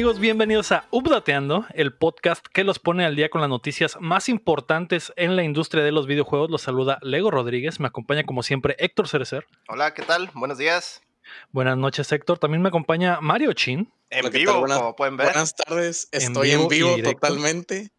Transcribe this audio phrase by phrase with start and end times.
[0.00, 0.20] ¿Qué tal amigos?
[0.22, 5.12] Bienvenidos a Updateando, el podcast que los pone al día con las noticias más importantes
[5.16, 6.50] en la industria de los videojuegos.
[6.50, 9.46] Los saluda Lego Rodríguez, me acompaña como siempre Héctor Cerecer.
[9.68, 10.30] Hola, ¿qué tal?
[10.32, 11.02] Buenos días.
[11.50, 13.92] Buenas noches Héctor, también me acompaña Mario Chin.
[14.08, 15.26] En vivo, como pueden ver.
[15.26, 17.90] Buenas tardes, estoy en vivo, totalmente.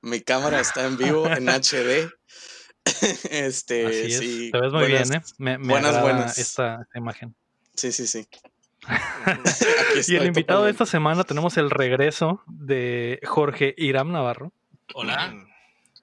[0.00, 2.10] Mi cámara está en vivo en HD.
[3.30, 4.18] este, Así es.
[4.18, 4.50] sí.
[4.52, 5.24] Te ves muy buenas- bien, ¿eh?
[5.36, 6.38] Me, me buenas, buenas.
[6.38, 7.36] Esta imagen.
[7.74, 8.26] Sí, sí, sí.
[10.08, 14.52] Y el invitado de esta semana tenemos el regreso de Jorge Iram Navarro.
[14.94, 15.46] Hola, Mm,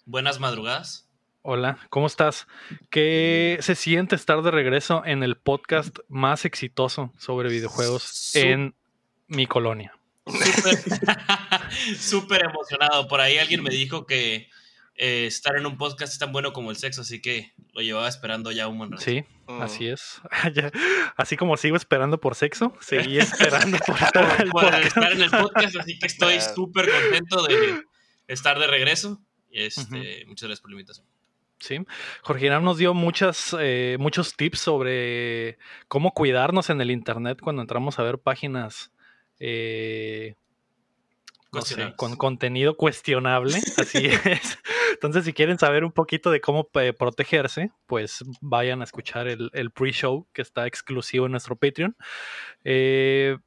[0.05, 1.07] buenas madrugadas.
[1.41, 2.47] Hola, ¿cómo estás?
[2.89, 8.75] ¿Qué se siente estar de regreso en el podcast más exitoso sobre videojuegos en
[9.27, 9.93] mi colonia?
[11.97, 13.07] Súper emocionado.
[13.07, 14.49] Por ahí alguien me dijo que
[15.01, 18.09] eh, estar en un podcast es tan bueno como el sexo, así que lo llevaba
[18.09, 19.01] esperando ya un buen rato.
[19.01, 19.61] Sí, mm.
[19.61, 20.21] así es.
[21.15, 23.97] Así como sigo esperando por sexo, seguí esperando por
[24.41, 27.81] el por estar en el podcast, así que estoy súper contento de
[28.27, 29.21] estar de regreso.
[29.51, 31.07] Este, Muchas gracias por la invitación.
[31.59, 31.79] Sí,
[32.21, 37.61] Jorge Iram nos dio muchas, eh, muchos tips sobre cómo cuidarnos en el internet cuando
[37.61, 38.91] entramos a ver páginas
[39.39, 40.35] eh,
[41.51, 41.97] no sé, Cuestionables.
[41.97, 43.59] con contenido cuestionable.
[43.77, 44.59] Así es.
[44.93, 49.49] Entonces, si quieren saber un poquito de cómo eh, protegerse, pues vayan a escuchar el,
[49.53, 51.95] el pre-show que está exclusivo en nuestro Patreon.
[52.63, 53.37] Eh,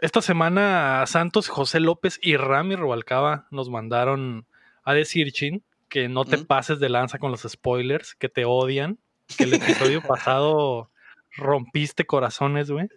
[0.00, 4.46] esta semana Santos, José López y Rami Rubalcaba nos mandaron
[4.84, 6.46] a decir, Chin, que no te ¿Mm?
[6.46, 8.98] pases de lanza con los spoilers, que te odian,
[9.36, 10.90] que el episodio pasado
[11.36, 12.88] rompiste corazones, güey.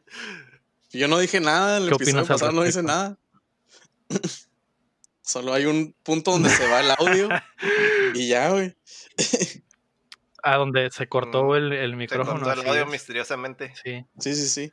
[0.91, 3.17] Yo no dije nada, el ¿Qué episodio pasado no dice nada.
[5.23, 7.29] Solo hay un punto donde se va el audio
[8.13, 8.75] y ya, güey.
[10.43, 12.31] A donde se cortó Mm, el, el Se micrófono.
[12.31, 12.89] encontró el así audio es.
[12.91, 13.73] misteriosamente.
[13.83, 14.05] Sí.
[14.19, 14.71] Sí, sí, sí.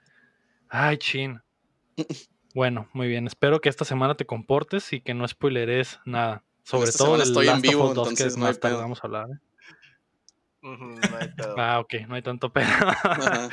[0.69, 1.41] Ay, chin.
[2.53, 3.29] Bueno, muy bien.
[3.29, 6.43] Espero que esta semana te comportes y que no spoileres nada.
[6.65, 8.55] Sobre esta todo del estoy en Last of vivo, Us 2, que entonces no hay
[8.55, 8.79] pedo.
[8.79, 9.27] vamos a hablar.
[9.31, 9.39] ¿eh?
[10.63, 11.55] Ujú, no hay pedo.
[11.57, 12.67] Ah, ok, no hay tanto pedo.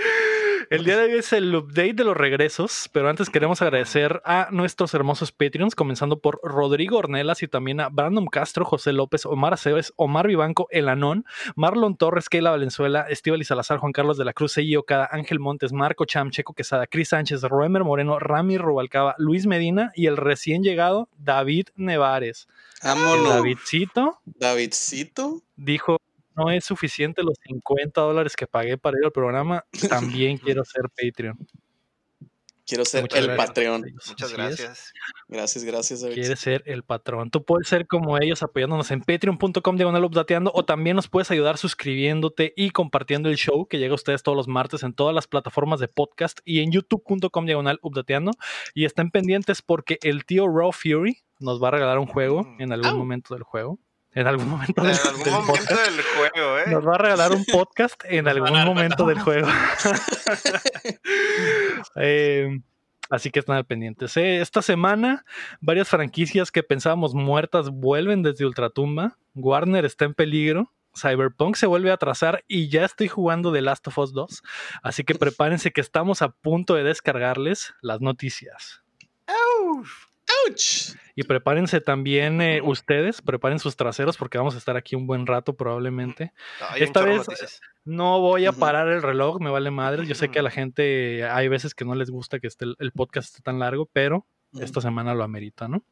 [0.69, 4.49] El día de hoy es el update de los regresos, pero antes queremos agradecer a
[4.51, 9.53] nuestros hermosos Patreons, comenzando por Rodrigo Ornelas y también a Brandon Castro, José López, Omar
[9.53, 14.33] Aceves, Omar Vivanco, El Anón, Marlon Torres, Keila Valenzuela, Estíbal Salazar, Juan Carlos de la
[14.33, 19.15] Cruz, Eiji Okada, Ángel Montes, Marco Cham, Checo Quesada, Cris Sánchez, Roemer Moreno, Rami Rubalcaba,
[19.17, 22.47] Luis Medina y el recién llegado David Nevares.
[22.83, 23.29] El Vámonos.
[23.29, 25.41] Davidcito Davidcito.
[25.55, 25.97] dijo,
[26.37, 30.83] no es suficiente los 50 dólares que pagué para ir al programa, también quiero ser
[30.95, 31.37] Patreon.
[32.69, 33.47] Quiero ser Muchas el gracias.
[33.47, 33.81] Patreon.
[34.09, 34.93] Muchas gracias.
[35.29, 36.15] Gracias, gracias, David.
[36.15, 37.31] Quieres ser el patrón.
[37.31, 41.57] Tú puedes ser como ellos apoyándonos en patreon.com diagonal updateando o también nos puedes ayudar
[41.57, 45.27] suscribiéndote y compartiendo el show que llega a ustedes todos los martes en todas las
[45.27, 48.31] plataformas de podcast y en youtube.com diagonal updateando.
[48.73, 52.61] Y estén pendientes porque el tío Raw Fury nos va a regalar un juego Mm.
[52.63, 53.79] en algún momento del juego.
[54.17, 55.91] En algún momento En del, algún del momento podcast.
[55.91, 56.63] del juego, ¿eh?
[56.71, 59.47] Nos va a regalar un podcast en algún momento del juego.
[61.95, 62.59] Eh,
[63.11, 64.17] así que están al pendientes.
[64.17, 65.23] Eh, esta semana,
[65.61, 69.17] varias franquicias que pensábamos muertas vuelven desde Ultratumba.
[69.35, 70.73] Warner está en peligro.
[70.95, 74.41] Cyberpunk se vuelve a atrasar y ya estoy jugando The Last of Us 2.
[74.81, 78.81] Así que prepárense que estamos a punto de descargarles las noticias.
[79.27, 80.07] Uf.
[80.47, 80.97] ¡Auch!
[81.19, 85.25] Y prepárense también eh, ustedes, preparen sus traseros porque vamos a estar aquí un buen
[85.25, 86.31] rato probablemente.
[86.69, 87.59] Hay un Esta vez- noticias.
[87.85, 90.05] No voy a parar el reloj, me vale madre.
[90.05, 92.75] Yo sé que a la gente hay veces que no les gusta que esté el,
[92.77, 94.27] el podcast esté tan largo, pero
[94.61, 95.83] esta semana lo amerita, ¿no?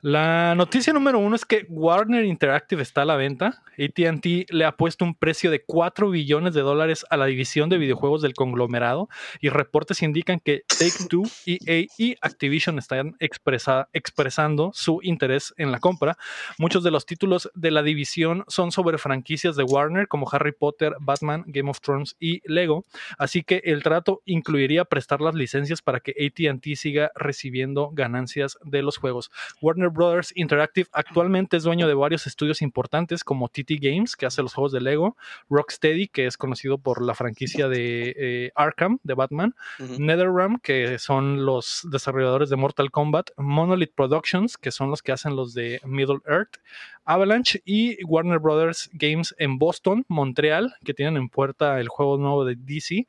[0.00, 3.64] La noticia número uno es que Warner Interactive está a la venta.
[3.76, 7.78] ATT le ha puesto un precio de 4 billones de dólares a la división de
[7.78, 9.08] videojuegos del conglomerado
[9.40, 15.72] y reportes indican que Take Two, EA y Activision están expresa- expresando su interés en
[15.72, 16.16] la compra.
[16.58, 20.94] Muchos de los títulos de la división son sobre franquicias de Warner como Harry Potter,
[21.00, 22.84] Batman, Game of Thrones y Lego.
[23.18, 28.82] Así que el trato incluiría prestar las licencias para que ATT siga recibiendo ganancias de
[28.82, 29.30] los juegos.
[29.60, 34.42] Warner Brothers Interactive actualmente es dueño de varios estudios importantes como TT Games, que hace
[34.42, 35.16] los juegos de Lego,
[35.48, 39.96] Rocksteady, que es conocido por la franquicia de eh, Arkham, de Batman, Ujú.
[39.98, 45.36] NetherRealm, que son los desarrolladores de Mortal Kombat, Monolith Productions, que son los que hacen
[45.36, 46.56] los de Middle Earth,
[47.04, 52.44] Avalanche y Warner Brothers Games en Boston, Montreal, que tienen en puerta el juego nuevo
[52.44, 53.06] de DC,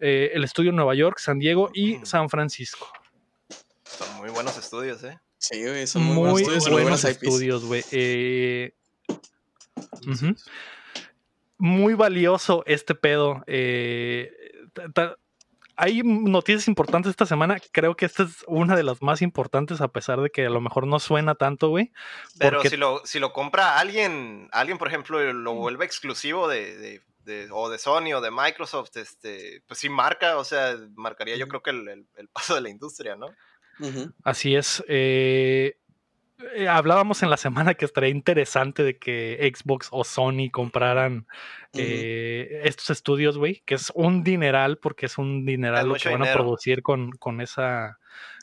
[0.00, 2.86] eh, el estudio en Nueva York, San Diego y San Francisco.
[3.84, 5.18] Son muy buenos estudios, ¿eh?
[5.38, 7.84] Sí, güey, son muy, Muy buenos estudios buenos güey.
[7.92, 8.74] Eh.
[11.58, 13.42] Muy valioso este pedo.
[13.46, 14.32] eh,
[14.72, 15.16] ta- ta-
[15.80, 17.60] hay noticias importantes esta semana.
[17.72, 20.60] Creo que esta es una de las más importantes, a pesar de que a lo
[20.60, 21.92] mejor no suena tanto, güey.
[22.38, 26.76] Pero porque- si lo, si lo compra alguien, alguien, por ejemplo, lo vuelve exclusivo de,
[26.76, 31.36] de- de- o de Sony o de Microsoft, este, pues sí marca, o sea, marcaría
[31.36, 33.28] yo creo que el, el- el paso de la industria, ¿no?
[34.24, 34.82] Así es.
[34.88, 35.76] eh,
[36.54, 41.26] eh, hablábamos en la semana que estaría interesante de que Xbox o Sony compraran
[41.72, 46.16] eh, estos estudios, güey, que es un dineral, porque es un dineral Es lo que
[46.16, 47.98] van a producir con, con, esa,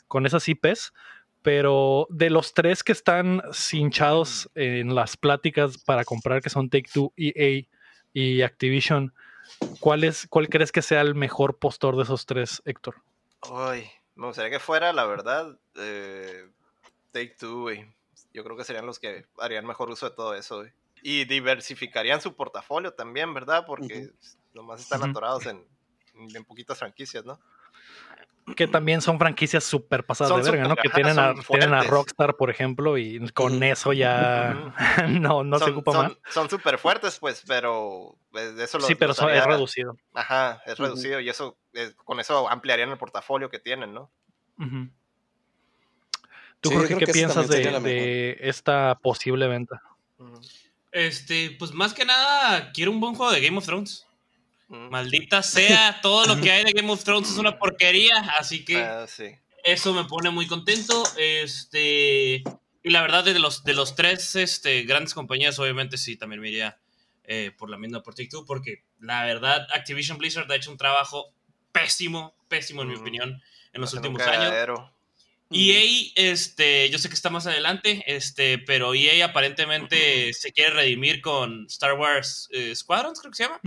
[0.08, 0.92] con esas IPs.
[1.40, 6.90] Pero de los tres que están cinchados en las pláticas para comprar, que son Take
[6.92, 7.66] Two, EA
[8.12, 9.14] y Activision,
[9.80, 12.96] ¿cuál, es, ¿cuál crees que sea el mejor postor de esos tres, Héctor?
[13.42, 16.48] Ay, me gustaría que fuera, la verdad, eh,
[17.12, 17.86] Take Two, güey.
[18.32, 20.72] Yo creo que serían los que harían mejor uso de todo eso, güey.
[21.02, 23.64] Y diversificarían su portafolio también, ¿verdad?
[23.66, 24.10] Porque
[24.54, 25.64] nomás están atorados en,
[26.34, 27.38] en poquitas franquicias, ¿no?
[28.54, 30.76] Que también son franquicias súper pasadas Son de verga, ¿no?
[30.76, 31.82] Que tienen a, tienen a.
[31.82, 34.72] Rockstar, por ejemplo, y con eso ya
[35.08, 36.16] no, no se ocupa son, más.
[36.32, 39.96] Son súper fuertes, pues, pero eh, eso lo Sí, pero es reducido.
[40.14, 44.12] Ajá, es reducido y eso, eh, con eso ampliarían el portafolio que tienen, ¿no?
[46.60, 49.82] ¿Tú, Sí, Jorge, creo qué que piensas de, esta posible venta?
[50.92, 54.05] Este, pues más que nada, quiero un buen juego de Game of Thrones.
[54.68, 58.76] Maldita sea, todo lo que hay de Game of Thrones es una porquería, así que
[58.76, 59.26] Ah, sí.
[59.64, 61.04] eso me pone muy contento.
[61.18, 62.42] Este,
[62.82, 66.48] y la verdad, de los, de los tres este, grandes compañías, obviamente sí, también me
[66.48, 66.78] iría
[67.24, 71.32] eh, por la misma por Take-Two, porque la verdad, Activision Blizzard ha hecho un trabajo
[71.72, 73.42] pésimo, pésimo en mi opinión,
[73.72, 74.80] en los últimos años.
[75.50, 81.20] EA, este, yo sé que está más adelante, este, pero EA aparentemente se quiere redimir
[81.20, 83.60] con Star Wars eh, Squadrons, creo que se llama.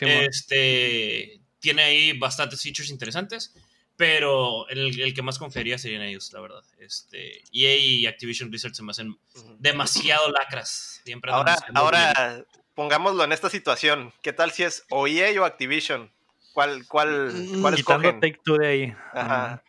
[0.00, 3.54] Este tiene ahí bastantes features interesantes,
[3.96, 6.62] pero el, el que más confiaría serían ellos, la verdad.
[6.78, 9.18] Este, EA y Activision Blizzard se me hacen
[9.58, 11.00] demasiado lacras.
[11.04, 12.44] Siempre Ahora, ahora
[12.74, 14.12] pongámoslo en esta situación.
[14.22, 16.12] ¿Qué tal si es o EA o Activision?
[16.52, 18.20] ¿Cuál, cuál, Mm, cuál escogen?
[18.20, 18.94] Take Two de ahí.
[19.12, 19.62] Ajá.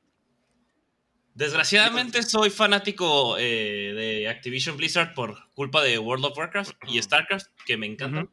[1.34, 7.48] Desgraciadamente soy fanático eh, de Activision Blizzard por culpa de World of Warcraft y StarCraft,
[7.66, 8.30] que me encantan.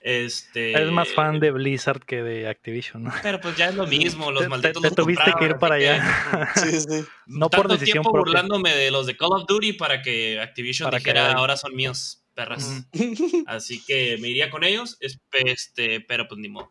[0.00, 3.12] Este, Eres más fan de Blizzard que de Activision, ¿no?
[3.22, 5.56] Pero pues ya es lo mismo, los Te- te- malditos te los tuviste que ir
[5.56, 6.50] para que- allá.
[6.54, 7.04] Sí, sí.
[7.26, 8.30] No por tanto decisión tiempo propia.
[8.32, 12.22] burlándome de los de Call of Duty para que Activision Para dijera ahora son míos,
[12.34, 12.86] perras.
[13.46, 16.70] Así que me iría con ellos, es- este, pero pues ni modo.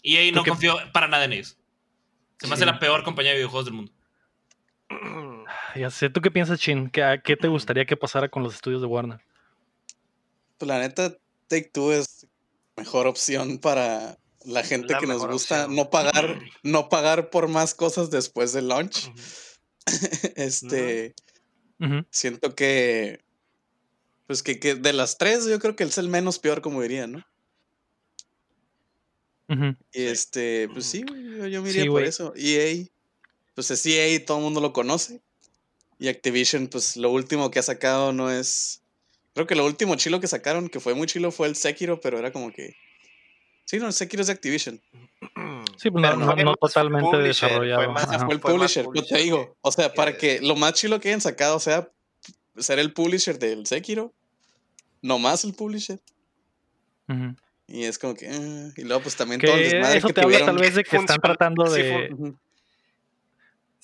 [0.00, 1.58] Y ahí ¿Tú no confío para nada en ellos.
[2.38, 3.92] Se me hace la peor compañía de videojuegos del mundo.
[5.74, 6.88] Ya sé, ¿tú qué piensas, Chin?
[6.90, 9.20] ¿Qué, ¿Qué te gustaría que pasara con los estudios de Warner?
[10.58, 11.16] Pues la neta,
[11.48, 12.26] Take Two es
[12.76, 15.76] mejor opción para la gente La que nos gusta opción.
[15.76, 19.12] no pagar, no pagar por más cosas después del launch.
[20.36, 21.14] Este,
[22.10, 23.24] siento que,
[24.26, 26.82] pues que, que de las tres, yo creo que él es el menos peor, como
[26.82, 27.24] diría, ¿no?
[29.92, 32.32] Y este, pues sí, güey, yo, yo me Sí, iría por eso.
[32.36, 32.86] EA,
[33.54, 35.22] pues es EA todo el mundo lo conoce.
[35.98, 38.83] Y Activision, pues lo último que ha sacado no es.
[39.34, 42.18] Creo que lo último chilo que sacaron, que fue muy chilo, fue el Sekiro, pero
[42.18, 42.74] era como que.
[43.64, 44.80] Sí, no, el Sekiro es de Activision.
[45.76, 47.90] Sí, pues Pero no, no- no más totalmente fue desarrollado.
[47.92, 48.06] más-.
[48.24, 49.56] Fue el fue más publisher, yo te publisher digo.
[49.60, 51.90] O sea, para que lo más chilo que hayan sacado sea
[52.56, 54.12] ser el publisher del Sekiro.
[55.02, 55.98] Nomás el publisher.
[57.66, 58.26] Y es como que.
[58.30, 60.56] eh, y luego, pues también Que todo el desmadre eso que te habla tuvieron.
[60.56, 62.34] tal vez de que están tratando sí de...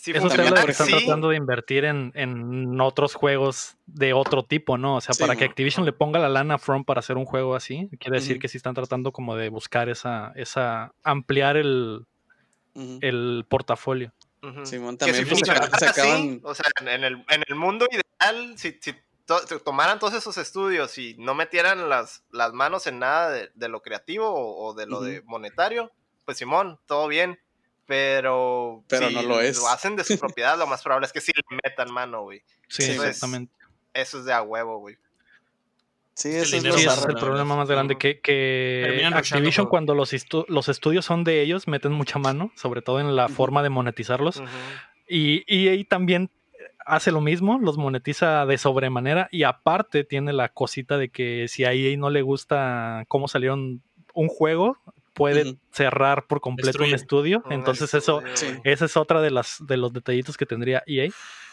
[0.02, 4.14] Sí, Eso de por que están ejemplo- tratando de invertir en, en otros juegos de
[4.14, 4.96] otro tipo, ¿no?
[4.96, 5.44] O sea, Sí, para que.
[5.44, 8.48] Activision le ponga la lana a From para hacer un juego así, quiere decir que
[8.48, 12.06] sí están tratando como de buscar esa, esa, ampliar el,
[12.74, 14.12] el portafolio.
[14.42, 14.64] Ujú.
[14.64, 16.40] Simón, Que también si pues, funcionara así, sacaban.
[16.44, 18.94] o sea, en el, en el mundo ideal, si, si
[19.26, 23.50] to- si tomaran todos esos estudios y no metieran las, las manos en nada de,
[23.54, 25.92] de lo creativo o, o de lo de monetario,
[26.24, 27.38] pues Simón, todo bien.
[27.90, 29.58] Pero, Pero si no lo es.
[29.58, 32.38] lo hacen de su propiedad, lo más probable es que sí le metan mano, güey.
[32.68, 33.52] Sí, pues, exactamente.
[33.92, 34.96] Eso es de a huevo, güey.
[36.14, 40.12] Sí, el eso es Sí, es el problema más grande, que, que Activision cuando los,
[40.12, 43.34] estu- los estudios son de ellos, meten mucha mano, sobre todo en la Ujú.
[43.34, 44.36] forma de monetizarlos.
[44.36, 44.46] Ujú.
[45.08, 46.30] Y EA también
[46.86, 51.64] hace lo mismo, los monetiza de sobremanera y aparte tiene la cosita de que si
[51.64, 53.82] a EA no le gusta cómo salieron
[54.14, 54.76] un juego,
[55.20, 57.42] puede cerrar por completo un estudio.
[57.44, 58.46] Un Entonces eso, sí.
[58.64, 61.10] esa es otra de las de los detallitos que tendría EA.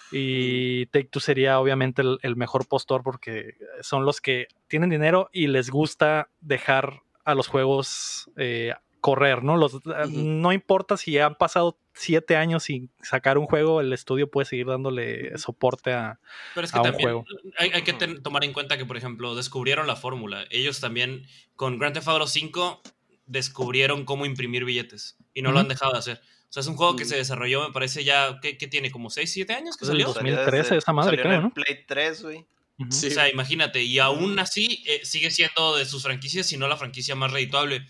[0.10, 5.30] Y Take Two sería obviamente el, el mejor postor porque son los que tienen dinero
[5.34, 9.58] y les gusta dejar a los juegos eh, correr, ¿no?
[9.58, 14.46] Los, No importa si han pasado siete años sin sacar un juego, el estudio puede
[14.46, 16.20] seguir dándole soporte a,
[16.54, 17.24] Pero es que también
[17.58, 20.46] Hay, hay, que tomar en cuenta que, por ejemplo, descubrieron la fórmula.
[20.50, 22.82] Ellos también, con Grand Theft Auto 5,
[23.28, 26.22] descubrieron cómo imprimir billetes y no lo han dejado de hacer.
[26.50, 28.90] O sea, es un juego que se desarrolló, me parece ya, ¿qué, tiene?
[28.90, 30.08] ¿Como 6, 7 años que salió?
[30.08, 31.54] 2013, esa madre, creo, ¿no?
[31.54, 32.46] Play 3, güey.
[32.80, 36.78] O sea, imagínate, y aún así eh, sigue siendo de sus franquicias, si no la
[36.78, 37.86] franquicia más redituable.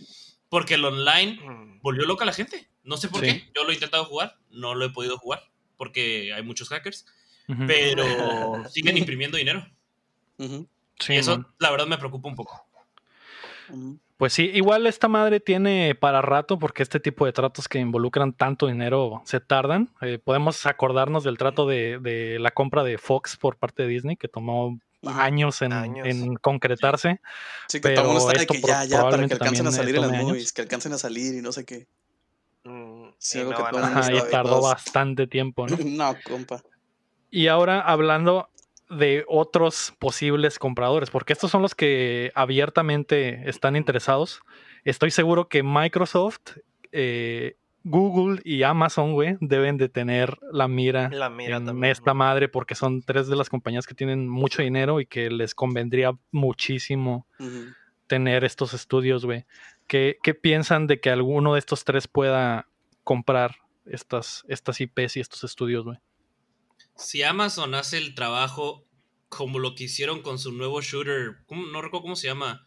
[0.49, 1.39] Porque el online
[1.81, 2.69] volvió loca a la gente.
[2.83, 3.49] No sé por qué.
[3.53, 5.43] Yo lo he intentado jugar, no lo he podido jugar,
[5.75, 7.05] porque hay muchos hackers.
[7.67, 9.67] Pero siguen imprimiendo dinero.
[10.37, 12.66] y eso, la verdad, me preocupa un poco.
[14.17, 18.33] Pues sí, igual esta madre tiene para rato porque este tipo de tratos que involucran
[18.33, 19.89] tanto dinero se tardan.
[20.01, 24.27] Eh, podemos acordarnos del trato de, la compra de Fox por parte de Disney que
[24.27, 27.21] tomó años en, concretarse.
[27.67, 30.23] Sí, que todo está de que ya, ya, para que alcancen a salir en las
[30.23, 31.87] movies, que alcancen a salir y no sé qué.
[32.63, 35.77] Mm, sí, algo que Ajá, y tardó bastante tiempo, ¿no?
[35.85, 36.63] no, compa.
[37.29, 38.49] Y ahora hablando
[38.89, 44.41] de otros posibles compradores, porque estos son los que abiertamente están interesados.
[44.83, 46.57] Estoy seguro que Microsoft,
[46.91, 53.01] eh, Google y Amazon, güey, deben de tener la mira, en esta madre, porque son
[53.01, 57.27] tres de las compañías que tienen mucho dinero y que les convendría muchísimo
[58.07, 59.45] tener estos estudios, güey.
[59.87, 62.67] ¿Qué, ¿Qué, piensan de que alguno de estos tres pueda
[63.05, 65.97] comprar estas, estas IPs y estos estudios, güey?
[66.97, 68.85] Si Amazon hace el trabajo
[69.29, 72.65] como lo que hicieron con su nuevo shooter, no recuerdo cómo se llama,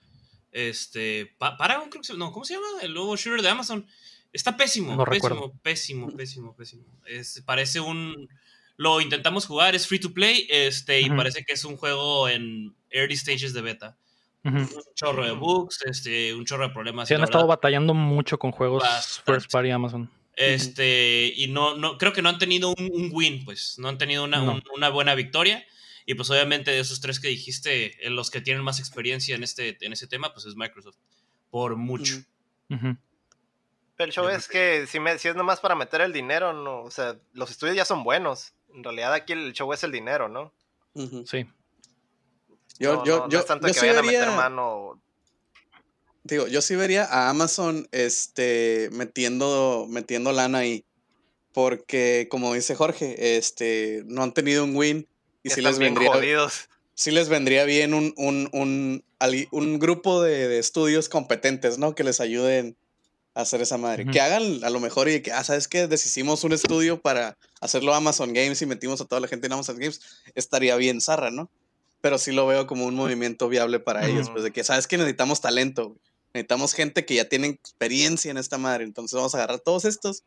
[0.53, 2.67] este, Paragon, creo que se, no, ¿cómo se llama?
[2.83, 3.87] El nuevo shooter de Amazon.
[4.33, 6.85] Está pésimo, pésimo, pésimo, pésimo, pésimo.
[7.07, 8.29] Es, parece un,
[8.77, 12.75] lo intentamos jugar, es free to play, este, y parece que es un juego en
[12.91, 13.97] early stages de beta.
[14.43, 17.09] Un chorro de bugs, este, un chorro de problemas.
[17.09, 18.83] Sí, han estado batallando mucho con juegos
[19.27, 20.11] first party Amazon.
[20.37, 24.25] Este, y no, no, creo que no han tenido un, win, pues, no han tenido
[24.25, 25.65] una, una, buena victoria.
[26.07, 29.77] Y pues obviamente de esos tres que dijiste, los que tienen más experiencia en este,
[29.81, 30.97] en ese tema, pues es Microsoft,
[31.51, 32.17] por mucho.
[32.69, 32.97] Pero
[33.99, 36.91] el show es que si, me, si es nomás para meter el dinero, no, o
[36.91, 38.55] sea, los estudios ya son buenos.
[38.75, 40.55] En realidad aquí el show es el dinero, ¿no?
[41.27, 41.47] Sí.
[42.79, 45.01] Yo, yo, yo, tanto que vayan a meter mano
[46.37, 50.85] digo, yo sí vería a Amazon este, metiendo, metiendo lana ahí.
[51.53, 55.09] Porque, como dice Jorge, este, no han tenido un win.
[55.43, 56.11] Y si les vendría.
[56.95, 59.05] Sí les vendría bien un, un, un,
[59.51, 61.95] un grupo de, estudios competentes, ¿no?
[61.95, 62.77] Que les ayuden
[63.35, 64.05] a hacer esa madre.
[64.05, 65.87] Que hagan a lo mejor y que, ah, ¿sabes qué?
[65.87, 69.79] Deshicimos un estudio para hacerlo Amazon Games y metimos a toda la gente en Amazon
[69.79, 70.01] Games.
[70.35, 71.51] Estaría bien zarra, ¿no?
[72.03, 74.29] Pero sí lo veo como un movimiento viable para ellos.
[74.29, 75.97] Pues de que, ¿sabes que Necesitamos talento,
[76.33, 78.85] Necesitamos gente que ya tiene experiencia en esta madre.
[78.85, 80.25] Entonces vamos a agarrar todos estos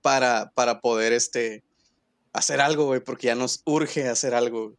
[0.00, 1.62] para, para poder este,
[2.32, 4.74] hacer algo, güey, porque ya nos urge hacer algo.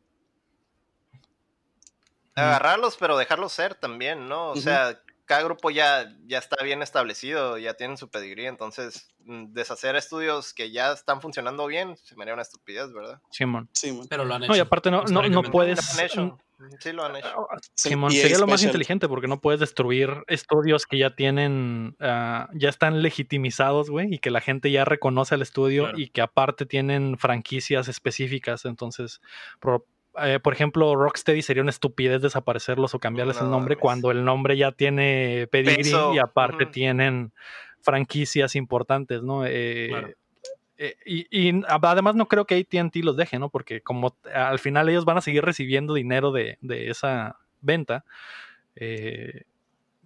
[2.35, 4.51] Agarrarlos, pero dejarlos ser también, ¿no?
[4.51, 9.53] O sea, cada grupo ya, ya está bien establecido, ya tienen su pedigrí, entonces mm,
[9.53, 13.21] deshacer estudios que ya están funcionando bien se me haría una estupidez, ¿verdad?
[13.29, 13.69] Simón.
[13.73, 14.51] Sí, pero lo han hecho.
[14.51, 15.79] No, y aparte no, no, no puedes...
[16.79, 17.47] Sí, lo han hecho.
[17.75, 22.69] Simón, sería lo más inteligente porque no puedes destruir estudios que ya tienen, ah, ya
[22.69, 27.17] están legitimizados, güey, y que la gente ya reconoce al estudio y que aparte tienen
[27.17, 28.65] franquicias específicas.
[28.65, 29.21] Entonces,
[30.21, 34.57] eh, por ejemplo, Rocksteady sería una estupidez desaparecerlos o cambiarles el nombre cuando el nombre
[34.57, 37.33] ya tiene pedigree y aparte tienen
[37.81, 39.45] franquicias importantes, ¿no?
[39.45, 40.15] Eh,
[40.83, 43.49] eh, y, además no creo que ATT los deje, ¿no?
[43.49, 48.03] Porque como al final ellos van a seguir recibiendo dinero de, esa venta,
[48.75, 49.43] eh,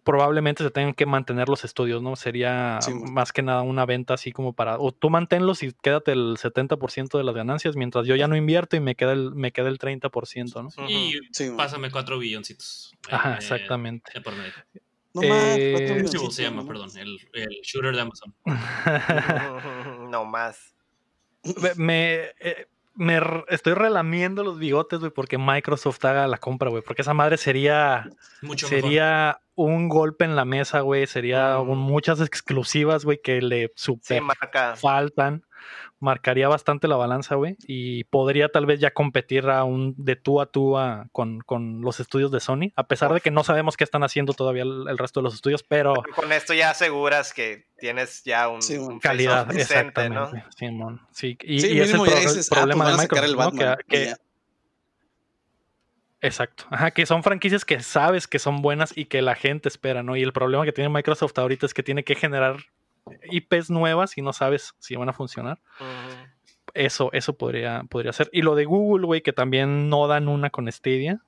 [0.03, 2.15] probablemente se tengan que mantener los estudios, ¿no?
[2.15, 2.77] Sería
[3.11, 7.17] más que nada una venta así como para, o tú manténlos y quédate el 70%
[7.17, 9.79] de las ganancias, mientras yo ya no invierto y me queda el, me queda el
[9.79, 10.87] 30%, ¿no?
[10.87, 11.19] Y
[11.57, 12.93] pásame cuatro billoncitos.
[13.09, 14.11] Ajá, exactamente.
[15.21, 18.35] No más, eh, se llama, perdón, el, el, shooter de Amazon.
[20.11, 20.75] no más.
[21.75, 23.19] Me, eh, me
[23.49, 26.83] estoy relamiendo los bigotes, güey, porque Microsoft haga la compra, güey.
[26.83, 28.09] Porque esa madre sería.
[28.41, 31.07] Mucho sería un golpe en la mesa, güey.
[31.07, 34.21] Sería muchas exclusivas, güey, que le super
[34.75, 35.43] faltan.
[35.99, 37.57] Marcaría bastante la balanza, güey.
[37.67, 40.75] Y podría tal vez ya competir a un de tú a tú
[41.11, 42.71] con, los estudios de Sony.
[42.75, 45.63] A pesar de que no sabemos qué están haciendo todavía el, resto de los estudios,
[45.63, 45.95] pero.
[46.15, 48.59] Con esto ya aseguras que tienes ya un,
[48.99, 50.43] calidad, exactamente.
[50.71, 50.99] ¿no?
[51.11, 53.55] Sí, y, es el, ah, pues problema de Microsoft,
[56.21, 56.65] Exacto.
[56.71, 60.15] Ajá, que son franquicias que sabes que son buenas y que la gente espera, ¿no?
[60.15, 62.57] Y el problema que tiene Microsoft ahorita es que tiene que generar
[63.31, 65.59] IPs nuevas y no sabes si van a funcionar.
[66.73, 68.29] Eso, eso podría, podría ser.
[68.31, 71.21] Y lo de Google, güey, que también no dan una con Stadia.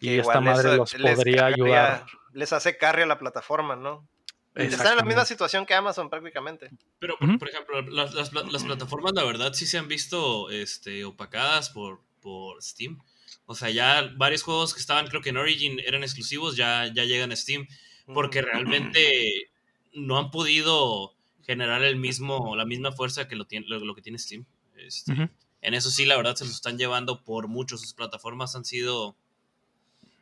[0.00, 2.06] Y Que esta madre los podría cargaría- ayudar.
[2.32, 4.06] Les hace carry a la plataforma, ¿no?
[4.54, 6.70] Están en la misma situación que Amazon prácticamente.
[6.98, 11.70] Pero, por, ejemplo, las, las las plataformas, la verdad, sí se han visto este, opacadas
[11.70, 13.00] por, por Steam.
[13.46, 17.04] O sea, ya varios juegos que estaban, creo que en Origin eran exclusivos, ya, ya
[17.04, 17.66] llegan a Steam.
[18.12, 19.50] Porque realmente
[19.94, 24.02] no han podido generar el mismo, la misma fuerza que lo, tiene, lo, lo que
[24.02, 24.44] tiene Steam.
[24.76, 25.30] Este.
[25.60, 27.78] En eso sí, la verdad, se los están llevando por mucho.
[27.78, 29.16] Sus plataformas han sido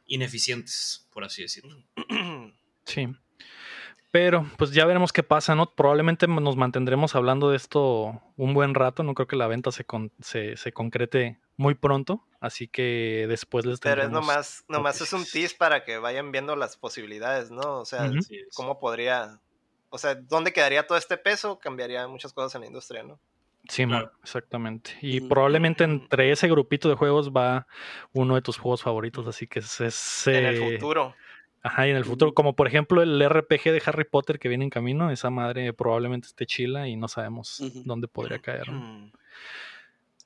[0.06, 1.82] ineficientes, por así decirlo.
[2.84, 3.08] Sí.
[4.10, 5.74] Pero pues ya veremos qué pasa, ¿no?
[5.74, 9.02] Probablemente nos mantendremos hablando de esto un buen rato.
[9.02, 12.22] No creo que la venta se, con- se, se concrete muy pronto.
[12.38, 16.56] Así que después les Pero es nomás, nomás es un tease para que vayan viendo
[16.56, 17.78] las posibilidades, ¿no?
[17.80, 18.10] O sea,
[18.54, 19.40] cómo podría,
[19.92, 23.20] o sea, dónde quedaría todo este peso, cambiaría muchas cosas en la industria, ¿no?
[23.68, 24.96] Sí, man, exactamente.
[25.02, 27.66] Y probablemente entre ese grupito de juegos va
[28.12, 29.26] uno de tus juegos favoritos.
[29.26, 31.14] Así que es, es, En el futuro.
[31.62, 34.64] Ajá, y en el futuro, como por ejemplo el RPG de Harry Potter que viene
[34.64, 38.68] en camino, esa madre probablemente esté chila y no sabemos dónde podría caer.
[38.68, 38.80] ¿no?
[38.80, 39.12] Mm.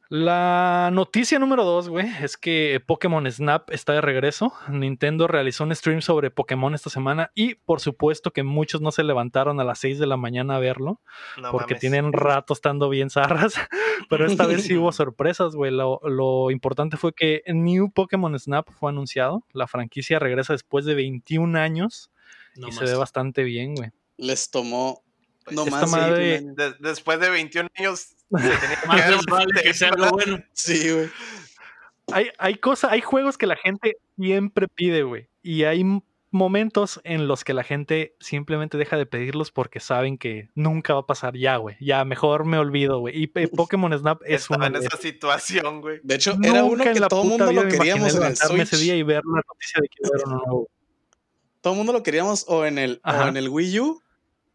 [0.08, 4.52] La noticia número dos, güey, es que Pokémon Snap está de regreso.
[4.68, 9.02] Nintendo realizó un stream sobre Pokémon esta semana y por supuesto que muchos no se
[9.02, 11.00] levantaron a las 6 de la mañana a verlo
[11.42, 11.80] No porque mames.
[11.80, 13.54] tienen rato estando bien zarras,
[14.08, 15.72] pero esta vez sí hubo sorpresas, güey.
[15.72, 19.44] Lo, lo importante fue que New Pokémon Snap fue anunciado.
[19.52, 22.10] La franquicia regresa después de 21 años
[22.54, 22.78] No y más.
[22.78, 23.90] se ve bastante bien, güey.
[24.18, 25.02] Les tomó
[25.50, 26.78] no esta más de madre- 21 años.
[26.80, 28.12] De- después de 21 años,
[28.86, 30.42] Más ver les vale que sea algo bueno.
[30.52, 31.10] Sí, güey.
[32.12, 35.28] Hay, hay cosas, hay juegos que la gente siempre pide, güey.
[35.42, 35.84] Y hay
[36.30, 41.00] momentos en los que la gente simplemente deja de pedirlos porque saben que nunca va
[41.00, 41.76] a pasar ya, güey.
[41.80, 43.20] Ya, mejor me olvido, güey.
[43.20, 46.00] Y Pokémon Snap es Estaba una en esa situación, güey.
[46.02, 48.32] De hecho, era uno Nunca en que la todo el mundo lo queríamos en el
[48.32, 48.70] ese Switch.
[48.80, 50.68] día y ver la noticia de que iba a haber uno nuevo.
[51.60, 54.02] Todo el mundo lo queríamos o en el, o en el Wii U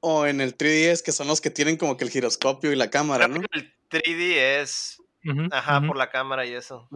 [0.01, 2.89] o en el 3DS, que son los que tienen como que el giroscopio y la
[2.89, 3.47] cámara, Creo ¿no?
[3.47, 6.89] que el 3D es, Ujú, ajá, por la cámara y eso.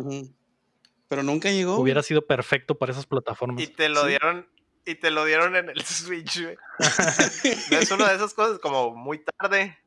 [1.07, 1.77] Pero nunca llegó.
[1.77, 3.63] Hubiera sido perfecto para esas plataformas.
[3.63, 4.09] Y te lo Sí.
[4.09, 4.49] dieron,
[4.85, 6.57] y te lo dieron en el Switch, güey.
[7.71, 9.77] es una de esas cosas como muy tarde,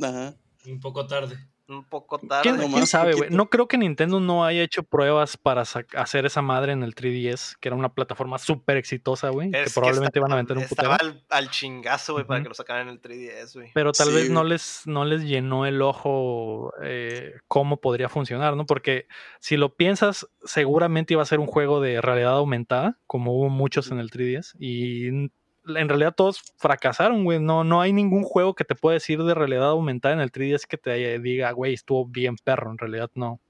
[0.00, 0.36] Ajá.
[0.66, 1.36] Un poco tarde.
[1.70, 2.42] Un poco tarde.
[2.42, 3.30] ¿Quién, no quién más sabe, güey?
[3.30, 7.56] No creo que Nintendo no haya hecho pruebas para hacer esa madre en el 3DS,
[7.60, 10.92] que era una plataforma súper exitosa, güey, que probablemente van a meter un putero.
[10.92, 13.70] Estaba al, al chingazo, güey, para que lo sacaran en el 3DS, güey.
[13.72, 18.56] Pero tal Sí, vez no les, no les llenó el ojo eh, cómo podría funcionar,
[18.56, 18.66] ¿no?
[18.66, 19.06] Porque
[19.38, 23.90] si lo piensas, seguramente iba a ser un juego de realidad aumentada, como hubo muchos
[23.90, 25.30] en el 3DS, y
[25.66, 27.38] en realidad todos fracasaron, güey.
[27.40, 30.66] No, no hay ningún juego que te pueda decir de realidad aumentada en el 3DS
[30.68, 32.70] que te diga, güey, estuvo bien perro.
[32.70, 33.40] En realidad no,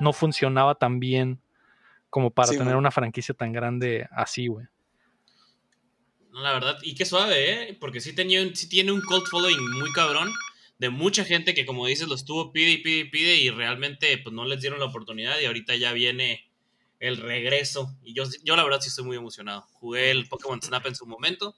[0.00, 1.40] no funcionaba tan bien
[2.10, 4.66] como para Sí, tener una franquicia tan grande así, güey.
[6.32, 7.76] No, la verdad, y qué suave, ¿eh?
[7.78, 10.30] Porque sí, tenía, un- sí tiene un cult following muy cabrón
[10.78, 14.16] de mucha gente que, como dices, lo estuvo pide y pide y pide y realmente
[14.18, 16.44] pues no les dieron la oportunidad y ahorita ya viene
[17.02, 17.94] el regreso.
[18.04, 19.66] Y yo, yo la verdad sí estoy muy emocionado.
[19.72, 21.56] Jugué el Pokémon Snap en su momento.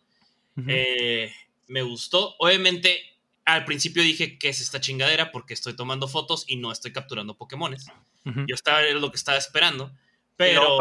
[0.66, 1.30] Eh,
[1.68, 2.34] me gustó.
[2.38, 2.98] Obviamente,
[3.44, 7.36] al principio dije que es esta chingadera porque estoy tomando fotos y no estoy capturando
[7.36, 7.86] Pokémones.
[8.24, 9.92] Yo estaba lo que estaba esperando.
[10.36, 10.78] Pero...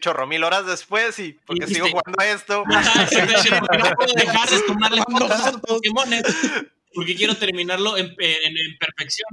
[0.00, 2.62] chorro mil horas después y porque Y sigo jugando a esto.
[2.70, 5.60] Ajá, exactamente, no puedo dejar de tomarle fotos a.
[5.60, 6.22] Pokémones
[6.94, 9.28] porque quiero terminarlo en, en- en perfección.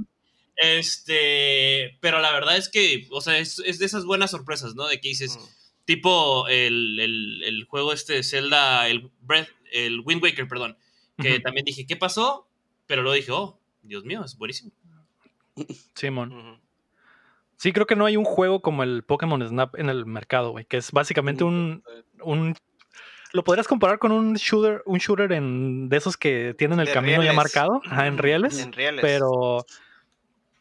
[0.58, 4.86] Este, pero la verdad es que, o sea, es, es de esas buenas sorpresas, ¿no?
[4.86, 5.42] De que dices, Mm.
[5.84, 10.76] tipo el, el- el juego este de Zelda, el Breath, el Wind Waker, perdón,
[11.18, 12.48] que también dije, ¿qué pasó?
[12.86, 14.70] Pero luego dije, oh, Dios mío, es buenísimo.
[15.94, 16.60] Simón.
[17.56, 20.64] Sí, creo que no hay un juego como el Pokémon Snap en el mercado, güey,
[20.64, 21.82] que es básicamente un,
[22.22, 22.54] un
[23.32, 26.92] lo podrías comparar con un shooter, un shooter en de esos que tienen el De
[26.92, 29.00] camino ya marcado, ajá, en rieles, En rieles.
[29.02, 29.66] pero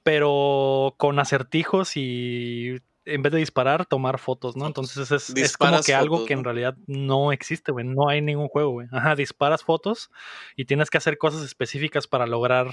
[0.07, 4.65] pero con acertijos y en vez de disparar, tomar fotos, ¿no?
[4.65, 7.85] Entonces es, es como que algo fotos, que en realidad no existe, güey.
[7.85, 8.87] No hay ningún juego, güey.
[8.93, 10.09] Ajá, disparas fotos
[10.55, 12.67] y tienes que hacer cosas específicas para lograr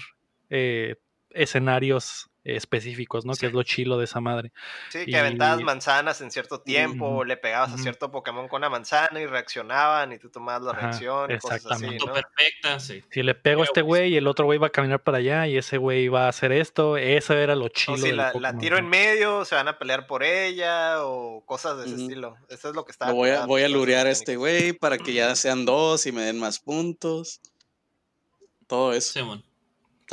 [0.49, 0.94] eh,
[1.31, 3.33] escenarios específicos, ¿no?
[3.35, 4.52] Que es lo chilo de esa madre.
[4.90, 8.59] Sí, que Y- aventabas manzanas en cierto tiempo, o le pegabas a cierto Pokémon con
[8.61, 12.07] una manzana y reaccionaban y tú tomabas la Ajá, reacción y cosas así, exactamente.
[12.07, 12.12] ¿no?
[12.12, 13.02] Perfecta, sí.
[13.11, 15.46] Si le pego a este güey y el otro güey va a caminar para allá
[15.46, 17.96] y ese güey va a hacer esto, eso era lo O chilo.
[17.96, 21.78] si del la, la tiro en medio, se van a pelear por ella o cosas
[21.78, 22.37] de ese estilo.
[22.50, 23.11] Eso es lo que estaba.
[23.11, 26.12] Lo voy a, voy a lurear a este güey para que ya sean dos y
[26.12, 27.40] me den más puntos.
[28.66, 29.12] Todo eso.
[29.14, 29.38] Simón.
[29.38, 29.54] Está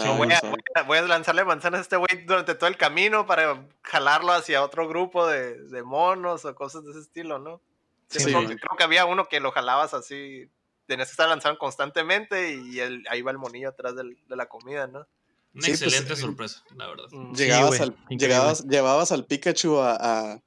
[0.09, 2.77] O voy, a, voy a- voy a lanzarle manzanas a este güey durante todo el
[2.77, 7.61] camino para jalarlo hacia otro grupo de, de monos o cosas de ese estilo, ¿no?
[8.07, 8.25] Sí, Sí.
[8.33, 10.49] creo, que- había uno que lo jalabas así,
[10.87, 14.47] tenías que estar lanzando constantemente y el- ahí va el monillo atrás del- de la
[14.47, 15.07] comida, ¿no?
[15.53, 17.05] Una Sí, pues, excelente eh, sorpresa, la verdad.
[17.11, 17.33] Mm.
[17.33, 20.39] Llegabas güey, al, llegabas, llevabas al Pikachu a, a,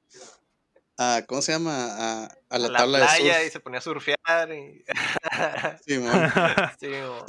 [0.97, 1.71] a- ¿cómo se llama?
[1.73, 3.47] A, a A la, la, tabla de playa surf.
[3.47, 4.83] y se ponía a surfear y...
[5.85, 6.11] Sí, mon.
[6.79, 7.25] sí, mo.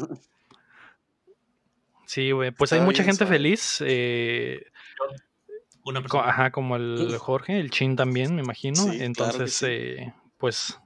[2.06, 2.50] Sí, güey.
[2.52, 3.36] Pues hay mucha gente suave.
[3.36, 3.82] feliz.
[3.84, 4.64] eh,
[5.84, 6.28] Una persona.
[6.28, 8.76] ajá, como el Jorge, el Chin también, me imagino.
[8.76, 9.66] Sí, claro que Entonces, sí.
[9.68, 10.80] eh, pues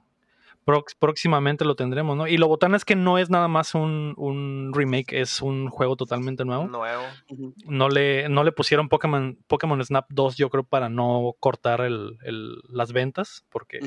[0.99, 2.27] próximamente lo tendremos, ¿no?
[2.27, 5.95] Y lo botán es que no es nada más un, un remake, es un juego
[5.95, 6.67] totalmente nuevo.
[6.67, 7.01] nuevo.
[7.65, 12.17] No le, no le pusieron Pokémon, Pokémon Snap 2, yo creo, para no cortar el,
[12.23, 13.79] el- las ventas, porque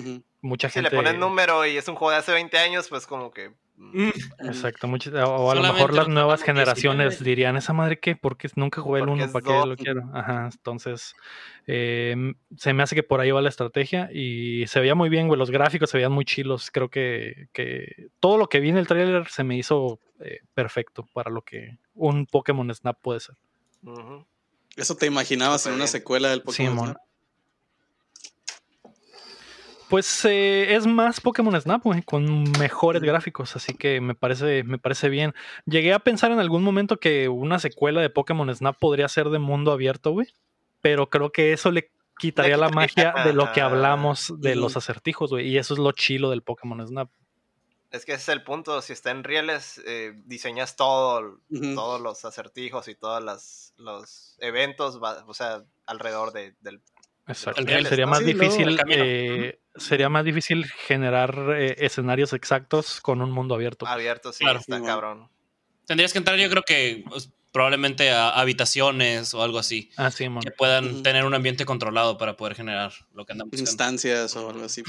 [0.42, 0.90] mucha Si gente...
[0.90, 3.52] le ponen número y es un juego de hace 20 años, pues como que...
[3.76, 4.10] mm, Mm,
[4.48, 7.24] Exacto, mucha- o a lo mejor las nuevas generaciones sí.
[7.24, 9.68] dirían, esa madre qué, porque nunca jugué el Porque 1, es ¿para qué dos".
[9.68, 10.10] lo quiero?
[10.12, 11.14] Ajá, entonces
[11.66, 15.28] eh, se me hace que por ahí va la estrategia y se veía muy bien,
[15.28, 18.76] güey, los gráficos se veían muy chilos, creo que, que todo lo que vi en
[18.78, 23.36] el tráiler se me hizo eh, perfecto para lo que un Pokémon Snap puede ser.
[24.76, 26.86] Eso te imaginabas en una secuela del Pokémon.
[26.88, 26.96] Snap?
[29.94, 34.76] Pues eh, es más Pokémon Snap, güey, con mejores gráficos, así que me parece, me
[34.76, 35.34] parece bien.
[35.66, 39.38] Llegué a pensar en algún momento que una secuela de Pokémon Snap podría ser de
[39.38, 40.26] mundo abierto, güey,
[40.80, 45.30] pero creo que eso le quitaría la magia de lo que hablamos de los acertijos,
[45.30, 47.08] güey, y eso es lo chilo del Pokémon Snap.
[47.92, 48.82] Es que ese es el punto.
[48.82, 51.38] Si está en rieles, eh, diseñas todo,
[51.76, 56.80] todos los acertijos y todos las- los eventos, va- o sea, alrededor de- del...
[57.26, 57.60] Exacto.
[57.60, 63.30] El real sería más difícil, eh, sería más difícil generar eh, escenarios exactos con un
[63.30, 63.86] mundo abierto.
[63.86, 64.60] abierto, sí, Claro.
[64.60, 65.30] está cabrón.
[65.86, 70.26] Tendrías que entrar, yo creo que pues, probablemente a habitaciones o algo así, Ah, sí,
[70.42, 73.70] que puedan tener un ambiente controlado para poder generar lo que andan buscando.
[73.70, 74.82] Instancias o algo así.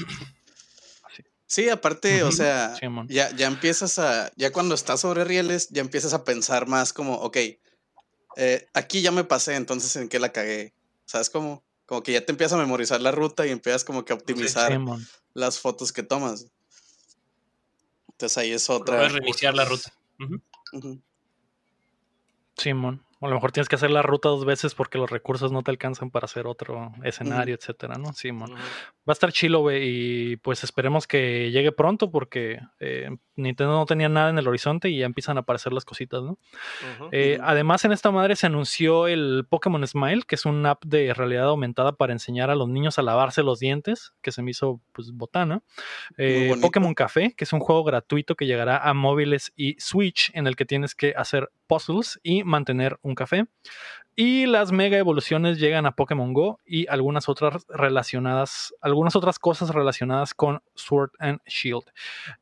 [1.14, 1.22] Sí.
[1.48, 2.74] Sí, aparte, o sea,
[3.08, 7.14] ya, ya empiezas a, ya cuando estás sobre rieles, ya empiezas a pensar más como,
[7.14, 7.36] ok,
[8.36, 10.74] eh, aquí ya me pasé, entonces en qué la cagué.
[11.04, 11.62] ¿Sabes cómo?
[11.86, 14.72] Como que ya te empiezas a memorizar la ruta y empiezas como que a optimizar
[14.72, 14.78] Sí,
[15.34, 16.50] las fotos que tomas.
[18.08, 18.96] Entonces ahí es otra.
[18.96, 19.92] Puedes reiniciar la ruta.
[22.56, 23.04] Simón.
[23.20, 25.62] O a lo mejor tienes que hacer la ruta dos veces porque los recursos no
[25.62, 28.12] te alcanzan para hacer otro escenario, etcétera, ¿no?
[28.12, 28.52] Simón.
[28.52, 28.60] Ujú.
[29.08, 33.86] Va a estar chilo, güey, y pues esperemos que llegue pronto porque eh, Nintendo no
[33.86, 36.38] tenía nada en el horizonte y ya empiezan a aparecer las cositas, ¿no?
[37.12, 37.38] Eh.
[37.40, 41.44] Además, en esta madre se anunció el Pokémon Smile, que es una app de realidad
[41.44, 45.12] aumentada para enseñar a los niños a lavarse los dientes, que se me hizo pues
[45.12, 45.62] botana.
[46.16, 46.56] Eh.
[46.60, 50.56] Pokémon Café, que es un juego gratuito que llegará a móviles y Switch, en el
[50.56, 53.46] que tienes que hacer puzzles y mantener un café.
[54.18, 59.70] Y las mega evoluciones llegan a Pokémon Go y algunas otras relacionadas, algunas otras cosas
[59.70, 61.84] relacionadas con Sword and Shield.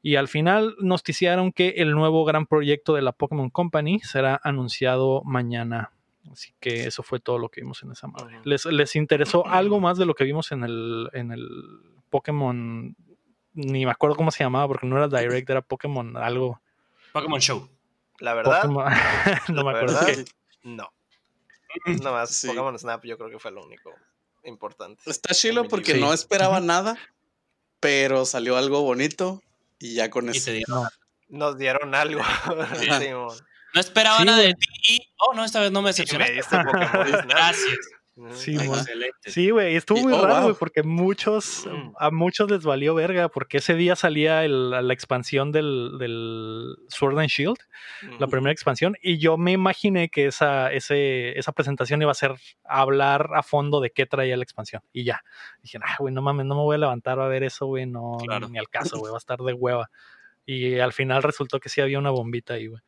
[0.02, 4.40] Y al final nos noticiaron que el nuevo gran proyecto de la Pokémon Company será
[4.44, 5.90] anunciado mañana.
[6.32, 8.40] Así que eso fue todo lo que vimos en esa madre.
[8.44, 11.46] ¿Les, les interesó algo más de lo que vimos en el, en el
[12.10, 12.96] Pokémon?
[13.52, 16.60] Ni me acuerdo cómo se llamaba, porque no era Direct, era Pokémon algo.
[17.12, 17.68] Pokémon Show.
[18.20, 18.92] La verdad, Pokémon-
[19.48, 19.94] no me acuerdo.
[20.00, 20.24] verdad, qué.
[20.62, 20.88] no.
[21.86, 22.46] Nada más Sí.
[22.48, 23.90] Pokémon Snap yo creo que fue lo único
[24.44, 25.02] importante.
[25.06, 26.00] Está chilo porque Sí.
[26.00, 26.96] no esperaba nada,
[27.80, 29.42] pero salió algo bonito
[29.78, 30.50] y ya con Y eso.
[30.68, 30.88] No.
[31.28, 32.22] Nos dieron algo.
[33.00, 33.36] Simón.
[33.74, 36.34] no esperaba Sí, nada de ti y, oh, no, esta vez no me decepcionaste.
[36.34, 37.24] diste Pokémon Snap.
[37.28, 37.78] Gracias.
[38.34, 38.54] Sí.
[38.54, 39.28] Excelente.
[39.30, 40.56] Sí, güey, estuvo Y- muy oh, raro, güey, wow.
[40.58, 41.94] porque muchos, Mm.
[41.98, 47.18] a muchos les valió verga, porque ese día salía el- la expansión del, del Sword
[47.18, 47.56] and Shield,
[48.20, 52.36] la primera expansión, y yo me imaginé que esa, ese, esa presentación iba a ser
[52.62, 55.24] hablar a fondo de qué traía la expansión, y ya.
[55.62, 58.18] Dije, ah, güey, no mames, no me voy a levantar a ver eso, güey, no,
[58.24, 58.48] Claro.
[58.48, 59.90] ni al caso, güey, va a estar de hueva.
[60.46, 62.82] Y al final resultó que sí había una bombita ahí, güey.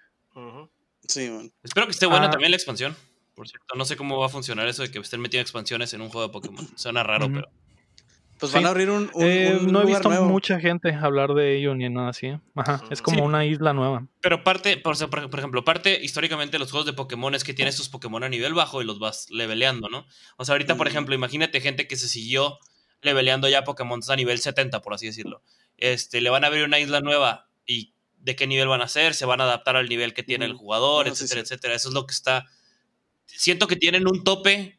[1.09, 1.51] Sí, man.
[1.65, 2.31] Espero que esté buena Ah.
[2.31, 2.95] también la expansión.
[3.37, 6.01] Por cierto, no sé cómo va a funcionar eso de que estén metiendo expansiones en
[6.01, 6.67] un juego de Pokémon.
[6.77, 7.49] Suena raro, pero.
[8.39, 8.57] Pues Sí.
[8.59, 10.27] van a abrir un, un- Eh, un no he visto nuevo.
[10.27, 12.27] mucha gente hablar de ello ni nada así.
[12.27, 12.41] ¿eh?
[12.55, 13.23] Ajá, es como Sí.
[13.23, 14.07] una isla nueva.
[14.21, 17.77] Pero parte, por, por por ejemplo, parte históricamente los juegos de Pokémon es que tienes
[17.77, 20.07] tus Pokémon a nivel bajo y los vas leveleando, ¿no?
[20.37, 22.59] O sea, ahorita, por ejemplo, imagínate gente que se siguió
[23.01, 25.41] leveleando ya Pokémon a nivel 70, por así decirlo.
[25.79, 29.15] Este, le van a abrir una isla nueva y de qué nivel van a ser,
[29.15, 31.55] se van a adaptar al nivel que tiene el jugador, No, sí, etcétera, sí.
[31.55, 31.75] etcétera.
[31.75, 32.45] Eso es lo que está.
[33.27, 34.79] Siento que tienen un tope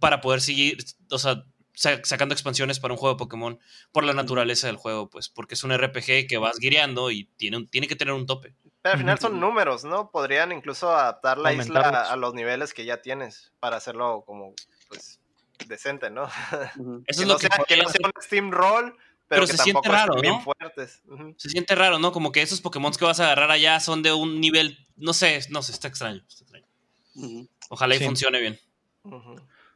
[0.00, 0.78] para poder seguir,
[1.10, 3.58] o sea, sa- sacando expansiones para un juego de Pokémon
[3.92, 7.56] por la naturaleza del juego, pues, porque es un RPG que vas guiando y tiene,
[7.58, 8.54] un- tiene que tener un tope.
[8.82, 10.10] Pero al final son números, ¿no?
[10.10, 14.54] Podrían incluso adaptar la isla a los niveles que ya tienes para hacerlo como,
[14.88, 15.20] pues,
[15.66, 16.24] decente, ¿no?
[17.06, 18.92] Eso que es lo no que, sea, que no sea un Steam Roll,
[19.26, 21.34] pero, Pero que se siente raro, bien ¿no?
[21.36, 22.12] Se siente raro, ¿no?
[22.12, 25.40] Como que esos Pokémon que vas a agarrar allá son de un nivel, no sé,
[25.50, 26.22] no sé, está extraño.
[26.28, 26.66] está extraño.
[27.16, 27.48] Ujú.
[27.68, 28.04] Ojalá y Sí.
[28.04, 28.58] funcione bien.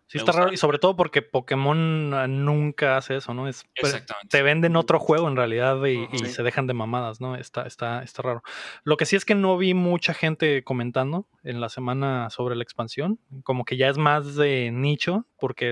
[0.09, 0.41] Sí, Me está gusta.
[0.43, 0.53] raro.
[0.53, 3.49] Y sobre todo porque Pokémon ah, nunca hace eso, ¿no?
[3.49, 4.29] Es, Exactamente.
[4.29, 6.19] te venden otro juego en realidad y, y Ujú.
[6.19, 6.27] Sí.
[6.27, 7.35] se dejan de mamadas, ¿no?
[7.35, 8.43] Está, está, está raro.
[8.85, 12.63] Lo que sí es que no vi mucha gente comentando en la semana sobre la
[12.63, 13.21] expansión.
[13.43, 15.67] Como que ya es más de nicho, porque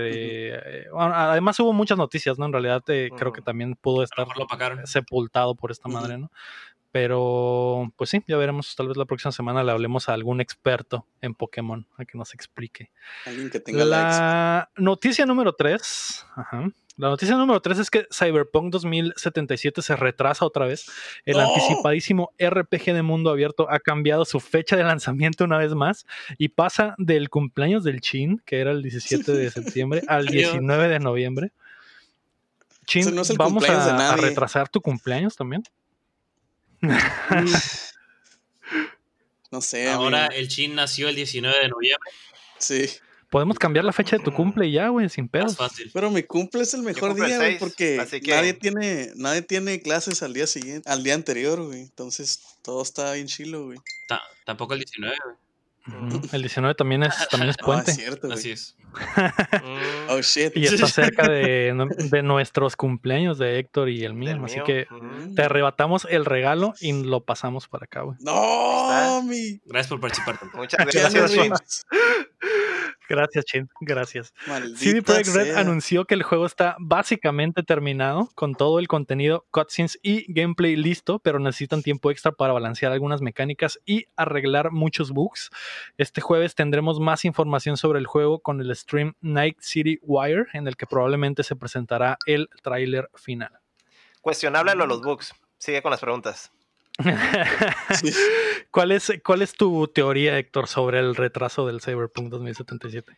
[0.54, 2.46] eh, bueno, además hubo muchas noticias, ¿no?
[2.46, 4.26] En realidad eh, creo que también pudo estar
[4.86, 6.30] sepultado por esta madre, ¿no?
[6.92, 8.74] Pero, pues sí, ya veremos.
[8.74, 12.34] Tal vez la próxima semana le hablemos a algún experto en Pokémon a que nos
[12.34, 12.90] explique.
[13.26, 14.18] Alguien que tenga likes.
[14.18, 16.26] La noticia número 3.
[16.96, 20.84] La noticia número 3 es que Cyberpunk 2077 se retrasa otra vez.
[21.24, 21.48] El ¡No!
[21.48, 26.04] anticipadísimo RPG de mundo abierto ha cambiado su fecha de lanzamiento una vez más
[26.36, 30.52] y pasa del cumpleaños del Chin, que era el 17 de septiembre, al Adiós.
[30.52, 31.52] 19 de noviembre.
[32.84, 35.62] Chin, Ese no es el ¿vamos a, retrasar tu cumpleaños también?
[39.50, 40.40] No sé, Ahora amigo.
[40.40, 42.10] el Chin nació el 19 de noviembre.
[42.58, 42.86] Sí.
[43.30, 45.56] Podemos cambiar la fecha de tu cumple y ya, güey, sin pedos.
[45.56, 45.90] fácil.
[45.92, 49.42] Pero mi cumple es el mejor día, güey, 6, porque así que- nadie tiene nadie
[49.42, 51.80] tiene clases al día siguiente, al día anterior, güey.
[51.82, 53.78] Entonces, todo está bien chilo, güey.
[54.08, 55.36] Ta- tampoco el 19, güey.
[56.32, 57.90] El 19 también es, también es No, puente.
[57.90, 58.38] es cierto, güey.
[58.38, 58.76] Así es.
[60.08, 60.56] Oh shit.
[60.56, 61.72] Y está cerca de,
[62.10, 64.36] de nuestros cumpleaños de Héctor y el mío.
[64.44, 64.64] Así mío.
[64.64, 64.86] que
[65.36, 68.16] te arrebatamos el regalo y lo pasamos para acá, güey.
[68.20, 69.60] No, mi.
[69.64, 70.40] Gracias por participar.
[70.54, 71.86] Muchas Keanu gracias.
[73.10, 73.68] Gracias, Chin.
[73.80, 74.32] Gracias.
[74.46, 75.58] Maldita CD Projekt Red sea.
[75.58, 81.18] anunció que el juego está básicamente terminado con todo el contenido, cutscenes y gameplay listo,
[81.18, 85.50] pero necesitan tiempo extra para balancear algunas mecánicas y arreglar muchos bugs.
[85.98, 90.68] Este jueves tendremos más información sobre el juego con el stream Night City Wire, en
[90.68, 93.58] el que probablemente se presentará el tráiler final.
[94.20, 95.34] Cuestionable lo de los bugs.
[95.58, 96.52] Sigue con las preguntas.
[98.00, 98.12] Sí.
[98.70, 103.16] ¿Cuál es, ¿Cuál es tu teoría, Héctor, sobre el retraso del Cyberpunk 2077?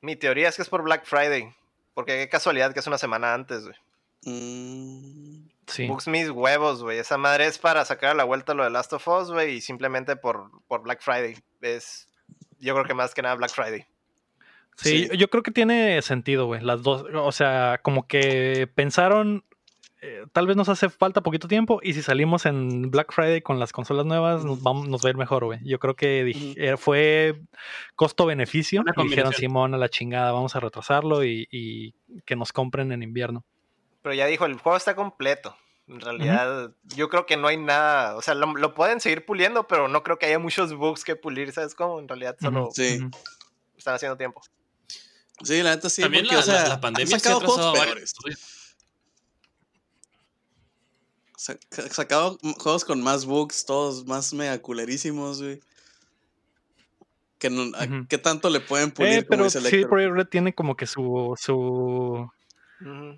[0.00, 1.52] Mi teoría es que es por Black Friday.
[1.94, 3.76] Porque qué casualidad que es una semana antes, güey.
[4.24, 5.88] Mm, Sí.
[5.88, 6.98] Bugs mis huevos, güey.
[6.98, 9.54] Esa madre es para sacar a la vuelta lo de Last of Us, güey.
[9.56, 11.36] Y simplemente por, por Black Friday.
[11.60, 12.06] Es.
[12.60, 13.84] Yo creo que más que nada Black Friday.
[14.76, 15.16] Sí, Sí.
[15.18, 16.60] yo creo que tiene sentido, güey.
[16.62, 19.44] Las dos, o sea, como que pensaron,
[20.08, 23.58] eh, tal vez nos hace falta poquito tiempo y si salimos en Black Friday con
[23.58, 25.58] las consolas nuevas, nos, vamos, nos va a ir mejor, güey.
[25.64, 27.40] Yo creo que eh, fue
[27.96, 28.84] costo-beneficio.
[28.96, 29.32] Dijeron.
[29.32, 33.44] Simón, a la chingada, vamos a retrasarlo y, y que nos compren en invierno.
[34.02, 35.56] Pero ya dijo, el juego está completo.
[35.88, 38.16] En realidad, yo creo que no hay nada.
[38.16, 41.14] O sea, lo, lo pueden seguir puliendo, pero no creo que haya muchos bugs que
[41.16, 42.00] pulir, ¿sabes cómo?
[42.00, 42.98] En realidad solo Sí.
[43.76, 44.42] están haciendo tiempo.
[45.44, 46.02] Sí, la neta sí.
[46.02, 48.04] También porque, la, o sea, la- la han pandemia se ha sacado juegos varios peores.
[48.04, 48.55] estudios.
[51.36, 51.58] Sa-
[51.90, 55.60] sacado juegos con más bugs, todos más mega culerísimos, güey.
[57.38, 57.64] Que no.
[58.08, 59.12] ¿Qué tanto le pueden pulir?
[59.12, 59.88] Eh, como pero Héctor?
[59.90, 62.30] Projekt Red tiene como que su, su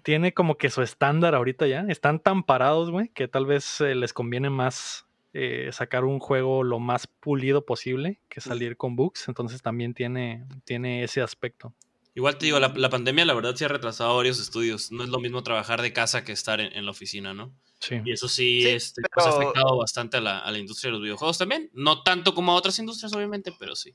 [0.02, 1.84] tiene como que su estándar ahorita ya.
[1.88, 6.64] Están tan parados, güey, que tal vez eh, les conviene más eh, sacar un juego
[6.64, 9.28] lo más pulido posible que salir con bugs.
[9.28, 11.72] Entonces también tiene, tiene ese aspecto.
[12.18, 14.90] Igual te digo, la, la pandemia la verdad sí ha retrasado varios estudios.
[14.90, 17.54] No es lo mismo trabajar de casa que estar en, en la oficina, ¿no?
[17.78, 18.00] Sí.
[18.04, 20.94] Y eso sí, Sí, este, pues, ha afectado bastante a la, a la industria de
[20.94, 21.70] los videojuegos también.
[21.74, 23.92] No tanto como a otras industrias, obviamente, pero sí.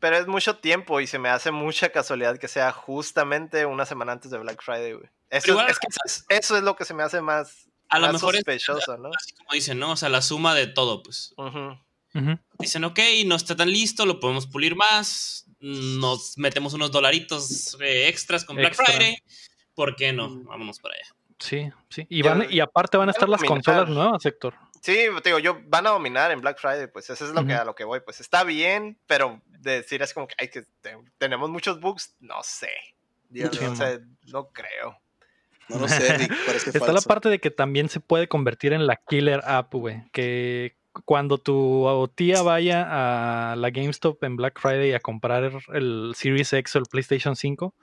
[0.00, 4.12] Pero es mucho tiempo y se me hace mucha casualidad que sea justamente una semana
[4.12, 5.10] antes de Black Friday, güey.
[5.28, 7.98] Eso, igual- es, que eso es, eso es lo que se me hace más, A
[7.98, 9.10] lo más mejor es sospechoso, ¿no?
[9.14, 9.90] así como dicen, ¿no?
[9.90, 11.34] O sea, la suma de todo, pues.
[11.36, 11.76] Ujú.
[12.58, 15.44] Dicen, ok, no está tan listo, lo podemos pulir más.
[15.64, 18.86] Nos metemos unos dolaritos eh, extras con Black Extra.
[18.94, 19.16] Friday.
[19.74, 20.28] ¿Por qué no?
[20.28, 20.44] Mm.
[20.44, 21.04] Vámonos para allá.
[21.38, 22.06] Sí, sí.
[22.10, 23.56] Y, Yo- van, y aparte van a estar las dominar.
[23.64, 24.54] consolas nuevas, Héctor.
[24.80, 27.54] Sí, te digo, yo van a dominar en Black Friday, pues eso es lo que
[27.54, 30.98] a lo que voy, pues está bien, pero decir es como que, ay, que te-
[31.16, 32.68] tenemos muchos bugs, no sé.
[33.30, 35.00] Yo, Sí, o sea, no creo.
[35.70, 38.86] No lo sé, Rick, parece Está la parte de que también se puede convertir en
[38.86, 40.02] la killer app, güey.
[40.12, 46.52] Que cuando tu tía vaya a la GameStop en Black Friday a comprar el Series
[46.52, 47.74] X o el PlayStation 5,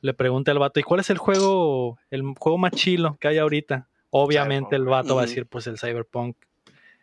[0.00, 3.38] le pregunte al vato, ¿y cuál es el juego, el juego más chilo que hay
[3.38, 3.88] ahorita?
[4.10, 6.36] Obviamente el vato va a decir, pues el Cyberpunk.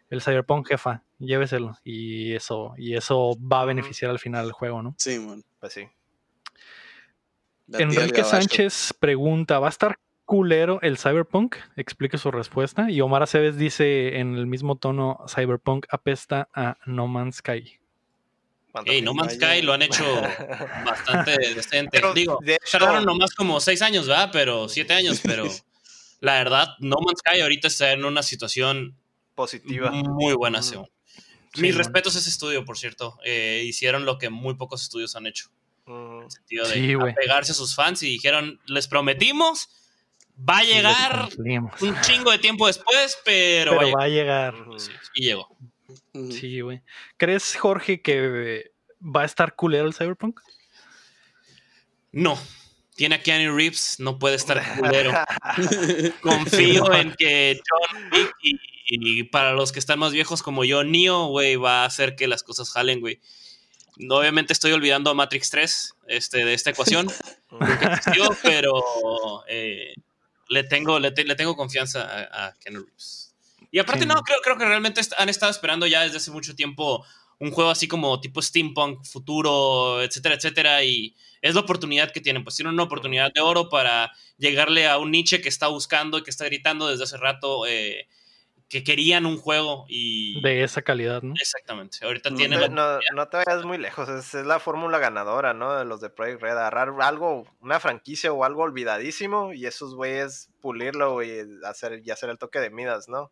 [0.10, 1.78] El Cyberpunk, jefa, lléveselo.
[1.84, 4.96] Y eso, y eso va a beneficiar al final el juego, ¿no?
[4.98, 5.44] Sí, man.
[5.60, 5.88] Pues sí.
[7.68, 8.24] La Enrique.
[8.24, 11.56] Sánchez pregunta, ¿va a estar culero el Cyberpunk?
[11.76, 12.90] Explique su respuesta.
[12.90, 17.80] Y Omar Aceves dice en el mismo tono, Cyberpunk apesta a No Man's Sky.
[18.72, 19.34] ¿Cuánto Ey, que- No Man's.
[19.36, 20.04] Sky lo han hecho
[20.86, 21.90] bastante decente.
[21.92, 24.30] Pero, Digo, de hecho- tardaron nomás como seis años, ¿verdad?
[24.32, 25.48] Pero siete años, pero
[26.22, 28.96] la verdad, No Man's Sky ahorita está en una situación
[29.36, 29.92] Positiva.
[29.92, 30.60] muy buena.
[30.60, 30.68] Ujú.
[30.70, 30.88] Simón.
[31.54, 31.84] Sí, Mis man.
[31.84, 33.20] respetos a ese estudio, por cierto.
[33.24, 35.50] Eh, hicieron lo que muy pocos estudios han hecho.
[35.86, 36.94] En el sentido de Sí,
[37.52, 39.70] a sus fans y dijeron, les prometimos,
[40.38, 44.54] va a llegar un chingo de tiempo después, pero, Pero va a llegar".
[44.54, 44.68] va a llegar.
[44.68, 44.80] Ujú.
[44.80, 45.58] Sí, y llegó.
[46.32, 46.82] Sí, güey.
[47.18, 50.40] ¿Crees, Jorge, que va a estar culero el Cyberpunk?
[52.12, 52.40] No.
[52.96, 55.12] Tiene a Keanu Reeves, no puede estar culero.
[56.22, 60.84] Confío en que John Wick y, y para los que están más viejos como yo,
[60.84, 63.20] Neo, güey, va a hacer que las cosas jalen, güey.
[64.10, 67.08] Obviamente estoy olvidando a Matrix 3 este, de esta ecuación,
[67.92, 68.74] existió, pero
[69.48, 69.94] eh,
[70.50, 73.34] le, tengo, le, te- le tengo confianza a, a Keanu Reeves.
[73.72, 76.56] Y aparte, Sí, no, creo, creo que realmente han estado esperando ya desde hace mucho
[76.56, 77.06] tiempo
[77.40, 82.44] un juego así como tipo steampunk, futuro, etcétera, etcétera, y es la oportunidad que tienen,
[82.44, 86.24] pues tienen una oportunidad de oro para llegarle a un niche que está buscando y
[86.24, 88.08] que está gritando desde hace rato eh,
[88.74, 90.42] que querían un juego y...
[90.42, 91.36] De esa calidad, ¿no?
[91.40, 93.00] Exactamente, ahorita No tienen No, la...
[93.14, 95.76] no, te vayas muy lejos, es, es la fórmula ganadora, ¿no?
[95.76, 100.50] De los de Project Red, agarrar algo, una franquicia o algo olvidadísimo y esos güeyes
[100.60, 103.32] pulirlo y hacer, y hacer el toque de Midas, ¿no?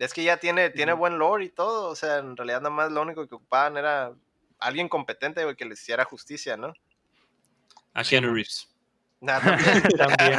[0.00, 2.90] Es que ya tiene, tiene buen lore y todo, o sea, en realidad nada más
[2.90, 4.12] lo único que ocupaban era
[4.58, 6.74] alguien competente, güey, que les hiciera justicia, ¿no?
[7.94, 8.68] A Keanu Reeves.
[9.20, 9.82] Nada, también.
[9.98, 10.38] También.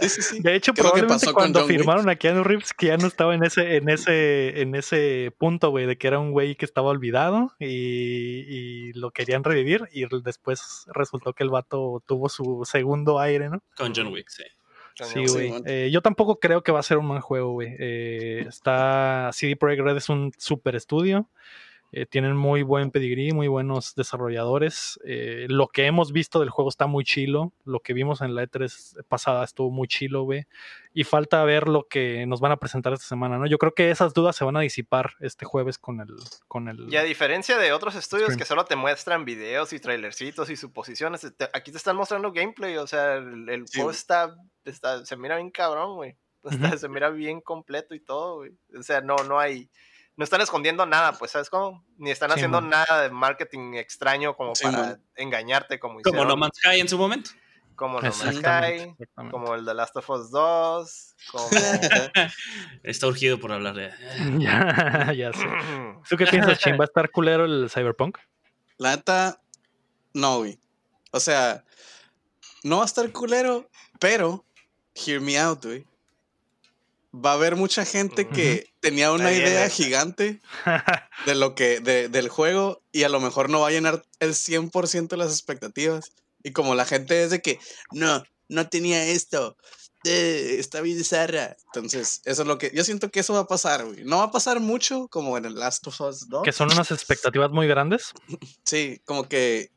[0.00, 0.40] Sí, sí, sí.
[0.40, 1.68] De hecho, ¿Qué es lo que probablemente cuando Wick?
[1.68, 5.70] firmaron a Keanu Reeves, que ya no estaba en ese, en ese, en ese punto,
[5.70, 10.04] güey, de que era un güey que estaba olvidado y, y lo querían revivir, y
[10.22, 13.62] después resultó que el vato tuvo su segundo aire, ¿no?
[13.76, 14.44] Con John Wick, sí.
[15.04, 15.52] Sí, güey.
[15.66, 17.74] Eh, yo tampoco creo que va a ser un buen juego, güey.
[17.78, 19.30] Eh, está.
[19.32, 21.28] CD Projekt Red es un super estudio.
[21.92, 24.98] Eh, tienen muy buen pedigrí, muy buenos desarrolladores.
[25.04, 27.52] Eh, lo que hemos visto del juego está muy chilo.
[27.64, 30.44] Lo que vimos en la E3 pasada estuvo muy chilo, güey.
[30.94, 33.46] Y falta ver lo que nos van a presentar esta semana, ¿no?
[33.46, 36.14] Yo creo que esas dudas se van a disipar este jueves con el.
[36.48, 38.38] Con el Y a diferencia de otros estudios Stream.
[38.38, 42.76] que solo te muestran videos y trailercitos y suposiciones, te- aquí te están mostrando gameplay,
[42.76, 46.16] o sea, el, el Sí, juego está, está- se mira bien cabrón, güey.
[46.80, 48.52] Se mira bien completo y todo, güey.
[48.78, 49.68] O sea, no, no hay,
[50.16, 51.84] no están escondiendo nada, pues, ¿sabes cómo?
[51.96, 52.70] Ni están Sí, haciendo man.
[52.70, 55.02] nada de marketing extraño como Sí, para man.
[55.16, 57.30] engañarte, como Como hicieron, No Man's Sky en su momento.
[57.76, 58.94] como No Man's Sky,
[59.30, 61.48] como el de Last of Us 2, como...
[62.82, 63.90] Está urgido por hablar de...
[64.38, 65.46] ya, ya sé.
[66.08, 66.74] ¿Tú qué piensas, Chin?
[66.78, 68.18] ¿Va a estar culero el Cyberpunk?
[68.76, 69.40] La neta,
[70.12, 70.58] no, güey.
[71.12, 71.64] O sea,
[72.62, 73.68] no va a estar culero,
[73.98, 74.44] pero,
[74.94, 75.86] hear me out, güey.
[77.12, 80.40] Va a haber mucha gente que tenía una idea gigante
[81.26, 84.30] de lo que, de- del juego y a lo mejor no va a llenar el
[84.34, 86.12] 100% de las expectativas.
[86.44, 87.58] Y como la gente es de que,
[87.90, 89.56] no, no tenía esto,
[90.04, 91.56] eh, está bien zarra.
[91.74, 94.04] Entonces, eso es lo que, yo siento que eso va a pasar, güey.
[94.04, 96.42] No va a pasar mucho como en el Last of Us 2.
[96.44, 98.12] que son unas expectativas muy grandes.
[98.64, 99.72] Sí, como que,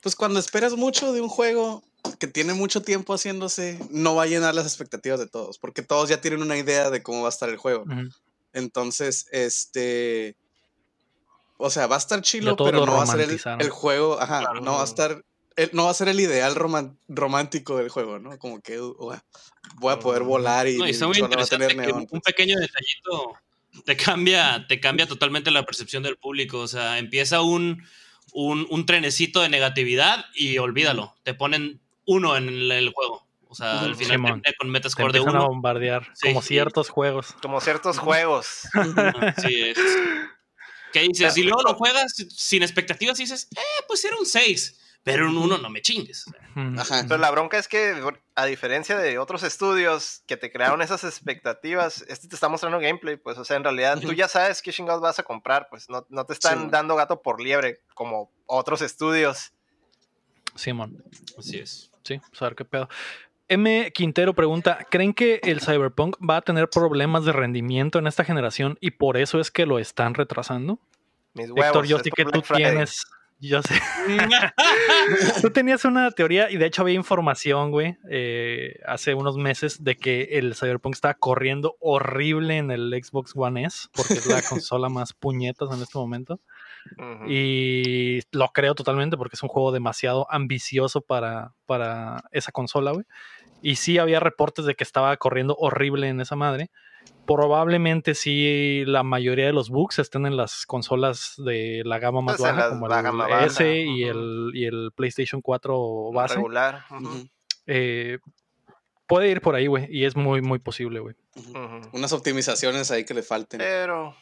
[0.00, 1.84] pues cuando esperas mucho de un juego
[2.22, 6.08] que tiene mucho tiempo haciéndose, no va a llenar las expectativas de todos, porque todos
[6.08, 7.84] ya tienen una idea de cómo va a estar el juego.
[8.52, 10.36] Entonces, este,
[11.56, 14.60] o sea, va a estar chilo, pero no va a ser el, juego, ajá, Claro.
[14.60, 15.24] no va a estar,
[15.56, 16.54] el- no va a ser el ideal
[17.08, 18.38] romántico del juego, ¿no?
[18.38, 18.94] Como que uh,
[19.80, 21.90] voy a poder volar y No, y está muy solo va a interesante tener que
[21.92, 22.00] neón.
[22.02, 22.22] un pues.
[22.22, 23.32] pequeño detallito
[23.84, 26.60] te cambia, te cambia totalmente la percepción del público.
[26.60, 27.82] O sea, empieza un,
[28.32, 31.16] un, un trenecito de negatividad y olvídalo.
[31.24, 31.80] Te ponen
[32.12, 33.26] uno en el, juego.
[33.48, 34.42] O sea, al final Simón.
[34.42, 35.48] termina con Te Metascore de empiezan a uno.
[35.48, 37.34] bombardear, Sí, como ciertos juegos.
[37.42, 38.68] Como ciertos juegos.
[39.42, 39.78] Sí, es.
[40.92, 41.36] ¿Qué dices?
[41.36, 44.78] Y luego lo juegas sin expectativas y dices, eh, pues era un 6.
[45.04, 46.26] Pero un 1 no me chingues.
[46.78, 47.04] Ajá.
[47.08, 48.00] Pero la bronca es que,
[48.36, 53.16] a diferencia de otros estudios que te crearon esas expectativas, este te está mostrando gameplay,
[53.16, 56.06] pues, o sea, en realidad tú ya sabes qué chingados vas a comprar, pues, no,
[56.08, 59.52] no te están dando gato por liebre como otros estudios.
[60.54, 61.02] Simón.
[61.36, 61.90] Así es.
[62.02, 62.88] Sí, pues a ver qué pedo.
[63.48, 63.90] M.
[63.92, 68.78] Quintero pregunta, ¿creen que el Cyberpunk va a tener problemas de rendimiento en esta generación
[68.80, 70.78] y por eso es que lo están retrasando?
[71.34, 71.66] Mis huevos.
[71.66, 72.70] Héctor, yo sé que tú Friday.
[72.70, 73.06] tienes...
[73.44, 73.74] Yo sé.
[75.42, 79.96] Tú tenías una teoría y de hecho había información, güey, eh, hace unos meses de
[79.96, 84.88] que el Cyberpunk estaba corriendo horrible en el Xbox One S, porque es la consola
[84.88, 86.40] más puñetas en este momento.
[87.28, 93.04] Y lo creo totalmente porque es un juego demasiado ambicioso para, para esa consola, güey.
[93.62, 96.70] Y sí había reportes de que estaba corriendo horrible en esa madre.
[97.26, 102.36] Probablemente sí la mayoría de los bugs estén en las consolas de la gama más
[102.36, 106.10] Pues baja, las como la el gama baja, S y, el, y el PlayStation 4
[106.12, 106.34] base.
[106.34, 106.84] Regular.
[107.66, 108.18] Eh,
[109.06, 109.86] puede ir por ahí, güey.
[109.88, 111.14] Y es muy, muy posible, güey.
[111.92, 113.58] Unas optimizaciones ahí que le falten.
[113.58, 114.16] Pero.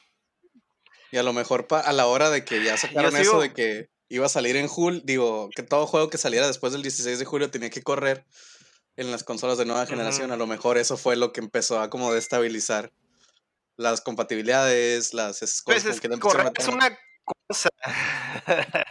[1.12, 3.52] Y a lo mejor pa- a la hora de que ya sacaron sigo- eso de
[3.52, 7.18] que iba a salir en julio, digo, que todo juego que saliera después del 16
[7.18, 8.24] de julio tenía que correr
[8.96, 10.30] en las consolas de nueva generación.
[10.32, 12.92] A lo mejor eso fue lo que empezó a como destabilizar
[13.76, 16.98] las compatibilidades, las esas cosas Pues es, que correr a es una
[17.48, 17.68] cosa.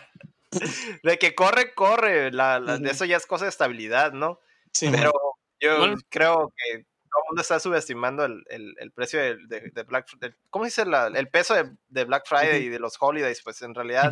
[1.03, 2.31] de que corre, corre.
[2.31, 2.79] La.
[2.89, 4.39] Eso ya es cosa de estabilidad, ¿no?
[4.73, 5.11] Sí, Pero
[5.59, 9.83] yo creo que todo el mundo está subestimando el, el- el precio del- de, de
[9.83, 10.85] Black del- ¿Cómo se dice?
[10.85, 13.41] La- el peso de, de Black Friday y de los holidays.
[13.43, 14.11] Pues en realidad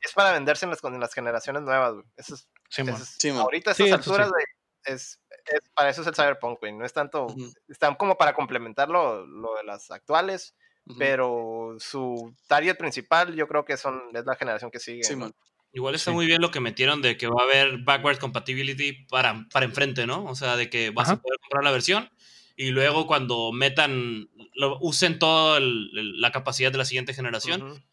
[0.00, 2.06] es para venderse en las, en las generaciones nuevas, güey.
[2.16, 2.94] Eso es, Sí, man.
[2.94, 3.40] eso es- Sí, man.
[3.42, 4.32] ahorita a Sí, estas alturas, sí.
[4.32, 4.44] güey,
[4.84, 6.72] es, es- para eso es el Cyberpunk, güey.
[6.72, 7.26] No es tanto.
[7.68, 10.54] Están como para complementar lo, lo de las actuales,
[10.98, 15.02] pero su target principal yo creo que son es la generación que sigue.
[15.02, 15.32] Sí, ¿no?
[15.76, 16.14] Igual está Sí.
[16.14, 20.06] muy bien lo que metieron de que va a haber backward compatibility para, para enfrente,
[20.06, 20.24] ¿no?
[20.24, 22.08] O sea, de que vas a poder comprar la versión
[22.56, 27.84] y luego cuando metan, lo, usen toda la capacidad de la siguiente generación,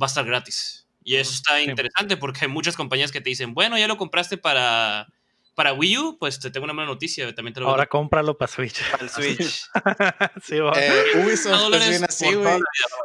[0.00, 0.86] va a estar gratis.
[1.02, 1.64] Y eso está Sí.
[1.64, 5.08] interesante porque hay muchas compañías que te dicen, bueno, ya lo compraste para,
[5.56, 8.52] para Wii U, pues te tengo una mala noticia, también te lo Ahora cómpralo para
[8.52, 8.80] Switch.
[8.88, 9.66] Para el Switch.
[10.44, 10.72] sí, va.
[10.76, 12.60] Eh, Ubisoft es bien así, güey.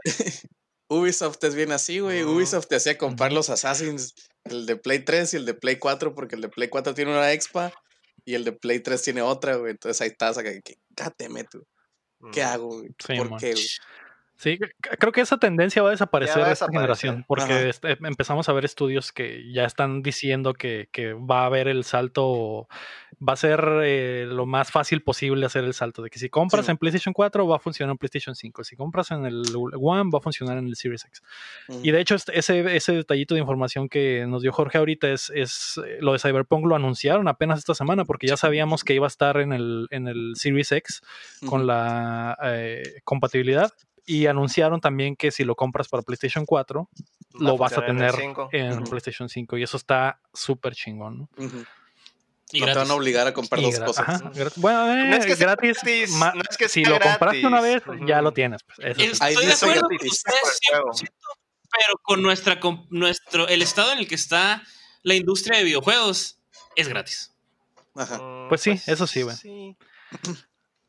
[0.89, 2.23] Ubisoft es bien así, güey.
[2.23, 4.15] Ubisoft te hacía comprar los Assassins,
[4.45, 7.11] el de Play 3 y el de Play 4, porque el de Play 4 tiene
[7.11, 7.73] una expa
[8.23, 9.71] y el de Play 3 tiene otra, güey.
[9.71, 11.65] Entonces ahí estás acá, que gáteme tú.
[12.31, 12.89] ¿Qué hago, güey?
[13.05, 13.39] Sí, ¿Por man.
[13.39, 13.67] qué, güey?
[14.37, 14.59] Sí,
[14.99, 17.67] creo que esa tendencia va a desaparecer a esta generación, porque Ajá.
[17.67, 21.83] este, empezamos a ver estudios que ya están diciendo que, que va a haber el
[21.83, 22.67] salto,
[23.27, 26.65] va a ser eh, lo más fácil posible hacer el salto, de que si compras
[26.65, 26.71] Sí.
[26.71, 30.19] en PlayStation 4 va a funcionar en PlayStation 5, si compras en el One va
[30.19, 31.23] a funcionar en el Series X.
[31.81, 35.31] Y de hecho este- ese, ese detallito de información que nos dio Jorge ahorita es,
[35.33, 39.07] es eh, lo de Cyberpunk lo anunciaron apenas esta semana, porque ya sabíamos que iba
[39.07, 41.01] a estar en el, en el Series X
[41.47, 43.71] con la eh, compatibilidad
[44.07, 47.85] y anunciaron también que si lo compras para PlayStation 4 Va lo vas a en
[47.85, 48.49] tener 5.
[48.53, 48.83] en.
[48.85, 51.19] PlayStation 5 y eso está súper chingón.
[51.19, 51.29] ¿no?
[52.49, 52.89] Y no te van gratis.
[52.91, 54.07] a obligar a comprar Y dos cosas.
[54.07, 57.45] ajá, bueno, eh, No es que sea gratis, gratis, no es que si lo compraste
[57.45, 58.05] una vez gratis.
[58.07, 58.63] ya lo tienes.
[58.63, 59.11] pues, eso sí.
[59.11, 60.11] Estoy de dice acuerdo con gratis.
[60.13, 60.91] ustedes Por juego.
[60.93, 61.09] 100%,
[61.77, 64.63] pero con nuestra, con nuestro, el estado en el que está
[65.03, 66.39] la industria de videojuegos
[66.77, 67.33] es gratis.
[67.95, 68.21] Ajá.
[68.47, 69.75] Pues sí, eso sí, güey.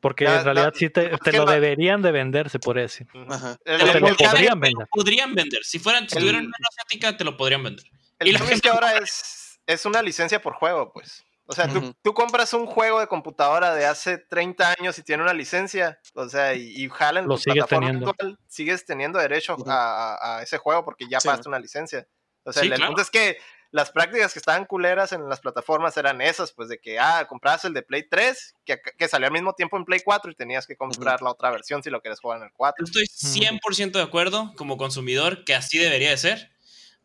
[0.01, 3.07] Porque La- en realidad la- sí te, lo la- deberían de vender, se podría decir.
[3.13, 3.33] Ujú.
[3.33, 3.57] Ajá.
[3.65, 4.87] El, O el- te lo el- podrían vender.
[4.91, 5.59] podrían vender.
[5.63, 7.85] Si fueran, si El- tuvieran una asiática, te lo podrían vender.
[8.19, 11.23] el y la gente que ahora es, es una licencia por juego, pues.
[11.45, 11.67] O sea,
[12.03, 16.29] tú, compras un juego de computadora de hace 30 años y tiene una licencia, o
[16.29, 18.09] sea, y, y jala en Lo tu sigues plataforma teniendo.
[18.11, 21.27] actual, sigues teniendo derecho a, a- a ese juego porque ya Sí.
[21.27, 22.07] pagaste una licencia.
[22.43, 22.91] O sea, Sí, el, el claro.
[22.91, 23.37] punto es que
[23.71, 27.65] las prácticas que estaban culeras en las plataformas eran esas, pues de que, ah, comprabas
[27.65, 30.65] el de Play 3, que, que salió al mismo tiempo en Play 4 y tenías
[30.65, 32.85] que comprar la otra versión si lo quieres jugar en el 4.
[32.85, 36.51] Yo estoy 100% de acuerdo como consumidor que así debería de ser,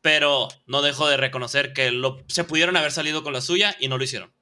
[0.00, 3.88] pero no dejo de reconocer que lo, se pudieron haber salido con la suya y
[3.88, 4.32] no lo hicieron.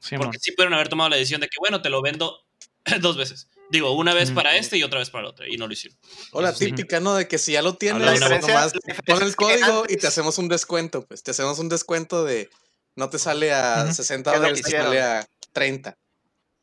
[0.00, 0.16] Sí.
[0.16, 2.44] Porque sí pudieron haber tomado la decisión de que, bueno, te lo vendo
[3.00, 3.48] dos veces.
[3.70, 5.98] Digo, una vez para este y otra vez para la otra, y no lo hicieron.
[6.32, 7.14] O la típica, ¿no?
[7.14, 8.72] De que si ya lo tienes, nomás
[9.06, 11.22] pon el código y te hacemos un descuento, pues.
[11.22, 12.48] Te hacemos un descuento de.
[12.96, 13.92] No te sale a.
[13.92, 15.98] 60 ¿Qué es lo dólares, que te sale a 30.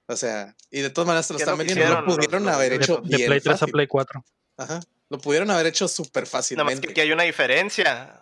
[0.07, 2.01] O sea, y de todas maneras te lo ¿Qué es están vendiendo.
[2.01, 3.67] Lo pudieron haber hecho de bien Play 3 a.
[3.67, 4.25] Play 4.
[4.57, 4.79] Ajá.
[5.09, 6.87] Lo pudieron haber hecho súper Nada más fácilmente.
[6.87, 8.21] que aquí hay una diferencia.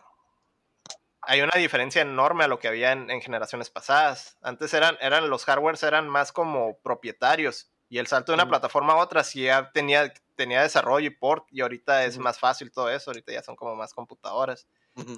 [1.21, 4.38] Hay una diferencia enorme a lo que había en, en generaciones pasadas.
[4.41, 7.72] Antes eran, eran los hardwares eran más como propietarios.
[7.93, 11.45] Y el salto de una plataforma a otra sí ya tenía, tenía desarrollo y port.
[11.51, 13.11] Y ahorita es más fácil todo eso.
[13.11, 14.65] Ahorita ya son como más computadoras.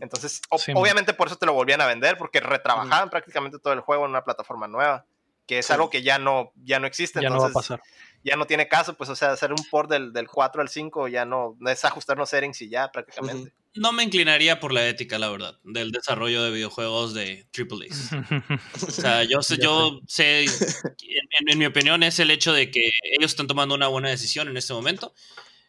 [0.01, 0.76] Entonces, man.
[0.76, 4.09] obviamente por eso te lo volvían a vender, porque retrabajaban prácticamente todo el juego en
[4.11, 5.05] una plataforma nueva.
[5.47, 5.71] Que es Sí.
[5.71, 7.21] algo que ya no, ya no existe.
[7.21, 7.84] Ya no va a entonces, pasar.
[8.26, 11.07] ya no tiene caso, pues, o sea, hacer un port del, del 4 al 5
[11.07, 13.53] ya no, no es ajustar los settings y ya prácticamente.
[13.76, 18.57] No me inclinaría por la ética, la verdad, del desarrollo de videojuegos de AAA.
[18.88, 22.89] O sea, yo sé, yo sé, en, en mi opinión es el hecho de que
[23.17, 25.13] ellos están tomando una buena decisión en este momento.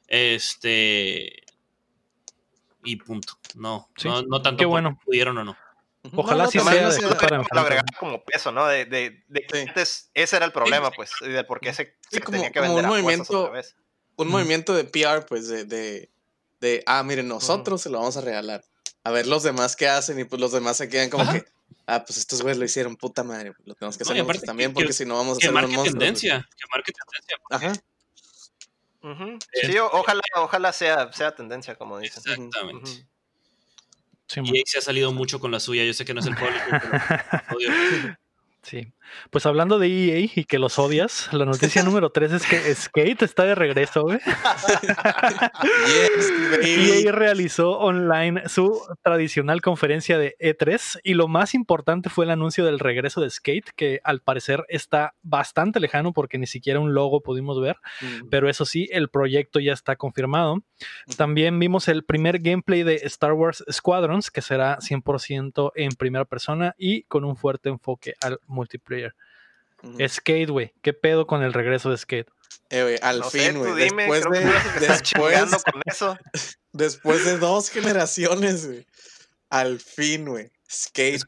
[0.08, 1.42] Este.
[2.84, 3.34] Y punto.
[3.56, 4.98] No, Sí, no, no tanto qué bueno.
[5.04, 5.56] pudieron o no.
[6.12, 8.64] Ojalá No, no, sí sea sé, para agregar como peso, ¿no?
[8.68, 9.68] De, de, de que Sí.
[9.68, 12.52] antes ese era el problema, pues, y del por qué se, Sí, se como- tenía
[12.52, 13.74] que como vender un a movimiento- otra vez.
[14.14, 15.64] un movimiento de PR, pues, de,
[16.60, 18.64] de, ah, miren, nosotros se lo vamos a regalar.
[19.04, 21.34] A ver los demás qué hacen y pues los demás se quedan como Ajá.
[21.40, 21.44] que,
[21.86, 24.70] ah, pues estos güeyes lo hicieron, puta madre, lo tenemos que No, hacer nosotros también
[24.70, 25.82] que- porque que- si no vamos a marque monstruos.
[25.82, 25.92] güey".
[25.92, 26.48] tendencia.
[26.56, 27.36] Que marque tendencia.
[27.50, 27.82] Ajá.
[29.02, 29.38] Ujú.
[29.52, 32.22] Eh, Sí, o- ojalá, ojalá sea, sea tendencia, como dicen.
[32.26, 32.90] Exactamente.
[32.90, 33.00] Ujú.
[34.28, 35.84] Sí, Y ahí se ha salido mucho con la suya.
[35.84, 36.80] Yo sé que no es el público, pero
[37.56, 38.18] odio.
[38.62, 38.92] Sí.
[39.30, 43.22] Pues hablando de EA y que los odias, la noticia número 3 es que Skate
[43.22, 44.18] está de regreso, güey.
[45.86, 46.32] Yes.
[46.62, 52.64] EA realizó online su tradicional conferencia de E3 y lo más importante fue el anuncio
[52.64, 57.20] del regreso de Skate, que al parecer está bastante lejano porque ni siquiera un logo
[57.20, 58.28] pudimos ver, Mm.
[58.30, 60.58] pero eso sí, el proyecto ya está confirmado.
[61.16, 66.74] También vimos el primer gameplay de Star Wars Squadrons, que será 100% en primera persona
[66.76, 68.95] y con un fuerte enfoque al multiplayer.
[69.82, 70.08] Ujú.
[70.08, 72.28] Skate, güey, ¿qué pedo con el regreso de Skate?
[72.70, 73.74] Eh, güey, al No fin, güey.
[73.84, 76.18] dime, Después, de, el después, chingando con eso.
[76.72, 78.86] después de dos generaciones, güey.
[79.50, 80.50] Al fin, güey.
[80.70, 81.22] Skate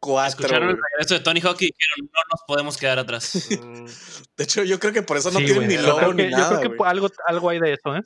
[0.00, 0.28] 4.
[0.28, 0.84] Escucharon el güey.
[0.92, 3.48] regreso de Tony Hawk y dijeron, no nos podemos quedar atrás.
[4.36, 6.30] De hecho, yo creo que por eso no Sí, tienen güey, ni logo ni que,
[6.30, 8.02] yo nada, creo que algo, algo hay de eso, ¿eh?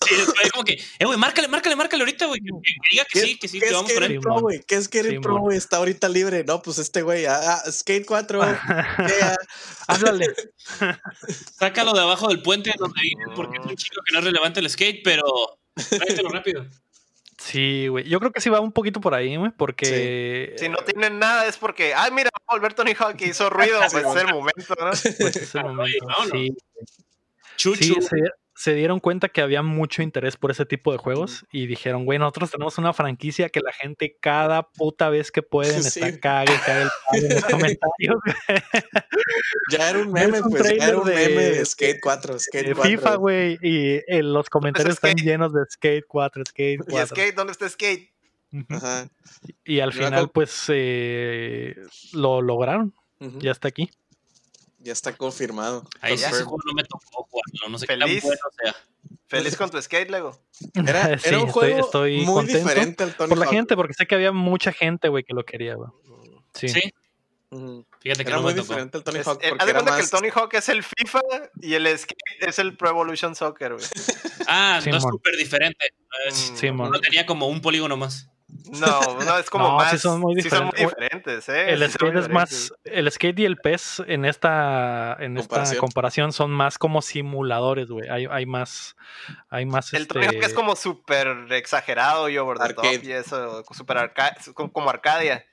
[0.00, 2.40] Así es, fue como que, eh, güey, márcale, márcale, márcale ahorita, güey.
[2.40, 4.20] Que, que diga que ¿Qué- sí, que sí, ¿Qué que es vamos Skate él.
[4.20, 4.46] Pro?
[4.66, 5.40] ¿Qué es Skate Pro, Simón.
[5.42, 5.56] güey?
[5.58, 6.44] Está ahorita libre.
[6.44, 8.40] No, pues este güey, ah, ah, Skate 4.
[8.40, 9.36] yeah.
[9.88, 10.26] Háblale.
[11.58, 14.60] Sácalo de abajo del puente donde vive, porque es un chico que no es relevante
[14.60, 15.22] el skate, pero
[15.90, 16.66] tráetelo rápido.
[17.38, 18.08] Sí, güey.
[18.08, 21.46] Yo creo que sí va un poquito por ahí, güey, porque Si no tienen nada
[21.46, 24.74] es porque, ay, mira, va a volver Tony Hawk hizo ruido, pues es el momento,
[24.78, 24.90] ¿no?
[24.90, 26.06] pues, es el momento.
[26.30, 26.56] Sí,
[27.56, 27.82] Chuchu.
[27.82, 28.16] sí, se,
[28.54, 32.18] se dieron cuenta que había mucho interés por ese tipo de juegos y dijeron, güey,
[32.18, 36.00] nosotros tenemos una franquicia que la gente cada puta vez que pueden Sí.
[36.00, 38.16] está cague, cague el palo en los comentarios
[39.70, 40.62] Ya era un meme, un pues.
[40.78, 42.38] Ya era un de- meme de Skate 4.
[42.38, 42.90] Skate de 4.
[42.90, 45.24] FIFA, güey, y eh, los comentarios están Skate?
[45.24, 47.06] llenos de Skate 4, Skate Y 4.
[47.16, 48.10] Skate, ¿dónde está Skate?
[48.68, 49.08] Ajá.
[49.64, 51.74] Y al Yo final, pues, eh,
[52.12, 53.90] lo lograron, ya está aquí.
[54.82, 55.84] Ya está confirmado.
[56.00, 58.20] Ahí sí, ese juego no me tocó jugarlo, no sé qué Feliz.
[58.22, 58.76] tan bueno sea.
[59.28, 60.38] Feliz con tu Skate, Lego.
[60.74, 63.54] Era, era Sí, un juego estoy muy contento diferente al Tony Por la Hawk.
[63.54, 65.90] gente, porque sé que había mucha gente, güey, que lo quería, güey.
[66.54, 66.68] Sí.
[66.68, 66.80] Sí,
[68.00, 68.68] fíjate que Era no muy me tocó.
[68.72, 70.82] diferente al Tony Hawk porque haz de era cuenta que el Tony Hawk es el
[70.82, 71.20] FIFA
[71.60, 73.84] y el Skate es el Pro Evolution Soccer, güey.
[74.46, 75.86] Ah, no es súper diferente.
[76.28, 76.88] Es- Mm, Simón.
[76.88, 78.28] Uno tenía como un polígono más.
[78.70, 79.90] No, no, es como No, más.
[79.90, 81.44] sí son muy sí son muy diferentes.
[81.44, 81.70] diferentes, ¿eh?
[81.72, 82.30] El Sí skate es diferentes.
[82.30, 85.80] más, el skate y el PES en esta, en esta Comparación.
[85.80, 88.08] comparación son más como simuladores, güey.
[88.08, 88.96] Hay, hay más,
[89.50, 92.98] hay más El este, Hawk es como súper exagerado y over the Arcade.
[92.98, 95.44] top y eso, súper arca como, Arcadia.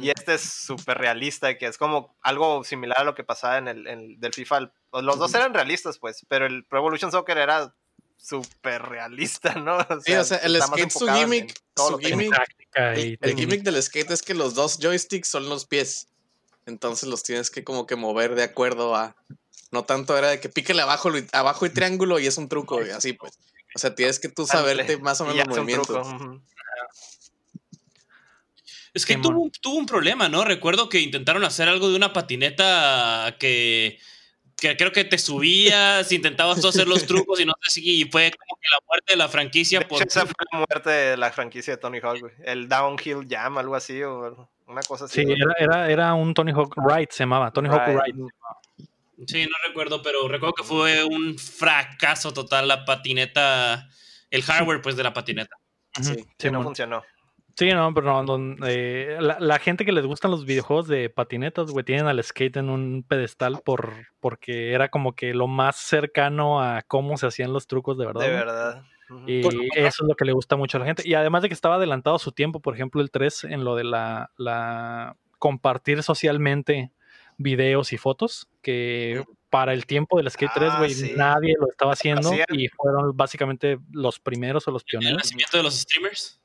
[0.00, 3.68] Y este es súper realista, que es como algo similar a lo que pasaba en
[3.68, 4.70] el, en- del FIFA.
[5.02, 7.74] Los dos eran realistas, pues, pero el Pro Evolution Soccer era
[8.16, 9.76] súper realista, ¿no?
[9.90, 13.62] O Sí, o sea, el skate, su gimmick, su gimmick, táctica y el, el gimmick
[13.62, 16.08] del skate es que los dos joysticks son los pies.
[16.66, 19.14] Entonces los tienes que como que mover de acuerdo a...
[19.70, 22.84] No tanto era de que píquele abajo, y- abajo y triángulo y es un truco,
[22.84, 23.38] y así pues.
[23.74, 26.06] O sea, tienes que tú saberte más o menos los movimientos.
[28.94, 30.44] Es que tuvo un problema, ¿no?
[30.44, 33.98] Recuerdo que intentaron hacer algo de una patineta que,
[34.56, 38.02] que creo que te subías, intentabas tú hacer los trucos y no te seguí.
[38.02, 40.02] Y fue como que la muerte de la franquicia De por...
[40.02, 42.32] esa fue la muerte de la franquicia de Tony Hawk, güey.
[42.44, 45.22] El Downhill Jam, algo así, o una cosa así.
[45.22, 47.50] Sí, era, era, era un Tony Hawk Ride, se llamaba.
[47.50, 48.02] Tony Hawk Ride.
[48.04, 48.28] Ride.
[49.26, 53.88] Sí, no recuerdo, pero recuerdo que fue un fracaso total la patineta,
[54.30, 55.56] el hardware pues de la patineta.
[56.38, 57.02] Sí, no funcionó.
[57.56, 61.08] Sí, no, pero no, no, eh, la, la gente que les gustan los videojuegos de
[61.08, 65.76] patinetas, güey, tienen al skate en un pedestal por porque era como que lo más
[65.76, 68.20] cercano a cómo se hacían los trucos de verdad.
[68.20, 68.38] De güey.
[68.38, 68.82] verdad.
[69.26, 69.40] Y
[69.78, 71.02] eso es lo que le gusta mucho a la gente.
[71.06, 73.74] Y además de que estaba adelantado a su tiempo, por ejemplo, el 3 en lo
[73.76, 76.90] de la, la compartir socialmente
[77.38, 81.12] videos y fotos, que para el tiempo del Skate 3, Ah, güey, sí.
[81.16, 82.46] nadie lo estaba haciendo hacían.
[82.50, 85.18] y fueron básicamente los primeros o los El pioneros.
[85.18, 86.40] nacimiento de los streamers.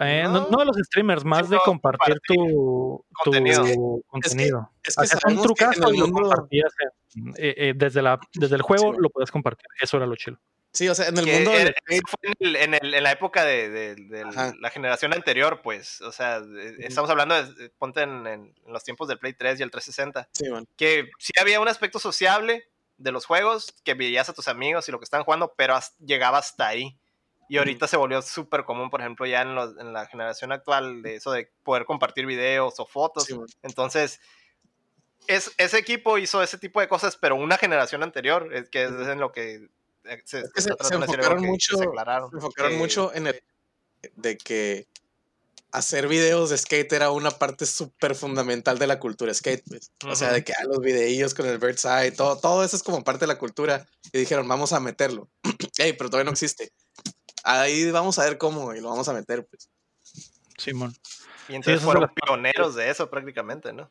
[0.00, 0.48] Eh, no, No.
[0.50, 3.64] no de los streamers, más de Sino compartir tu, tu contenido.
[4.08, 4.70] contenido.
[4.82, 6.22] Es que Hacías un sabemos que en trucazo y lo mundo...
[6.22, 6.72] compartías
[7.36, 8.98] eh, eh, desde, la, desde el juego Sí.
[9.02, 9.66] lo podías compartir.
[9.80, 10.38] Eso era lo chido.
[10.72, 11.74] Sí, o sea, en el que mundo del
[12.06, 14.24] fue en, el- en el- en la época de, de- de
[14.60, 16.00] la generación anterior, pues.
[16.00, 16.40] O sea,
[16.78, 20.28] estamos hablando de, ponte en, en los tiempos del Play 3 y el 360.
[20.32, 20.66] sí, man.
[20.76, 24.92] Que sí había un aspecto sociable de los juegos, que veías a tus amigos y
[24.92, 26.96] lo que estaban jugando, pero has- llegaba hasta ahí.
[27.50, 31.02] Y ahorita se volvió súper común, por ejemplo, ya en, los- en la generación actual,
[31.02, 33.24] de eso de poder compartir videos o fotos.
[33.24, 33.34] Sí.
[33.62, 34.20] Entonces,
[35.26, 38.90] es, ese equipo hizo ese tipo de cosas, pero una generación anterior, es que es
[38.92, 39.68] en lo que
[40.04, 43.26] eh, se, Es que se- se enfocaron mucho- que se aclararon, Se enfocaron mucho en
[43.26, 43.42] el
[44.14, 44.86] de que
[45.72, 49.90] hacer videos de skate era una parte súper fundamental de la cultura skate, pues.
[50.06, 52.82] O sea, de que ah, los videillos con el Bird's Eye, todo, todo eso es
[52.82, 53.86] como parte de la cultura.
[54.12, 55.28] Y dijeron, vamos a meterlo.
[55.78, 56.72] Ey, pero todavía no existe.
[57.44, 59.70] Ahí vamos a ver cómo y lo vamos a meter, pues.
[60.56, 60.94] Simón.
[61.48, 63.90] Y entonces fueron las- pioneros de eso prácticamente, ¿no?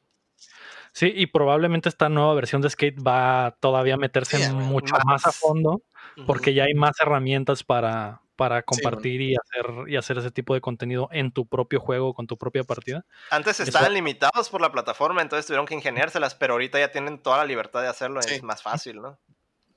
[0.92, 5.06] Sí, y probablemente esta nueva versión de Skate va todavía a meterse Sí, mucho más.
[5.06, 5.82] más a fondo,
[6.26, 10.62] porque ya hay más herramientas para, para compartir y, hacer, y hacer ese tipo de
[10.62, 13.06] contenido en tu propio juego, con tu propia partida.
[13.30, 17.20] Antes Eso- estaban limitados por la plataforma, entonces tuvieron que ingeniárselas, pero ahorita ya tienen
[17.20, 18.36] toda la libertad de hacerlo, Sí.
[18.36, 19.20] es más fácil, ¿no?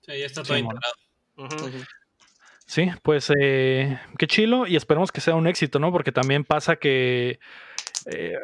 [0.03, 0.95] Sí, ya está todo Sí, integrado.
[2.67, 5.93] Sí, pues eh, qué chilo y esperemos que sea un éxito, ¿no?
[5.93, 7.39] Porque también pasa que
[8.07, 8.35] eh,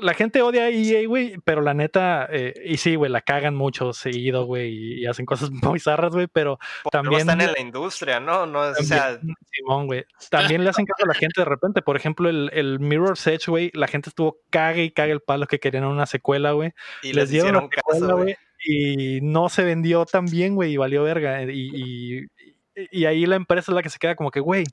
[0.00, 3.54] la gente odia a EA, güey, pero la neta, eh, y sí, güey, la cagan
[3.54, 6.58] mucho seguido, güey, y, hacen cosas muy zarras, güey, pero
[6.90, 8.46] También- están en la industria, ¿no?
[8.46, 9.18] no o sea,
[9.52, 10.04] Simón, güey.
[10.30, 11.82] También le hacen caso a la gente de repente.
[11.82, 15.46] Por ejemplo, el, el Mirror's Edge, güey, la gente estuvo cague y cague el palo
[15.46, 16.72] que querían una secuela, güey.
[17.02, 18.24] y Les les dieron hicieron caso, secuela, güey.
[18.24, 21.42] güey, y no se vendió tan bien, güey, y valió verga.
[21.44, 22.26] Y, y,
[22.90, 24.64] y ahí la empresa es la que se queda como que, güey,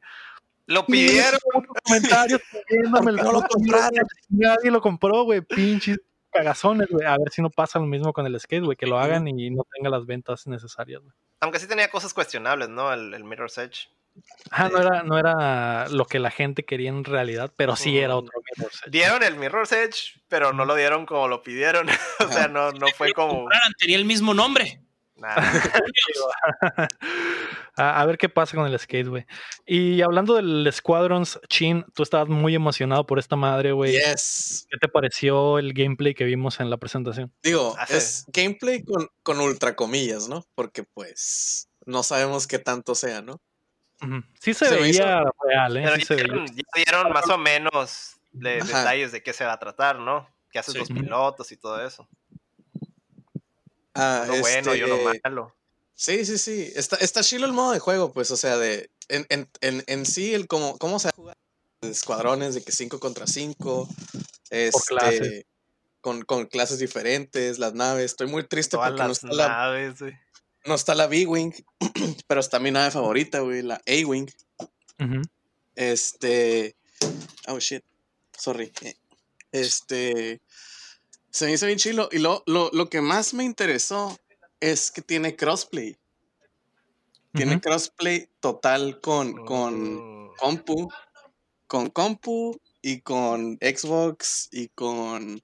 [0.68, 1.40] Lo pidieron.
[1.84, 4.08] comentarios pidiéndome el No lo compraron.
[4.30, 6.00] Nadie lo compró, güey, pinches
[6.32, 7.06] cagazones, güey.
[7.06, 9.50] A ver si no pasa lo mismo con el skate, güey, que lo hagan y
[9.50, 11.14] no tenga las ventas necesarias, güey.
[11.40, 12.92] Aunque sí tenía cosas cuestionables, ¿no?
[12.92, 13.90] El, el Mirror's Edge.
[14.50, 18.16] Ajá, no era, no era lo que la gente quería en realidad, pero sí era
[18.16, 18.92] otro Mirror's Edge.
[18.92, 21.88] Dieron el Mirror's Edge, pero no lo dieron como lo pidieron.
[22.20, 23.48] o sea, no, no fue como.
[23.80, 24.82] Tenía el mismo nombre.
[25.18, 25.36] Nada.
[27.78, 29.26] a, a ver qué pasa con el skate, güey.
[29.66, 33.94] Y hablando del Squadrons, Chin, tú estabas muy emocionado por esta madre, güey.
[33.94, 34.68] Yes.
[34.70, 37.32] ¿Qué te pareció el gameplay que vimos en la presentación?
[37.44, 40.44] Digo, Hace- es gameplay con, con ultra comillas, ¿no?
[40.56, 43.42] Porque pues no sabemos qué tanto sea, ¿no?
[44.42, 45.82] Sí se, veía real, ¿eh?
[45.84, 46.26] Pero Sí ya se veía.
[46.28, 50.28] dieron, ya dieron más o menos de- detalles de qué se va a tratar, ¿no?
[50.52, 50.80] ¿Qué hacen Sí.
[50.80, 52.08] los pilotos y todo eso?
[53.96, 55.56] Ah, Uno bueno y uno este, malo.
[55.96, 56.72] Sí, sí, sí.
[56.76, 58.90] Está, está chilo el modo de juego, pues, o sea, de.
[59.08, 61.38] En, en, en, en sí, el cómo, cómo se va a jugar.
[61.82, 63.88] Escuadrones de que 5 contra 5.
[64.50, 65.48] Este.
[66.02, 68.06] Con, con clases diferentes, las naves.
[68.12, 70.14] Estoy muy triste Todas porque no está, la, naves, güey.
[70.66, 71.54] no está la B-Wing,
[72.28, 74.28] pero está mi nave favorita, güey, la A-Wing.
[75.76, 76.76] Este.
[77.48, 77.84] Oh shit.
[78.38, 78.72] Sorry.
[78.82, 78.96] Eh,
[79.52, 80.42] Este.
[81.36, 82.08] Se me hizo bien chilo.
[82.14, 84.18] Y lo, lo, lo que más me interesó
[84.62, 85.98] es que tiene crossplay.
[87.34, 87.62] Tiene Ujú.
[87.62, 90.30] crossplay total con, con Mm.
[90.38, 90.90] compu.
[91.68, 95.42] Con compu y con Xbox y con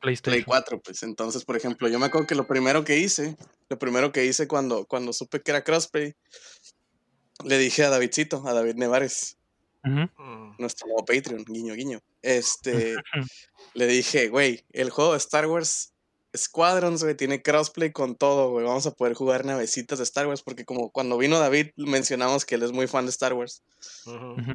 [0.00, 0.44] Play PlayStation.
[0.46, 0.80] 4.
[0.80, 3.36] Pues entonces, por ejemplo, yo me acuerdo que lo primero que hice,
[3.68, 6.12] lo primero que hice cuando, cuando supe que era crossplay,
[7.44, 9.36] le dije a Davidcito, a David Nevares,
[9.82, 10.56] Mm.
[10.58, 12.00] nuestro nuevo Patreon, guiño, guiño.
[12.22, 12.96] Este,
[13.74, 15.92] le dije, güey, el juego de Star Wars
[16.36, 18.64] Squadrons, güey, tiene crossplay con todo, güey.
[18.66, 22.54] Vamos a poder jugar navecitas de Star Wars, porque como cuando vino David mencionamos que
[22.54, 23.62] él es muy fan de Star Wars.
[24.06, 24.52] Ujú.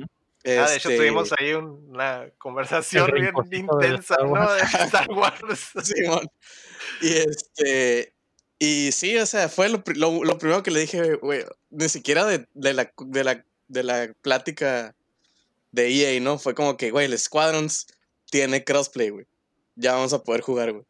[0.47, 4.53] Ah, de hecho Este, tuvimos ahí un- una conversación bien de intensa, Star ¿no?
[4.53, 4.59] De
[5.05, 5.71] Star Wars.
[5.83, 6.29] Simón.
[7.01, 8.13] Y este.
[8.57, 11.43] Y sí, o sea, fue lo, lo- lo primero que le dije, güey.
[11.71, 14.95] Ni siquiera de, de la, de, la, de la plática
[15.75, 16.39] de EA, ¿no?
[16.39, 17.87] Fue como que, güey, el Squadrons
[18.31, 19.25] tiene crossplay, güey.
[19.75, 20.85] Ya vamos a poder jugar, güey.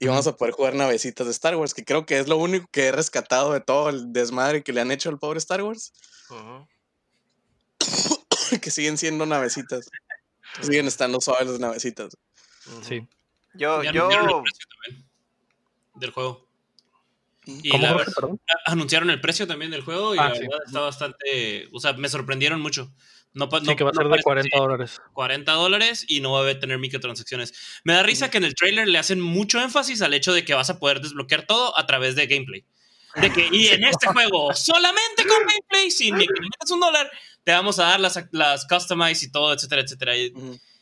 [0.00, 2.66] Y vamos a poder jugar navecitas de Star Wars, que creo que es lo único
[2.72, 5.92] que he rescatado de todo el desmadre que le han hecho al pobre Star Wars.
[8.60, 9.90] Que siguen siendo navecitas.
[10.60, 12.16] Siguen estando suaves las navecitas.
[12.82, 13.06] Sí.
[13.54, 15.08] Yo, yo, anunciaron el precio también
[15.96, 16.48] del juego.
[17.46, 20.42] Y ¿Cómo, la Jorge, verdad- anunciaron el precio también del juego y Ah, la sí.
[20.42, 21.68] verdad está bastante.
[21.72, 22.92] O sea, me sorprendieron mucho.
[23.34, 25.00] No, Sí, no- que va a no ser de parece 40 dólares.
[25.12, 27.52] 40 dólares y no va a tener microtransacciones.
[27.84, 30.54] Me da risa que en el trailer le hacen mucho énfasis al hecho de que
[30.54, 32.64] vas a poder desbloquear todo a través de gameplay.
[33.16, 37.10] De que, y en este juego, solamente con gameplay, sin que le metas un dólar,
[37.42, 40.16] te vamos a dar las, las customize y todo, etcétera, etcétera.
[40.16, 40.32] Y-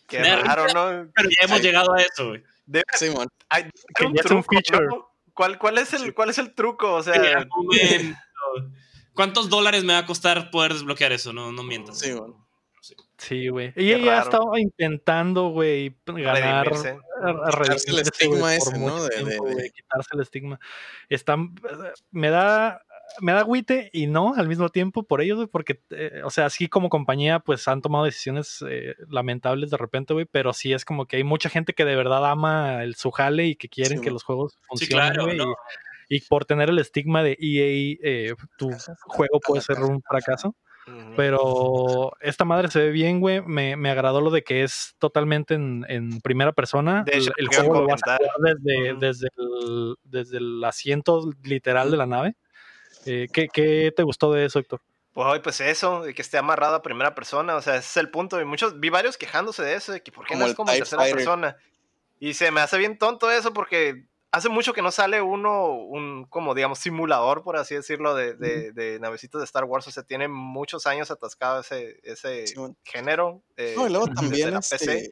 [0.07, 1.11] qué me da raro, ¿no?
[1.15, 1.63] Pero ya hemos Sí.
[1.65, 2.43] llegado a eso, güey.
[2.67, 3.29] Debe Simón.
[3.49, 3.65] hay-
[3.97, 4.87] Que un ya es un truco, feature.
[5.35, 6.13] ¿Cuál, cuál, es el.
[6.13, 6.93] ¿Cuál es el truco?
[6.93, 7.15] O sea.
[9.15, 11.33] ¿Cuántos dólares me va a costar poder desbloquear eso?
[11.33, 11.99] No, no mientas.
[11.99, 12.42] Sí, bueno.
[13.17, 13.73] Sí, güey.
[13.75, 14.23] Qué Y ella ha raro.
[14.25, 16.67] estado intentando, güey, ganar.
[16.67, 16.99] Redimirse.
[17.23, 19.03] a Quitarse el estigma güey, ese, ¿no?
[19.05, 20.61] De- de- tiempo, de- güey, quitarse el estigma.
[21.09, 21.55] Están,
[22.11, 22.83] me da,
[23.21, 26.47] me da agüite y no al mismo tiempo por ellos, güey, porque, eh, o sea,
[26.47, 30.85] así como compañía, pues han tomado decisiones eh, lamentables de repente, güey, pero sí es
[30.85, 33.99] como que hay mucha gente que de verdad ama el su jale y que quieren
[33.99, 34.15] Sí, que güey.
[34.15, 35.55] los juegos Sí, funcionen, claro, güey, ¿no?
[36.09, 38.71] y, y por tener el estigma de EA, eh, tu
[39.07, 40.57] juego puede ser un fracaso.
[41.17, 43.41] Pero esta madre se ve bien, güey.
[43.43, 47.05] Me, me agradó lo de que es totalmente en, en primera persona.
[47.05, 51.31] De hecho, el el juego lo vas a jugar desde, desde, el, desde el asiento
[51.45, 52.35] literal de la nave.
[53.07, 54.81] Eh, ¿qué, qué te gustó de eso, Héctor?
[55.13, 57.97] Pues, ay, pues eso, de que esté amarrado a primera persona, o sea, ese es
[57.99, 58.41] el punto.
[58.41, 60.73] Y muchos, vi varios quejándose de eso, de que por qué Como no es como
[60.73, 61.57] tercera persona.
[62.19, 66.25] Y se me hace bien tonto eso porque hace mucho que no sale uno, un
[66.25, 69.87] como digamos simulador, por así decirlo, de, de, de navecitos de Star Wars.
[69.87, 72.75] O sea, tiene muchos años atascado ese, ese Sí, bueno.
[72.85, 73.43] género.
[73.57, 75.11] eh, No, y luego también la este, PC.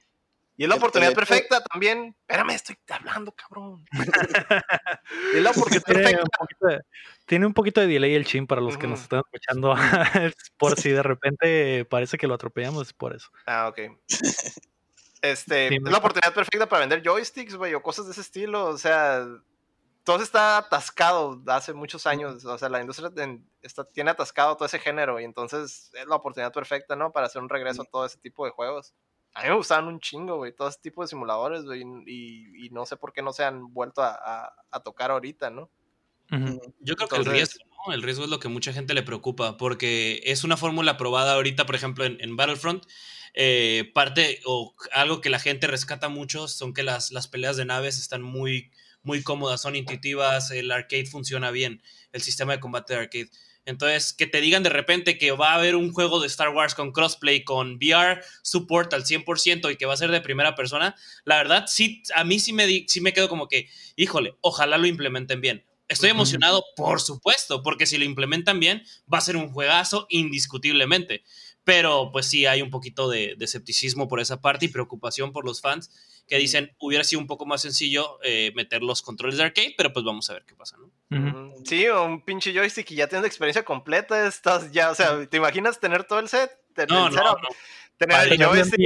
[0.56, 2.14] Y es la oportunidad perfecta también.
[2.28, 3.82] Espérame, estoy hablando, cabrón.
[5.34, 6.22] es la oportunidad Tiene perfecta.
[6.22, 6.80] un, poquito de,
[7.24, 9.74] tiene un poquito de delay el chin para los que nos están escuchando.
[10.58, 13.30] por si de repente parece que lo atropellamos, es por eso.
[13.46, 13.78] Ah, ok.
[15.22, 18.20] Este, Sí, es me- la oportunidad perfecta para vender joysticks, güey, o cosas de ese
[18.22, 18.66] estilo.
[18.66, 19.26] O sea,
[20.04, 22.44] todo está atascado hace muchos años.
[22.44, 26.16] O sea, la industria ten- está, tiene atascado todo ese género y entonces es la
[26.16, 27.12] oportunidad perfecta, ¿no?
[27.12, 28.94] Para hacer un regreso a todo ese tipo de juegos.
[29.34, 32.70] A mí me gustaban un chingo, güey, todo ese tipo de simuladores, güey, y, y
[32.70, 35.70] no sé por qué no se han vuelto a, a- a tocar ahorita, ¿no?
[36.80, 37.92] Yo creo que el riesgo, ¿no?
[37.92, 41.66] El riesgo es lo que mucha gente le preocupa, porque es una fórmula probada ahorita,
[41.66, 42.84] por ejemplo, en, en Battlefront.
[43.34, 47.64] Eh, parte o algo que la gente rescata mucho son que las, las peleas de
[47.64, 48.70] naves están muy,
[49.02, 53.30] muy cómodas, son intuitivas, el arcade funciona bien, el sistema de combate de arcade.
[53.66, 56.74] Entonces, que te digan de repente que va a haber un juego de Star Wars
[56.74, 60.96] con crossplay, con VR support al 100% y que va a ser de primera persona,
[61.24, 64.78] la verdad, sí, a mí sí me, di- sí me quedo como que, híjole, ojalá
[64.78, 65.66] lo implementen bien.
[65.88, 71.22] Estoy emocionado, por supuesto, porque si lo implementan bien, va a ser un juegazo indiscutiblemente.
[71.70, 75.44] Pero pues sí hay un poquito de, de escepticismo por esa parte y preocupación por
[75.44, 75.88] los fans
[76.26, 79.92] que dicen hubiera sido un poco más sencillo eh, meter los controles de arcade, pero
[79.92, 81.54] pues vamos a ver qué pasa, ¿no?
[81.64, 85.36] Sí, un pinche joystick y ya tienes la experiencia completa, estás ya, o sea, ¿te
[85.36, 86.50] imaginas tener todo el set?
[86.74, 87.48] Tener No, el no, setup, no.
[87.98, 88.80] tener el joystick,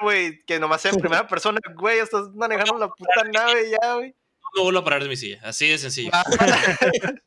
[0.00, 4.14] güey, que nomás sea en primera persona, güey, estás manejando la puta nave ya, güey.
[4.56, 6.10] No vuelvo a parar de mi silla, así de sencillo.
[6.12, 6.24] Ah,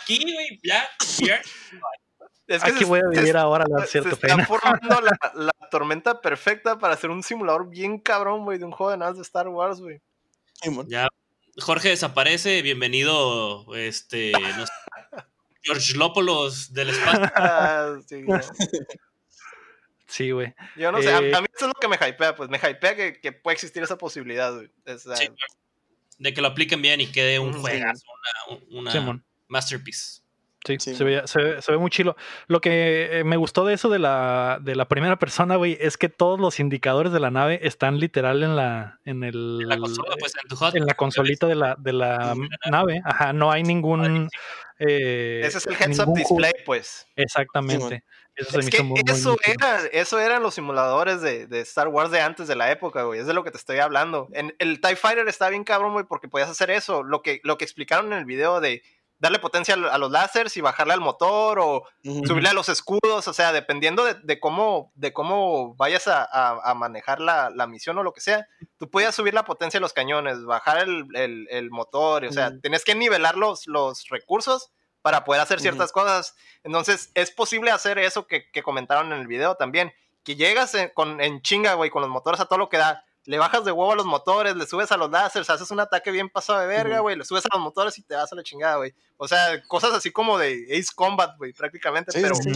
[0.00, 0.88] Aquí, güey, ya,
[2.46, 4.44] Es que Aquí se- voy a se- vivir ahora, la se cierta está pena.
[4.46, 8.90] formando la, la tormenta perfecta para hacer un simulador bien cabrón, güey, de un juego
[8.90, 10.00] de naves de Star Wars, güey.
[10.86, 11.08] Ya.
[11.58, 14.72] Jorge desaparece, bienvenido, este, no sé,
[15.62, 17.20] George Lópolos del espacio.
[17.36, 18.24] Ah, sí.
[20.06, 20.54] Sí, güey.
[20.76, 22.58] Yo no sé, a, Eh, a mí eso es lo que me hypea, pues me
[22.58, 24.70] hypea que, que puede existir esa posibilidad, güey.
[25.16, 25.28] Sí,
[26.18, 27.60] de que lo apliquen bien y quede un Ujú.
[27.62, 28.04] juegazo,
[28.70, 30.20] una, masterpiece.
[30.64, 30.94] Sí, Sí.
[30.94, 32.16] Se, veía- se, ve- se ve muy chilo.
[32.46, 35.96] Lo que eh, me gustó de eso de la, de la primera persona, güey, es
[35.98, 39.76] que todos los indicadores de la nave están literal en la, en el, En la
[39.78, 40.74] consola, pues en tu hot.
[40.74, 42.34] en la consolita de la, de la
[42.70, 43.00] nave.
[43.04, 44.28] Ajá, no hay ningún.
[44.78, 47.06] eh, ese es el heads up display, pues.
[47.16, 48.02] Exactamente.
[48.36, 49.54] Eso se Es me que hizo muy, muy, eso, muy chido.
[49.60, 53.20] era, eso eran los simuladores de, de Star Wars de antes de la época, güey.
[53.20, 54.28] Es de lo que te estoy hablando.
[54.32, 57.04] En, el TIE Fighter está bien cabrón, güey, porque podías hacer eso.
[57.04, 58.82] Lo que, lo que explicaron en el video de
[59.18, 61.84] darle potencia a, los láseres y bajarle al motor o
[62.26, 66.60] subirle a los escudos, o sea, dependiendo de, de cómo, de cómo vayas a, a-
[66.70, 68.46] a manejar la, la misión o lo que sea,
[68.76, 72.50] tú podías subir la potencia de los cañones, bajar el, el- el motor, o sea,
[72.60, 76.34] tienes que nivelar los, los recursos para poder hacer ciertas cosas.
[76.62, 79.92] Entonces, es posible hacer eso que, que comentaron en el video también,
[80.22, 83.04] que llegas en, con, en chinga, güey, con los motores a todo lo que da.
[83.26, 86.10] Le bajas de huevo a los motores, le subes a los láseres, haces un ataque
[86.10, 88.42] bien pasado de verga, güey, le subes a los motores y te vas a la
[88.42, 88.94] chingada, güey.
[89.16, 92.52] O sea, cosas así como de Ace Combat, güey, prácticamente, Sí, pero sí.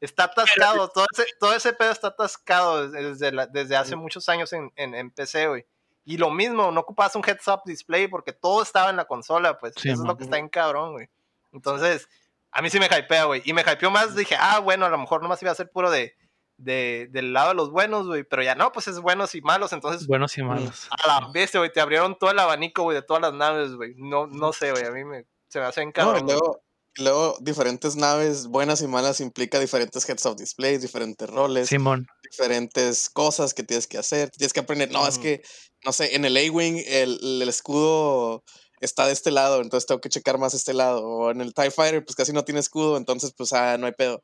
[0.00, 4.28] está atascado, todo ese, todo ese pedo está atascado desde, desde, la- desde hace muchos
[4.30, 5.66] años en, en, en PC, güey.
[6.06, 9.74] Y lo mismo, no ocupabas un heads-up display porque todo estaba en la consola, pues.
[9.76, 11.10] Sí, Eso es lo que está en cabrón, güey.
[11.52, 12.08] Entonces,
[12.50, 13.42] a mí sí me hypea, güey.
[13.44, 15.90] Y me hypeó más, dije, ah, bueno, a lo mejor nomás iba a ser puro
[15.90, 16.16] de,
[16.58, 18.24] de, del lado de los buenos, güey.
[18.24, 19.72] Pero ya no, pues es buenos y malos.
[19.72, 20.88] Entonces, Buenos y malos.
[20.90, 23.94] a la bestia, güey, te abrieron todo el abanico, güey, de todas las naves, güey.
[23.96, 26.60] No, no sé, güey, a mí me, se me hace en No, luego,
[26.96, 32.06] luego diferentes naves, buenas y malas, implica diferentes heads of displays, diferentes roles, Simón.
[32.30, 34.30] diferentes cosas que tienes que hacer.
[34.30, 34.90] Tienes que aprender.
[34.92, 35.22] No, es Ujú.
[35.22, 35.42] que,
[35.84, 38.42] no sé, en el A-Wing el, el escudo
[38.80, 41.02] está de este lado, entonces tengo que checar más este lado.
[41.04, 43.92] O en el TIE Fighter, pues casi no tiene escudo, entonces pues ah, no hay
[43.92, 44.22] pedo.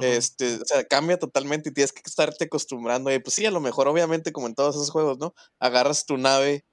[0.00, 3.12] Este, o sea, cambia totalmente y tienes que estarte acostumbrando.
[3.12, 5.34] Y pues sí, a lo mejor, obviamente, como en todos esos juegos, ¿no?
[5.60, 6.64] Agarras tu nave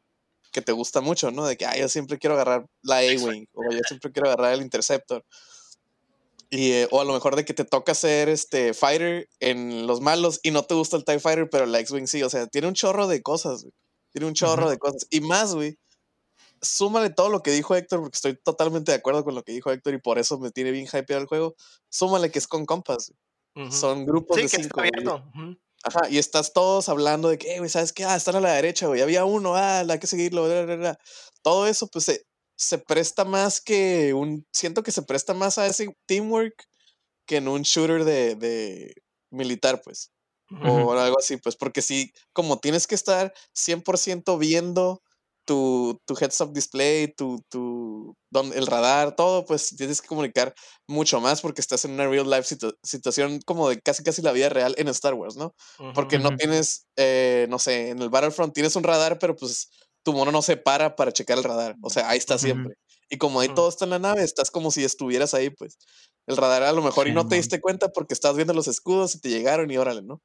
[0.51, 1.45] que te gusta mucho, ¿no?
[1.45, 4.61] De que, ah, yo siempre quiero agarrar la A-Wing, o yo siempre quiero agarrar el
[4.61, 5.25] Interceptor.
[6.49, 10.01] Y, eh, o a lo mejor de que te toca ser este fighter en los
[10.01, 12.21] malos y no te gusta el TIE Fighter, pero la X-Wing sí.
[12.21, 13.73] O sea, tiene un chorro de cosas, güey.
[14.11, 15.07] Tiene un chorro de cosas.
[15.09, 15.79] Y más, güey.
[16.63, 19.71] Súmale todo lo que dijo Héctor, porque estoy totalmente de acuerdo con lo que dijo
[19.71, 21.55] Héctor y por eso me tiene bien hypeado el juego.
[21.89, 23.11] Súmale que es con compas.
[23.55, 23.67] güey.
[23.67, 23.75] Ujú.
[23.75, 24.81] Son grupos Sí, de que cinco.
[24.83, 25.23] está.
[25.85, 28.05] Ajá, y estás todos hablando de que, "Eh, güey, ¿sabes qué?
[28.05, 29.01] Ah, están a la derecha, güey.
[29.01, 30.45] Había uno, ah, hay que seguirlo.
[30.45, 30.99] bla, bla, bla".
[31.41, 34.47] Todo eso, pues, se, se presta más que un.
[34.53, 36.65] Siento que se presta más a ese teamwork
[37.27, 38.93] que en un shooter de, de
[39.31, 40.11] militar, pues.
[40.63, 45.01] O algo así, pues, porque si, como tienes que estar 100% viendo
[45.45, 50.53] tu, tu heads up display, tu, tu, don- el radar, todo, pues tienes que comunicar
[50.87, 54.31] mucho más porque estás en una real life situ- situación como de casi casi la
[54.31, 55.53] vida real en Star Wars, ¿no?
[55.93, 59.69] Porque no tienes, eh, no sé, en el Battlefront tienes un radar, pero pues
[60.03, 61.75] tu mono no se para para checar el radar.
[61.81, 62.75] O sea, ahí está siempre.
[63.09, 63.55] Y como ahí Ujú.
[63.55, 65.77] todo está en la nave, estás como si estuvieras ahí, pues.
[66.27, 69.15] El radar a lo mejor y no te diste cuenta porque estás viendo los escudos
[69.15, 70.21] y te llegaron y órale, ¿no?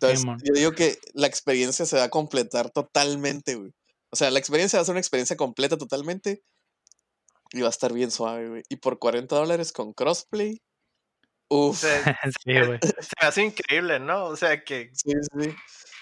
[0.00, 3.72] Entonces, yo digo que la experiencia se va a completar totalmente, güey.
[4.10, 6.42] O sea, la experiencia va a ser una experiencia completa totalmente.
[7.52, 8.62] Y va a estar bien suave, güey.
[8.68, 10.60] Y por 40 dólares con crossplay.
[11.48, 11.80] Uf.
[12.44, 12.78] sí, güey.
[12.80, 14.26] se me hace increíble, ¿no?
[14.26, 15.54] O sea, que Sí, sí.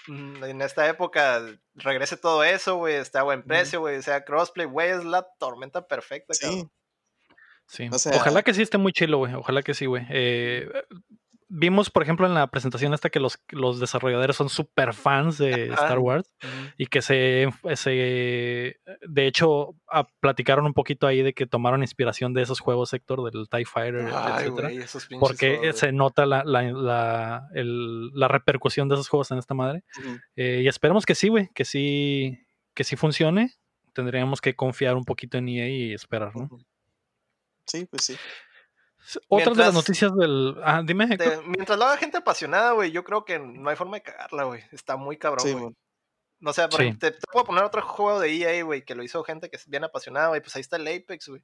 [0.07, 1.41] mm, en esta época
[1.73, 5.27] regrese todo eso, güey, está a buen precio, güey, o sea, crossplay, güey, es la
[5.39, 6.41] tormenta perfecta, Sí.
[6.45, 6.71] cabrón.
[7.67, 7.89] Sí.
[7.91, 9.33] O sea- Ojalá que sí esté muy chilo, güey.
[9.35, 10.05] Ojalá que sí, güey.
[10.09, 10.67] Eh,
[11.49, 15.71] vimos, por ejemplo, en la presentación esta que los, los desarrolladores son súper fans de
[15.73, 15.81] Ajá.
[15.83, 16.31] Star Wars
[16.77, 19.75] y que se, se de hecho,
[20.19, 24.05] platicaron un poquito ahí de que tomaron inspiración de esos juegos, Héctor, del TIE Fighter,
[24.13, 24.69] Ay, etcétera.
[25.19, 29.83] Porque se nota la, la, la, el- la repercusión de esos juegos en esta madre.
[30.35, 32.39] Eh, y esperemos que sí, güey, que sí,
[32.73, 33.53] que sí funcione.
[33.93, 36.47] Tendríamos que confiar un poquito en EA y esperar, ¿no?
[37.65, 38.15] Sí, pues sí.
[39.27, 40.55] Otras de las noticias del.
[40.63, 43.97] Ah, dime, De- mientras lo haga gente apasionada, güey, yo creo que no hay forma
[43.97, 44.61] de cagarla, güey.
[44.71, 45.63] Está muy cabrón, Sí, güey.
[45.65, 45.75] man.
[46.41, 46.93] No sé, Sí.
[46.97, 49.67] te, te puedo poner otro juego de EA, güey, que lo hizo gente que es
[49.67, 50.41] bien apasionada, güey.
[50.41, 51.43] Pues ahí está el Apex, güey.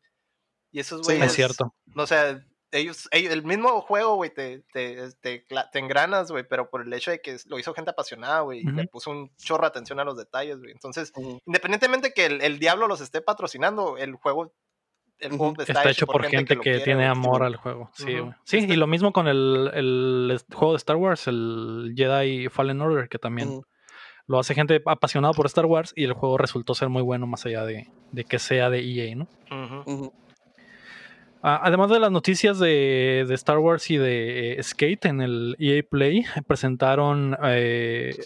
[0.71, 1.27] Y esos Sí, güeyes.
[1.27, 1.73] Es cierto.
[1.85, 2.41] No sé,
[2.71, 5.45] ellos, ellos- el mismo juego, güey, te, te, te,
[5.79, 8.87] engranas, güey, pero por el hecho de que lo hizo gente apasionada, güey, y le
[8.87, 10.71] puso un chorro de atención a los detalles, güey.
[10.71, 11.39] Entonces, Ujú.
[11.45, 14.53] independientemente que el, el diablo los esté patrocinando, el juego,
[15.19, 15.37] el Ujú.
[15.37, 17.89] juego Está, hecho por gente que, quiere, tiene amor al juego.
[17.93, 18.17] Sí.
[18.43, 23.09] Sí, y lo mismo con el, el juego de Star Wars, el Jedi Fallen Order,
[23.09, 23.61] que también
[24.27, 27.45] lo hace gente apasionada por Star Wars y el juego resultó ser muy bueno más
[27.45, 29.27] allá de, de que sea de EA, ¿no?
[31.47, 35.55] Ah, además de las noticias de, de Star Wars y de eh, Skate en el
[35.59, 38.17] EA Play, presentaron eh,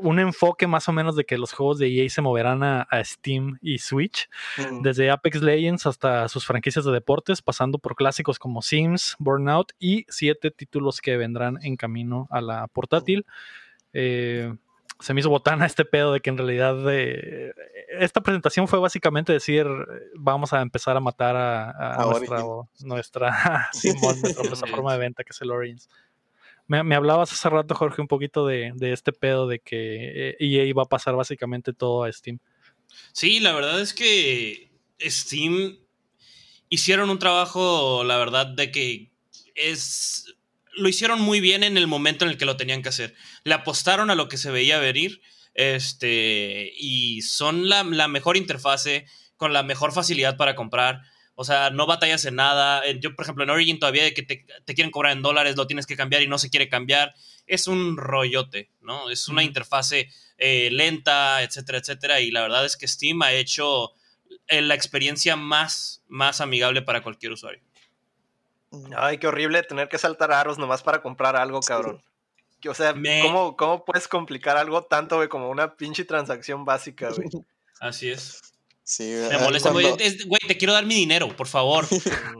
[0.00, 3.04] un enfoque más o menos de que los juegos de EA se moverán a, a
[3.04, 4.28] Steam y Switch,
[4.82, 10.04] desde Apex Legends hasta sus franquicias de deportes, pasando por clásicos como Sims, Burnout y
[10.08, 13.26] siete títulos que vendrán en camino a la portátil.
[13.92, 14.54] Eh,
[15.00, 17.52] se me hizo botana este pedo de que en realidad eh,
[17.98, 19.66] esta presentación fue básicamente decir
[20.14, 22.42] vamos a empezar a matar a, nuestra,
[22.80, 25.88] nuestra, Simón, nuestra plataforma de venta que es el Origins.
[26.66, 30.64] Me, hablabas hace rato, Jorge, un poquito de, de este pedo de que eh, EA
[30.64, 32.38] iba a pasar básicamente todo a Steam.
[33.12, 35.78] Sí, la verdad es que Steam
[36.68, 39.12] hicieron un trabajo, la verdad, de que
[39.54, 40.34] es.
[40.76, 43.14] Lo hicieron muy bien en el momento en el que lo tenían que hacer.
[43.44, 45.20] Le apostaron a lo que se veía venir.
[45.54, 46.72] Este.
[46.76, 49.06] Y son la, la mejor interfase,
[49.36, 51.02] con la mejor facilidad para comprar.
[51.36, 52.82] O sea, no batallas en nada.
[53.00, 55.86] Yo, por ejemplo, en Origin todavía que te, te quieren cobrar en dólares, lo tienes
[55.86, 57.12] que cambiar y no se quiere cambiar.
[57.46, 59.10] Es un rollote, ¿no?
[59.10, 60.08] Es una interfase
[60.38, 62.20] eh, lenta, etcétera, etcétera.
[62.20, 63.92] Y la verdad es que Steam ha hecho
[64.46, 67.60] eh, la experiencia más, más amigable para cualquier usuario.
[68.96, 72.02] Ay, qué horrible tener que saltar aros nomás para comprar algo, cabrón.
[72.66, 77.10] O sea, Me- ¿cómo, ¿cómo puedes complicar algo tanto, güey, como una pinche transacción básica,
[77.10, 77.28] güey?
[77.80, 78.40] Así es.
[78.86, 79.72] Sí, Me ah, molesta.
[79.72, 81.86] cuando- Güey, es- güey, te quiero dar mi dinero, por favor.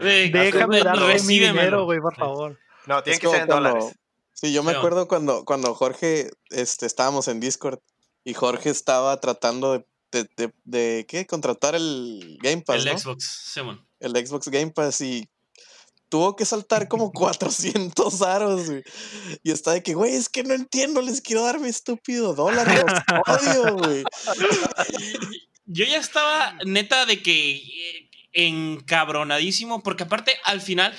[0.01, 2.59] Eh, Déjame eh, darle mi dinero, güey, por favor.
[2.87, 3.97] No, tiene Es que ser en cuando- dólares.
[4.35, 7.79] Sí, yo me acuerdo cuando, cuando Jorge, este, estábamos en Discord
[8.25, 11.25] y Jorge estaba tratando de, de, de- de, ¿qué?
[11.27, 12.99] Contratar el Game Pass, El ¿no?
[12.99, 13.87] Xbox, Simón.
[14.01, 15.29] El Xbox Game Pass y
[16.11, 18.83] tuvo que saltar como 400 aros, güey.
[19.45, 22.67] Y está de que, güey, es que no entiendo, les quiero dar mi estúpido dólar,
[23.27, 24.05] los odio, güey.
[25.67, 30.95] Yo ya estaba neta de que eh, encabronadísimo, porque aparte al final,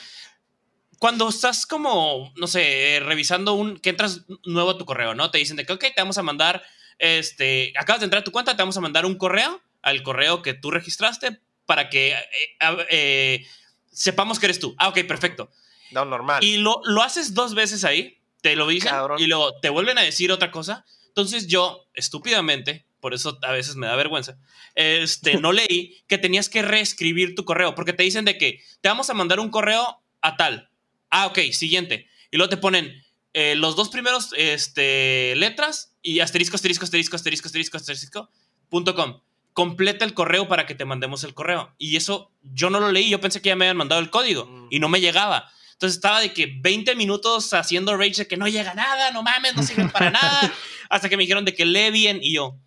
[1.00, 5.32] cuando estás como, no sé, revisando un, que entras nuevo a tu correo, ¿no?
[5.32, 6.64] Te dicen de que, ok, te vamos a mandar,
[6.98, 10.42] este, acabas de entrar a tu cuenta, te vamos a mandar un correo al correo
[10.42, 12.18] que tú registraste para que eh,
[12.60, 13.48] eh, eh,
[13.92, 14.76] sepamos que eres tú.
[14.78, 15.52] Ah, ok, perfecto.
[15.92, 16.44] No, normal.
[16.44, 19.20] Y lo, lo haces dos veces ahí, te lo dicen Cabrón.
[19.20, 20.86] y luego te vuelven a decir otra cosa.
[21.08, 24.40] Entonces yo, estúpidamente, por eso a veces me da vergüenza,
[24.74, 28.90] este, no leí que tenías que reescribir tu correo, porque te dicen de que te
[28.90, 30.72] vamos a mandar un correo a tal.
[31.12, 32.08] Ah, ok, siguiente.
[32.32, 33.04] Y luego te ponen
[33.34, 38.30] eh, los dos primeros este, letras y asterisco, asterisco, asterisco, asterisco, asterisco, asterisco,
[38.70, 39.22] punto com.
[39.54, 41.76] Completa el correo para que te mandemos el correo.
[41.78, 44.48] Y eso yo no lo leí, yo pensé que ya me habían mandado el código
[44.48, 44.68] Mm.
[44.72, 45.52] y no me llegaba.
[45.74, 49.56] Entonces estaba de que 20 minutos haciendo rage de que no llega nada, no mames,
[49.56, 50.52] no sirven para nada.
[50.90, 52.58] Hasta que me dijeron de que lee bien y yo.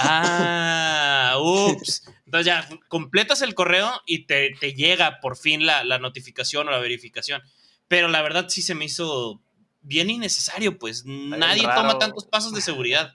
[0.00, 2.04] Ah, ups.
[2.26, 6.70] Entonces ya completas el correo y te, te llega por fin la, la notificación o
[6.70, 7.42] la verificación.
[7.88, 9.40] Pero la verdad sí se me hizo
[9.80, 11.82] bien innecesario, pues nadie raro.
[11.82, 13.14] toma tantos pasos de seguridad.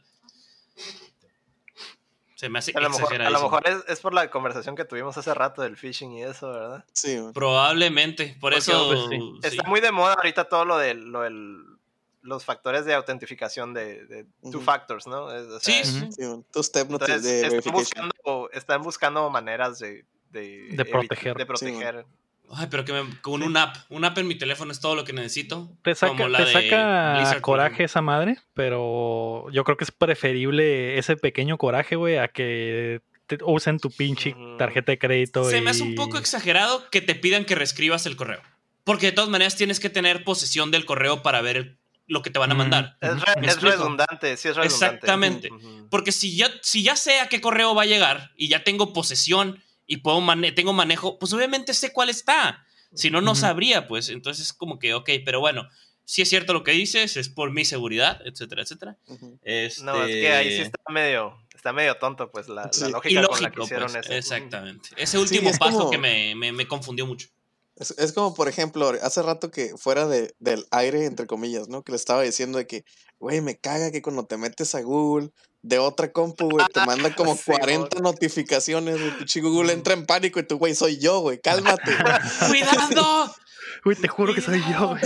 [2.36, 4.84] Se me hace A lo mejor, a lo mejor es, es por la conversación que
[4.84, 6.84] tuvimos hace rato del phishing y eso, ¿verdad?
[6.91, 7.18] Sí.
[7.34, 8.88] Probablemente, por Porque, eso.
[8.88, 9.18] pues, sí.
[9.43, 9.47] sí.
[9.57, 11.72] Está muy de moda ahorita todo lo de lo del-
[12.24, 15.26] los factores de autentificación de, de two factors, ¿no?
[15.26, 16.24] O Sí, sea, sí.
[16.51, 21.36] Two step Entonces, de están buscando, están buscando maneras de, de, proteger.
[21.38, 22.05] de proteger.
[22.55, 23.76] Ay, pero que me- con un app.
[23.89, 25.69] Un app en mi teléfono es todo lo que necesito.
[25.84, 29.84] Te saca, como la te de saca Blizzard, coraje esa madre, pero yo creo que
[29.86, 35.43] es preferible ese pequeño coraje, güey, a que te usen tu pinche tarjeta de crédito.
[35.45, 38.41] Se me hace un poco exagerado que te pidan que reescribas el correo.
[38.84, 41.78] Porque de todas maneras tienes que tener posesión del correo para ver el-
[42.08, 42.97] lo que te van a mandar.
[43.01, 44.64] Es, redundante, sí es redundante.
[44.66, 45.49] Exactamente.
[45.89, 48.93] Porque si ya, si ya sé a qué correo va a llegar y ya tengo
[48.93, 52.66] posesión y puedo mane- tengo manejo, pues obviamente sé cuál está.
[52.93, 54.10] Si no, no sabría, pues.
[54.10, 55.68] Entonces es como que, ok, pero bueno,
[56.06, 58.97] si es cierto lo que dices, es por mi seguridad, etcétera, etcétera.
[59.41, 59.84] Este...
[59.84, 63.51] No, es que ahí sí está medio, está medio tonto, pues, la, lógica con la
[63.51, 64.14] que hicieron pues, eso.
[64.14, 64.89] exactamente.
[64.97, 67.30] Ese último es paso como- que me, me- me confundió mucho.
[67.76, 71.82] Es, es como, por ejemplo, hace rato que fuera de, del aire, entre comillas, ¿no?
[71.84, 72.86] Que le estaba diciendo de que,
[73.19, 75.32] güey, me caga que cuando te metes a Google
[75.63, 79.17] de otra compu, güey, te manda como Sí, 40 notificaciones, güey.
[79.17, 81.91] Pinche Google entra en pánico y tú, güey, soy yo, güey, cálmate.
[82.47, 83.34] ¡Cuidado!
[83.86, 85.01] Uy, te juro que soy yo, güey.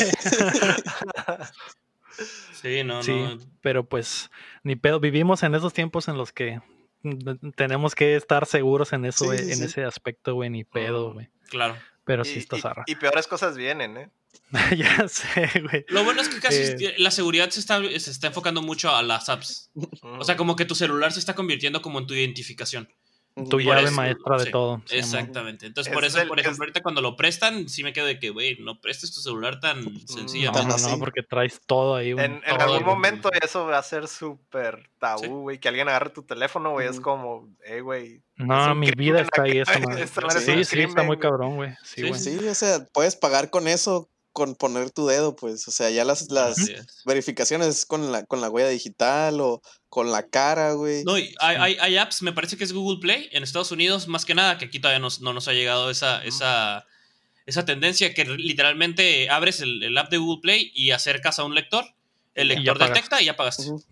[2.61, 3.37] Sí, no, Sí, no.
[3.61, 4.29] pero pues
[4.63, 4.99] ni pedo.
[4.99, 6.59] Vivimos en esos tiempos en los que
[7.03, 9.63] mm, tenemos que estar seguros en eso, Sí, güey, sí, en sí.
[9.65, 11.13] ese aspecto, güey, ni pedo, Mm.
[11.13, 11.29] güey.
[11.49, 11.75] Claro.
[12.07, 12.83] Pero Y- sí está y- zarra.
[12.87, 14.09] y peores cosas vienen, ¿eh?
[14.77, 15.85] ya sé, güey.
[15.89, 16.95] Lo bueno es que casi Eh.
[16.97, 19.69] la seguridad se está, se está enfocando mucho a las apps.
[20.01, 22.89] O sea, como que tu celular se está convirtiendo como en tu identificación.
[23.45, 24.81] Tu Por llave eso, maestra de sí, todo.
[24.89, 25.67] Exactamente.
[25.67, 28.07] Entonces, Es por eso, el- por ejemplo, es- ahorita cuando lo prestan, sí me quedo
[28.07, 30.51] de que, güey, no prestes tu celular tan sencillo.
[30.51, 30.89] No, Tan no, así.
[30.89, 32.13] no, porque traes todo ahí.
[32.13, 32.25] güey.
[32.25, 35.59] En, algún momento eso va a ser súper tabú, güey.
[35.59, 36.87] Que alguien agarre tu teléfono, güey.
[36.87, 37.01] Es Ujú.
[37.03, 38.23] como, eh, güey.
[38.37, 40.07] No, un mi vida está ahí, esa madre.
[40.39, 41.75] Sí, un sí, está muy cabrón, güey.
[41.83, 42.11] Sí.
[42.15, 45.67] Sí, o sea, puedes pagar con eso, con poner tu dedo, pues.
[45.67, 46.57] O sea, ya las, las
[47.05, 51.03] verificaciones con la, con la huella digital o con la cara, güey.
[51.05, 54.07] No, y hay, hay, hay apps, me parece que es Google Play en Estados Unidos,
[54.07, 56.85] más que nada, que aquí todavía nos- no nos ha llegado esa, esa,
[57.47, 61.55] esa tendencia que literalmente abres el, el app de Google Play y acercas a un
[61.55, 61.83] lector,
[62.35, 62.93] el lector pagas.
[62.93, 63.63] detecta y ya pagaste.
[63.63, 63.83] Ujú.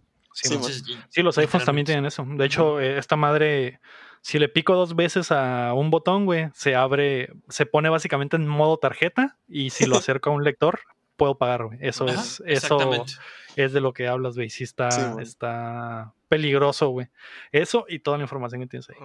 [1.09, 2.23] Sí, los iPhones también tienen eso.
[2.27, 3.79] De hecho, eh, esta madre,
[4.25, 8.47] si le pico dos veces a un botón, güey, se abre, se pone básicamente en
[8.47, 10.79] modo tarjeta y si lo acerco a un lector,
[11.15, 11.77] puedo pagar, güey.
[11.79, 13.05] Eso Ajá, es, eso
[13.55, 14.49] es de lo que hablas, güey.
[14.49, 15.23] Sí está, Sí, güey.
[15.23, 17.07] está peligroso, güey.
[17.51, 18.95] Eso y toda la información que tienes ahí.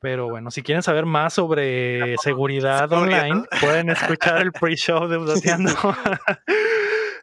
[0.00, 5.72] Pero bueno, si quieren saber más sobre seguridad online, pueden escuchar el pre-show de Updateando.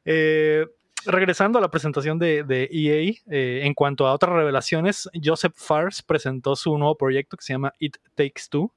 [0.08, 0.68] Eh,
[1.06, 6.02] regresando a la presentación de, de EA, eh, en cuanto a otras revelaciones, Joseph Fares
[6.02, 8.72] presentó su nuevo proyecto que se llama It Takes Two,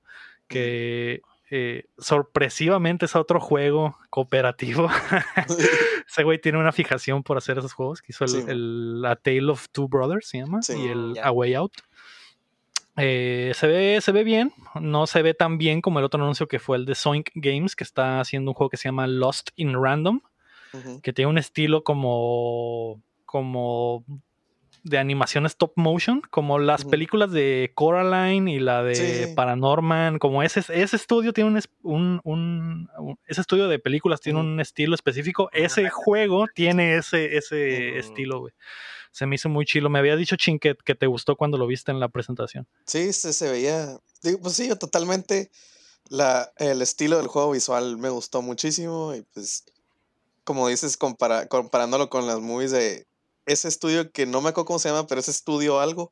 [0.47, 1.21] que
[1.51, 4.89] eh, sorpresivamente es otro juego cooperativo.
[6.09, 8.45] Ese güey tiene una fijación por hacer esos juegos, que hizo el, Sí.
[8.49, 10.75] el- A Tale of Two Brothers, se llama, Sí.
[10.79, 11.15] y el.
[11.23, 11.73] A Way Out.
[13.01, 16.49] Eh, se, ve, se ve bien, no se ve tan bien como el otro anuncio
[16.49, 19.51] que fue el de Soink Games, que está haciendo un juego que se llama Lost
[19.55, 20.21] in Random,
[21.03, 24.05] Que tiene un estilo como, como
[24.85, 28.95] de animación stop motion, como las películas de Coraline y la de
[29.27, 29.35] Sí.
[29.35, 34.41] Paranorman, como ese, ese estudio tiene un, un- un- un- ese estudio de películas tiene
[34.41, 38.55] un estilo específico, ese juego tiene ese, ese estilo, güey.
[39.11, 39.91] Se me hizo muy chilo.
[39.91, 42.67] Me había dicho Chin que, que te gustó cuando lo viste en la presentación.
[42.87, 43.99] Sí, se, se veía.
[44.23, 45.51] digo, Pues sí, totalmente.
[46.09, 49.15] La, el estilo del juego visual me gustó muchísimo.
[49.15, 49.65] Y pues,
[50.49, 53.07] como dices, compara- comparándolo con las movies de
[53.45, 56.11] ese estudio que no me acuerdo cómo se llama, pero ese estudio algo.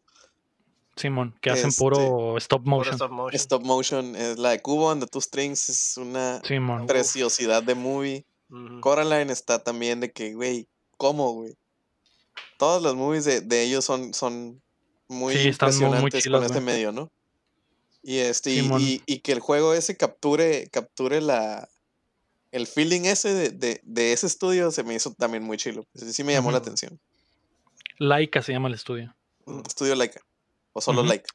[0.94, 2.94] Simón, que hacen Este, puro stop Puro motion.
[2.94, 3.34] stop motion.
[3.40, 4.14] Stop motion.
[4.14, 5.70] Es la de Cubo and the Two Strings.
[5.70, 6.86] Es una Simón.
[6.86, 8.26] preciosidad de movie.
[8.82, 10.68] Coraline está también de que, güey,
[10.98, 11.54] ¿cómo, güey?
[12.58, 14.60] Todas las movies de, de ellos son, son
[15.08, 17.10] muy Sí, están muy- muy impresionantes chilas, con este medio, ¿no?
[18.02, 18.82] Y este, y, Simón.
[18.82, 21.68] y- y que el juego ese capture, capture la
[22.56, 25.86] el feeling ese de, de, de ese estudio se me hizo también muy chilo.
[25.94, 26.98] Sí, sí me llamó la atención.
[27.98, 29.14] Laika se llama el estudio.
[29.46, 30.20] Mm, Estudio Laika.
[30.72, 31.02] O solo.
[31.02, 31.26] Laika.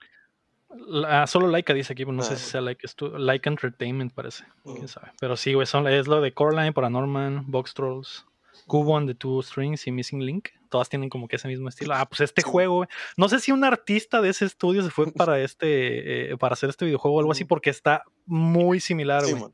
[0.70, 4.46] La- solo Laika dice aquí, pero no Ah, sé si sea Laika, Laika Entertainment parece.
[4.64, 4.74] Mm.
[4.76, 5.12] Quién sabe.
[5.20, 8.26] Pero sí, güey, son, es lo de Coraline, Paranorman, Box Trolls,
[8.68, 10.50] Cubo and the Two Strings y Missing Link.
[10.70, 11.94] Todas tienen como que ese mismo estilo.
[11.96, 12.50] Ah, pues este Sí.
[12.50, 12.90] juego, güey.
[13.18, 15.06] No sé si un artista de ese estudio se fue
[15.36, 17.50] para este, eh, para hacer este videojuego o algo así, Ujú.
[17.50, 19.34] porque está muy similar, güey.
[19.34, 19.54] Simón.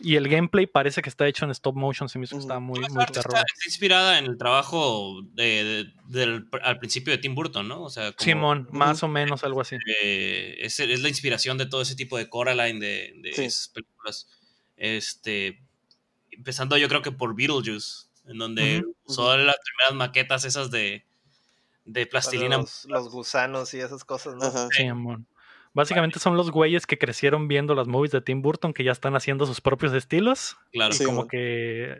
[0.00, 2.08] Y el gameplay parece que está hecho en stop motion.
[2.08, 3.12] Se me hizo que estaba muy, muy perro.
[3.20, 7.82] está, está inspirada en el trabajo de, de- del, al principio de Tim Burton, ¿no?
[7.82, 9.76] O sea, como, Simón, más o menos algo así.
[10.02, 13.44] eh, es, es la inspiración de todo ese tipo de Coraline de, de Sí.
[13.44, 14.28] esas películas.
[14.76, 15.62] Este,
[16.30, 18.96] empezando yo creo que por Beetlejuice, en donde Ujú.
[19.04, 21.04] usó las primeras maquetas esas de,
[21.84, 22.56] de plastilina.
[22.58, 24.44] Los, los gusanos y esas cosas, ¿no?
[24.46, 24.68] Ajá.
[24.72, 25.26] Simón.
[25.72, 29.14] Básicamente son los güeyes que crecieron viendo las movies de Tim Burton que ya están
[29.14, 30.56] haciendo sus propios estilos.
[30.72, 30.92] Claro.
[30.92, 31.38] Y Sí, como que,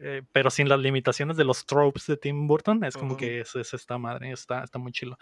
[0.02, 3.54] eh, pero sin las limitaciones de los tropes de Tim Burton, es como que es,
[3.54, 5.18] es esta madre, está, está muy chilo.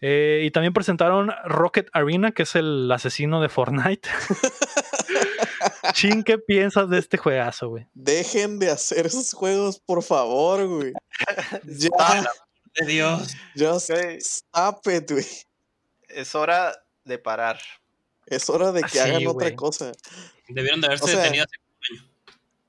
[0.00, 4.08] Eh, y también presentaron Rocket Arena, que es el asesino de Fortnite.
[5.94, 7.86] Chin, ¿qué piensas de este juegazo, güey?
[7.94, 10.92] Dejen de hacer esos juegos, por favor, güey.
[11.64, 12.24] Ya, Ah,
[12.76, 13.34] De Dios.
[13.56, 13.96] just Ok.
[14.20, 15.26] stop it, güey.
[16.08, 16.72] Es hora
[17.04, 17.58] de parar.
[18.30, 19.92] Es hora de que hagan otra cosa.
[20.48, 22.04] Debieron de haberse O sea, detenido hace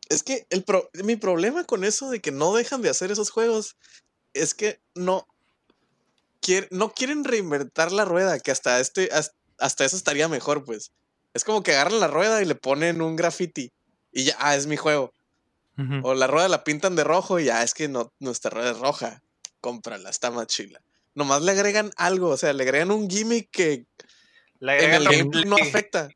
[0.10, 3.30] Es que el pro- mi problema con eso de que no dejan de hacer esos
[3.30, 3.76] juegos
[4.34, 5.28] es que no,
[6.42, 10.92] quier- no quieren reinventar la rueda, que hasta este has- hasta eso estaría mejor, pues.
[11.34, 13.72] Es como que agarran la rueda y le ponen un graffiti
[14.12, 15.14] y ya, ah, es mi juego.
[16.04, 18.80] O la rueda la pintan de rojo y ya, es que no, nuestra rueda es
[18.80, 19.22] roja.
[19.62, 20.82] Cómprala, está más chila.
[21.16, 23.86] Nomás le agregan algo, o sea, le agregan un gimmick que
[24.60, 25.70] Le en agregan el gameplay no League.
[25.70, 26.10] afecta.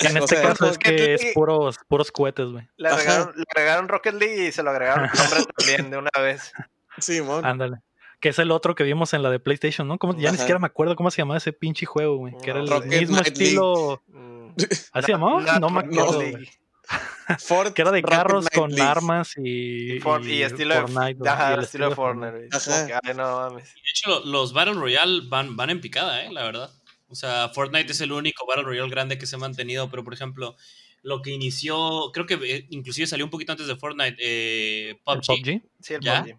[0.00, 2.66] En o este sea, caso es que es League- puros, puros cohetes, güey.
[2.76, 5.08] Le le agregaron Rocket League y se lo agregaron
[5.58, 6.52] también de una vez.
[6.98, 7.44] Sí, mon.
[7.44, 7.78] Ándale.
[8.20, 9.98] Que es el otro que vimos en la de PlayStation, ¿no?
[9.98, 10.36] ¿Cómo- ya ni Ajá.
[10.38, 12.34] siquiera me acuerdo cómo se llamaba ese pinche juego, güey.
[12.42, 13.28] Que era el Rocket mismo League.
[13.30, 14.02] estilo.
[14.06, 14.48] Mm.
[14.92, 15.40] ¿Así se llamaba?
[15.42, 16.20] Not No me acuerdo.
[16.22, 16.50] League.
[17.40, 18.90] Fort- Que era de Rocket carros con League.
[18.90, 19.96] armas y.
[19.96, 22.30] Y, For- y estilo de, Fortnite, güey, ajá, y el el estilo de Fortnite.
[22.32, 22.48] güey.
[22.52, 22.86] Es como Ajá.
[22.86, 23.74] que, ay, no mames.
[23.74, 26.32] De hecho, lo- los Battle Royale van, van en picada, ¿eh?
[26.32, 26.70] La verdad.
[27.08, 30.14] O sea, Fortnite es el único Battle Royale grande que se ha mantenido, pero por
[30.14, 30.56] ejemplo,
[31.02, 34.96] lo que inició, creo que eh, inclusive salió un poquito antes de Fortnite, eh, ¿El
[35.04, 35.62] PUBG, PUBG?
[35.80, 36.22] Sí, el ¿Ya?
[36.22, 36.38] PUBG.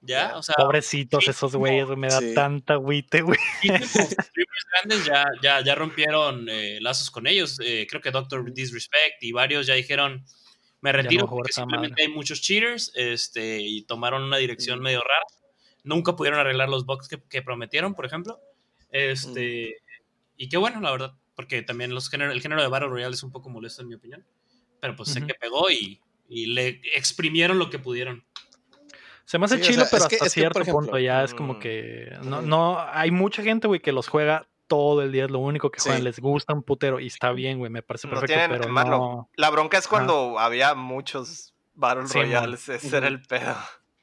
[0.00, 0.36] ¿ya?
[0.36, 2.34] O sea, Pobrecitos sí, esos güeyes, güey, me da Sí.
[2.34, 3.38] tanta agüite, güey.
[3.82, 7.58] streamers grandes ya, ya, ya rompieron eh, lazos con ellos.
[7.64, 10.24] Eh, creo que Doctor Disrespect y varios ya dijeron,
[10.80, 15.24] me retiro porque simplemente hay muchos cheaters este, y tomaron una dirección medio rara.
[15.82, 18.38] Nunca pudieron arreglar los bugs que, que prometieron, por ejemplo.
[18.90, 19.76] Este,
[20.36, 23.22] Y qué bueno, la verdad, porque también los género, el género de Battle Royale es
[23.22, 24.24] un poco molesto en mi opinión.
[24.80, 28.24] Pero pues sé que pegó y, y le exprimieron lo que pudieron.
[29.24, 31.34] Se me hace Sí, o chilo, sea, pero hasta que, cierto ejemplo, punto ya es
[31.34, 32.16] mm, como que.
[32.22, 35.70] No, no, hay mucha gente, güey, que los juega todo el día, es lo único
[35.70, 36.04] que juegan, Sí.
[36.04, 38.90] les gusta un putero y está bien, güey, me parece No perfecto, tienen pero malo.
[38.90, 39.30] no.
[39.36, 42.18] La bronca es cuando había muchos Battle Sí.
[42.20, 42.68] Royales.
[42.68, 43.56] Ese era el pedo.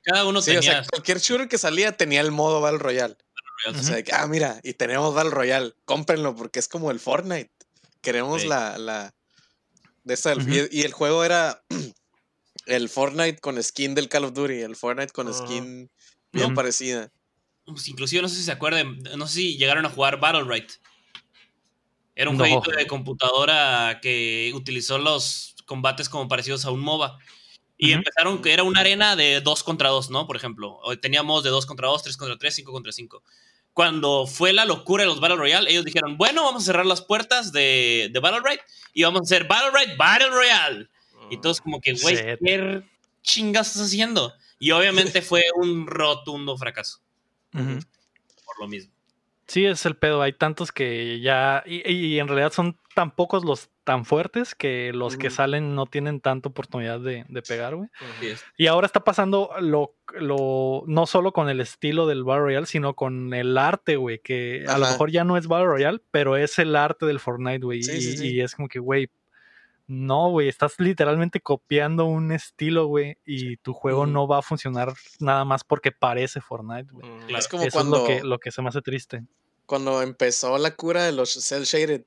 [0.03, 3.15] Cada uno Sí, o tenía sea, cualquier shooter que salía tenía el modo Battle Royale.
[3.63, 3.79] Royale.
[3.79, 7.51] O sea, que, ah, mira, y tenemos Battle Royale, cómprenlo porque es como el Fortnite.
[8.01, 8.47] Queremos Sí.
[8.47, 9.13] la, la
[10.03, 10.67] de esta del- Ujú.
[10.71, 11.63] y, y el juego era
[12.67, 15.37] el Fortnite con skin del Call of Duty, el Fortnite con Ajá.
[15.37, 15.89] skin
[16.31, 16.55] bien Ujú.
[16.55, 17.11] parecida.
[17.65, 20.45] Pues, inclusive no sé si se acuerdan, no sé si llegaron a jugar Battle
[22.13, 22.43] Era un No.
[22.43, 27.17] jueguito de computadora que utilizó los combates como parecidos a un MOBA.
[27.77, 30.27] Y empezaron que era una arena de 2 contra 2, ¿no?
[30.27, 33.21] Por ejemplo, teníamos de 2 contra 2, 3 contra 3, 5 contra 5.
[33.75, 37.01] Cuando fue la locura de los Battle Royale, ellos dijeron, bueno, vamos a cerrar las
[37.01, 38.61] puertas de, de Battle Royale
[38.93, 40.89] y vamos a hacer Battle Royale, Battle Royale.
[41.29, 42.15] Y todos como que, güey.
[42.15, 42.83] ¿qué
[43.21, 44.33] chingas estás haciendo?
[44.59, 47.01] Y obviamente fue un rotundo fracaso
[47.51, 48.94] por lo mismo.
[49.47, 50.21] Sí, es el pedo.
[50.21, 51.63] Hay tantos que ya.
[51.65, 55.85] Y, y en realidad son tan pocos los tan fuertes que los que salen no
[55.85, 57.87] tienen tanta oportunidad de, de pegar, güey.
[58.57, 60.83] Y ahora está pasando lo, lo.
[60.87, 64.19] No solo con el estilo del Battle Royale, sino con el arte, güey.
[64.19, 67.63] Que a lo mejor ya no es Battle Royale, pero es el arte del Fortnite,
[67.63, 67.83] güey.
[67.83, 68.33] Sí, y, sí, sí.
[68.33, 69.09] y es como que, güey.
[69.87, 74.93] No, güey, estás literalmente copiando un estilo, güey, y tu juego no va a funcionar
[75.19, 77.07] nada más porque parece Fortnite, güey.
[77.07, 77.37] Mm, Claro.
[77.39, 79.23] Es como Eso cuando, es lo que, lo que se me hace triste.
[79.67, 82.03] cuando empezó la cura de los cel shaded.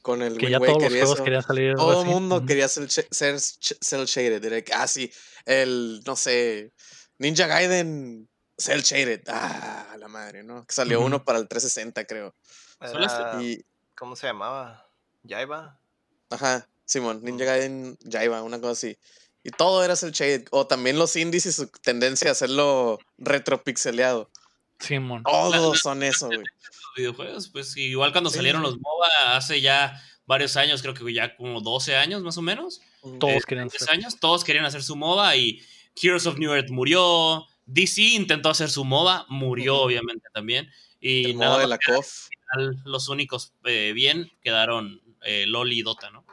[0.00, 1.74] Con el Que ya todos los juegos querían salir.
[1.74, 4.42] Todo el mundo quería ser, ser cel shaded.
[4.42, 5.10] Era Ah, sí.
[5.44, 6.72] El, no sé.
[7.18, 8.26] Ninja Gaiden
[8.56, 9.24] cel shaded.
[9.28, 10.64] Ah, la madre, ¿no?
[10.64, 12.34] Que salió uno para el 360, creo.
[12.80, 13.62] Este- era- Y,
[13.94, 14.88] ¿Cómo se llamaba?
[15.22, 15.78] ¿Yaiba?
[16.30, 17.44] ajá, Simón, Ninja.
[17.44, 18.96] Gaiden Jaiba, una cosa así.
[19.42, 20.46] Y todo era cel shaded.
[20.50, 24.30] O también los indies y su tendencia a hacerlo retropixeleado.
[24.80, 25.22] Simón.
[25.22, 26.38] Todos son eso, güey.
[26.38, 26.46] los
[26.96, 31.36] videojuegos, pues igual cuando Sí, salieron los MOBA hace ya varios años, creo que ya
[31.36, 32.80] como 12 años más o menos.
[33.20, 33.90] Todos eh, querían 10 ser.
[33.90, 35.62] años, todos querían hacer su MOBA y
[36.00, 37.46] Heroes of New Earth murió.
[37.66, 40.70] DC intentó hacer su MOBA, murió obviamente también.
[41.00, 42.28] Y El nada de la COF.
[42.48, 46.23] al- los únicos eh, bien quedaron eh, LOL y Dota, ¿no?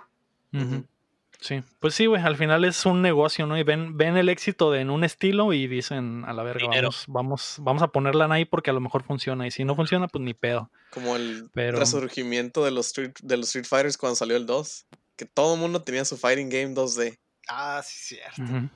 [1.40, 3.57] Sí, pues sí, güey, al final es un negocio, ¿no?
[3.57, 7.06] Y ven, ven el éxito de en un estilo y dicen, a la verga, vamos,
[7.07, 9.48] vamos, vamos a ponerla ahí porque a lo mejor funciona.
[9.48, 10.69] Y si no funciona, pues ni pedo.
[10.91, 14.86] Como el Pero- resurgimiento de los, Street, de los Street Fighters cuando salió el 2.
[15.15, 17.18] Que todo el mundo tenía su fighting game 2D.
[17.49, 18.44] Ah, sí, cierto.
[18.44, 18.69] Ujú.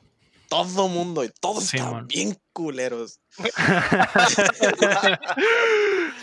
[0.50, 1.24] Todo mundo.
[1.24, 2.08] Y todos Sí, estaban man.
[2.08, 3.20] bien culeros.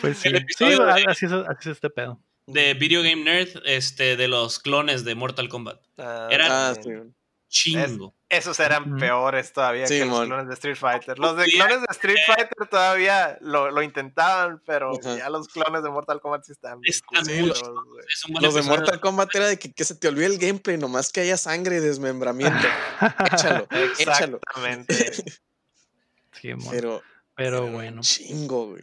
[0.01, 0.65] Pues sí, El sí,
[1.07, 2.19] así es, así es este pedo.
[2.47, 5.81] De Video Game Nerd, este, de los clones de Mortal Kombat.
[5.99, 6.83] Ah, Era- Ah, sí.
[6.83, 6.91] sí.
[7.49, 8.15] Chingo.
[8.31, 11.19] Esos eran peores todavía Sí, que los clones de Street Fighter.
[11.19, 15.19] Los de clones de Street Fighter todavía lo, lo intentaban, pero Ajá.
[15.19, 17.29] ya los clones de Mortal Kombat sí están Están.
[17.29, 18.63] Es un buen Los de.
[18.63, 21.77] Mortal Kombat era de que, que se te olvide el gameplay, nomás que haya sangre
[21.77, 22.57] y desmembramiento.
[23.35, 23.67] Échalo,
[23.99, 24.39] échalo.
[24.39, 24.97] Exactamente.
[26.43, 27.03] Pero, pero
[27.37, 28.01] pero bueno.
[28.01, 28.83] Chingo, güey.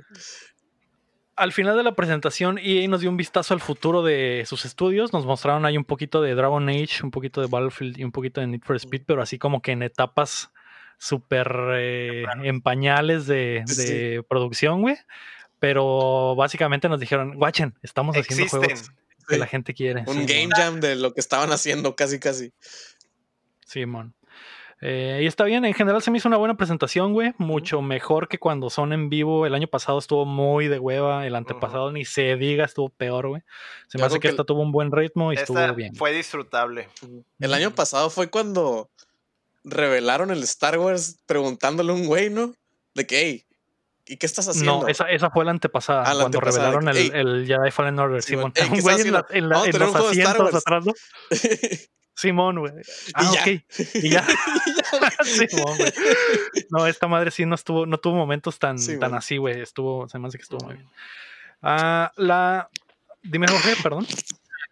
[1.40, 5.14] Al final de la presentación, EA nos dio un vistazo al futuro de sus estudios.
[5.14, 8.42] Nos mostraron ahí un poquito de Dragon Age, un poquito de Battlefield y un poquito
[8.42, 10.52] de Need for Speed, pero así como que en etapas
[10.98, 14.22] súper eh, en pañales de, Sí.
[14.28, 14.98] producción, güey.
[15.60, 18.60] Pero básicamente nos dijeron, guachen, estamos haciendo Existen.
[18.62, 18.92] juegos
[19.28, 20.04] que la gente quiere.
[20.08, 22.52] Un Sí, game jam de lo que estaban haciendo, casi, casi.
[23.66, 24.14] Simón.
[24.82, 27.34] Eh, y está bien, en general se me hizo una buena presentación, güey.
[27.38, 29.46] Mucho mejor que cuando son en vivo.
[29.46, 31.28] El año pasado estuvo muy de hueva.
[31.28, 33.42] El antepasado ni se diga, estuvo peor, güey.
[33.88, 35.96] Se me hace que que esta tuvo un buen ritmo y estuvo bien.
[35.96, 36.88] fue disfrutable.
[37.40, 38.90] El año pasado fue cuando
[39.64, 42.54] revelaron el Star Wars preguntándole a un güey, ¿no?
[42.94, 43.46] De que, hey,
[44.08, 44.82] ¿y qué estás haciendo?
[44.84, 46.04] No, esa, esa fue la antepasada.
[46.04, 49.02] Ah, la cuando antepasada, revelaron que, el, el Jedi Fallen Order, Simón, ¿qué un güey
[49.02, 49.26] en, la-.
[52.20, 52.74] Simón, güey.
[53.14, 53.42] Ah, ya.
[53.42, 53.48] ok.
[54.04, 54.26] Y ya.
[55.24, 55.94] Simón, güey.
[56.70, 59.62] No, esta madre sí no estuvo, no tuvo momentos tan, Sí, tan así, güey.
[59.62, 60.88] Estuvo, se me hace que estuvo muy bien.
[61.62, 62.70] Ah, la.
[63.24, 64.06] Dime, Jorge, perdón.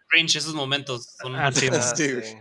[0.08, 1.16] Cringe, esos momentos.
[1.20, 2.36] Son Ah, sí, Sí.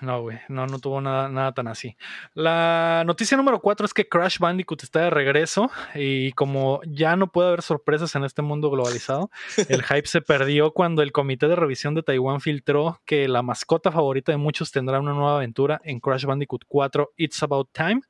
[0.00, 1.96] No, güey, no, no tuvo nada, nada tan así.
[2.34, 7.28] La noticia número cuatro es que Crash Bandicoot está de regreso y como ya no
[7.28, 9.30] puede haber sorpresas en este mundo globalizado,
[9.68, 13.90] el hype se perdió cuando el comité de revisión de Taiwán filtró que la mascota
[13.92, 18.02] favorita de muchos tendrá una nueva aventura en Crash Bandicoot 4 It's About Time.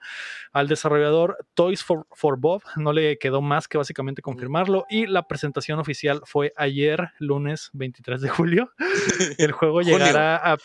[0.52, 5.26] Al desarrollador Toys for, for Bob no le quedó más que básicamente confirmarlo y la
[5.26, 8.72] presentación oficial fue ayer, lunes 23 de julio.
[9.38, 10.58] El juego llegará a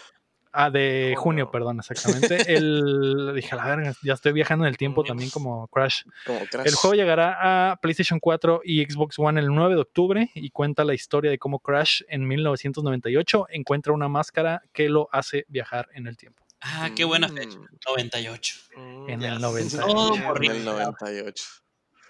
[0.59, 1.51] Ah, de junio, Junio.
[1.51, 2.35] perdón, exactamente.
[2.57, 6.01] El, dije, a la verga, ya estoy viajando en el tiempo también como Crash.
[6.25, 6.65] Como Crash.
[6.65, 10.83] El juego llegará a PlayStation 4 y Xbox One el 9 de octubre y cuenta
[10.83, 16.07] la historia de cómo Crash en 1998 encuentra una máscara que lo hace viajar en
[16.07, 16.43] el tiempo.
[16.61, 17.57] Ah, qué buena Mm, fecha.
[17.87, 18.55] 98.
[18.75, 19.41] Mm, En ya el sé.
[19.41, 19.79] 90.
[19.85, 20.71] Todo Qué por En el Rico.
[20.71, 21.43] 98.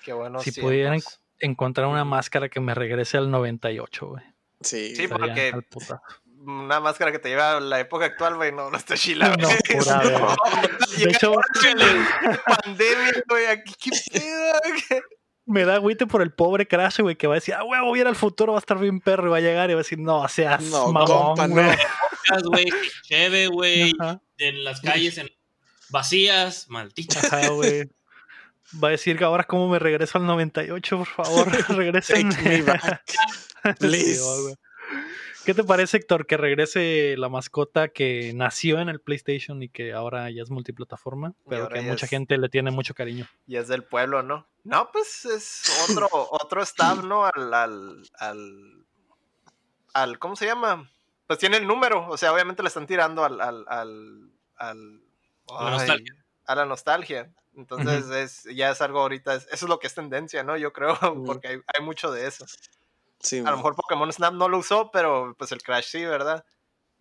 [0.05, 1.01] Qué buenos Si pudieran
[1.39, 4.23] encontrar una máscara que me regrese al 98, güey.
[4.61, 4.95] Sí.
[4.95, 5.51] Sí, porque-.
[6.47, 9.47] Una máscara que te lleva a la época actual, güey, no, no está chila, No,
[9.47, 9.57] güey.
[9.77, 10.01] pura.
[10.97, 11.35] De hecho,
[12.63, 15.01] pandemia, güey, aquí qué pedo, güey?
[15.45, 17.99] me da agüite por el pobre Crash, güey, que va a decir, ah, güey, voy
[17.99, 19.79] a ir al futuro, va a estar bien perro y va a llegar y va
[19.79, 21.77] a decir, no, seas No, mamón, güey.
[22.43, 22.65] Güey,
[23.03, 23.93] cheve, güey,
[24.37, 25.29] en las calles en
[25.89, 27.19] vacías, maldita.
[27.19, 27.89] Ajá, güey.
[28.83, 31.47] Va a decir que ahora cómo me regreso al 98, por favor,
[31.77, 32.29] regresen.
[32.29, 33.03] Take me back,
[33.79, 34.21] please.
[35.47, 39.93] ¿Qué te parece, Héctor, que regrese la mascota que nació en el PlayStation y que
[39.93, 43.25] ahora ya es multiplataforma, pero que mucha es- gente le tiene mucho cariño?
[43.47, 44.45] Y es del pueblo, ¿no?
[44.65, 47.25] No, pues es otro, otro staff, ¿no?
[47.25, 48.85] Al, al, al,
[49.93, 50.91] al- ¿cómo se llama?
[51.27, 53.65] Pues tiene el número, o sea, obviamente le están tirando al, al,
[54.57, 55.01] al,
[55.47, 56.13] la nostalgia.
[56.45, 57.31] a la nostalgia.
[57.55, 60.57] Entonces es, ya es algo ahorita, es- eso es lo que es tendencia, ¿no?
[60.57, 62.45] Yo creo, porque hay, hay mucho de eso.
[63.19, 66.45] Sí, A lo mejor Pokémon Snap no lo usó, pero pues el Crash sí, ¿verdad?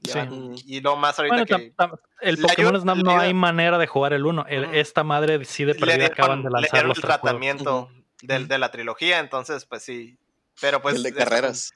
[0.02, 0.12] Sí.
[0.14, 0.28] Ya.
[0.66, 1.74] Y lo más ahorita Bueno, que...
[1.74, 4.42] tam- tam- el Pokémon ayuda- Snap no ayuda- hay manera de jugar el 1.
[4.42, 4.50] Ujú.
[4.72, 7.90] Esta madre sí de le perdida dieron- acaban de lanzar los el tratamiento
[8.22, 10.18] del- de la trilogía, entonces pues sí.
[10.60, 10.96] Pero pues...
[10.96, 11.72] el de carreras.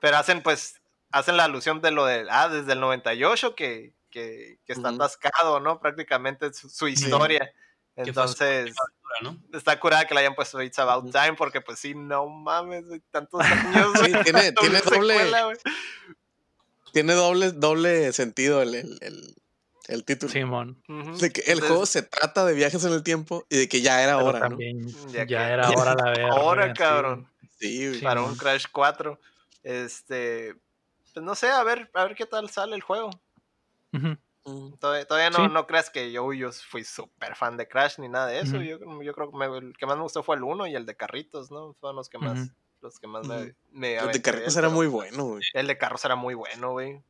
[0.00, 0.80] Pero hacen pues,
[1.10, 5.60] hacen la alusión de lo de, ah, desde el 98 que, que, que está atascado,
[5.60, 5.80] ¿no?
[5.80, 7.50] Prácticamente su, su historia.
[7.96, 8.64] Que fue
[9.52, 11.10] está curada que le hayan puesto It's About.
[11.12, 13.92] Time porque pues sí, no mames, tantos años.
[14.04, 15.52] Sí, tiene- tiene doble- secuela.
[16.92, 19.34] Tiene doble, doble sentido el, el, el,
[19.88, 20.30] el título.
[20.32, 20.80] Simón.
[20.88, 21.16] Ujú.
[21.18, 23.80] De que el Entonces, juego se trata de viajes en el tiempo y de que
[23.80, 24.58] ya era hora, ¿no?
[25.10, 26.28] Ya ya, que- era hora la verga.
[26.36, 27.28] Ahora, cabrón,
[27.58, 27.98] Sí, güey.
[27.98, 28.04] Sí.
[28.04, 28.36] para un.
[28.36, 29.18] Crash 4.
[29.62, 30.54] Este,
[31.14, 33.10] pues no sé, a ver, a ver qué tal sale el juego.
[33.92, 34.16] Ujú.
[34.46, 34.74] Mm.
[34.78, 35.52] Todavía, todavía no, Sí.
[35.52, 38.56] no creas que yo, yo fui súper fan de Crash ni nada de eso.
[38.62, 40.84] Yo, yo creo que me- el que más me gustó fue el 1 y el
[40.86, 41.74] de carritos, ¿no?
[41.80, 42.50] Fueron los que más,
[42.82, 45.42] los que más me, me El de carreras él, era muy bueno, güey.
[45.54, 47.02] El de carros era muy bueno, güey.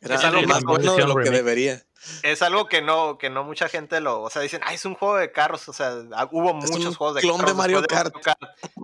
[0.00, 1.82] Era Es algo más bueno de lo que debería.
[2.22, 4.94] Es algo que no, que no mucha gente lo, o sea, dicen, ay, es un
[4.94, 7.56] juego de carros, o sea, ah, hubo Es muchos un juegos de clon de carros.
[7.56, 8.36] Mario después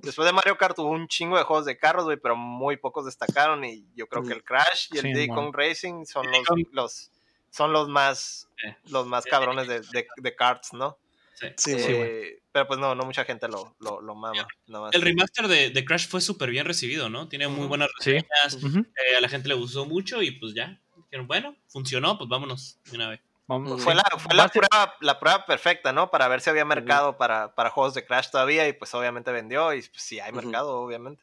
[0.02, 3.04] Después de Mario Kart hubo un chingo de juegos de carros, güey, pero muy pocos
[3.04, 4.32] destacaron y yo creo que Mm.
[4.38, 5.28] el Crash y el Sí, Diddy.
[5.28, 6.26] Kong Racing son
[6.72, 7.10] los,
[7.50, 8.48] son los más,
[8.86, 10.98] los más cabrones de, de, de karts, ¿no?
[11.34, 11.46] Sí.
[11.56, 12.02] Sí, Sí, güey.
[12.10, 14.46] Eh, pero pues no, no mucha gente lo, lo, lo mama.
[14.66, 14.94] nada más.
[14.94, 17.28] El remaster de, de Crash fue súper bien recibido, ¿no?
[17.28, 18.12] Tiene muy buenas Sí.
[18.12, 18.58] reseñas.
[18.64, 20.80] Eh, a la gente le gustó mucho y pues ya.
[21.12, 23.20] Dijeron, bueno, funcionó, pues vámonos de una vez.
[23.46, 23.98] Vamos- Fue, sí.
[24.02, 26.10] la, fue la, prueba, la prueba perfecta, ¿no?
[26.10, 29.74] Para ver si había mercado para, para juegos de Crash todavía y pues obviamente vendió
[29.74, 31.22] y pues, sí hay mercado, obviamente.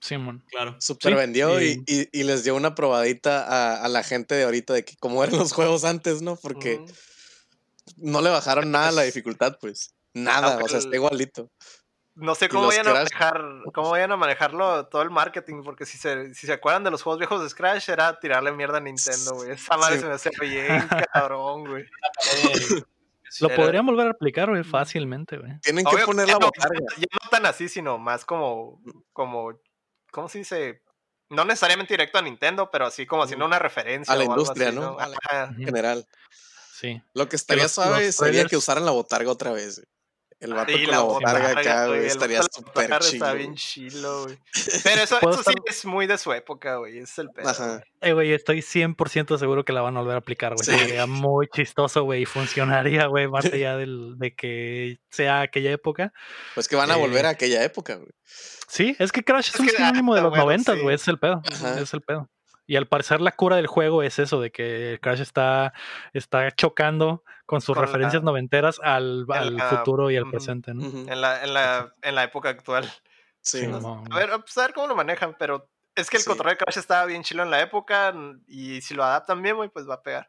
[0.00, 0.42] Simón.
[0.48, 0.76] Claro.
[0.80, 4.44] Super Sí, vendió y- y, y- les dio una probadita a, a la gente de
[4.44, 6.36] ahorita de que cómo eran los juegos antes, ¿no?
[6.36, 6.80] Porque
[7.98, 9.92] no le bajaron nada a la dificultad, pues.
[10.14, 11.50] Nada, aunque o sea, el- está igualito.
[12.16, 13.44] No sé cómo vayan a manejar,
[13.74, 17.02] cómo vayan a manejarlo todo el marketing, porque si se, si se acuerdan de los
[17.02, 19.50] juegos viejos de Crash, era tirarle mierda a Nintendo, güey.
[19.50, 20.00] Esa madre Sí.
[20.00, 21.84] se me hace bien cabrón, güey.
[23.40, 25.58] Lo Era- podrían volver a aplicar, güey, fácilmente, güey.
[25.60, 26.78] Tienen que Obvio, poner la no, botarga.
[26.96, 28.80] ya no tan así, sino más como,
[29.12, 29.58] como,
[30.10, 30.82] ¿cómo se dice?
[31.28, 34.14] No necesariamente directo a Nintendo, pero así como haciendo una referencia.
[34.14, 34.98] A la o algo industria, así, ¿no?
[34.98, 35.44] A la- Ajá.
[35.58, 36.06] En general.
[36.72, 37.02] Sí.
[37.14, 39.80] Lo que estaría suave sería que usaran la botarga otra vez.
[39.80, 39.88] güey.
[40.38, 43.14] El vato Sí, con la botarga acá, güey, el estaría súper chido.
[43.14, 44.38] Está bien chilo, güey.
[44.84, 46.98] Pero eso, sí es muy de su época, güey.
[46.98, 47.48] Es el pedo.
[47.48, 47.68] Ajá.
[47.76, 47.82] güey.
[48.02, 50.64] Eh, güey, estoy 100% seguro que la van a volver a aplicar, güey.
[50.64, 50.78] Sí.
[50.78, 56.12] Sería muy chistoso, güey, y funcionaría, güey, más allá del, de que sea aquella época.
[56.54, 58.10] Pues que van a Eh, volver a aquella época, güey.
[58.68, 60.82] Sí, es que Crash es, Es un que, ah, sinónimo de los bueno, noventas, sí.
[60.82, 61.40] güey, es el pedo.
[61.50, 61.80] Ajá.
[61.80, 62.28] Es el pedo.
[62.66, 65.72] Y al parecer la cura del juego es eso, de que Crash está,
[66.12, 70.74] está chocando con sus Con la- referencias noventeras al, al la- futuro y al presente,
[70.74, 70.82] ¿no?
[70.84, 72.84] En la, en la, en la época actual.
[73.40, 73.80] Sí, Sí, ¿no?
[73.80, 76.28] mo- A ver, pues, a ver cómo lo manejan, pero es que el Sí.
[76.28, 78.12] control de Crash estaba bien chilo en la época
[78.48, 80.28] y si lo adaptan bien, güey, pues va a pegar.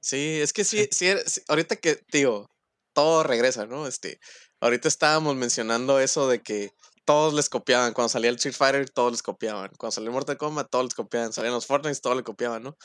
[0.00, 1.14] Sí, es que sí, sí,
[1.48, 2.50] ahorita que, digo,
[2.94, 3.86] todo regresa, ¿no?
[3.86, 4.18] Este,
[4.60, 6.72] ahorita estábamos mencionando eso de que
[7.04, 7.92] todos les copiaban.
[7.92, 9.70] Cuando salía el Street Fighter, todos les copiaban.
[9.78, 11.32] Cuando salió Mortal Kombat, todos les copiaban.
[11.32, 12.76] Salían los Fortnite, todos le copiaban, ¿no?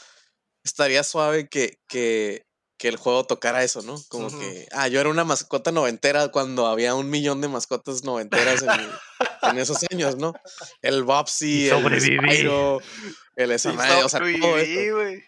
[0.64, 2.46] Estaría suave que, que,
[2.78, 3.96] que el juego tocara eso, ¿no?
[4.10, 8.64] Como que, ah, yo era una mascota noventera cuando había un millón de mascotas noventeras
[8.64, 10.34] en, en esos años, ¿no?
[10.82, 12.02] El Bobsy, Y el.
[12.02, 12.82] Spyro,
[13.36, 14.96] el esa Y madre, o sea, todo esto.
[14.96, 15.24] güey.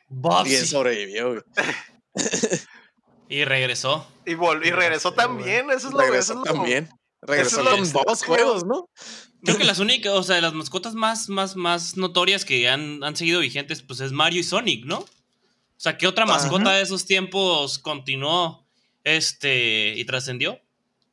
[0.51, 1.41] Y él sobrevivió, güey.
[3.31, 4.07] Y regresó.
[4.25, 6.89] Y, y regresó también, eso es lo Regresó eso es lo- también.
[7.21, 8.89] Regresó es dos juegos, ¿no?
[9.43, 13.03] Creo que las únicas, o sea, de las mascotas más, más, más notorias que han,
[13.03, 14.99] han seguido vigentes, pues es Mario y Sonic, ¿no?
[14.99, 15.07] O
[15.81, 16.33] sea, ¿qué otra Ajá.
[16.33, 18.65] mascota de esos tiempos continuó
[19.03, 20.59] este y trascendió?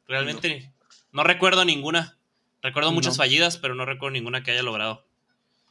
[0.08, 0.72] Realmente
[1.12, 1.22] no.
[1.24, 2.18] recuerdo ninguna.
[2.62, 3.18] Recuerdo muchas No.
[3.18, 5.06] fallidas, pero no recuerdo ninguna que haya logrado.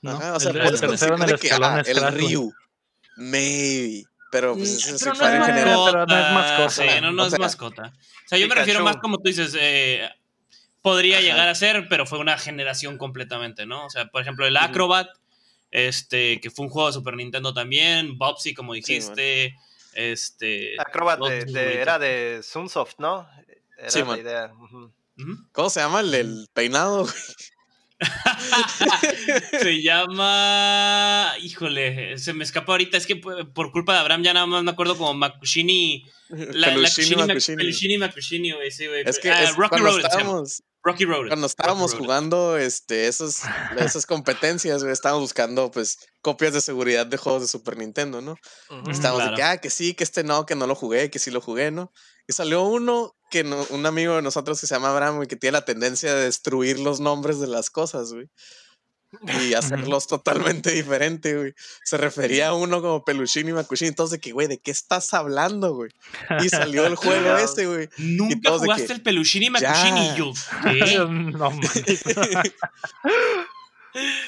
[0.02, 0.12] ¿no?
[0.12, 2.14] Ajá, o sea, el, el puedes tercero en el que, escalón ah, es el.
[2.14, 2.54] Ryu.
[3.18, 4.04] Maybe.
[4.32, 5.80] Pero pues Mm, es pero no es en general.
[5.86, 6.70] pero no es mascota.
[6.70, 7.94] Sí, no, no O es mascota.
[7.96, 10.10] O sea, yo me refiero más como tú dices, eh,
[10.86, 11.26] podría Ajá.
[11.26, 13.88] llegar a ser, pero fue una generación completamente, ¿no?
[13.88, 14.56] O sea, por ejemplo, el.
[14.56, 15.08] Acrobat,
[15.72, 19.56] este, que fue un juego de Super Nintendo también, Bobsy, como dijiste,
[19.96, 20.80] este...
[20.80, 23.28] Acrobat de- de- era de Sunsoft, ¿no?
[23.80, 24.20] Era Sí, la man.
[24.20, 24.54] idea.
[25.52, 27.08] ¿Cómo se llama el, el peinado?
[29.62, 31.34] se llama.
[31.42, 32.98] Híjole, se me escapa ahorita.
[32.98, 36.06] Es que por culpa de Abraham ya nada más me acuerdo como Makushini.
[36.30, 37.58] La, Pelushini, la Makushini.
[37.58, 38.72] Pelushini Makushini, güey.
[38.72, 39.04] Sí, güey.
[39.06, 40.00] Es que ah, es, Rocky cuando Road.
[40.06, 41.28] estábamos, Rocky Road.
[41.28, 42.02] cuando estábamos Road.
[42.02, 43.42] jugando este, esos,
[43.78, 48.36] esas competencias, güey, estábamos buscando pues copias de seguridad de juegos de Super Nintendo, ¿no?
[48.90, 49.32] Estábamos claro.
[49.32, 51.42] de que, ah, que sí, que este no, que no lo jugué, que sí lo
[51.42, 51.92] jugué, ¿no?
[52.28, 55.36] Y salió uno que no- un amigo de nosotros que se llama Abraham, güey, que
[55.36, 58.30] tiene la tendencia de destruir los nombres de las cosas, güey.
[59.24, 59.54] Y
[59.94, 61.54] hacerlos totalmente diferente, güey.
[61.84, 63.90] Se refería a uno como Peluchini y Makushini.
[63.90, 65.92] Entonces, de que, güey, ¿de qué estás hablando, güey?
[66.44, 67.90] Y salió el juego ese, güey.
[67.98, 69.70] Nunca jugaste que, el Pelushini ya.
[69.70, 71.08] Makushini y yo.
[71.10, 71.52] no.
[71.88, 72.00] Y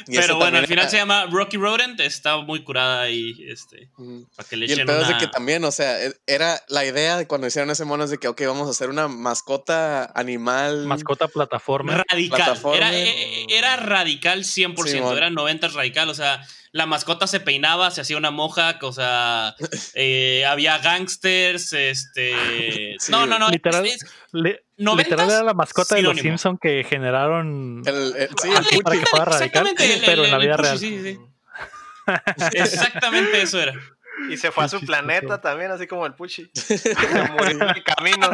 [0.07, 1.99] Pero bueno, al final era- se llama Rocky Rodent.
[1.99, 3.89] Está muy curada y este.
[4.35, 6.61] Para que le Y el echen pedo es de que también, o sea, e- era
[6.69, 9.07] la idea de cuando hicieron ese mono es de que, ok, vamos a hacer una
[9.07, 10.85] mascota animal.
[10.85, 12.03] Mascota plataforma.
[12.09, 12.37] Radical.
[12.37, 12.77] Plataforma.
[12.77, 14.87] Era, eh, era radical 100%.
[14.87, 15.17] Simón.
[15.17, 16.09] era 90 radical.
[16.09, 18.77] O sea, la mascota se peinaba, se hacía una moja.
[18.81, 19.55] O sea,
[19.93, 21.73] eh, había gangsters.
[21.73, 22.95] Este.
[22.99, 23.49] Sí, no, no, no.
[23.49, 23.85] Literal.
[23.85, 25.11] es- es- Le- ¿Noventas?
[25.11, 26.37] literal era la mascota de los Sinónimo.
[26.37, 28.81] Simpson que generaron El, el- sí, Ah, el Puchi.
[28.81, 30.77] para que fuera radical, Exactamente, el- pero el- en la el vida real.
[30.77, 31.17] sí, sí.
[32.53, 33.73] Exactamente eso era.
[34.31, 36.49] Y se fue a su planeta también, así como el Puchi.
[36.53, 36.95] Se
[37.31, 38.29] murió en el camino.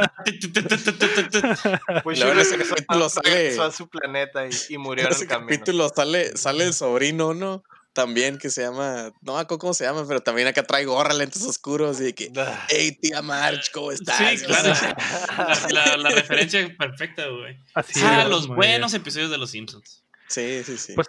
[2.03, 5.07] Puchi Luego en ese regresó, capítulo sale- regresó a su planeta y, y murió En
[5.07, 5.49] en ese el camino.
[5.49, 7.63] capítulo sale, sale el sobrino, ¿no?
[7.93, 11.13] También que se llama, no me acuerdo cómo se llama, pero también acá trae gorra,
[11.13, 12.65] lentes oscuros y de que, Ah.
[12.69, 14.17] hey tía March, ¿cómo estás?
[14.17, 14.73] Sí, claro.
[15.71, 17.59] La, la- la referencia perfecta, güey.
[17.75, 20.03] Así ah, es, los buenos episodios de Los Simpsons.
[20.27, 20.93] Sí, sí, sí.
[20.95, 21.07] Pues,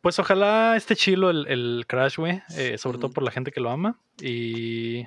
[0.00, 2.42] pues ojalá esté chilo el, el Crash, güey.
[2.56, 3.98] eh, sobre todo por la gente que lo ama.
[4.18, 5.00] Y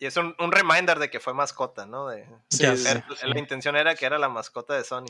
[0.00, 2.08] Y es un, un reminder de que fue mascota, ¿no?
[2.08, 2.88] De, Sí, sí,
[3.26, 5.06] La intención era que era la mascota de Sony.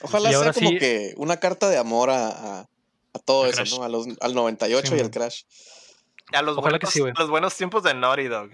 [0.00, 2.68] Ojalá Y sea como sí- que una carta de amor a, a,
[3.14, 3.62] a todo eso.
[3.78, 3.84] ¿no?
[3.84, 5.42] A los, al 98 Sí, y al Crash.
[6.32, 7.12] A los, Ojalá que buenos, sí, güey.
[7.18, 8.50] los buenos tiempos de Naughty Dog.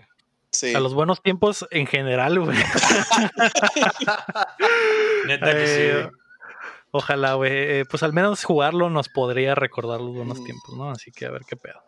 [0.50, 0.74] Sí.
[0.74, 2.56] a los buenos tiempos en general, güey.
[5.26, 6.10] Neta que sí, Eh.
[6.90, 7.50] Ojalá, güey.
[7.52, 10.46] eh, Pues al menos jugarlo nos podría recordar los buenos Ujú.
[10.46, 10.90] tiempos, ¿no?
[10.90, 11.80] Así que a ver qué pedo.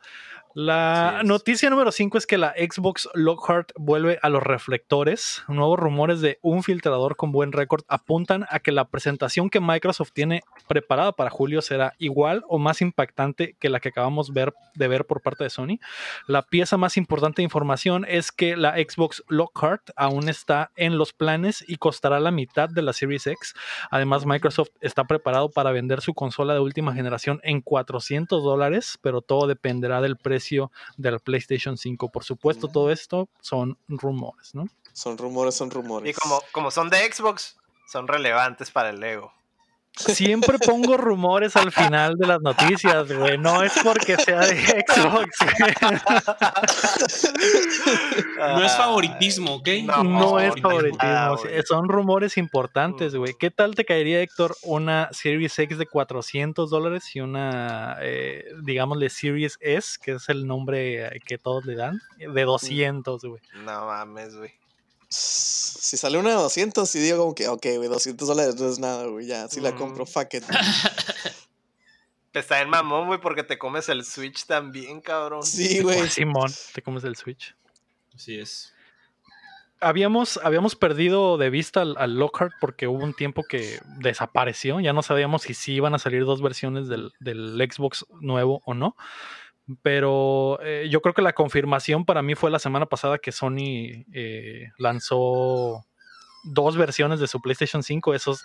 [0.53, 5.45] La noticia número 5 es que la Xbox Lockhart vuelve a los reflectores.
[5.47, 10.11] Nuevos rumores de un filtrador con buen récord apuntan a que la presentación que Microsoft
[10.13, 14.89] tiene preparada para julio será igual o más impactante que la que acabamos ver, de
[14.89, 15.79] ver por parte de Sony.
[16.27, 21.13] La pieza más importante de información es que la Xbox Lockhart aún está en los
[21.13, 23.55] planes y costará la mitad de la Series X.
[23.89, 29.23] Además, Microsoft está preparado para vender su consola de última generación en 400 dólares, pero
[29.23, 30.40] todo dependerá del precio
[30.97, 32.09] del PlayStation 5.
[32.11, 34.67] Por supuesto, todo esto son rumores, ¿no?
[34.93, 36.11] Son rumores, son rumores.
[36.11, 37.57] Y como, como son de Xbox,
[37.87, 39.33] son relevantes para el Lego.
[39.97, 43.37] Siempre pongo rumores al final de las noticias, güey.
[43.39, 44.57] No es porque sea de
[44.87, 45.29] Xbox.
[48.39, 49.69] No es favoritismo, ¿ok?
[49.85, 50.99] No, No es favoritismo.
[51.03, 51.37] ah.
[51.67, 53.35] Son rumores importantes, güey.
[53.39, 59.11] ¿Qué tal te caería, Héctor, una Series X de 400 dólares y una, eh, digámosle,
[59.11, 63.43] Series S, que es el nombre que todos le dan, de 200, güey?
[63.65, 64.60] No mames, güey.
[65.13, 68.79] Si sale una de 200, y digo como que, ok, güey, 200 dólares no es
[68.79, 69.77] nada, güey, ya, si la Mm.
[69.79, 70.45] compro, fuck it.
[72.33, 75.43] Está en mamón, güey, porque te comes el Switch también, cabrón.
[75.43, 76.09] Sí, güey.
[76.09, 77.57] Simón, te comes el Switch.
[78.15, 78.73] Así es.
[79.81, 84.79] Habíamos, habíamos perdido de vista al, al Lockhart porque hubo un tiempo que desapareció.
[84.79, 88.75] Ya no sabíamos si sí iban a salir dos versiones del, del Xbox nuevo o
[88.75, 88.95] no.
[89.83, 94.05] Pero eh, yo creo que la confirmación para mí fue la semana pasada que Sony
[94.13, 95.85] eh, lanzó
[96.43, 98.15] dos versiones de su PlayStation 5.
[98.15, 98.45] Esos,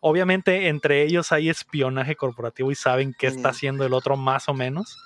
[0.00, 4.54] obviamente, entre ellos hay espionaje corporativo y saben qué está haciendo el otro más o
[4.54, 4.98] menos.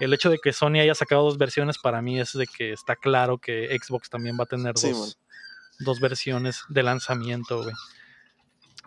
[0.00, 2.96] El hecho de que Sony haya sacado dos versiones para mí es de que está
[2.96, 5.18] claro que Xbox también va a tener Sí, dos,
[5.80, 7.74] dos versiones de lanzamiento, güey.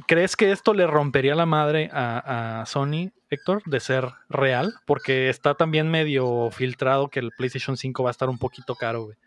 [0.07, 4.76] ¿Crees que esto le rompería la madre a, a Sony, Héctor, de ser real?
[4.85, 9.05] Porque está también medio filtrado que el PlayStation 5 va a estar un poquito caro,
[9.05, 9.17] güey.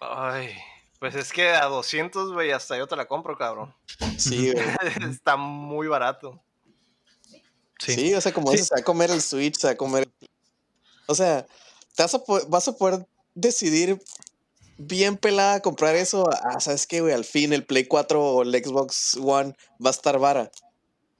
[0.00, 0.50] Ay,
[1.00, 3.74] pues es que a 200, güey, hasta yo te la compro, cabrón.
[4.16, 4.64] Sí, güey.
[5.10, 6.40] Está muy barato.
[7.78, 8.14] Sí.
[8.14, 8.52] o sea, como Sí.
[8.52, 10.08] dices, se va a comer el Switch, se va a comer.
[11.06, 11.44] O sea,
[11.96, 14.00] te vas a, po- vas a poder decidir
[14.78, 16.28] bien pelada comprar eso.
[16.44, 17.12] Ah, ¿sabes qué, güey?
[17.14, 20.50] Al fin el Play 4 o el Xbox One va a estar vara.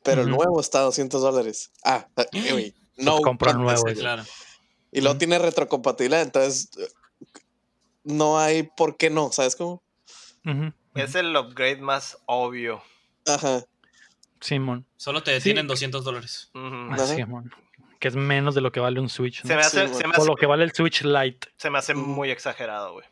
[0.03, 1.71] Pero el nuevo está a 200 dólares.
[1.85, 2.75] Ah, eh, güey.
[2.97, 3.21] No.
[3.21, 3.95] compra el nuevo, güey.
[3.95, 4.01] sí.
[4.01, 4.25] Claro.
[4.93, 6.89] Y luego tiene retrocompatibilidad, entonces eh,
[8.05, 9.83] no hay por qué no, ¿sabes cómo?
[10.95, 12.83] Es el upgrade más obvio.
[13.27, 13.65] Ajá.
[14.41, 14.87] Simón.
[14.97, 15.37] Solo te Sí.
[15.39, 16.51] detienen 200 dólares.
[16.53, 17.51] Simón.
[17.99, 19.43] Que es menos de lo que vale un Switch.
[19.43, 19.49] ¿no?
[19.49, 21.49] Se me hace, Sí, se me O lo que vale el Switch Lite.
[21.57, 23.07] se me hace muy exagerado, güey.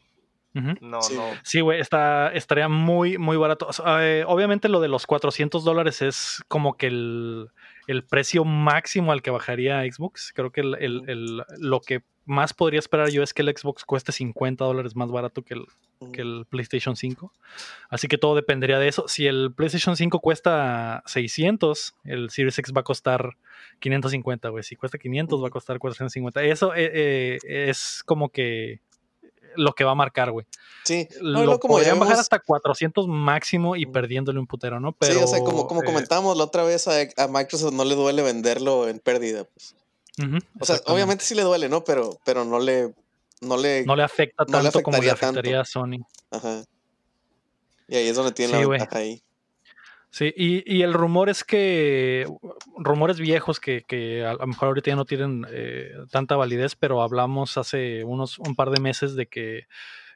[0.55, 1.15] No, Sí.
[1.17, 1.25] no.
[1.43, 3.67] Sí, güey, está, estaría muy, muy barato.
[3.69, 7.49] O sea, eh, obviamente lo de los 400 dólares es como que el,
[7.87, 10.33] el precio máximo al que bajaría Xbox.
[10.35, 13.85] Creo que el, el- el- lo que más podría esperar yo es que el Xbox
[13.85, 15.65] cueste 50 dólares más barato que el,
[16.13, 17.33] que el PlayStation 5.
[17.89, 19.09] Así que todo dependería de eso.
[19.09, 23.37] Si el PlayStation 5 cuesta 600, el Series X va a costar
[23.81, 24.63] 550, güey.
[24.63, 26.43] Si cuesta 500, va a costar 450.
[26.45, 27.39] Eso eh, eh,
[27.71, 28.81] es como que
[29.57, 30.47] lo que va a marcar, güey.
[30.85, 34.93] Sí, no, lo como podrían bajar hasta 400 máximo y perdiéndole un putero, ¿no?
[34.93, 37.85] Pero, sí, o sea, como, como eh, comentábamos la otra vez, a, a Microsoft no
[37.85, 39.45] le duele venderlo en pérdida.
[39.45, 39.77] pues.
[40.61, 41.85] O sea, obviamente sí le duele, ¿no?
[41.85, 42.95] Pero, pero no le,
[43.41, 45.61] no le, no le afecta no le tanto como le afectaría tanto.
[45.61, 45.99] a Sony.
[46.31, 46.65] ajá.
[47.89, 49.23] Y ahí es donde tiene Sí, la ventaja ahí.
[50.13, 52.27] Sí, y, y el rumor es que,
[52.77, 57.01] rumores viejos que, que a lo mejor ahorita ya no tienen eh, tanta validez, pero
[57.01, 59.63] hablamos hace unos un par de meses de que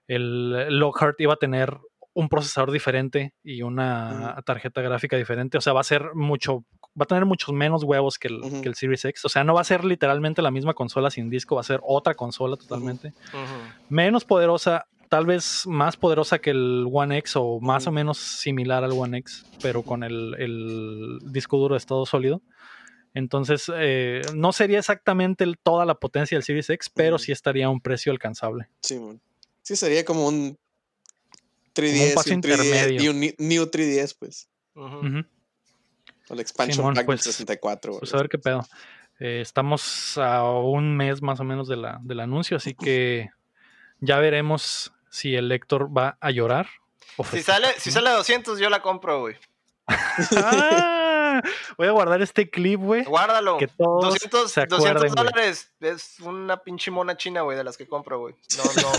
[0.06, 1.78] el Lockhart iba a tener
[2.12, 5.56] un procesador diferente y una tarjeta gráfica diferente.
[5.56, 6.64] O sea, va a ser mucho,
[6.98, 9.24] va a tener muchos menos huevos que el, que el Series X.
[9.24, 11.80] O sea, no va a ser literalmente la misma consola sin disco, va a ser
[11.82, 13.14] otra consola totalmente.
[13.88, 18.84] Menos poderosa, tal vez más poderosa que el One X o más o menos similar
[18.84, 22.42] al One X, pero con el, el disco duro de estado sólido.
[23.14, 27.66] Entonces, eh, no sería exactamente el- toda la potencia del Series X, pero sí estaría
[27.66, 28.68] a un precio alcanzable.
[28.82, 29.00] Sí,
[29.62, 30.58] sí, sería como un
[31.74, 33.02] 3DS paso y un 3DS intermedio.
[33.02, 34.48] y un New 3DS, pues.
[34.74, 35.00] O
[36.34, 37.92] el expansion Simón, pack pues, del 64.
[37.92, 38.00] güey.
[38.00, 38.66] Pues a ver qué pedo.
[39.18, 43.30] Eh, estamos a un mes más o menos de la, del anuncio, así que
[44.00, 46.68] ya veremos si el lector va a llorar
[47.16, 49.36] o Si sale, si sale a 200, yo la compro, güey.
[49.88, 51.40] Ah,
[51.78, 53.04] voy a guardar este clip, güey.
[53.04, 53.56] Guárdalo.
[53.56, 55.24] Que todos 200, se 200 acuerden, güey.
[55.24, 58.34] dólares es una pinche mona china, güey, de las que compro, güey.
[58.58, 58.92] No, no.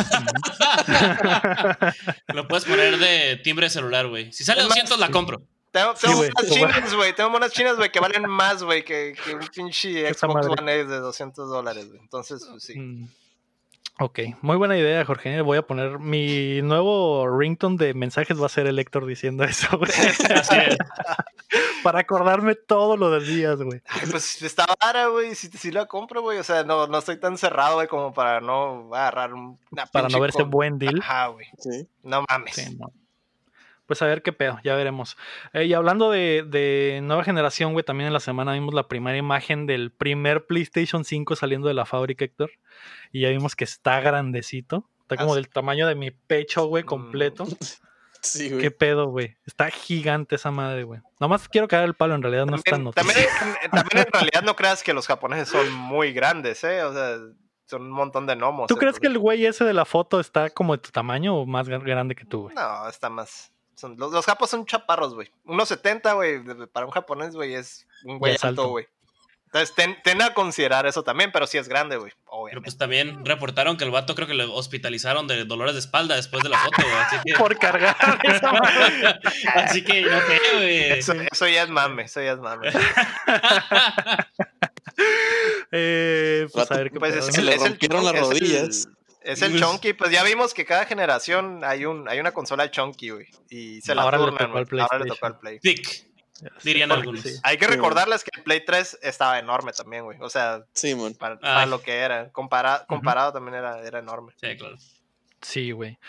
[2.33, 4.31] Lo puedes poner de timbre de celular, güey.
[4.33, 5.41] Si sale Es más, 200, la compro.
[5.71, 7.13] Tengo, tengo monas chinas, güey.
[7.13, 10.47] Tengo monas chinas, güey, que valen más, güey, que, que un pinche Xbox.
[10.47, 11.99] One X de 200 dólares, güey.
[11.99, 12.79] Entonces, pues sí.
[12.79, 13.07] Mm.
[13.99, 15.41] Ok, muy buena idea, Jorge.
[15.41, 19.75] Voy a poner mi nuevo ringtone de mensajes va a ser el Héctor diciendo eso,
[19.77, 19.89] güey.
[20.35, 20.77] Así es.
[21.83, 23.81] Para acordarme todos los días, güey.
[23.87, 25.33] Ay, pues está vara, güey.
[25.33, 26.37] Si, si la compro, güey.
[26.37, 30.09] O sea, no, no estoy tan cerrado, güey, como para no agarrar un- una Para
[30.09, 30.99] no verse con- buen deal.
[31.01, 31.47] Ajá, güey.
[31.57, 31.87] Sí.
[32.03, 32.53] No mames.
[32.55, 32.91] Sí, no.
[33.87, 35.17] Pues a ver qué pedo, ya veremos.
[35.53, 39.17] Eh, y hablando de, de nueva generación, güey, también en la semana vimos la primera
[39.17, 42.51] imagen del primer PlayStation 5 saliendo de la fábrica, Héctor.
[43.11, 44.87] Y ya vimos que está grandecito.
[45.01, 46.87] Está como Ah, del tamaño de mi pecho, güey, Mm.
[46.87, 47.45] completo.
[48.19, 48.61] Sí, güey.
[48.61, 49.37] ¿Qué pedo, güey?
[49.45, 50.99] Está gigante esa madre, güey.
[51.19, 52.93] Nomás quiero caer el palo, en realidad no está También,
[53.71, 56.81] también, en- realidad no creas que los japoneses son muy grandes, ¿eh?
[56.83, 57.17] O sea,
[57.67, 58.67] son un montón de gnomos.
[58.67, 58.77] ¿Tú ¿eh?
[58.79, 61.69] crees que el güey ese de la foto está como de tu tamaño o más
[61.69, 62.55] gra- grande que tú, güey?
[62.55, 63.51] No, está más.
[63.75, 65.31] Son, los, los japos son chaparros, güey.
[65.45, 68.69] 1.70, güey, para un japonés, güey, es un güey alto.
[68.69, 68.87] güey.
[69.47, 72.11] Entonces, ten, ten a considerar eso también, pero sí es grande, güey,
[72.49, 76.15] Pero pues también reportaron que el vato creo que le hospitalizaron de dolores de espalda
[76.15, 76.93] después de la foto, güey.
[76.93, 78.51] Así que, Por cargar esa
[79.55, 80.77] así que no sé, güey.
[80.99, 82.69] Eso, eso ya es mame, eso ya es mame.
[85.71, 87.25] Eh, pues a ver qué Pues es.
[87.25, 88.87] Se le es el rompieron las es el- rodillas.
[89.21, 92.71] Es el Pues- chunky, pues ya vimos que cada generación hay un hay una consola
[92.71, 93.27] chunky, güey.
[93.49, 94.81] Y se la Ahora le turnan, tocó al güey.
[94.81, 95.59] Ahora le tocó al Play.
[96.63, 97.21] Dirían algunos.
[97.21, 97.35] sí.
[97.43, 100.17] Hay que recordarles que el Play 3 estaba enorme también, güey.
[100.21, 102.31] O sea, Sí, para, para lo que era.
[102.31, 104.33] Compara- comparado también era, era enorme.
[104.41, 104.75] Sí, claro.
[105.41, 105.99] Sí, güey.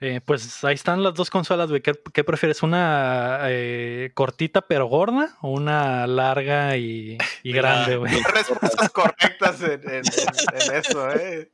[0.00, 1.80] Eh, pues ahí están las dos consolas, güey.
[1.80, 2.62] ¿Qué, qué prefieres?
[2.62, 8.12] ¿Una eh, cortita pero gorda o una larga y, y grande, güey?
[8.14, 11.50] Hay respuestas correctas en, en- en- en eso, ¿eh?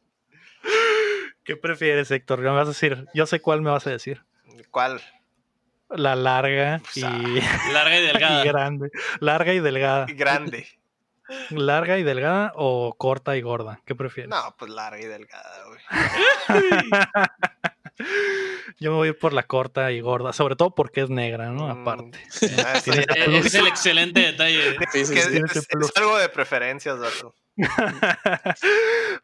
[1.45, 2.41] ¿Qué prefieres, Héctor?
[2.41, 4.23] Me vas a decir, yo sé cuál me vas a decir.
[4.71, 5.01] ¿Cuál?
[5.91, 7.01] La larga y,
[7.73, 8.45] Larga y y delgada.
[8.45, 8.91] grande.
[9.21, 10.07] Larga y delgada.
[10.09, 10.67] Grande.
[11.51, 13.81] ¿Larga y delgada o corta y gorda?
[13.87, 14.29] ¿Qué prefieres?
[14.31, 15.81] No, pues larga y delgada, güey.
[18.81, 21.67] Yo me voy por la corta y gorda, sobre todo porque es negra, ¿no?
[21.67, 21.71] Mm.
[21.83, 22.19] Aparte.
[22.65, 23.41] Ah, Eh.
[23.45, 24.77] Es el excelente detalle.
[24.93, 27.35] Sí, sí, que es, es algo de preferencias, vato.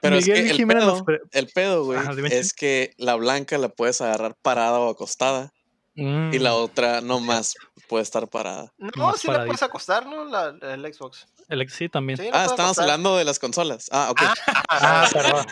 [0.01, 1.99] Pero es Miguel que y el pedo, el pedo, güey,
[2.31, 5.53] es que la blanca la puedes agarrar parada o acostada
[5.97, 6.35] Mm.
[6.35, 7.55] y la otra no más
[7.89, 8.73] puede estar parada.
[8.97, 10.25] No, sí la puedes acostar, ¿no?
[10.27, 11.27] La, el Xbox.
[11.49, 12.19] El, sí, también.
[12.19, 12.83] Sí, Ah, estamos acostar.
[12.85, 13.89] hablando de las consolas.
[13.93, 14.21] Ah, ok.
[14.69, 15.47] Ah, perdón.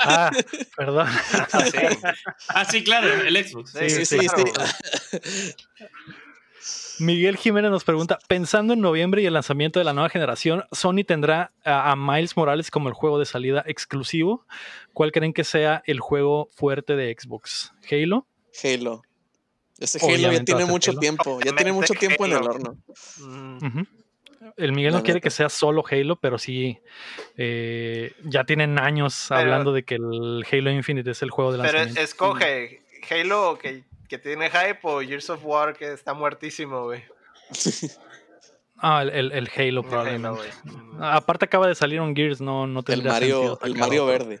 [0.00, 0.30] Ah,
[0.76, 1.08] perdón.
[1.52, 1.78] Ah, sí.
[2.48, 3.72] Ah, sí, claro, el Xbox.
[3.72, 4.18] sí, sí, sí.
[4.28, 4.44] claro.
[5.10, 5.54] sí.
[7.00, 11.02] Miguel Jiménez nos pregunta, pensando en noviembre y el lanzamiento de la nueva generación, ¿Sony
[11.06, 14.46] tendrá a, a Miles Morales como el juego de salida exclusivo?
[14.92, 17.72] ¿Cuál creen que sea el juego fuerte de Xbox?
[17.90, 18.26] ¿Halo?
[18.62, 19.02] Halo.
[19.78, 21.00] Ese Halo ya tiene mucho Halo.
[21.00, 21.40] tiempo.
[21.44, 22.76] Ya tiene mucho tiempo en el horno.
[23.18, 23.82] Mm.
[24.56, 26.78] El Miguel La no quiere que sea solo Halo, pero sí,
[27.36, 31.58] eh, ya tienen años Pero- hablando de que el Halo Infinite es el juego de
[31.58, 32.00] Pero lanzamiento.
[32.02, 37.02] escoge Halo que, que tiene hype o Gears of War que está muertísimo, güey.
[38.76, 40.28] Ah, el, el- el Halo El probablemente.
[40.64, 40.76] Halo.
[40.94, 41.02] Mm.
[41.02, 44.40] Aparte acaba de salir un Gears, no, no El tendría Mario, sentido el Mario verde.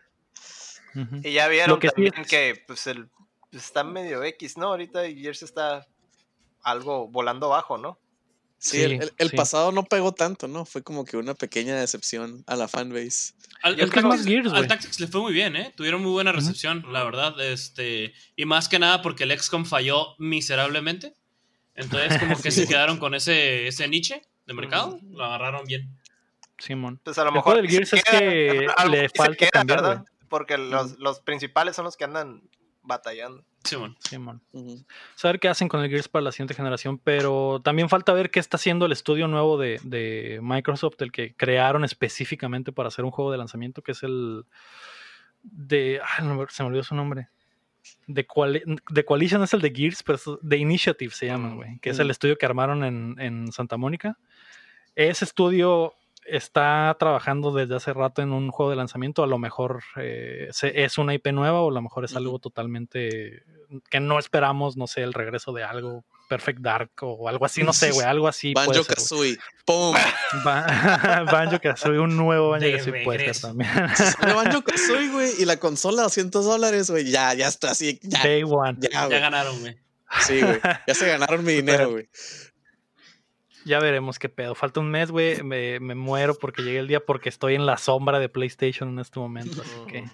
[1.22, 3.08] Y ya vieron Lo que sí también es- que pues el
[3.54, 4.66] pues, está medio X, ¿no?
[4.68, 5.86] Ahorita Gears está
[6.62, 7.98] algo volando bajo, ¿no?
[8.58, 9.36] Sí, Sí, el, el- el sí.
[9.36, 10.64] pasado no pegó tanto, ¿no?
[10.64, 13.34] Fue como que una pequeña decepción a la fanbase.
[13.62, 14.66] Al, al creo que más Tactics, Gears, al.
[14.66, 15.72] Tactics le fue muy bien, ¿eh?
[15.76, 17.38] Tuvieron muy buena recepción, la verdad.
[17.40, 21.14] Este, y más que nada porque el XCOM falló miserablemente.
[21.74, 22.62] Entonces, como que Sí.
[22.62, 24.98] se quedaron con ese, ese niche de mercado.
[25.10, 25.90] Lo agarraron bien.
[26.58, 27.00] Simón.
[27.04, 30.04] Pues a lo El mejor sí Gears es queda, que le falta queda, cambiar, ¿verdad?
[30.30, 32.42] Porque los, los principales son los que andan
[32.84, 33.44] batallando.
[33.64, 33.96] Simón.
[33.98, 34.42] Simón.
[35.14, 38.38] Saber qué hacen con el Gears para la siguiente generación, pero también falta ver qué
[38.38, 43.10] está haciendo el estudio nuevo de, de Microsoft, el que crearon específicamente para hacer un
[43.10, 44.44] juego de lanzamiento, que es el
[45.42, 46.00] de...
[46.22, 47.28] no me- se me olvidó su nombre.
[48.06, 51.56] De, Coali- de Coalition es el de Gears, pero es de Initiative se llama, Mm,
[51.56, 52.02] güey, que es mm.
[52.02, 54.18] el estudio que armaron en, en Santa Mónica.
[54.94, 55.94] Ese estudio
[56.26, 59.22] está trabajando desde hace rato en un juego de lanzamiento.
[59.22, 63.42] A lo mejor eh, es una IP nueva o a lo mejor es algo totalmente
[63.90, 67.72] que no esperamos, no sé, el regreso de algo Perfect Dark o algo así, no
[67.72, 68.52] sé, güey, algo así.
[68.54, 68.94] puede Banjo güey.
[68.94, 69.38] Kazooie.
[69.64, 69.94] ¡Pum!
[70.44, 73.70] Ba- Banjo Kazooie, un nuevo Banjo Kazooie puede ser también.
[74.20, 75.30] Banjo Kazooie, güey.
[75.38, 77.10] Y la consola, 200 dólares, güey.
[77.10, 77.98] Ya, ya está así.
[78.02, 78.78] Ya, Day One.
[78.80, 79.76] ya, ganaron, güey.
[80.20, 80.60] Sí, güey.
[80.86, 82.08] Ya se ganaron mi dinero, güey.
[83.64, 84.54] Ya veremos qué pedo.
[84.54, 85.42] Falta un mes, güey.
[85.42, 88.98] Me, me muero porque llegue el día porque estoy en la sombra de PlayStation en
[88.98, 89.62] este momento.
[89.62, 90.04] Así que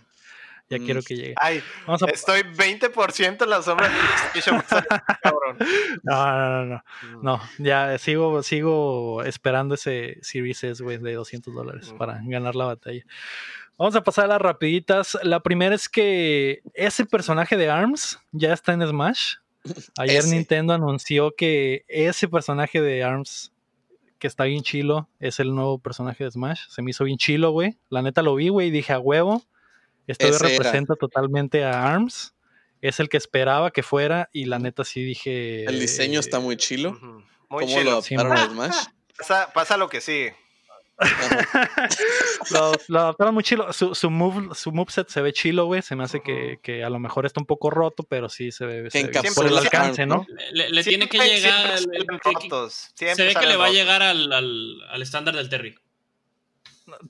[0.69, 0.85] ya Mm.
[0.85, 1.35] quiero que llegue.
[1.37, 2.07] Ay, Vamos a...
[2.07, 4.63] estoy 20% en la sombra de PlayStation,
[5.21, 5.57] cabrón.
[6.05, 7.23] No, no, no, no.
[7.23, 11.99] No, ya sigo, sigo esperando ese Series S, güey, de 200 dólares Ujú.
[11.99, 13.03] para ganar la batalla.
[13.77, 15.19] Vamos a pasar a las rapiditas.
[15.25, 19.37] La primera es que ese personaje de ARMS ya está en Smash.
[19.99, 20.35] Ayer Ese.
[20.35, 23.53] Nintendo anunció que ese personaje de ARMS,
[24.19, 26.69] que está bien chilo, es el nuevo personaje de Smash.
[26.69, 27.79] Se me hizo bien chilo, güey.
[27.89, 29.43] La neta lo vi, güey, y dije a huevo.
[30.07, 30.39] Era.
[30.39, 32.35] representa totalmente a ARMS.
[32.81, 35.65] Es el que esperaba que fuera y la neta sí dije...
[35.65, 36.91] El diseño está muy chilo.
[36.91, 37.23] Ujú.
[37.51, 38.73] Muy ¿Cómo lo Sí, adaptaron a man.
[38.73, 38.85] Smash?
[39.19, 40.35] Pasa, pasa lo que sigue.
[42.51, 43.73] Lo, lo adaptaron muy chilo.
[43.73, 45.83] Su, su, move, su moveset se ve chilo, güey.
[45.83, 48.67] Se me hace que, que a lo mejor está un poco roto, pero sí se
[48.67, 50.27] ve, se ve por el alcance, ¿no?
[50.53, 51.79] Le, tiene que llegar.
[51.79, 55.49] siempre que- rotos, se ve que le va a llegar al, al, al estándar del
[55.49, 55.77] Terry.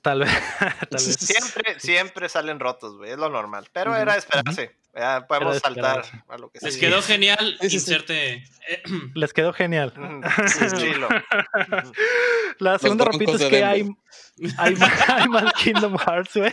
[0.01, 0.29] Tal vez.
[0.59, 1.15] tal vez.
[1.19, 3.11] Siempre, siempre salen rotos, güey.
[3.11, 3.67] Es lo normal.
[3.73, 4.75] Pero era esperarse.
[4.93, 6.23] Ya podemos saltar esperarse.
[6.27, 6.87] a lo que Les sigue.
[6.87, 7.57] quedó genial.
[7.61, 7.75] Sí, sí, sí.
[7.77, 8.43] inserte.
[9.15, 9.93] Les quedó genial.
[12.59, 13.89] La segunda rapidita es que hay,
[14.57, 16.51] hay, más- hay más Kingdom Hearts, güey.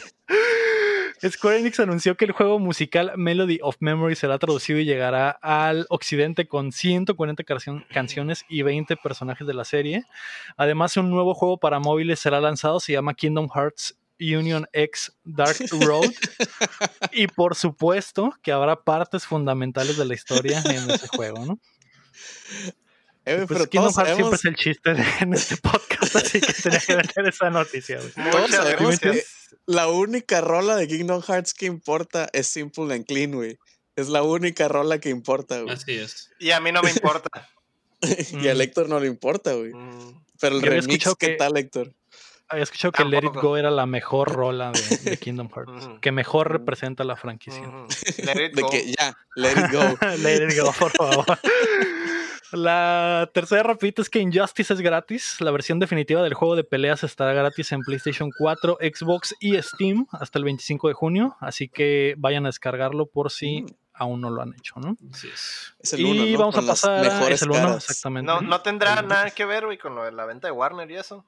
[1.28, 5.84] Square Enix anunció que el juego musical Melody of Memory será traducido y llegará al
[5.88, 10.04] occidente con 140 canción- canciones y 20 personajes de la serie.
[10.56, 15.56] Además, un nuevo juego para móviles será lanzado, se llama Kingdom Hearts Union X Dark
[15.80, 16.10] Road.
[17.12, 21.58] y por supuesto que habrá partes fundamentales de la historia en ese juego, ¿no?
[23.24, 26.52] Eh, Pues pero Kingdom Hearts siempre es el chiste de- en este podcast, así que
[26.52, 28.10] tenía que meter esa noticia, güey.
[28.12, 29.56] todos Muchas sabemos que gracias.
[29.66, 33.58] la única rola de Kingdom Hearts que importa es Simple and Clean, güey.
[33.96, 35.74] Es la única rola que importa, güey.
[35.74, 36.30] Así es.
[36.38, 37.28] Y a mí no me importa.
[38.00, 38.60] y a Mm.
[38.60, 39.72] Héctor no le importa, güey.
[39.74, 40.22] Mm.
[40.40, 41.92] Pero el Yo remix, escuchado ¿qué que- tal, Héctor?
[42.50, 43.34] Había escuchado que Let It.
[43.34, 47.62] Go era la mejor rola de, de Kingdom Hearts, que mejor representa la franquicia.
[48.24, 48.70] Let it De go.
[48.70, 50.06] que ya, let it go.
[50.22, 51.24] Let It Go, por favor.
[52.52, 55.36] La tercera rapidita es que Injustice es gratis.
[55.40, 60.06] La versión definitiva del juego de peleas estará gratis en PlayStation 4, Xbox y Steam
[60.12, 61.36] hasta el 25 de junio.
[61.40, 63.66] Así que vayan a descargarlo por si Mm.
[63.92, 64.96] aún no lo han hecho, ¿no?
[65.12, 65.74] Es.
[65.78, 66.38] Es el y uno, ¿no?
[66.38, 68.26] vamos Con a pasar es el uno, exactamente.
[68.32, 70.96] No, no tendrá nada que ver, güey, con lo de la venta de Warner y
[70.96, 71.26] eso.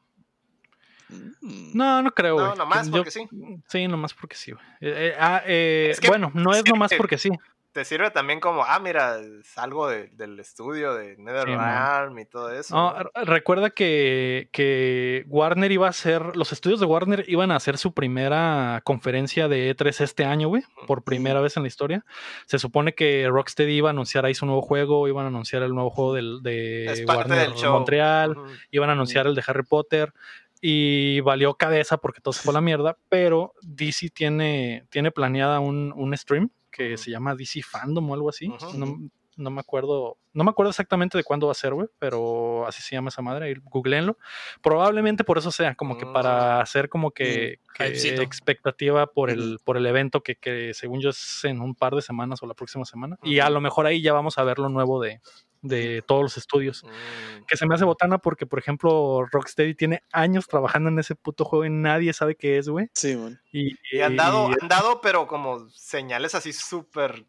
[1.40, 1.70] Mm.
[1.74, 2.46] No, no creo, güey.
[2.46, 3.26] No, nomás Yo- porque sí.
[3.68, 4.64] Sí, nomás porque sí, güey.
[4.80, 7.30] Eh, eh, ah, eh, Es que- bueno, no es nomás porque sí.
[7.72, 12.50] te sirve también como, ah, mira, es algo de- del estudio de NetherRealm y todo
[12.52, 12.74] eso.
[12.74, 17.78] No, recuerda que, que Warner iba a hacer, los estudios de Warner iban a hacer
[17.78, 22.04] su primera conferencia de E3 este año, güey, por primera vez en la historia.
[22.46, 25.72] Se supone que Rocksteady iba a anunciar ahí su nuevo juego, iban a anunciar el
[25.72, 27.70] nuevo juego del, de Warner del.
[27.70, 28.34] Montreal,
[28.72, 30.12] iban a anunciar el de Harry Potter
[30.60, 35.60] y valió cabeza porque todo se fue a la mierda, pero DC tiene, tiene planeada
[35.60, 37.02] un, un stream que Ujú.
[37.02, 38.48] se llama DC Fandom o algo así.
[38.48, 38.76] Ujú.
[38.76, 38.98] no,
[39.36, 42.82] no me acuerdo, no me acuerdo exactamente de cuándo va a ser, güey, pero así
[42.82, 44.18] se llama esa madre, googleenlo.
[44.62, 46.12] Probablemente por eso sea, como que Mm.
[46.12, 48.20] para hacer como que, que Hypecito.
[48.22, 52.02] expectativa por el, por el evento que, que según yo es en un par de
[52.02, 53.16] semanas o la próxima semana.
[53.22, 55.20] Y a lo mejor ahí ya vamos a ver lo nuevo de,
[55.62, 57.44] de todos los estudios Mm.
[57.46, 61.44] que se me hace botana porque, por ejemplo, Rocksteady tiene años trabajando en ese puto
[61.44, 62.88] juego y nadie sabe qué es, güey.
[62.94, 63.40] Sí, man.
[63.52, 67.24] Y, Y han dado, y- han dado, pero como señales así súper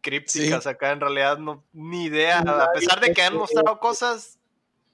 [0.00, 2.38] crípticas acá, en realidad no, ni idea.
[2.40, 4.38] A pesar de que han mostrado cosas,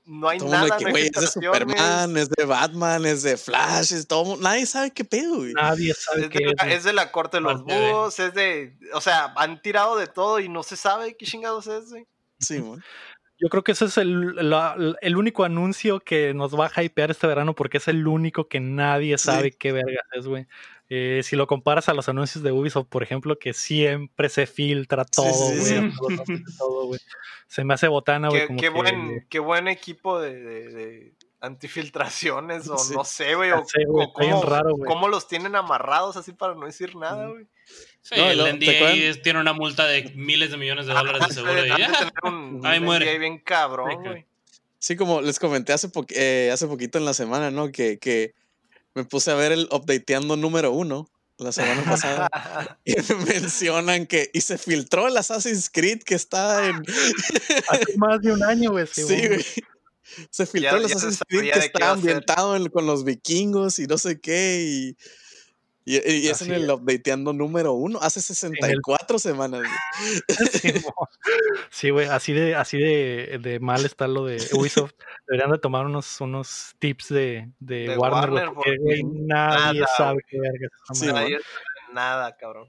[0.04, 0.64] no hay Todo nada.
[0.64, 4.06] de que, no hay güey, es de Superman, es de Batman, es de Flash, es
[4.06, 4.36] todo.
[4.38, 5.52] Nadie sabe qué pedo, güey.
[5.52, 6.54] nadie sabe Es qué de, es.
[6.56, 6.76] la, güey.
[6.76, 8.76] es de la corte de los búhos, es de.
[8.94, 12.06] O sea, han tirado de todo y no se sabe qué chingados es, güey.
[12.38, 12.82] Sí, man.
[13.40, 17.12] Yo creo que ese es el, la- el único anuncio que nos va a hypear
[17.12, 19.26] este verano porque es el único que nadie Sí.
[19.26, 20.48] sabe qué verga es, güey.
[20.90, 25.04] Eh, si lo comparas a los anuncios de Ubisoft, por ejemplo, que siempre se filtra
[25.04, 25.92] todo, güey, sí.
[27.46, 28.48] Se me hace botana, güey.
[28.56, 32.94] Qué, buen, qué buen equipo de, de- de antifiltraciones, o Sí.
[32.94, 33.52] no sé, güey.
[33.52, 33.62] O,
[34.14, 34.90] cómo, raro, güey.
[34.90, 37.46] cómo los tienen amarrados así para no decir nada, güey.
[38.08, 40.94] Sí, No, el luego, ¿te NDA es- tiene una multa de miles de millones de
[40.94, 41.64] dólares de seguro.
[41.66, 42.10] y ya.
[42.22, 43.04] un, Ahí un muere.
[43.06, 44.24] NDA bien cabrón, Sí, güey.
[44.78, 47.70] Sí, como les comenté hace, po- eh, hace poquito en la semana, ¿no?
[47.72, 48.32] Que, que
[48.94, 52.28] me puse a ver el updateando número uno la semana pasada
[52.84, 56.82] y me mencionan que y se filtró el Assassin's Creed que está en
[57.68, 58.86] Hace más de un año, güey.
[58.90, 59.44] sí, güey.
[60.30, 63.98] Se filtró el ya Assassin's Creed que está ambientado en- con los vikingos y no
[63.98, 64.96] sé qué y
[65.96, 69.60] y, y es en el updateando número uno hace 64 semanas.
[69.62, 69.72] güey.
[71.70, 74.92] Sí, güey, así de, así de, de mal está lo de Ubisoft.
[75.26, 79.80] Deberían de tomar unos, unos tips de, de, De Warner, Warner, porque, porque güey, nadie
[79.80, 81.20] nada, sabe qué verga es esa Sí, madre.
[81.22, 82.68] Nadie sabe nada, cabrón.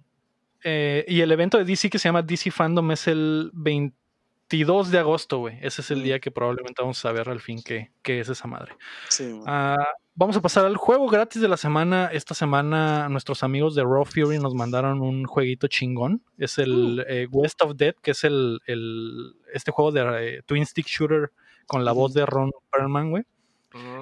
[0.64, 5.00] Eh, y el evento de DC que se llama DC Fandom es el 22 de
[5.00, 5.58] agosto, güey.
[5.62, 6.04] Ese es el Mm.
[6.04, 8.76] día que probablemente vamos a saber al fin qué, qué es esa madre.
[9.10, 9.78] Sí, man.
[10.20, 12.08] Ah, vamos a pasar al juego gratis de la semana.
[12.12, 16.22] Esta semana nuestros amigos de Raw Fury nos mandaron un jueguito chingón.
[16.38, 20.02] Es el eh, West of Dead, que es el, el- este juego de
[20.40, 21.32] eh, Twin Stick Shooter
[21.68, 23.24] con la voz de Ron Perlman, güey.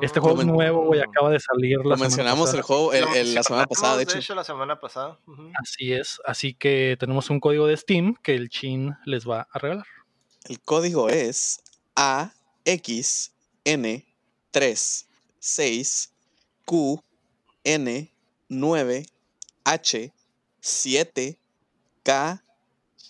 [0.02, 0.24] Este Mm.
[0.24, 1.02] juego es nuevo, güey.
[1.02, 2.58] Acaba de salir la Lo semana mencionamos pasada.
[2.58, 4.36] el juego el- Lo el- la semana pasada, de mencionamos, hecho.
[4.36, 5.20] la semana pasada.
[5.62, 6.20] Así es.
[6.26, 9.86] Así que tenemos un código de Steam que el Chin les va a regalar.
[10.50, 11.62] El código es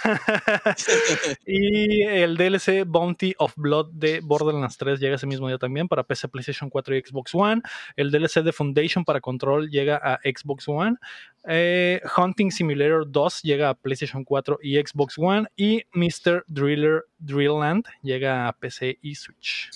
[1.47, 6.03] y el DLC Bounty of Blood de Borderlands 3 llega ese mismo día también para
[6.03, 7.63] PC, PlayStation 4 y Xbox One.
[7.97, 10.97] El DLC de Foundation para Control llega a Xbox One.
[11.47, 15.47] Eh, Hunting Simulator 2 llega a PlayStation 4 y Xbox One.
[15.57, 16.45] Y Mr.
[16.49, 19.71] Driller Drillland llega a PC y Switch.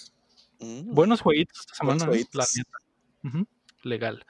[0.58, 0.94] Mm.
[0.94, 2.26] Buenos jueguitos esta Buenos semana, ¿eh?
[3.82, 4.24] Legal.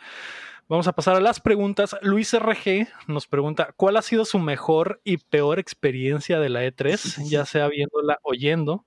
[0.69, 1.97] Vamos a pasar a las preguntas.
[2.03, 7.29] Luis RG nos pregunta: ¿Cuál ha sido su mejor y peor experiencia de la E3?
[7.29, 8.85] Ya sea viéndola oyendo,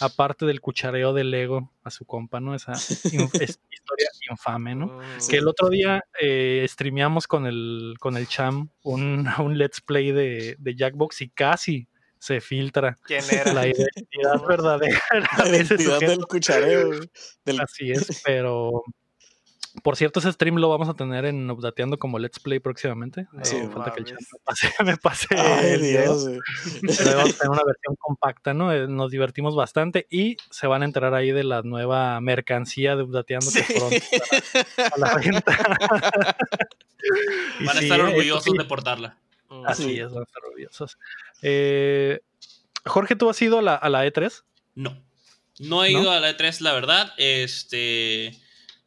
[0.00, 2.54] aparte del cuchareo del Lego a su compa, ¿no?
[2.54, 2.72] Esa
[3.52, 4.86] es- historia infame, ¿no?
[4.86, 9.80] Mm, Que el otro día eh, streameamos con el, con el Cham un, un let's
[9.82, 11.88] play de, de Jackbox y casi
[12.20, 13.52] se filtra ¿Quién era?
[13.54, 15.00] la identidad verdadera
[15.38, 16.90] La de identidad del cuchareo.
[17.44, 18.82] Del- Así es, pero
[19.82, 23.26] por cierto, ese stream lo vamos a tener en Updateando como Let's Play próximamente.
[23.32, 26.40] No Eh, falta que el chat me pase, me pase Ay, el video, Dios, güey.
[26.96, 28.72] pero vamos a tener una versión compacta, ¿no?
[28.72, 33.02] Eh, Nos divertimos bastante y se van a enterar ahí de la nueva mercancía de
[33.04, 33.74] Updateando que Sí.
[33.74, 36.46] pronto estará a la venta.
[37.60, 39.16] Van a sí, estar orgullosos sí, de portarla.
[39.50, 40.00] Mm, Así Sí.
[40.00, 40.98] es, van a estar orgullosos.
[41.42, 42.20] Eh,
[42.84, 44.42] Jorge, ¿tú has ido a la, a la E E3?
[44.74, 44.96] No.
[45.60, 46.00] No he ¿No?
[46.02, 47.12] ido a la E3, la verdad.
[47.16, 48.32] Este.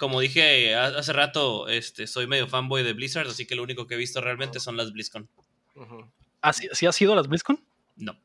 [0.01, 3.85] Como dije ha- hace rato, este, soy medio fanboy de Blizzard, así que lo único
[3.85, 5.29] que he visto realmente son las BlizzCon.
[5.75, 6.11] ujú.
[6.41, 7.63] ¿Ah, sí, sí has ido a las BlizzCon?
[7.97, 8.17] No.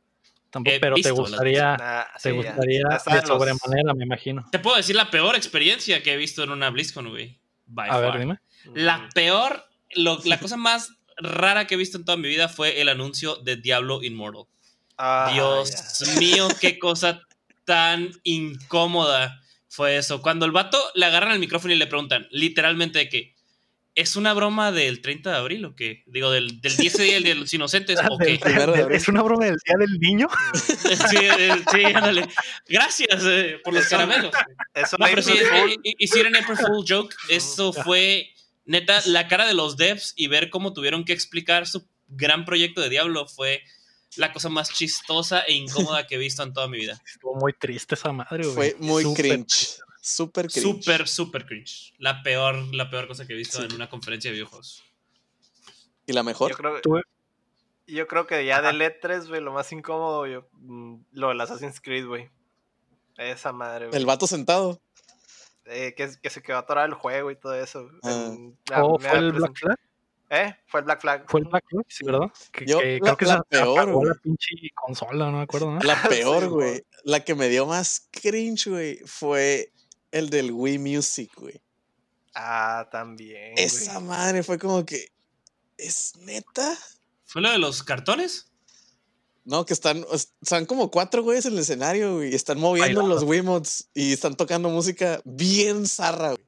[0.48, 4.48] Tampoco, He pero te gustaría, Nah, te sí, gustaría Ya de los- sobremanera, me imagino.
[4.51, 7.39] Te puedo decir la peor experiencia que he visto en una BlizzCon, güey.
[7.77, 8.39] A ver, dime.
[8.74, 9.62] La peor,
[9.97, 13.36] lo- la cosa más rara que he visto en toda mi vida fue el anuncio
[13.36, 14.44] de Diablo Immortal.
[14.97, 17.20] Ah, Dios mío, qué cosa
[17.66, 19.43] tan incómoda
[19.77, 20.23] fue eso.
[20.23, 23.35] Cuando el vato le agarran el micrófono y le preguntan, literalmente, de que
[23.94, 26.03] ¿es una broma del 30 de abril o qué?
[26.07, 28.39] Digo, del, del 10 de día de los inocentes o qué?
[28.90, 30.28] Es una broma del día del niño.
[31.11, 32.27] Sí, eh, sí, ándale.
[32.69, 34.32] Gracias eh, por los Eso- caramelos.
[34.74, 37.15] Eso No, pero sí, eh, hi- hicieron April Fool joke.
[37.28, 38.31] Eso fue
[38.65, 42.81] neta la cara de los devs y ver cómo tuvieron que explicar su gran proyecto
[42.81, 43.62] de Diablo fue
[44.16, 47.01] la cosa más chistosa e incómoda que he visto en toda mi vida.
[47.06, 48.72] Estuvo muy triste esa madre, güey.
[48.72, 49.78] Fue muy cringe.
[50.01, 50.62] Súper cringe.
[50.62, 51.93] Súper, súper cringe.
[51.98, 54.82] La peor, la peor cosa que he visto en una conferencia de videojuegos.
[56.06, 56.51] ¿Y la mejor?
[56.52, 57.01] Yo creo, Tú-
[57.88, 61.80] yo creo que ya del E3, güey, lo más incómodo, yo, mm, lo del Assassin's
[61.80, 62.30] Creed, güey.
[63.16, 63.98] Esa madre, güey.
[63.98, 64.80] El vato sentado.
[65.64, 67.88] Eh, que, que se quedó atorado el juego y todo eso.
[68.05, 68.10] Ah.
[68.28, 69.78] En- la ¿O primera fue el Black presen- Flag?
[70.28, 70.55] ¿Eh?
[70.66, 71.24] Fue el Black Flag.
[71.28, 72.32] Fue el Black Flag, sí, ¿verdad?
[72.53, 74.09] Que, Yo, que la- creo que la se peor, güey.
[74.09, 75.81] la pinche consola, no me acuerdo, ¿no?
[75.81, 76.85] La peor, güey.
[77.05, 79.73] la que me dio más cringe, güey, fue
[80.11, 81.61] el del Wii Music, güey.
[82.35, 83.55] Ah, también.
[83.57, 85.11] Esa madre fue como que.
[85.78, 86.77] ¿Es neta?
[87.24, 88.51] ¿Fue lo de los cartones?
[89.44, 90.05] No, que están,
[90.43, 92.32] están como cuatro güeyes en el escenario, güey.
[92.32, 93.15] y Están moviendo Bailando.
[93.15, 96.44] los Wiimotes y están tocando música bien zarra, güey.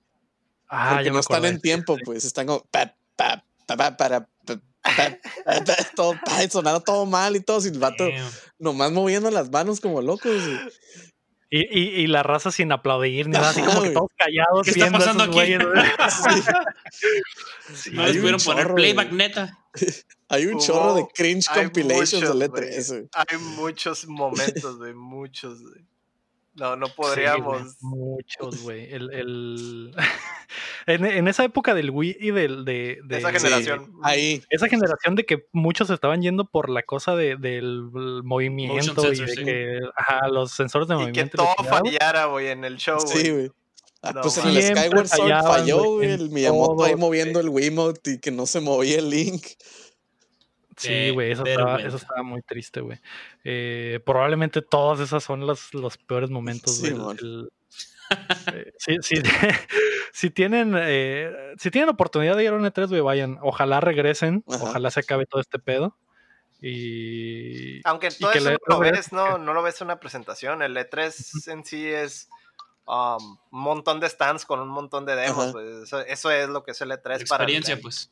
[0.68, 2.24] Ah, porque ya no me están acordé, en tiempo, pues.
[2.24, 2.64] Están como.
[2.70, 4.92] Pa, pa, pa, pa, para, pa, pa,
[5.44, 6.14] pa, pa, todo,
[6.50, 7.60] sonando todo mal y todo.
[7.60, 8.04] Sin el vato
[8.58, 10.32] nomás moviendo las manos como locos.
[11.50, 14.70] Y, y, y la raza sin aplaudir, ni nada, así como que todos callados ¿Qué
[14.72, 15.32] está pasando aquí?
[15.32, 15.82] güeyes, güey.
[17.74, 17.90] Sí.
[17.92, 19.18] No les pudieron poner playback güey.
[19.18, 19.58] neta.
[20.28, 22.62] Hay un Hubo- chorro de cringe compilations muchos, de güey.
[22.64, 23.08] E3, güey.
[23.14, 25.62] Hay muchos momentos, güey, muchos.
[25.62, 25.86] güey.
[26.58, 27.76] No, no Sí, podríamos.
[27.80, 28.92] muchos, güey.
[28.92, 29.94] El, el...
[30.86, 33.92] en, en esa época del Wii y del, de, de- Esa Sí, generación.
[34.02, 34.42] ahí.
[34.50, 37.82] esa generación de que muchos estaban yendo por la cosa de, del
[38.24, 39.44] movimiento y de sí.
[39.44, 41.36] que ajá, los sensores de y que movimiento.
[41.42, 43.16] y la todo fallara, güey, en el show, güey.
[43.16, 43.50] Sí, güey.
[44.02, 48.12] Ah, No, pues en el Skyward Sword falló, güey, El Miyamoto ahí moviendo el Wiimote
[48.12, 49.44] y que no se movía el Link.
[50.78, 51.88] Sí, güey, eso, estaba- vergüenza.
[51.88, 52.98] eso estaba muy triste, güey.
[53.44, 56.94] Eh, probablemente todas esas son los, los peores momentos, güey.
[58.54, 59.16] eh, sí, sí,
[60.12, 63.38] si tienen eh, si tienen oportunidad de ir a un E3, güey, vayan.
[63.42, 64.64] Ojalá regresen, Ajá.
[64.64, 65.96] ojalá se acabe todo este pedo.
[66.60, 70.62] Y Aunque todo que eso no lo ves, no, no lo ves en una presentación.
[70.62, 72.28] El E3 en sí es
[72.88, 75.52] um, un montón de stands con un montón de demos.
[75.52, 78.10] Pues, Eso, eso es lo que es el E3 para el- Experiencia, pues.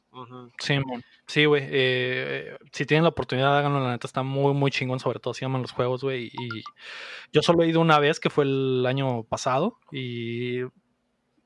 [0.58, 1.02] Sí, mon.
[1.26, 1.62] sí, güey.
[1.66, 3.80] eh, si tienen la oportunidad, háganlo.
[3.80, 6.26] La neta está muy, muy chingón, sobre todo si aman los juegos, güey.
[6.32, 6.62] Y
[7.32, 9.78] yo solo he ido una vez, que fue el año pasado.
[9.92, 10.60] Y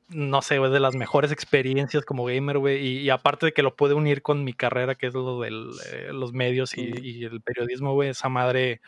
[0.08, 2.84] no sé, güey, de las mejores experiencias como gamer, güey.
[2.84, 5.50] Y, y aparte de que lo puede unir con mi carrera, que es lo de
[5.50, 8.08] los medios y, el periodismo, güey.
[8.08, 8.80] Esa madre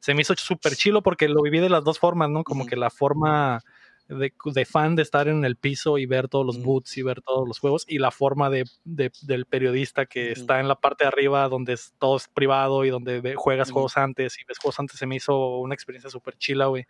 [0.00, 2.42] se me hizo súper chilo porque lo viví de las dos formas, ¿no?
[2.42, 3.62] Como que la forma
[4.08, 7.22] de, de fan de estar en el piso y ver todos los boots y ver
[7.22, 11.04] todos los juegos y la forma de, de- del periodista que está en la parte
[11.04, 14.58] de arriba donde es, todo es privado y donde ve- juegas juegos antes y ves
[14.58, 16.84] juegos antes se me hizo una experiencia súper chila, güey.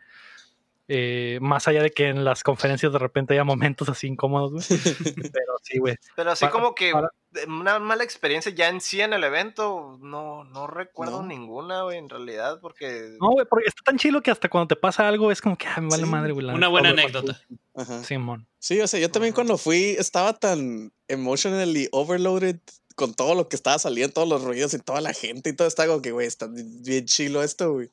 [0.88, 4.64] Eh, más allá de que en las conferencias de repente haya momentos así incómodos, güey.
[5.32, 5.96] Pero sí, güey.
[6.16, 7.08] Pero así Para- como que para-
[7.46, 11.28] una mala experiencia ya en sí en el evento, no, no recuerdo No.
[11.28, 13.16] ninguna, güey, en realidad, porque...
[13.20, 15.66] No, güey, porque está tan chilo que hasta cuando te pasa algo es como que
[15.66, 16.46] ah, me vale Sí, madre, güey.
[16.46, 17.40] Una buena anécdota.
[17.74, 18.04] Ajá.
[18.04, 18.46] Simón.
[18.58, 22.58] Sí, o sea, yo también cuando fui estaba tan emotionally overloaded
[22.94, 25.66] con todo lo que estaba saliendo, todos los ruidos y toda la gente y todo,
[25.68, 27.90] estaba como que, güey, está bien chilo esto, güey.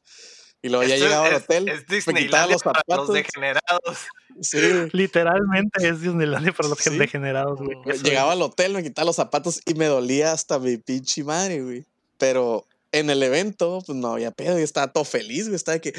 [0.62, 2.96] Y luego ya es- llegaba al es- hotel, Es me quitaba Disneylandia los para los
[2.98, 3.14] zapatos.
[3.16, 3.98] degenerados.
[4.42, 4.58] Sí,
[4.94, 6.98] Literalmente es Disneylandia para los Sí.
[6.98, 7.78] degenerados, güey.
[8.04, 11.86] Llegaba al hotel, me quitaba los zapatos y me dolía hasta mi pinche madre, güey.
[12.18, 15.56] Pero en el evento, pues no había pedo, yo estaba todo feliz, güey.
[15.56, 15.94] Estaba de que,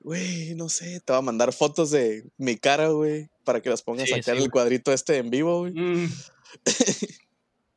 [0.00, 3.82] güey, no sé, te voy a mandar fotos de mi cara, güey, para que las
[3.82, 5.72] pongas Sí, acá sí, en el cuadrito este en vivo, güey.
[5.72, 6.12] Mm,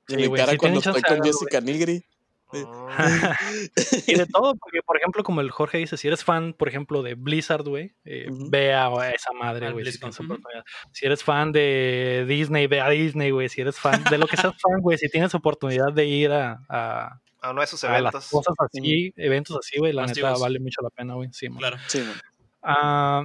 [0.09, 2.03] mi cara si cuando estoy con Jessica Nigri.
[2.51, 2.87] Mm,
[4.07, 7.01] Y de todo, porque por ejemplo, como el Jorge dice, si eres fan, por ejemplo,
[7.03, 9.85] de Blizzard, güey, eh, ve a esa madre, güey.
[9.85, 10.33] Si, BlizzCon, tienes ujú.
[10.33, 10.63] oportunidad.
[10.91, 13.49] Si eres fan de Disney, ve a Disney, güey.
[13.49, 16.59] Si eres fan de lo que seas fan, güey, si tienes oportunidad de ir a,
[16.69, 18.29] a, a uno de esos a las eventos.
[18.29, 21.29] cosas así, eventos así, güey, la neta vale mucho la pena, güey.
[21.31, 21.59] Sí, man.
[21.59, 21.77] claro.
[21.87, 22.21] Sí, man.
[22.61, 23.23] Ah,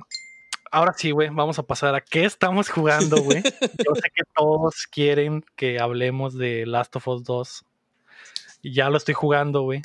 [0.70, 3.42] ahora sí, güey, vamos a pasar a qué estamos jugando, güey.
[3.88, 7.64] Yo sé que todos quieren que hablemos de Last of Us 2.
[8.66, 9.82] Y ya lo estoy jugando, güey.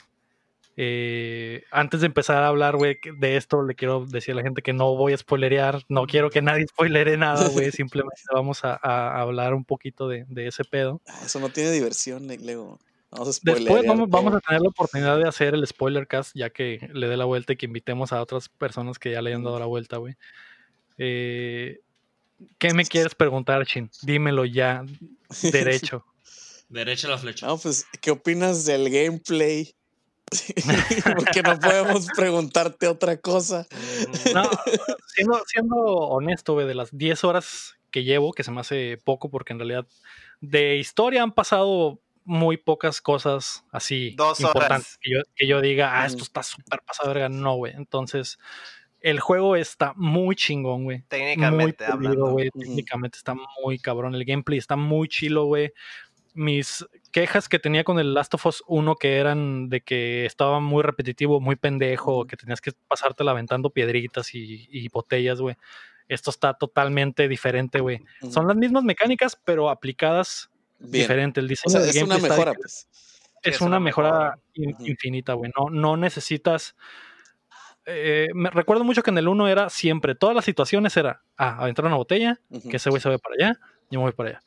[0.78, 4.62] Eh, antes de empezar a hablar, güey, de esto, le quiero decir a la gente
[4.64, 5.84] que no voy a spoilerear.
[5.88, 7.72] No quiero que nadie spoilere nada, güey.
[7.72, 11.00] Simplemente vamos a, a hablar un poquito de, de ese pedo.
[11.08, 12.80] Ah, Eso no tiene diversión, Le- Lego.
[13.12, 14.18] Vamos a Después spoilerear vamos, todo.
[14.24, 17.26] vamos a tener la oportunidad de hacer el spoiler cast, ya que le dé la
[17.26, 20.16] vuelta y que invitemos a otras personas que ya le hayan dado la vuelta, güey.
[20.98, 21.82] Eh,
[22.58, 23.92] ¿Qué me quieres preguntar, Chin?
[24.02, 24.84] Dímelo ya,
[25.52, 26.06] derecho.
[26.72, 27.48] Derecha a la flecha.
[27.48, 29.76] No, pues, ¿qué opinas del gameplay?
[31.18, 33.68] Porque no podemos preguntarte otra cosa.
[34.34, 34.50] No,
[35.14, 39.30] siendo, siendo honesto, güey, de las 10 horas que llevo, que se me hace poco,
[39.30, 39.86] porque en realidad
[40.40, 44.56] de historia han pasado muy pocas cosas así Dos horas.
[44.56, 47.28] importantes que yo, que yo diga, ah, esto está súper pasado, verga.
[47.28, 47.74] No, güey.
[47.76, 48.40] Entonces,
[49.02, 51.00] el juego está muy chingón, güey.
[51.00, 52.36] Muy Técnicamente pulido, hablando.
[52.58, 54.16] Técnicamente está muy cabrón.
[54.16, 55.74] El gameplay está muy chilo, güey.
[56.34, 60.60] Mis quejas que tenía con el Last of Us 1 que eran de que estaba
[60.62, 65.56] muy repetitivo, muy pendejo, que tenías que pasártela aventando piedritas y, y botellas, güey.
[66.08, 68.02] Esto está totalmente diferente, güey.
[68.30, 70.50] Son las mismas mecánicas, pero aplicadas
[70.80, 71.04] Bien.
[71.04, 71.40] diferente.
[71.42, 72.88] El O diseño sea, del es una mejora, pues.
[73.44, 75.52] es, es una mejora infinita, güey.
[75.58, 76.76] No, no necesitas.
[77.86, 81.58] eh, me recuerdo mucho que en el 1 era siempre, todas las situaciones era, ah,
[81.60, 82.40] aventar una botella,
[82.70, 83.60] que ese güey se ve para allá,
[83.90, 84.42] yo me voy para allá.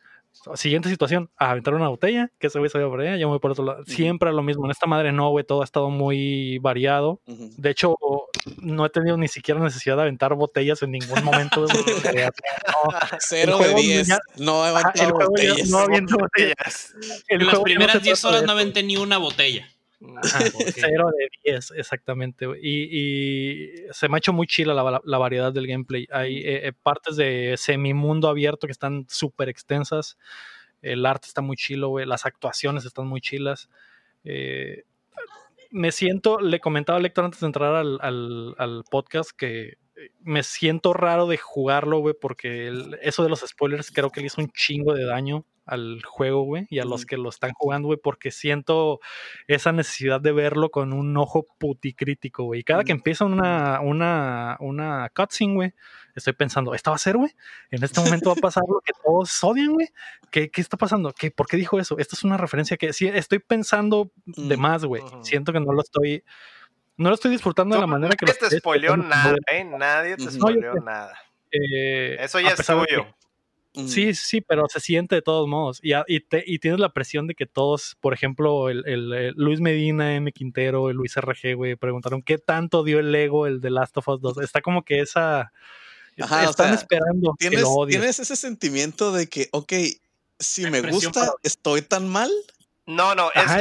[0.54, 3.38] Siguiente situación, ah, aventar una botella, que ese güey se para allá, yo me voy
[3.38, 3.84] por otro lado.
[3.86, 4.64] Siempre lo mismo.
[4.64, 7.20] En esta madre no, güey, todo ha estado muy variado.
[7.26, 7.96] De hecho,
[8.58, 11.64] no he tenido ni siquiera necesidad de aventar botellas en ningún momento.
[11.66, 12.94] no.
[13.20, 14.06] Cero de juego 10.
[14.08, 15.68] ya- No levanta el juego ya botellas.
[15.70, 16.04] no botellas.
[16.18, 16.94] Botellas.
[17.28, 19.68] El En las primeras se 10 trata horas no aventé ni una botella.
[20.74, 22.46] Cero de 10, exactamente.
[22.60, 26.06] Y, y se me ha hecho muy chila la, la variedad del gameplay.
[26.10, 30.16] Hay eh, eh, partes de semimundo abierto que están súper extensas.
[30.82, 32.06] El arte está muy chilo, güey.
[32.06, 33.68] Las actuaciones están muy chilas.
[34.24, 34.84] Eh,
[35.70, 39.74] me siento, le comentaba a Lector antes de entrar al, al- al podcast que
[40.20, 44.26] me siento raro de jugarlo, güey, porque el- eso de los spoilers creo que le
[44.26, 47.86] hizo un chingo de daño al juego, güey, y a los que lo están jugando,
[47.88, 49.00] güey, porque siento
[49.46, 52.60] esa necesidad de verlo con un ojo puticrítico, güey.
[52.60, 55.72] Y cada que empieza una, una, una cutscene, güey,
[56.14, 57.32] estoy pensando, ¿esta va a ser, güey?
[57.70, 59.88] En este momento va a pasar lo que todos odian, güey.
[60.30, 61.12] ¿Qué, ¿Qué está pasando?
[61.12, 61.96] ¿Qué, ¿Por qué dijo eso?
[61.98, 65.02] Esto es una referencia que sí, estoy pensando de más, güey.
[65.22, 66.24] Siento que no lo estoy...
[66.96, 69.34] No lo estoy disfrutando de la manera que lo Nadie te spoileó nada.
[69.50, 69.64] ¿eh?
[69.64, 70.24] Nadie te.
[70.24, 71.18] No, spoileó nada.
[71.50, 73.06] Eh, Eso ya es que- tuyo.
[73.76, 73.88] Ujú.
[73.88, 75.80] Sí, sí, pero se siente de todos modos.
[75.82, 79.34] Y, y, te- y tienes la presión de que todos, por ejemplo, el, el- el
[79.36, 80.30] Luis Medina, M.
[80.30, 84.06] Quintero, el Luis RG, güey, preguntaron qué tanto dio el Lego el de Last of
[84.06, 84.38] Us 2.
[84.38, 85.52] Está como que esa.
[86.20, 87.96] Ajá, o están sea, esperando que ¿Tienes, lo odies.
[87.98, 89.72] tienes ese sentimiento de que, ok,
[90.38, 92.30] si me gusta, para- ¿estoy tan mal?
[92.86, 93.60] No, no, es, Ajá,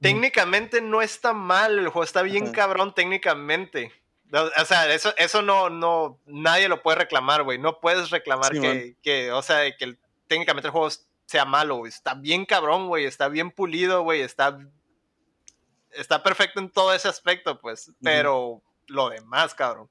[0.00, 2.52] técnicamente no está mal, el juego está bien Ajá.
[2.52, 3.92] cabrón técnicamente.
[4.32, 7.58] O sea, eso, eso no, no, nadie lo puede reclamar, güey.
[7.58, 10.88] No puedes reclamar Sí, que, que, o sea, que el- técnicamente el juego
[11.26, 11.90] sea malo, güey.
[11.90, 13.04] Está bien cabrón, güey.
[13.04, 14.20] Está bien pulido, güey.
[14.22, 14.58] Está,
[15.92, 17.92] está perfecto en todo ese aspecto, pues.
[18.02, 19.88] Pero lo demás, cabrón.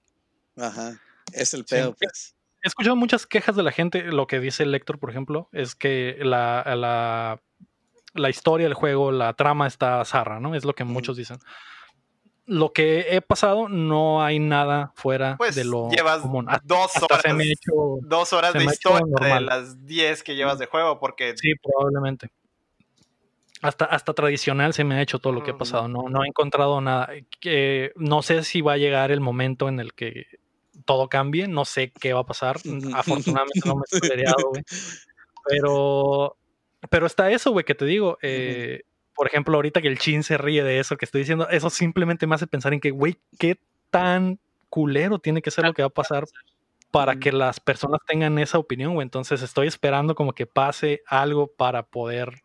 [0.57, 0.99] Ajá.
[1.31, 1.75] Es el Sí.
[1.75, 2.35] pedo, pues.
[2.61, 4.01] he escuchado muchas quejas de la gente.
[4.03, 7.41] Lo que dice el lector, por ejemplo, es que la, la,
[8.15, 10.55] la historia del juego, la trama está zarra, ¿no?
[10.55, 11.37] Es lo que muchos dicen.
[12.47, 16.45] Lo que he pasado, no hay nada fuera Pues de lo llevas común.
[16.47, 17.21] Hasta, dos hasta horas.
[17.23, 17.71] se me hecho.
[18.01, 22.29] Dos horas de historia de las 10 que llevas de juego, porque Sí, probablemente.
[23.61, 25.87] Hasta, hasta tradicional se me ha hecho todo lo que ha pasado.
[25.87, 27.09] No, no he encontrado nada.
[27.39, 30.27] Que no sé si va a llegar el momento en el que
[30.85, 31.47] todo cambie.
[31.47, 32.57] No sé qué va a pasar.
[32.93, 34.63] Afortunadamente no me he güey.
[35.47, 36.37] Pero,
[36.89, 38.17] pero está eso, güey, que te digo.
[38.21, 38.81] eh,
[39.15, 42.27] Por ejemplo, ahorita que el chin se ríe de eso que estoy diciendo, eso simplemente
[42.27, 43.57] me hace pensar en que, güey, qué
[43.89, 44.39] tan
[44.69, 46.25] culero tiene que ser lo que va a pasar
[46.91, 49.03] para que las personas tengan esa opinión, güey.
[49.05, 52.41] Entonces estoy esperando como que pase algo para poder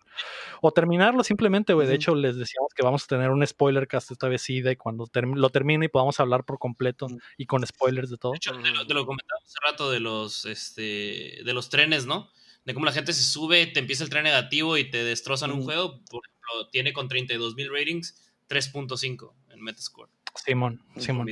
[0.60, 1.86] o terminarlo simplemente, güey.
[1.88, 4.76] De hecho, les decíamos que vamos a tener un spoiler cast esta vez sí, de
[4.76, 7.06] cuando term- lo termine y podamos hablar por completo
[7.36, 8.32] y con spoilers de todo.
[8.32, 12.06] De hecho, te lo, te lo comentaba hace rato de los, este, de los trenes,
[12.06, 12.28] ¿no?
[12.64, 15.58] De cómo la gente se sube, te empieza el tren negativo y te destrozan un
[15.58, 15.66] Ujú.
[15.66, 16.00] juego.
[16.10, 20.10] Por ejemplo, tiene con 32 mil ratings 3.5 en Metascore.
[20.34, 20.82] Simón.
[20.98, 21.28] Simón.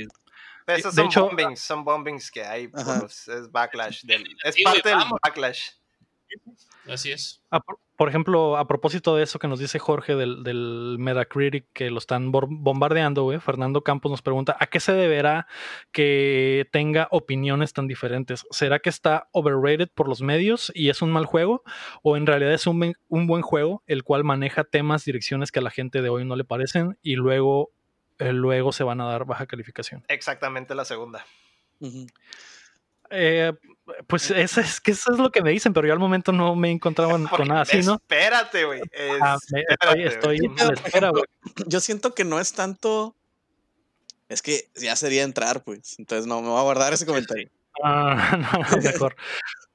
[0.66, 4.02] esos de son hecho- bombings, son bombings que hay, los- es backlash.
[4.04, 5.70] Del, es parte del backlash.
[6.86, 7.42] Así es.
[7.50, 11.66] Ah, por, por ejemplo, a propósito de eso que nos dice Jorge del, del Metacritic
[11.72, 15.48] que lo están bombardeando, güey, Fernando Campos nos pregunta, ¿a qué se deberá
[15.90, 18.46] que tenga opiniones tan diferentes?
[18.52, 21.64] ¿Será que está overrated por los medios y es un mal juego?
[22.04, 25.62] ¿O en realidad es un, un buen juego el cual maneja temas, direcciones que a
[25.62, 27.72] la gente de hoy no le parecen y luego,
[28.20, 30.04] eh, luego se van a dar baja calificación?
[30.06, 31.26] Exactamente la segunda.
[33.10, 33.52] Eh,
[34.06, 36.54] pues eso es, que eso es lo que me dicen, pero yo al momento no
[36.56, 37.94] me he encontrado con nada así, ¿no?
[37.94, 38.80] Espérate, güey.
[39.20, 41.24] Ah, estoy, estoy a la espera, güey.
[41.66, 43.14] Yo siento que no es tanto.
[44.28, 45.98] Es que ya sería entrar, pues.
[45.98, 47.48] Entonces no, me voy a guardar ese comentario.
[47.82, 48.36] Ah,
[48.72, 49.16] no, mejor.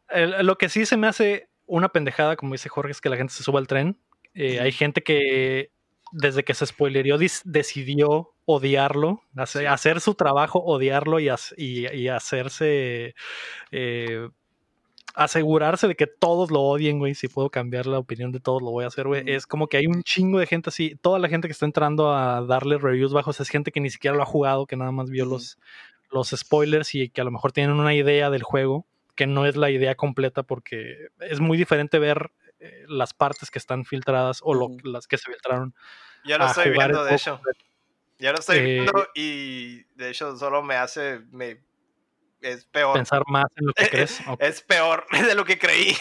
[0.10, 3.18] El- lo que sí se me hace una pendejada, como dice Jorge, es que la
[3.18, 3.98] gente se suba al tren.
[4.36, 5.72] Eh, Hay gente que
[6.14, 12.08] desde que se spoilerió decidió odiarlo, hace- hacer su trabajo, odiarlo y, hac- y- y
[12.10, 13.16] hacerse,
[13.72, 14.30] eh,
[15.16, 17.14] asegurarse de que todos lo odien, güey.
[17.16, 19.24] Si puedo cambiar la opinión de todos, lo voy a hacer, güey.
[19.28, 20.96] Es como que hay un chingo de gente así.
[21.02, 24.16] Toda la gente que está entrando a darle reviews bajos es gente que ni siquiera
[24.18, 25.60] lo ha jugado, que nada más vio los,
[26.12, 28.86] los spoilers y que a lo mejor tienen una idea del juego
[29.16, 32.32] que no es la idea completa porque es muy diferente ver
[32.64, 35.74] eh, las partes que están filtradas o lo- las que se filtraron.
[36.26, 37.42] Ya lo a estoy viendo, de hecho.
[38.20, 41.20] Ya lo estoy Eh, viendo y de hecho solo me hace.
[41.32, 41.62] Me,
[42.42, 42.94] es peor.
[42.94, 44.20] Pensar más en lo que crees.
[44.28, 44.42] Ok.
[44.42, 45.96] Es peor de lo que creí.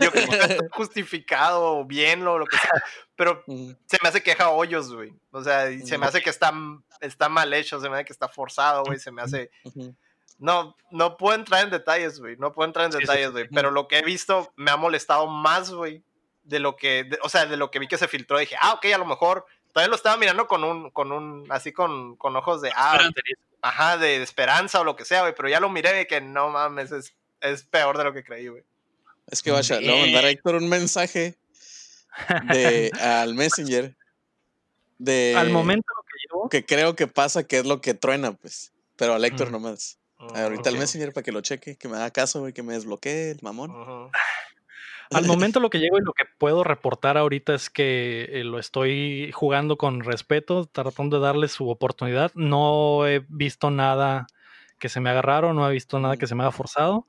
[0.00, 2.82] Yo creo que está justificado o bien o lo que sea.
[3.16, 5.12] Pero se me hace que deja hoyos, güey.
[5.30, 6.52] O sea, se me hace que está,
[7.00, 8.98] está mal hecho, se me hace que está forzado, güey.
[8.98, 9.50] Se me hace.
[9.64, 9.94] Ujú.
[10.40, 12.36] No, no puedo entrar en detalles, güey.
[12.36, 13.44] No puedo entrar en Sí, detalles, güey.
[13.44, 13.50] sí.
[13.54, 16.02] Pero lo que he visto me ha molestado más, güey.
[16.42, 18.38] De lo que, de- o sea, de lo que vi que se filtró.
[18.38, 19.44] Dije, ah, ok, a lo mejor.
[19.72, 22.98] Todavía lo estaba mirando con un, con un, así con, con ojos de, ah,
[23.62, 25.34] ajá, de esperanza o lo que sea, güey.
[25.36, 28.48] Pero ya lo miré y que no mames, es, es peor de lo que creí,
[28.48, 28.64] güey.
[29.28, 31.36] Es que vaya, le voy a mandar a Héctor un mensaje
[32.50, 33.94] de, al Messenger.
[34.98, 38.32] De Al momento lo que llevo, que creo que pasa que es lo que truena,
[38.32, 38.72] pues.
[38.96, 39.52] Pero al Héctor Mm.
[39.52, 39.98] nomás.
[40.20, 40.80] Mm, Ahorita el ok.
[40.80, 43.72] Messenger para que lo cheque, que me haga caso, güey, que me desbloquee el mamón.
[45.12, 48.60] Al momento lo que llego y lo que puedo reportar ahorita es que eh, lo
[48.60, 52.30] estoy jugando con respeto, tratando de darle su oportunidad.
[52.36, 54.28] No he visto nada
[54.78, 57.08] que se me haga raro, no he visto nada que se me haga forzado.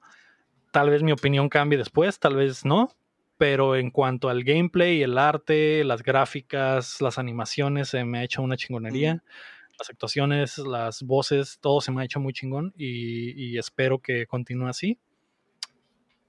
[0.72, 2.92] Tal vez mi opinión cambie después, tal vez no.
[3.38, 8.42] Pero en cuanto al gameplay, el arte, las gráficas, las animaciones, se me ha hecho
[8.42, 9.24] una chingonería.
[9.82, 14.28] Las actuaciones, las voces, todo se me ha hecho muy chingón y, y espero que
[14.28, 15.00] continúe así.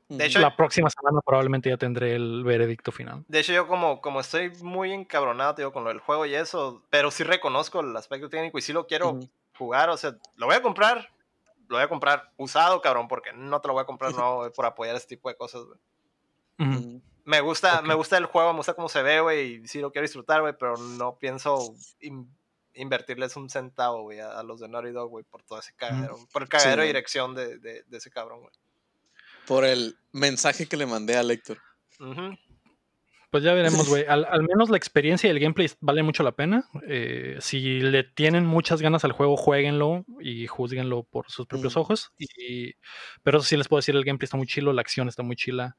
[0.08, 3.26] De hecho, La próxima semana probablemente ya tendré el veredicto final.
[3.28, 6.82] De hecho, yo como, como estoy muy encabronado, tío, con lo del juego y eso,
[6.88, 9.28] pero sí reconozco el aspecto técnico y sí lo quiero Ujú.
[9.58, 11.10] jugar, o sea, lo voy a comprar,
[11.68, 14.64] lo voy a comprar usado, cabrón, porque no te lo voy a comprar no por
[14.64, 15.78] apoyar este tipo de cosas, güey.
[16.58, 16.78] Ujú.
[16.78, 17.02] Ujú.
[17.26, 17.86] Me gusta, Ok.
[17.86, 20.40] me gusta el juego, me gusta cómo se ve, güey, y sí lo quiero disfrutar,
[20.40, 22.34] güey, pero no pienso in-
[22.74, 26.16] invertirles un centavo, güey, a, a los de Naughty Dog, güey, por todo ese cagadero,
[26.32, 28.52] por el cagadero de dirección de, de, de ese cabrón, güey.
[29.46, 31.58] Por el mensaje que le mandé al Héctor.
[32.00, 32.36] Ujú.
[33.30, 34.04] Pues ya veremos, güey.
[34.06, 36.68] Al, al menos la experiencia y el gameplay vale mucho la pena.
[36.86, 41.78] Eh, si le tienen muchas ganas al juego, jueguenlo y juzguenlo por sus propios Mm.
[41.80, 42.12] ojos.
[42.18, 42.74] Y,
[43.22, 45.34] pero eso sí les puedo decir, el gameplay está muy chilo, la acción está muy
[45.36, 45.76] chila.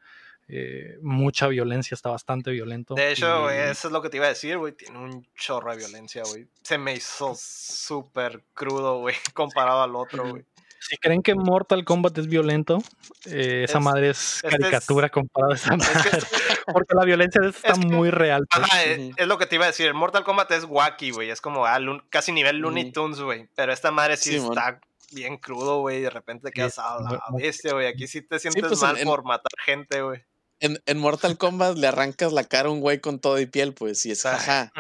[0.48, 2.96] Eh, mucha violencia, está bastante violento.
[2.96, 4.74] De hecho, y- eso es lo que te iba a decir, güey.
[4.74, 6.48] Tiene un chorro de violencia, güey.
[6.62, 10.46] Se me hizo súper crudo, güey, comparado al otro, güey.
[10.80, 12.80] si creen que Mortal Kombat es violento,
[13.26, 16.18] eh, esa Es- madre es caricatura comparada a esa Es que madre.
[16.18, 16.28] es-
[16.74, 18.46] Porque la violencia de está que- muy real.
[18.54, 18.64] pues.
[18.66, 19.86] Ajá, es, lo que te iba a decir.
[19.88, 21.30] El Mortal Kombat es wacky, güey.
[21.30, 22.92] Es como ah, lun- casi nivel Looney.
[22.92, 23.48] Tunes, güey.
[23.56, 24.80] Pero esta madre sí, está
[25.12, 26.02] bien crudo, güey.
[26.02, 27.88] De repente te quedas Sí, a la bestia, güey.
[27.88, 30.24] Aquí sí te sientes pues, mal en- por matar gente, güey.
[30.64, 33.74] En, en Mortal Kombat le arrancas la cara a un güey con todo y piel,
[33.74, 34.72] pues, y es jaja.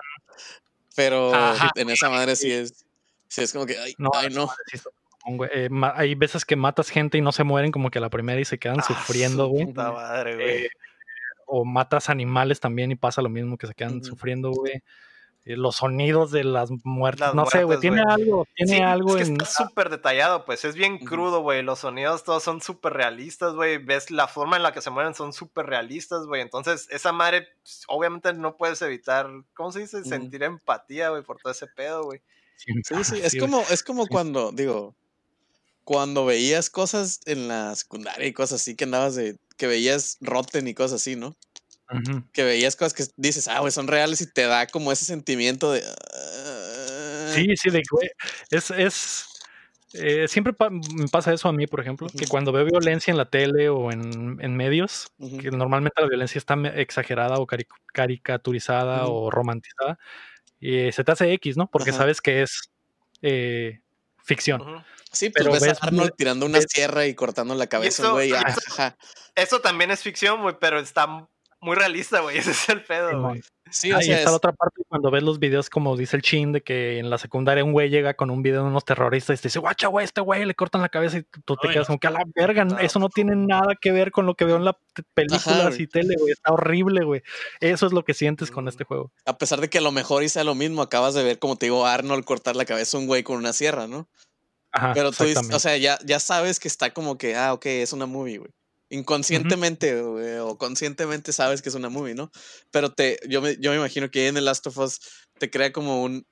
[0.96, 1.72] Pero Ajá.
[1.76, 2.86] en esa madre sí es.
[3.28, 4.50] Sí es como que, ay, No, ay, no.
[5.54, 8.40] Eh, hay veces que matas gente y no se mueren como que a la primera
[8.40, 9.66] y se quedan Ah, sufriendo, su güey.
[9.66, 10.66] Puta madre, güey.
[10.66, 10.70] Eh,
[11.46, 14.82] o matas animales también y pasa lo mismo que se quedan sufriendo, güey.
[15.46, 19.18] Eh, los sonidos de las muertes, Las no sé, güey, tiene algo, tiene Sí, algo
[19.18, 19.42] es que en...
[19.42, 21.62] está súper detallado, pues es bien crudo, güey.
[21.64, 23.78] Los sonidos todos son súper realistas, güey.
[23.78, 26.42] Ves la forma en la que se mueven son súper realistas, güey.
[26.42, 30.06] Entonces, esa madre, pues, obviamente no puedes evitar, ¿cómo se dice?
[30.06, 32.22] Sentir empatía, güey, por todo ese pedo, güey.
[32.56, 34.96] Sí, sí, es como, es como cuando, digo,
[35.84, 40.68] cuando veías cosas en la secundaria y cosas así que andabas de, que veías Rotten
[40.68, 41.36] y cosas así, ¿no?
[42.34, 45.72] Que veías cosas que dices, ah, güey, son reales y te da como ese sentimiento
[45.72, 45.84] de...
[45.84, 48.10] ah, Sí, sí, de güey,
[48.52, 49.26] es, es
[49.94, 53.18] eh, siempre pa- me pasa eso a mí, por ejemplo, que cuando veo violencia en
[53.18, 55.08] la tele o en, en medios,
[55.40, 59.98] que normalmente la violencia está exagerada o cari- caricaturizada o romantizada,
[60.60, 61.70] y se te hace X, ¿no?
[61.70, 62.72] Porque sabes que es
[63.22, 63.82] eh,
[64.24, 64.62] ficción.
[65.12, 68.04] Sí, pues pero ves, ves a Arnold tirando una ves- sierra y cortando la cabeza,
[68.04, 68.32] eso- güey.
[69.36, 71.28] Eso también es ficción, güey, pero está
[71.64, 72.38] muy realista, güey.
[72.52, 73.42] Ese es el pedo, güey.
[73.72, 76.16] Sí, o y sea, está la es- otra parte cuando ves los videos, como dice
[76.16, 78.86] el chin, de que en la secundaria un güey llega con un video de unos
[78.86, 81.70] terroristas y te dice, guacha, güey, este güey le cortan la cabeza y tú te
[81.70, 84.28] Ay, quedas como que a la verga, no, eso no tiene nada que ver con
[84.28, 84.76] lo que veo en las
[85.16, 85.82] películas güey.
[85.84, 87.24] y tele, güey, está horrible, güey.
[87.62, 88.68] Eso es lo que sientes con Mm.
[88.68, 89.12] este juego.
[89.26, 91.66] a pesar de que a lo mejor hice lo mismo, acabas de ver, como te
[91.66, 94.08] digo, Arnold cortar la cabeza a un güey con una sierra, ¿no?
[94.72, 95.24] Ajá, Pero tú,
[95.54, 98.52] o sea, ya, ya sabes que está como que, ah, ok, es una movie, güey.
[98.94, 102.32] Inconscientemente o conscientemente sabes que es una movie, ¿no?
[102.70, 105.00] Pero te, yo, me, yo me imagino que en The Last of Us
[105.40, 106.28] te crea como un...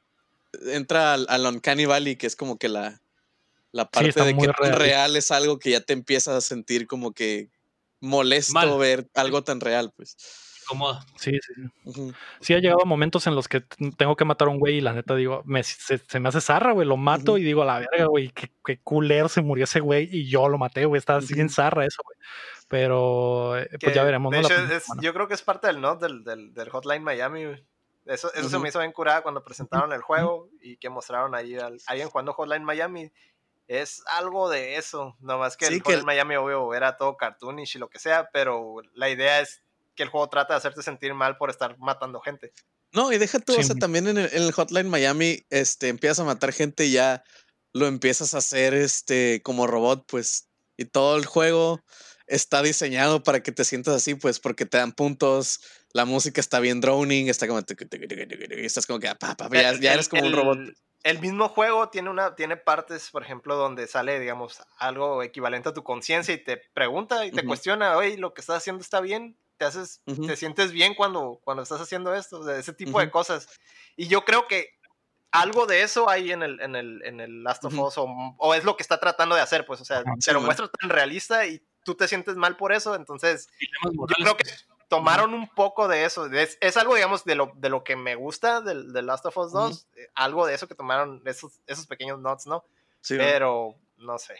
[0.68, 3.02] Entra al, al Uncanny Valley, que es como que la,
[3.72, 4.80] la parte de que tan real.
[4.80, 7.50] real es algo que ya te empiezas a sentir como que
[8.00, 8.78] molesto Mal.
[8.78, 10.18] ver algo tan real, pues.
[10.72, 11.06] Cómoda.
[11.18, 11.61] Sí, sí, sí.
[11.85, 12.14] Ujú.
[12.39, 13.61] Sí ha llegado momentos en los que
[13.98, 16.41] tengo que matar a un güey y la neta digo, me, se, se me hace
[16.41, 17.38] zarra, güey, lo mato Ujú.
[17.39, 20.48] y digo, a la verga, güey, qué, qué culero se murió ese güey y yo
[20.49, 21.56] lo maté, güey, está así bien Ujú.
[21.56, 22.18] zarra eso, güey.
[22.68, 25.81] Pero, eh, pues Que, ya veremos, de hecho, es- yo creo que es parte del,
[25.81, 25.95] ¿no?
[25.98, 27.65] del, del, del Hotline Miami, güey.
[28.06, 28.64] Eso, eso se Ujú.
[28.64, 32.34] me hizo bien curada cuando presentaron el juego y que mostraron ahí al, alguien jugando
[32.34, 33.11] Hotline Miami.
[33.68, 37.15] Es algo de eso, nomás que Sí, el que Hotline el- Miami obvio era todo
[37.15, 39.61] cartoonish y lo que sea, pero la idea es
[39.95, 42.51] que el juego trata de hacerte sentir mal por estar matando gente.
[42.93, 46.19] No, y deja tú, o sea, también en el, en el Hotline Miami, este, empiezas
[46.19, 47.23] a matar gente y ya
[47.73, 51.80] lo empiezas a hacer, este, como robot, pues, y todo el juego
[52.27, 55.61] está diseñado para que te sientas así, pues, porque te dan puntos,
[55.93, 59.81] la música está bien droning, está como, estás como que, ah, pa, pa, ya, El-
[59.81, 60.57] ya el- eres como un robot.
[61.03, 65.73] El mismo juego tiene una tiene partes, por ejemplo, donde sale, digamos, algo equivalente a
[65.73, 69.35] tu conciencia y te pregunta y te cuestiona, oye, lo que estás haciendo está bien,
[69.62, 70.26] te haces, Ujú.
[70.26, 73.12] te sientes bien cuando, cuando estás haciendo esto, o sea, ese tipo de Ujú.
[73.12, 73.48] cosas.
[73.96, 74.70] Y yo creo que
[75.30, 77.78] algo de eso hay en el, en el, en el Last of.
[77.78, 78.08] Us, o,
[78.40, 80.48] o es lo que está tratando de hacer, pues, o sea, te Sí, lo man.
[80.48, 83.50] muestra tan realista y tú te sientes mal por eso, entonces
[83.84, 84.46] yo creo que
[84.88, 86.26] tomaron un poco de eso.
[86.26, 89.38] Es, es algo, digamos, de lo, de lo que me gusta del, del Last of
[89.38, 89.88] Us 2.
[89.96, 92.66] eh, Algo de eso que tomaron esos, esos pequeños notes, ¿no?
[93.00, 93.16] Sí.
[93.16, 94.38] Pero, no sé.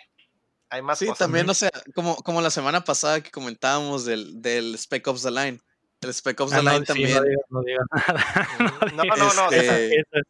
[0.72, 1.20] Hay más Sí, cosas.
[1.20, 1.52] también, ¿no?
[1.52, 5.60] o sea, como, como la semana pasada que comentábamos del, del Spec Ops The Line.
[6.02, 7.14] El Spec Ops Ah, The no, Line sí, también.
[7.14, 8.92] no digas, no digas nada.
[8.96, 9.52] No, no, no.
[9.52, 10.28] Este, esa- Esa-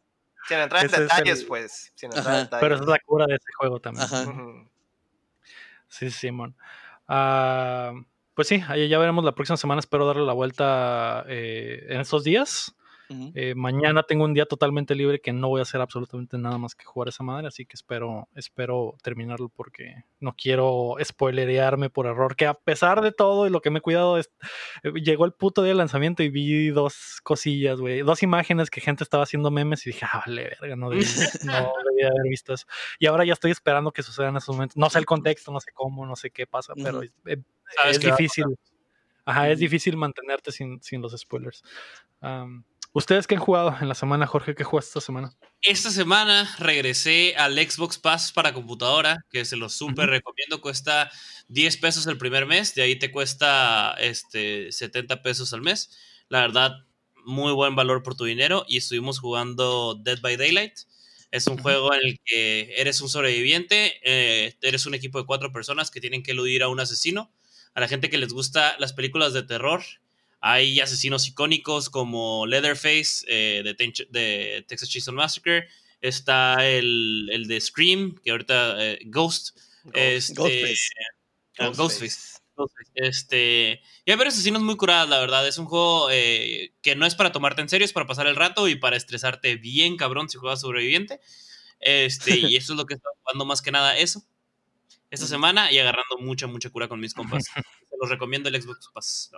[0.48, 1.92] sin entrar en ese detalles, el- pues.
[1.94, 2.60] Sin entrar en detalles.
[2.60, 4.04] pero esa es la cura de ese juego también.
[4.04, 4.24] Ajá.
[5.88, 6.56] Sí, Simón.
[7.06, 7.92] Ah,
[8.34, 9.78] pues sí, ahí ya veremos la próxima semana.
[9.80, 12.74] Espero darle la vuelta eh, en estos días.
[13.34, 16.74] Eh, mañana tengo un día totalmente libre que no voy a hacer absolutamente nada más
[16.74, 22.36] que jugar esa madre, así que espero, espero terminarlo porque no quiero spoilerearme por error.
[22.36, 24.30] Que a pesar de todo y lo que me he cuidado, es,
[24.82, 28.80] eh, llegó el puto día del lanzamiento y vi dos cosillas, güey, dos imágenes que
[28.80, 31.02] gente estaba haciendo memes y dije, ah, vale, verga, no debí,
[31.44, 32.66] no debí haber visto eso.
[32.98, 34.76] Y ahora ya estoy esperando que sucedan esos momentos.
[34.76, 37.38] No sé el contexto, no sé cómo, no sé qué pasa, pero es, eh,
[37.76, 38.44] Sabes es a difícil.
[39.24, 41.62] Ajá, es difícil mantenerte sin, sin los spoilers.
[42.94, 44.54] ¿Ustedes qué han jugado en la semana, Jorge?
[44.54, 45.34] ¿Qué jugaste esta semana?
[45.62, 50.60] Esta semana regresé al Xbox Pass para computadora, que se los súper recomiendo.
[50.60, 51.10] Cuesta
[51.48, 55.96] 10 pesos el primer mes, de ahí te cuesta este, 70 pesos al mes.
[56.28, 56.84] La verdad,
[57.24, 58.66] muy buen valor por tu dinero.
[58.68, 60.74] Y estuvimos jugando Dead by Daylight.
[61.30, 65.50] Es un juego en el que eres un sobreviviente, eh, eres un equipo de cuatro
[65.50, 67.32] personas que tienen que eludir a un asesino.
[67.72, 69.82] A la gente que les gusta las películas de terror,
[70.42, 75.68] hay asesinos icónicos como Leatherface eh, de, Ten- de Texas Chainsaw Massacre.
[76.02, 79.56] Está el, el de Scream, que ahorita eh, Ghost.
[79.94, 80.88] Este, Ghostface.
[81.58, 82.38] ah, Ghostface.
[82.56, 82.90] Ghostface.
[82.94, 85.46] Este, y hay varios asesinos muy curados, la verdad.
[85.46, 88.34] Es un juego eh, que no es para tomarte en serio, es para pasar el
[88.36, 91.20] rato y para estresarte bien, cabrón, si juegas sobreviviente.
[91.78, 94.22] Este, y eso es lo que estoy jugando más que nada, eso.
[95.10, 97.44] Esta semana y agarrando mucha, mucha cura con mis compas.
[97.44, 99.30] Se los recomiendo el Xbox Pass.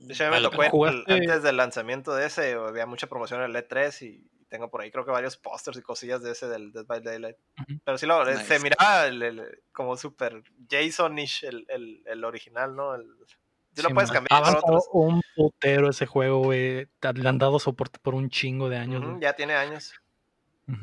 [0.00, 1.12] De hecho, a mí Vale me tocó ¿Jugaste?
[1.12, 4.90] antes del lanzamiento de ese, había mucha promoción en el E3 y tengo por ahí
[4.90, 7.36] creo que varios pósters y cosillas de ese del Dead by Daylight.
[7.84, 8.44] Pero sí, lo, Nice.
[8.44, 12.94] se miraba el- el- como súper Jasonish el, el, el original, ¿no?
[12.94, 13.04] El,
[13.74, 14.24] sí lo puedes man.
[14.26, 14.88] cambiar Ha otros.
[14.92, 16.88] un putero ese juego, güey.
[17.14, 19.04] Le han dado soporte por un chingo de años.
[19.20, 19.92] Ya tiene años.
[20.66, 20.76] De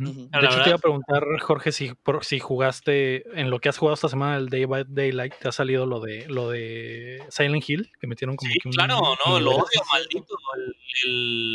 [0.48, 3.94] hecho, te iba a preguntar, Jorge, si, por- si jugaste en lo que has jugado
[3.94, 7.90] esta semana, el Day by Daylight, te ha salido lo de lo de Silent Hill,
[8.00, 8.74] que metieron como Sí, que un.
[8.74, 9.64] claro, un no, lo nivel.
[9.64, 10.36] odio, maldito.
[10.58, 10.76] El,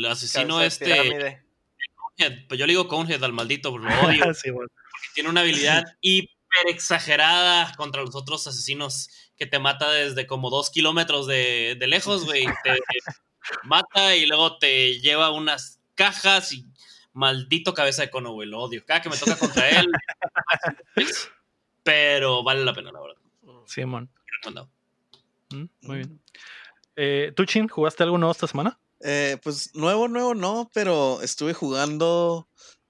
[0.05, 1.43] el asesino este.
[2.17, 4.35] Conehead, pues yo le digo Conehead al maldito, porque lo odio.
[4.35, 4.69] Sí, bueno.
[5.15, 6.29] tiene una habilidad hiper
[6.69, 12.25] exagerada contra los otros asesinos que te mata desde como dos kilómetros de, de lejos,
[12.25, 12.47] güey.
[12.65, 12.79] Te
[13.65, 16.65] mata y luego te lleva unas cajas y
[17.13, 18.49] maldito cabeza de cono, güey.
[18.49, 18.85] Lo odio.
[18.87, 19.87] Cada que me toca contra él,
[21.83, 23.17] pero vale la pena, la verdad.
[23.67, 24.11] Simón.
[24.27, 24.71] Recomendado.
[25.51, 26.21] Mm, Muy bien.
[26.97, 28.79] Eh, ¿Tú, Chin, jugaste algo nuevo esta semana?
[29.01, 32.49] Eh, pues nuevo, nuevo no, pero estuve jugando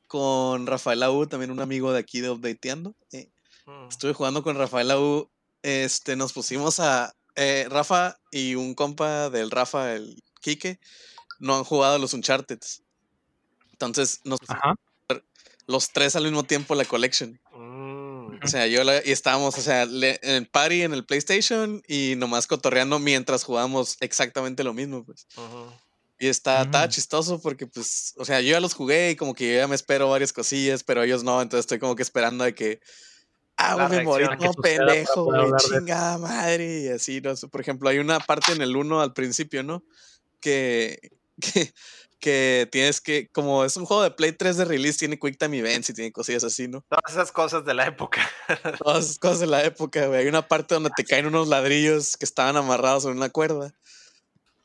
[0.08, 2.94] con Rafael Aú, también un amigo de aquí de Updateando.
[3.12, 3.28] Eh,
[3.64, 3.86] Mm.
[3.88, 5.30] estuve jugando con Rafael Aú.
[5.62, 7.14] Este, nos pusimos a.
[7.36, 10.80] eh, Rafa y un compa del Rafa, el Quique,
[11.38, 12.58] no han jugado los Uncharted.
[13.72, 14.74] Entonces, nos pusimos Ajá.
[15.66, 17.40] los tres al mismo tiempo la collection.
[17.54, 18.38] Mm.
[18.44, 21.82] O sea, yo la- y estábamos, o sea, le- en el party en el PlayStation
[21.86, 25.26] y nomás cotorreando mientras jugábamos exactamente lo mismo, pues.
[25.36, 25.72] Ujú.
[26.18, 26.88] Y está, Mm.
[26.88, 29.74] chistoso porque, pues, o sea, yo ya los jugué y como que yo ya me
[29.74, 32.80] espero varias cosillas, pero ellos no, entonces estoy como que esperando de que,
[33.56, 37.88] ah, güey, me morí como pendejo, güey, chingada madre, y así, no sé, por ejemplo,
[37.88, 39.84] hay una parte en el 1 al principio, ¿no?
[40.40, 41.72] Que, que,
[42.22, 45.58] que tienes que, como es un juego de Play 3 de release, tiene Quick Time
[45.58, 46.82] Events y tiene cosillas así, ¿no?
[46.88, 48.20] Todas esas cosas de la época.
[48.78, 50.20] Todas esas cosas de la época, güey.
[50.20, 53.74] Hay una parte donde te caen unos ladrillos que estaban amarrados en una cuerda.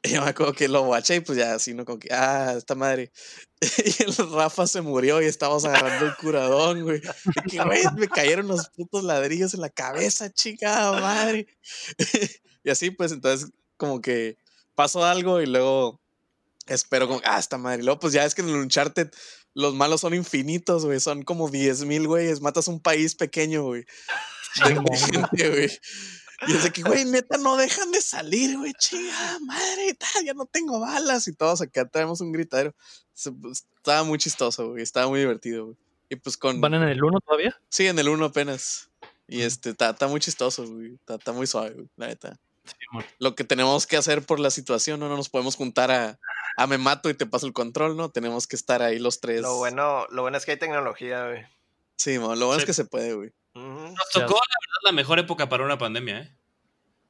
[0.04, 1.84] Y yo me acuerdo que lo guaché y pues ya así, ¿no?
[1.84, 3.12] Como que, ah, esta madre.
[3.84, 7.02] Y el Rafa se murió y estábamos agarrando el curadón, güey.
[7.44, 11.48] Y que, güey, me cayeron los putos ladrillos en la cabeza, chica madre.
[12.64, 14.38] Y así, pues entonces, como que
[14.76, 16.02] pasó algo y luego
[16.68, 17.82] espero como, ah, esta madre.
[17.82, 19.10] Y luego, pues ya es que en el Uncharted
[19.54, 21.00] los malos son infinitos, güey.
[21.00, 22.42] Son como 10 mil, güeyes.
[22.42, 23.86] Matas un país pequeño, güey.
[24.54, 25.80] Gente, güey.
[26.48, 30.34] Y es de que, güey, neta, no dejan de salir, güey, chingada madre, tal, ya
[30.36, 31.28] no tengo balas.
[31.28, 32.76] Y todos acá traemos un gritadero.
[33.42, 35.78] Pues, Estaba muy chistoso, güey, estaba muy divertido, güey.
[36.10, 36.62] Y pues con...
[36.62, 37.60] ¿Van en el 1 todavía?
[37.70, 38.90] Sí, en el 1 apenas.
[39.28, 40.94] Y este, está, está muy chistoso, güey.
[40.94, 42.40] Está, está muy suave, güey, la neta.
[42.80, 43.06] Simón.
[43.18, 46.20] Lo que tenemos que hacer por la situación, no, no nos podemos juntar a,
[46.58, 48.10] a me mato y te paso el control, ¿no?
[48.10, 49.42] Tenemos que estar ahí los tres.
[49.42, 51.46] Lo bueno, lo bueno es que hay tecnología, güey.
[51.98, 52.68] Sí, mo, lo bueno es Sí.
[52.68, 53.32] que se puede, güey.
[53.54, 54.22] Nos Ya.
[54.22, 56.38] tocó, la verdad, la mejor época para una pandemia, ¿eh?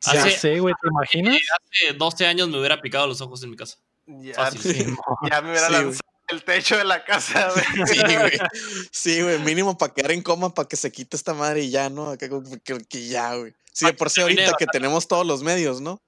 [0.02, 1.38] Ya Hace- sé, güey, ¿te imaginas?
[1.72, 3.78] Hace 12 años me hubiera picado los ojos en mi casa.
[4.06, 4.62] Ya, Fácil.
[4.62, 4.98] Simón.
[5.30, 5.84] ya me hubiera Sí, güey.
[5.86, 7.66] lanzado el techo de la casa, güey.
[8.06, 8.40] Sí, güey.
[8.92, 11.90] Sí, güey, mínimo para quedar en coma, para que se quite esta madre y ya,
[11.90, 12.12] ¿no?
[12.12, 13.54] Acá como que, que ya, güey.
[13.74, 16.02] Sí, de por sí ahorita que tenemos todos los medios, ¿no?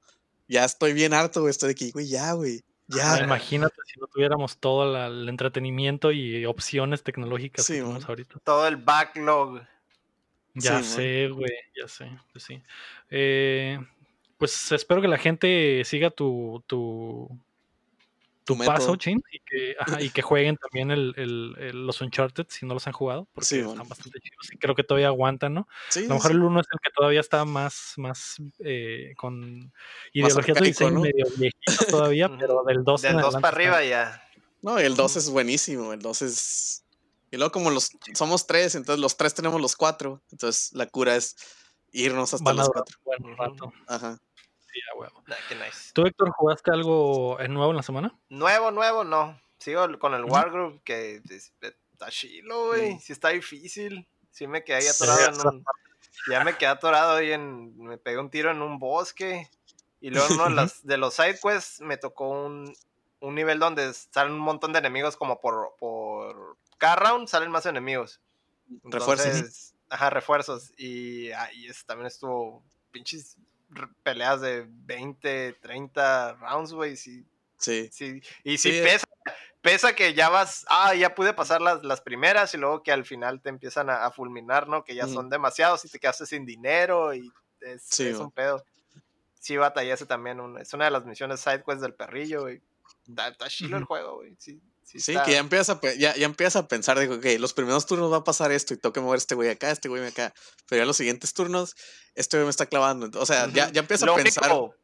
[0.47, 1.51] Ya estoy bien harto, güey.
[1.51, 2.61] Estoy de que, güey, ya, güey.
[2.89, 3.13] Ya.
[3.13, 8.01] Ah, Imagínate si no tuviéramos todo la- el entretenimiento y opciones tecnológicas Sí, que tenemos
[8.01, 8.09] man.
[8.09, 8.39] ahorita.
[8.43, 9.61] Todo el backlog.
[10.55, 12.61] Ya Sí, sé, güey, ya sé, pues sí.
[13.11, 13.79] Eh,
[14.37, 17.29] pues espero que la gente siga tu, tu,
[18.57, 18.95] tu paso.
[18.95, 22.73] Chin, y que, ajá, y que jueguen también el, el- el- los Uncharted si no
[22.73, 25.67] los han jugado, porque Sí, están bastante chidos y creo que todavía aguantan, ¿no?
[25.89, 26.37] Sí, A lo mejor sí.
[26.37, 29.71] el uno es el que todavía está más, más eh, con
[30.13, 31.01] ideologías de diseño ¿no?
[31.01, 34.23] medio viejitos todavía, pero del 2 Del 2 para arriba ya.
[34.61, 35.93] No, y el 2 es buenísimo.
[35.93, 36.83] El 2 es.
[37.31, 40.21] Y luego, como los somos tres, entonces los tres tenemos los cuatro.
[40.31, 41.35] Entonces la cura es
[41.91, 43.29] irnos hasta van a los durar cuatro.
[43.29, 43.73] un buen rato.
[43.87, 44.17] Ajá.
[44.71, 45.23] Sí, a huevo.
[45.29, 45.91] Ah, qué nice.
[45.93, 48.13] ¿Tú, Héctor, jugaste algo nuevo en la semana?
[48.29, 49.39] Nuevo, nuevo, no.
[49.57, 50.25] Sigo con el.
[50.25, 52.95] Wargroup que es- está chilo, güey.
[52.95, 52.99] Mm.
[52.99, 54.07] Sí está difícil.
[54.31, 55.65] Sí me quedé ahí Sí, atorado en un...
[56.29, 57.77] Ya me quedé atorado ahí en...
[57.77, 59.49] Me pegué un tiro en un bosque.
[59.99, 62.73] Y luego en uno de los, de los side quests me tocó un,
[63.19, 67.65] un nivel donde salen un montón de enemigos como por, por cada round salen más
[67.65, 68.21] enemigos.
[68.83, 69.25] Refuerzos.
[69.25, 70.71] Entonces, Ajá, refuerzos.
[70.77, 73.35] Y ahí también estuvo pinches
[74.03, 76.95] peleas de 20, 30 rounds, güey.
[76.95, 77.25] Sí,
[77.57, 77.89] Sí.
[77.91, 78.21] sí.
[78.43, 78.83] Y sí, Sí, eh.
[78.83, 79.05] pesa,
[79.61, 83.05] pesa que ya vas, ah, ya pude pasar las, las primeras y luego que al
[83.05, 84.83] final te empiezan a, a fulminar, ¿no?
[84.85, 87.31] Que ya son demasiados y te quedaste sin dinero y
[87.61, 88.23] es, Sí, es man.
[88.27, 88.63] un pedo.
[89.39, 90.39] Sí, batallé también.
[90.39, 92.61] un- es una de las misiones sidequest del perrillo, güey.
[93.07, 94.35] Está, está chilo el juego, güey.
[94.39, 94.61] Sí,
[94.91, 97.85] sí, Sí, que ya empiezas a, ya, ya empiezas a pensar, digo, ok, los primeros
[97.85, 100.33] turnos va a pasar esto y tengo que mover este güey acá, este güey acá.
[100.67, 101.75] Pero ya los siguientes turnos,
[102.15, 103.09] este güey me está clavando.
[103.19, 104.51] O sea, ya, ya empiezas Lo a pensar.
[104.51, 104.75] único,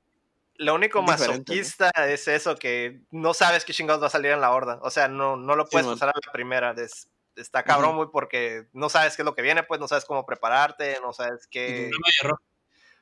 [0.58, 1.34] lo único diferente, ¿no?
[1.40, 4.80] masoquista es eso, que no sabes qué chingados va a salir en la horda.
[4.84, 5.96] O sea, no, no lo puedes man.
[5.96, 6.72] pasar a la primera.
[6.78, 10.06] es- está cabrón, güey, porque no sabes qué es lo que viene, pues no sabes
[10.06, 11.90] cómo prepararte, no sabes qué...
[11.92, 12.42] Prueba y error.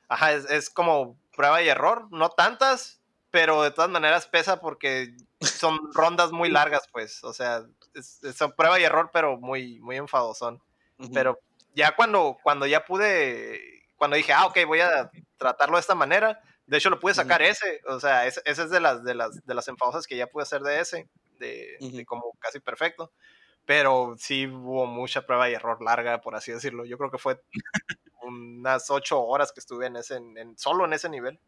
[0.08, 3.00] Ajá, es, es como prueba y error, no tantas,
[3.30, 5.14] pero de todas maneras pesa porque
[5.44, 7.22] son rondas muy largas, pues.
[7.24, 7.64] O sea,
[7.94, 10.60] es, es son prueba y error, pero muy, muy enfadosón.
[11.12, 11.38] Pero
[11.74, 16.40] ya cuando, cuando ya pude, cuando dije, ah, ok, voy a tratarlo de esta manera,
[16.66, 19.44] de hecho lo pude sacar ese, o sea, ese, ese es de las, de, las,
[19.44, 21.08] de las enfadosas que ya pude hacer de ese,
[21.38, 21.76] de,
[22.06, 23.12] como casi perfecto.
[23.66, 26.84] Pero sí hubo mucha prueba y error larga, por así decirlo.
[26.84, 27.40] Yo creo que fue
[28.22, 31.38] unas ocho horas que estuve en ese, en, en- solo en ese nivel.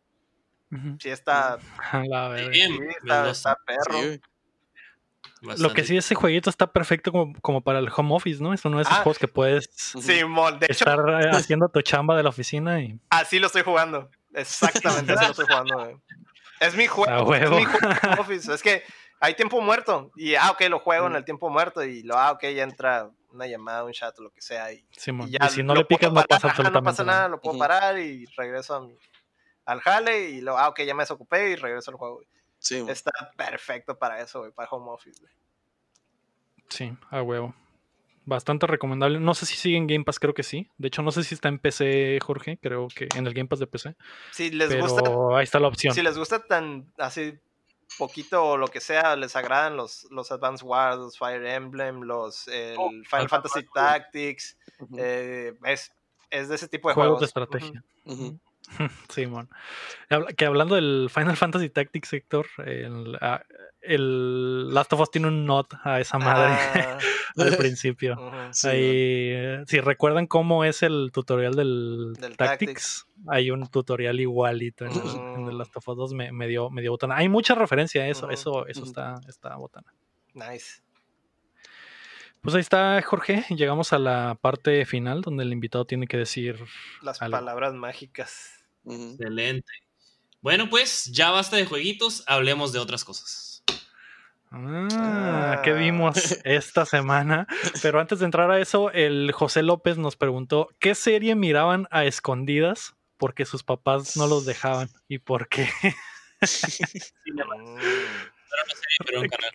[0.72, 0.97] Ujú.
[1.01, 1.59] Sí está,
[1.93, 4.01] la sí, está, perro.
[4.01, 4.20] Sí.
[5.59, 8.52] Lo que sí, ese jueguito está perfecto como, como para el home office, ¿no?
[8.52, 9.02] Es uno de esos Ah.
[9.02, 13.47] juegos que puedes de estar eh, haciendo tu chamba de la oficina y así lo
[13.47, 14.10] estoy jugando.
[14.34, 15.78] Exactamente así lo estoy jugando.
[15.78, 15.97] güey.
[16.60, 17.34] Es mi juego.
[17.34, 18.52] Es mi juego office.
[18.52, 18.82] Es que
[19.20, 20.10] hay tiempo muerto.
[20.16, 21.84] Y, ah, ok, lo juego en el tiempo muerto.
[21.84, 24.72] Y lo, ah, ok, ya entra una llamada, un chat o lo que sea.
[24.72, 25.28] Y, Simón.
[25.28, 27.40] y ya Y si no lo le picas, no pasa absolutamente No pasa nada, lo
[27.40, 28.97] puedo parar y regreso a mi,
[29.66, 30.30] al jale.
[30.30, 32.16] Y lo, ah, ok, ya me desocupé y regreso al juego.
[32.16, 32.28] güey.
[32.59, 32.93] Sí, güey.
[32.93, 35.20] Está perfecto para eso, güey, para home office.
[35.20, 35.32] güey.
[36.68, 37.55] Sí, a huevo.
[38.24, 39.20] Bastante recomendable.
[39.20, 40.68] No sé si sigue en Game Pass, creo que sí.
[40.78, 42.59] De hecho, no sé si está en PC, Jorge.
[42.60, 43.94] Creo que en el Game Pass de PC.
[44.32, 45.94] Si les pero gusta ahí está la opción.
[45.94, 47.38] si les gusta tan así
[47.98, 52.48] poquito o lo que sea, les agradan los, los Advance Wars, los Fire Emblem, los
[52.48, 53.64] el Oh, Final Fantasy.
[53.72, 54.59] Tactics,
[54.98, 55.93] eh, es,
[56.30, 57.20] es de ese tipo de Juegos juegos.
[57.20, 57.84] de estrategia.
[59.09, 59.48] Simón.
[60.36, 63.43] Que hablando del Final Fantasy Tactics, Héctor, el, ah,
[63.80, 66.98] el Last of Us tiene un not a esa madre Ah,
[67.36, 68.14] al principio.
[68.14, 68.36] ujú.
[68.52, 74.18] Sí, Ahí, eh, si recuerdan cómo es el tutorial del, Del Tactics, hay un tutorial
[74.20, 74.98] igualito en, el,
[75.40, 75.59] en el.
[75.59, 77.16] Last of Us 2, me, me dio, me dio botana.
[77.16, 79.93] Hay mucha referencia a eso, eso, eso está, está botana.
[80.34, 80.82] Nice.
[82.43, 83.44] Pues ahí está, Jorge.
[83.51, 86.62] Llegamos a la parte final donde el invitado tiene que decir
[87.02, 87.36] Las Algo.
[87.38, 88.56] palabras mágicas.
[88.86, 89.72] Excelente.
[90.40, 93.62] Bueno, pues ya basta de jueguitos, hablemos de otras cosas.
[94.50, 95.74] Ah, ¿qué Ah.
[95.74, 96.14] vimos
[96.44, 97.46] esta semana?
[97.82, 102.04] Pero antes de entrar a eso, el José López nos preguntó qué serie miraban a
[102.04, 105.68] escondidas porque sus papás no los dejaban y por qué.
[105.80, 105.88] Mm.
[109.06, 109.50] Pero un canal.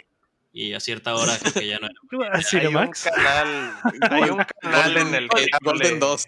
[0.54, 1.96] Y a cierta hora creo que ya no era.
[2.52, 3.74] Hay un canal,
[4.12, 5.48] hay un canal en el cable.
[5.62, 6.26] Golden 2.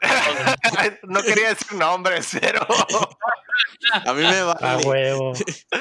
[1.04, 2.66] no quería decir nombres, pero.
[4.04, 4.84] A mí me A vale.
[4.86, 5.32] huevo,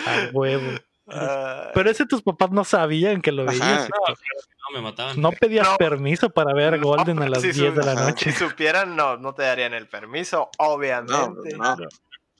[0.05, 0.71] a huevo.
[1.09, 3.89] ah, Pero ese tus papás no sabían que lo veías.
[3.89, 5.19] No, me mataban.
[5.21, 5.77] No pedías No.
[5.77, 8.31] permiso para ver No, Golden a las si 10 de la noche.
[8.31, 11.55] si supieran, no, no te darían el permiso, No, obviamente.
[11.57, 11.75] no.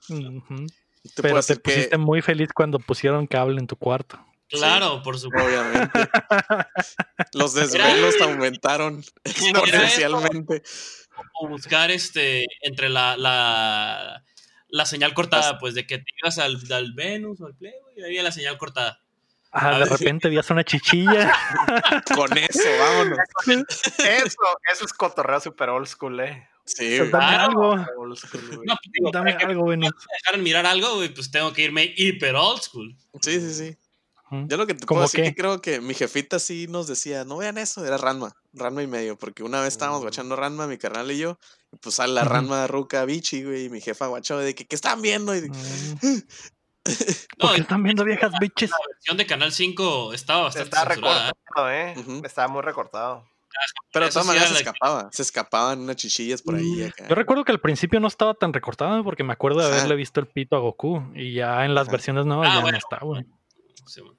[0.10, 0.68] Ujú.
[1.16, 4.20] Te Pero te pusiste que, muy feliz cuando pusieron cable en tu cuarto.
[4.50, 5.48] Claro, por supuesto.
[5.50, 5.92] obviamente,
[7.34, 10.64] los desvelos aumentaron exponencialmente.
[11.40, 14.24] O buscar este entre la, la,
[14.70, 18.04] la señal cortada, pues de que te ibas al, al Venus o al Playboy y
[18.04, 19.00] había la señal cortada.
[19.52, 21.34] Ah, de repente vías una chichilla.
[22.16, 23.20] Con eso, vámonos.
[24.00, 24.38] Eso,
[24.74, 26.50] eso es cotorreo super old school, eh.
[26.66, 27.10] Sí, Dame.
[27.10, 27.46] Claro.
[27.46, 27.76] algo.
[27.78, 29.92] No, pues, digo, Dame algo, Venus.
[29.94, 32.96] me dejaran mirar algo, güey, pues tengo que irme hiper old school.
[33.22, 33.78] sí, sí, sí.
[34.32, 35.30] Yo lo que te ¿Cómo puedo decir qué?
[35.30, 38.88] que creo que mi jefita sí nos decía, no vean eso, era Ranma, Ranma y
[38.88, 40.04] medio, porque una vez estábamos Mm.
[40.04, 41.38] guachando Ranma, mi carnal y yo,
[41.72, 42.24] y pues sale la.
[42.24, 45.36] Ranma Ruca Bichi, güey, y mi jefa guachó de que, ¿qué están viendo?
[45.36, 45.96] Y de- Mm.
[46.86, 48.70] No, ¿Por qué y están viendo viejas bitches?
[48.70, 51.30] la versión de Canal 5 estaba bastante Está censurada.
[51.30, 51.32] ¿eh?
[51.34, 52.22] recortado, eh.
[52.26, 53.26] Está muy recortado.
[53.94, 56.84] Pero de todas maneras era se escapaba, se escapaban unas chichillas por ahí.
[56.84, 57.08] Acá.
[57.08, 60.20] Yo recuerdo que al principio no estaba tan recortado porque me acuerdo de haberle visto
[60.20, 63.00] el pito a Goku y ya en las versiones nuevas Ah, ya bueno, no está,
[63.04, 63.26] güey.
[63.86, 64.18] Sí, bueno.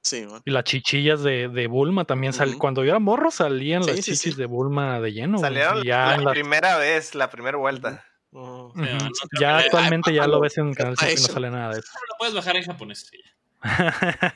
[0.00, 0.42] Sí, man.
[0.46, 2.56] Y las chichillas de, de Bulma también sal-.
[2.56, 4.38] Cuando yo era morro salían Sí, las sí, chichis sí.
[4.40, 5.38] de Bulma de lleno.
[5.38, 8.04] güey, Salieron ya, la primera vez, la primera vuelta.
[8.30, 8.72] No
[9.40, 11.88] Ya actualmente ya lo ves en Canal 5 y no sale nada de eso.
[12.08, 13.10] Lo puedes bajar en japonés.
[13.10, 13.18] sí.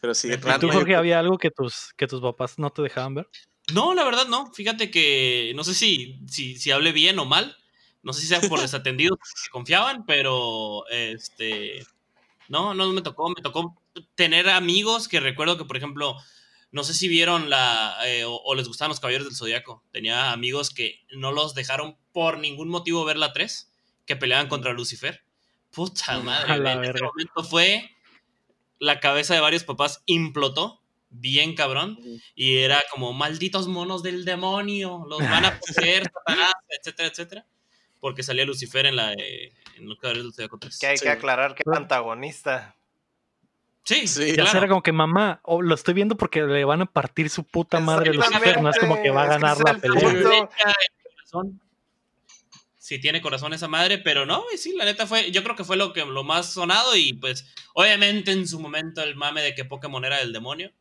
[0.00, 2.70] Pero sí, ¿Y ¿Y Ranma, tú, Jorge, había algo que tus, que tus papás no
[2.70, 3.28] te dejaban ver?
[3.72, 4.52] No, la verdad no.
[4.52, 7.56] Fíjate que no sé si, si, si hablé bien o mal.
[8.02, 11.84] No sé si sea por desatendidos que confiaban, pero este
[12.60, 13.28] no, no me tocó.
[13.30, 13.80] Me tocó
[14.14, 16.16] tener amigos que recuerdo que, por ejemplo,
[16.70, 19.82] no sé si vieron la eh, o, o les gustaban los caballeros del zodiaco.
[19.90, 23.72] Tenía amigos que no los dejaron por ningún motivo ver la 3,
[24.06, 25.24] que peleaban contra Lucifer.
[25.70, 27.90] Puta madre, en ese momento fue
[28.78, 31.98] la cabeza de varios papás implotó bien cabrón
[32.34, 37.46] y era como malditos monos del demonio, los van a poseer, Satanás, etcétera, etcétera,
[38.00, 39.14] porque salía Lucifer en la
[40.00, 40.78] Caballeros del Zodiaco 3.
[40.78, 41.04] Que hay Sí.
[41.04, 42.76] que aclarar que es antagonista.
[43.84, 44.58] Sí, Sí, Ya claro.
[44.58, 47.80] era como que mamá, oh, lo estoy viendo porque le van a partir su puta
[47.80, 50.48] madre a Lucifer, no es como que va a ganar es que la el pelea.
[51.34, 51.58] el.
[52.78, 55.64] Sí tiene corazón esa madre, pero no, y sí, la neta fue, yo creo que
[55.64, 59.54] fue lo que lo más sonado y pues obviamente en su momento el mame de
[59.54, 60.72] que Pokémon era del demonio,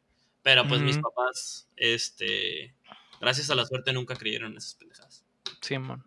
[0.42, 2.74] pero pues mis papás, este,
[3.20, 5.24] gracias a la suerte nunca creyeron en esas pendejadas.
[5.62, 6.04] Sí, mon.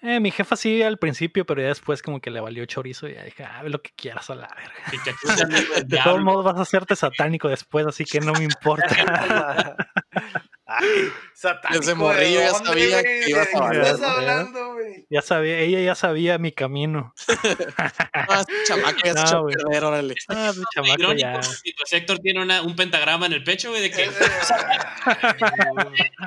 [0.00, 3.14] Eh, mi jefa sí al principio, pero ya después como que le valió chorizo y
[3.14, 5.82] ya dije, ah, ve lo que quieras a la verga.
[5.86, 8.86] De todos modos vas a hacerte satánico después, así que no me importa.
[10.70, 11.80] Ay, satánico.
[11.80, 14.06] Desde morrillo ¿de ya sabía que ibas a ¿De qué valer, estás ¿no?
[14.08, 15.06] hablando, güey?
[15.08, 17.14] ya sabía, ella ya sabía mi camino.
[18.30, 19.54] Ah, este chamaco ya se No, echó güey.
[19.56, 20.14] perder, órale.
[20.28, 21.32] Ah, mi chamaco Irónico, ya.
[21.40, 24.10] pues Héctor tiene una- un pentagrama en el pecho, güey, de que...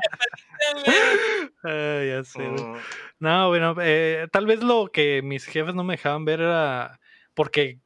[1.63, 2.39] Ah, ya sé.
[2.41, 2.77] Mm,
[3.19, 6.99] No, bueno, eh, tal vez lo que mis jefes no me dejaban ver era
[7.33, 7.79] porque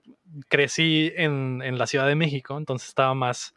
[0.50, 3.54] crecí en, en la Ciudad de México, entonces estaba más,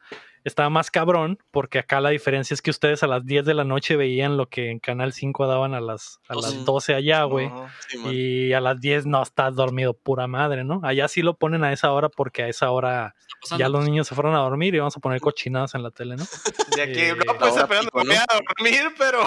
[0.49, 3.65] estaba más cabrón, porque acá la diferencia es que ustedes a las 10 de la
[3.65, 6.65] noche veían lo que en Canal 5 daban a las, a las Ujú.
[6.65, 7.51] 12 allá, güey.
[7.89, 7.99] Sí.
[8.11, 10.81] Y a las 10 no estás dormido, pura madre, ¿no?
[10.83, 13.15] Allá sí lo ponen a esa hora porque a esa hora
[13.57, 16.17] ya los niños se fueron a dormir y vamos a poner cochinadas en la tele,
[16.17, 16.25] ¿no?
[16.77, 19.21] De aquí, Eh, no, pues ahora apenas me voy a dormir, pero.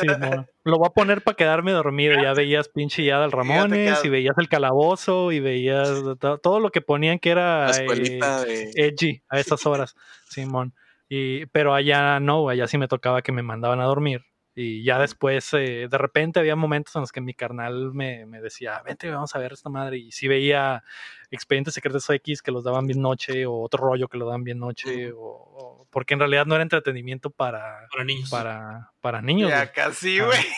[0.00, 0.46] Sí, no.
[0.64, 2.20] Lo voy a poner para quedarme dormido.
[2.22, 5.88] Ya veías pinche ya del Ramones y veías el calabozo y veías
[6.18, 8.70] to- todo lo que ponían que era eh, de...
[8.74, 9.94] edgy a esas horas,
[10.30, 10.74] Simón.
[11.08, 14.24] Y, pero allá no, allá sí me tocaba que me mandaban a dormir.
[14.54, 18.40] Y ya después, eh, de repente había momentos en los que mi carnal me, me
[18.40, 19.98] decía, vente, vamos a ver esta madre.
[19.98, 20.82] Y sí veía
[21.30, 24.58] Expedientes Secretos X que los daban bien noche, o otro rollo que lo daban bien
[24.58, 28.30] noche, o, o- porque en realidad no era entretenimiento para, Para niños.
[28.30, 29.48] para, para niños.
[29.50, 29.62] Y güey.
[29.62, 30.24] acá sí, Ah.
[30.26, 30.38] güey.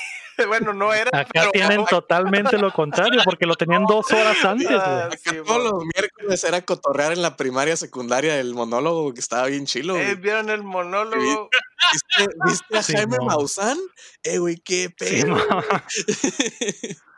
[0.49, 1.11] Bueno, no era.
[1.13, 5.19] Acá pero- tienen totalmente lo contrario, porque lo tenían dos horas antes, Ah, güey.
[5.23, 9.47] sí, Acá todos los miércoles era cotorrear en la primaria, secundaria, el monólogo que estaba
[9.47, 9.95] bien chilo.
[9.97, 10.15] Eh.
[10.17, 11.51] ¿Vieron el monólogo?
[11.93, 13.27] ¿Viste, viste a Sí, Jaime mo.
[13.27, 13.77] Maussan?
[14.25, 15.37] Eh, güey, qué Sí, pedo.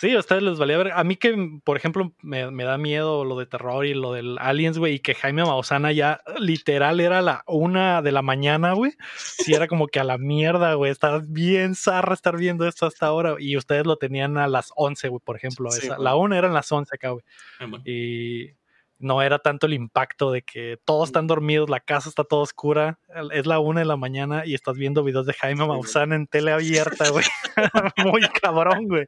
[0.00, 0.92] Sí, a ustedes les valía ver.
[0.92, 4.38] A mí que, por ejemplo, me, me da miedo lo de terror y lo del
[4.38, 8.92] Aliens, güey, y que Jaime Mausana ya literal era la una de la mañana, güey.
[9.18, 10.90] Sí, era como que a la mierda, güey.
[10.90, 13.34] Estaba bien zarra estar viendo esto hasta ahora.
[13.38, 15.70] Y ustedes lo tenían a las 11, güey, por ejemplo.
[15.70, 17.24] Sí, esa- la una eran las 11 acá, güey.
[17.58, 18.52] Ah, y
[19.00, 22.98] no era tanto el impacto de que todos están dormidos, la casa está toda oscura,
[23.32, 25.66] es la una de la mañana y estás viendo videos de Jaime.
[25.66, 27.24] Maussan en tele abierta, güey.
[28.06, 29.06] Muy cabrón, güey.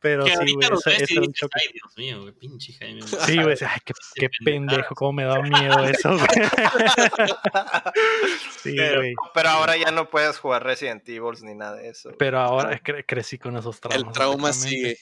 [0.00, 1.60] Pero que sí, güey, ese, ese era choque.
[1.60, 3.02] ay, Dios mío, güey, pinche Jaime.
[3.02, 3.78] Sí, güey, ay,
[4.14, 6.26] qué, pendejo, cómo me da miedo eso, güey.
[8.62, 9.14] Sí, pero, güey.
[9.34, 12.10] pero ahora ya no puedes jugar Resident Evil ni nada de eso.
[12.18, 14.06] Pero ahora cre- crecí con esos traumas.
[14.06, 14.98] El trauma sigue.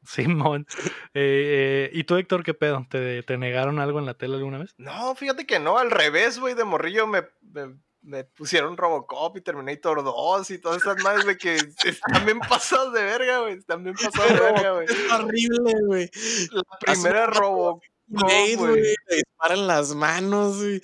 [0.04, 0.66] Simón.
[1.14, 2.86] Eh, eh, ¿Y tú, Héctor, qué pedo?
[2.90, 4.74] ¿Te, ¿Te negaron algo en la tele alguna vez?
[4.78, 9.40] No, fíjate que no, al revés, güey, de morrillo me, me, me pusieron Robocop y
[9.40, 13.82] Terminator 2 y todas esas madres de que están bien pasados de verga, güey, están
[13.84, 14.86] bien pasados de verga, güey.
[14.86, 16.10] Es horrible, güey.
[16.52, 18.82] La primera Robocop, Blade, güey.
[18.82, 20.80] Le disparan las manos, güey.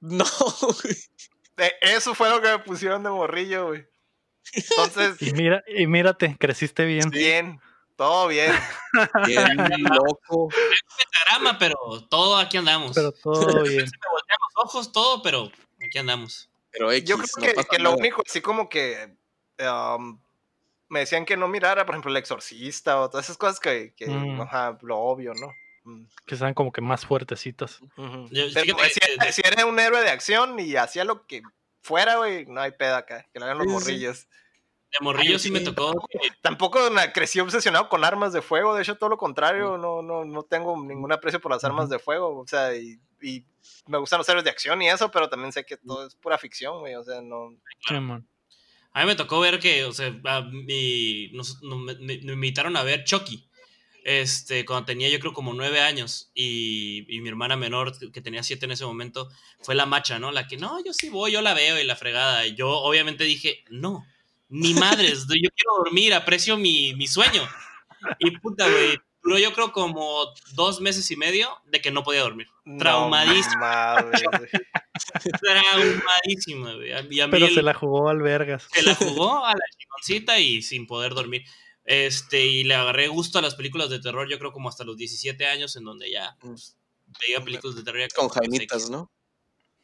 [0.00, 0.24] No,
[0.60, 0.96] güey.
[1.56, 3.84] Eh, Eso fue lo que me pusieron de morrillo, güey.
[4.52, 7.10] Entonces, Y mira, y mírate, creciste bien.
[7.10, 7.60] bien,
[7.98, 8.52] todo bien.
[9.26, 9.56] Bien
[9.92, 10.48] loco.
[10.96, 11.76] Pentagrama, pero
[12.08, 12.92] todo aquí andamos.
[12.94, 13.32] Pero todo
[13.64, 13.86] bien.
[13.86, 15.50] Se me voltean los ojos, todo, pero
[15.86, 16.48] aquí andamos.
[16.70, 17.96] Pero X, Yo creo no que, pasa que lo nada.
[17.96, 19.14] único, así como que
[19.60, 20.18] um,
[20.88, 24.06] me decían que no mirara, por ejemplo, El Exorcista o todas esas cosas que, que
[24.06, 24.40] Mm.
[24.42, 25.52] ajá, lo obvio, ¿no?
[25.84, 27.04] Mm, Que sean como que más.
[27.96, 31.42] Yo- Pero, fíjate güey, si, era un héroe de acción y hacía lo que
[31.82, 33.76] fuera, güey, no hay pedo acá, que lo hagan los Sí, sí.
[34.90, 35.92] De morrillo Ay, sí me tocó.
[36.40, 36.80] Tampoco
[37.12, 40.76] crecí obsesionado con armas de fuego, de hecho todo lo contrario, no, no, no tengo
[40.82, 43.44] ningún aprecio por las armas de fuego, o sea, y, y
[43.86, 46.38] me gustan los héroes de acción y eso, pero también sé que todo es pura
[46.38, 47.54] ficción, güey, o sea, no...
[48.94, 52.32] A mí me tocó ver que, o sea, a mí- nos, nos- me, me- me
[52.32, 53.44] invitaron a ver Chucky.
[54.04, 58.42] este, cuando tenía yo creo como nueve años y, y mi hermana menor, que tenía
[58.42, 59.28] siete en ese momento,
[59.60, 60.32] fue la macha, ¿no?
[60.32, 62.46] La que, no, yo sí voy, yo la veo y la fregada.
[62.46, 64.06] Y yo obviamente dije, no,
[64.48, 67.42] ni madres, yo quiero dormir, aprecio mi, mi sueño.
[68.18, 72.22] Y puta, güey, duró yo creo como dos meses y medio de que no podía
[72.22, 72.48] dormir.
[72.78, 73.64] Traumadísimo.
[73.64, 74.10] No.
[75.40, 77.30] Traumadísima, güey.
[77.30, 78.68] Pero se la jugó al vergas.
[78.72, 81.44] se la jugó a la chimoncita y sin poder dormir.
[81.84, 84.96] Este, y le agarré gusto a las películas de terror, yo creo como hasta los
[84.98, 86.76] 17 años, en donde ya pues,
[87.18, 88.00] veía películas de terror.
[88.00, 88.90] ya Con Jaimitas.
[88.90, 89.10] ¿no?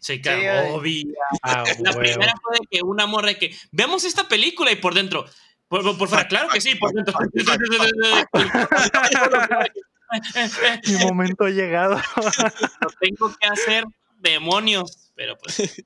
[0.05, 0.31] Sí, Sí,
[0.71, 1.15] obvio.
[1.43, 2.01] Ah, La huevo.
[2.01, 5.25] primera fue de que una morra de que vemos esta película y por dentro.
[5.69, 7.15] Por, por- por fuera, claro que sí, por dentro.
[10.87, 11.97] Mi momento ha llegado.
[12.17, 13.85] Lo tengo que hacer
[14.19, 15.11] demonios.
[15.15, 15.85] Pero pues.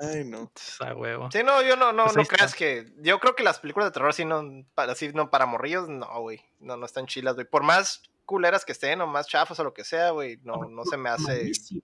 [0.00, 0.50] Ay, no.
[0.80, 1.30] A huevo.
[1.32, 2.36] Sí, no, yo no, no, Pues no está.
[2.36, 2.86] creas que.
[2.98, 4.42] Yo creo que las películas de terror, sí, no,
[4.74, 6.40] para, así, no, para morrillos, no, güey.
[6.60, 7.46] No, no están chilas, güey.
[7.46, 10.84] Por más culeras que estén o más chafas o lo que sea, güey, no, no
[10.84, 11.22] se me hace.
[11.38, 11.82] malísimo.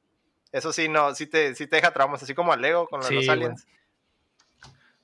[0.52, 3.06] Eso sí, no, sí te, sí te deja traumas, así como a Lego con lo
[3.06, 3.66] de Sí, los aliens.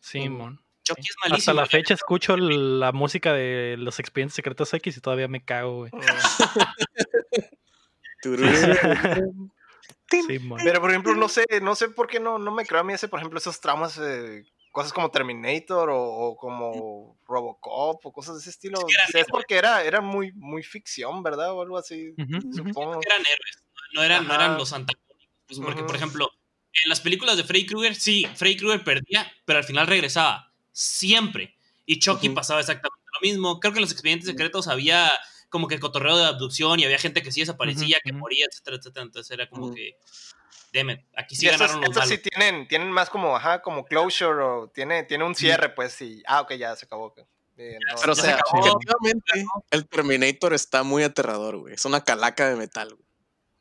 [0.01, 0.61] Simón.
[0.85, 1.61] Chucky es Hasta malísimo.
[1.61, 5.93] la fecha escucho la música de los expedientes secretos X y todavía me cago, güey.
[10.11, 10.61] Simón.
[10.63, 12.93] Pero por ejemplo, no sé, no sé por qué no, no me creo a mí
[12.93, 18.35] ese, por ejemplo, esos traumas, eh, cosas como Terminator o, o como Robocop o cosas
[18.35, 18.81] de ese estilo.
[18.81, 21.53] Es que eran es porque era, era muy, muy ficción, ¿verdad?
[21.53, 22.69] O algo así, Ujú, ujú.
[22.69, 23.01] supongo.
[23.03, 23.65] eran héroes,
[23.95, 25.04] no eran, no eran los antagónicos.
[25.57, 26.31] Pues porque, por ejemplo,
[26.73, 30.53] en las películas de Freddy Krueger, sí, Freddy Krueger perdía, pero al final regresaba.
[30.73, 31.57] Siempre.
[31.87, 33.61] Y Chucky pasaba exactamente lo mismo.
[33.61, 35.11] Creo que en los expedientes secretos había
[35.49, 39.05] como que cotorreo de abducción y había gente que sí desaparecía, que moría, etcétera, etcétera.
[39.05, 39.97] Entonces era como que.
[40.73, 42.21] Deme, aquí sí estos, ganaron los estos malos.
[42.25, 46.21] sí tienen, tienen más como, ajá, como closure o tiene, tiene un cierre, pues, y,
[46.27, 47.15] ah, ok, ya se acabó.
[47.57, 48.67] Bien, no, Pero, o Ya sea, se acabó.
[48.67, 51.75] efectivamente, el Terminator está muy aterrador, güey.
[51.75, 53.04] Es una calaca de metal, güey.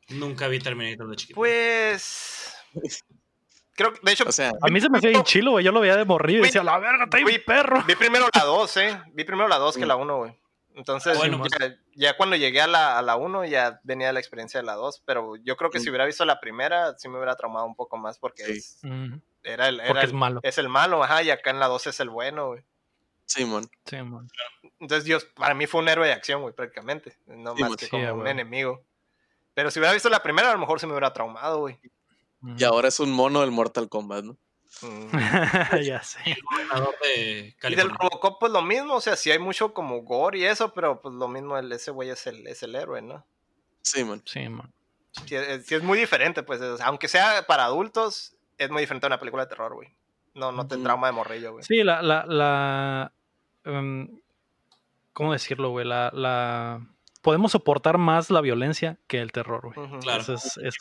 [0.08, 1.36] Nunca vi Terminator de chiquito.
[1.36, 2.54] Pues.
[3.76, 5.64] Creo que, de hecho, O sea, A mí se me hacía bien chilo, güey.
[5.64, 7.82] Yo lo veía de morrillo y decía, la verga, está Güey, bien perro.
[7.86, 9.02] vi primero la 2, ¿eh?
[9.12, 10.38] Vi primero la 2 que la 1, güey.
[10.76, 14.18] Entonces, Bueno, ya, pues- ya cuando llegué a la, a la 1 ya venía la
[14.20, 15.90] experiencia de la 2, pero yo creo que si Mm.
[15.90, 18.52] hubiera visto la primera, sí me hubiera traumado un poco más porque Sí.
[18.52, 18.80] es,
[19.44, 20.40] era el, era Porque es el- malo.
[20.42, 22.64] es el malo, ajá, y acá en la 2 es el bueno, güey.
[23.26, 23.68] Simón.
[23.86, 24.28] Simón.
[24.80, 27.16] Entonces, Dios, para mí fue un héroe de acción, güey, prácticamente.
[27.26, 28.82] No Sí, más pues, que sí, como un enemigo.
[29.54, 31.78] Pero si hubiera visto la primera, a lo mejor se me hubiera traumado, güey.
[32.58, 34.36] Y ahora es un mono del Mortal Kombat, ¿no?
[34.82, 35.10] Mm.
[35.84, 36.18] ya sé.
[36.26, 37.90] El gobernador de Y del.
[37.90, 41.14] Robocop, pues lo mismo, o sea, sí hay mucho como gore y eso, pero pues
[41.14, 43.24] lo mismo, el, ese güey es el, es el héroe, ¿no?
[43.82, 44.22] Simón.
[44.26, 44.72] Simón.
[45.26, 49.08] Sí es, sí es muy diferente, pues, aunque sea para adultos, es muy diferente a
[49.08, 49.94] una película de terror, güey.
[50.34, 51.64] No, no te trauma de morrillo, güey.
[51.64, 53.12] Sí, la, la, la
[53.64, 54.20] em,
[55.12, 55.86] ¿cómo decirlo, güey?
[55.86, 56.84] La, la,
[57.24, 59.88] podemos soportar más la violencia que el terror, güey.
[59.88, 59.98] Ujú.
[59.98, 60.20] Claro.
[60.22, 60.76] Eso es, es-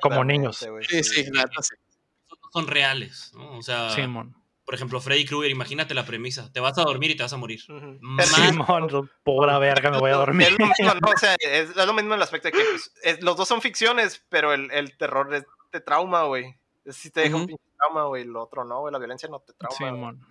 [0.00, 0.56] como niños.
[0.88, 1.30] Sí, sí, sí.
[1.32, 3.58] Son- Son reales, ¿no?
[3.58, 4.34] O sea, Simón.
[4.64, 6.50] por ejemplo, Freddy Krueger, imagínate la premisa.
[6.52, 7.60] Te vas a dormir y te vas a morir.
[7.68, 7.98] Ujú.
[8.00, 10.46] Más- Pero- Simón, pobre verga, me voy a dormir.
[10.48, 11.08] Es lo mismo, ¿no?
[11.14, 13.46] O sea, es, es lo mismo en el aspecto de que pues, es- los dos
[13.46, 16.56] son ficciones, pero el, el terror es- te trauma, güey.
[16.90, 18.24] Si te deja un pinche trauma, güey.
[18.24, 18.92] Lo otro no, güey.
[18.92, 19.76] La violencia no te trauma.
[19.76, 20.26] Simón.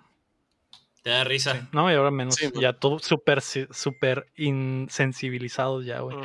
[1.04, 1.68] Te da risa.
[1.74, 2.36] No, y ahora menos.
[2.36, 6.16] Sí, ya todo súper súper insensibilizados ya, güey.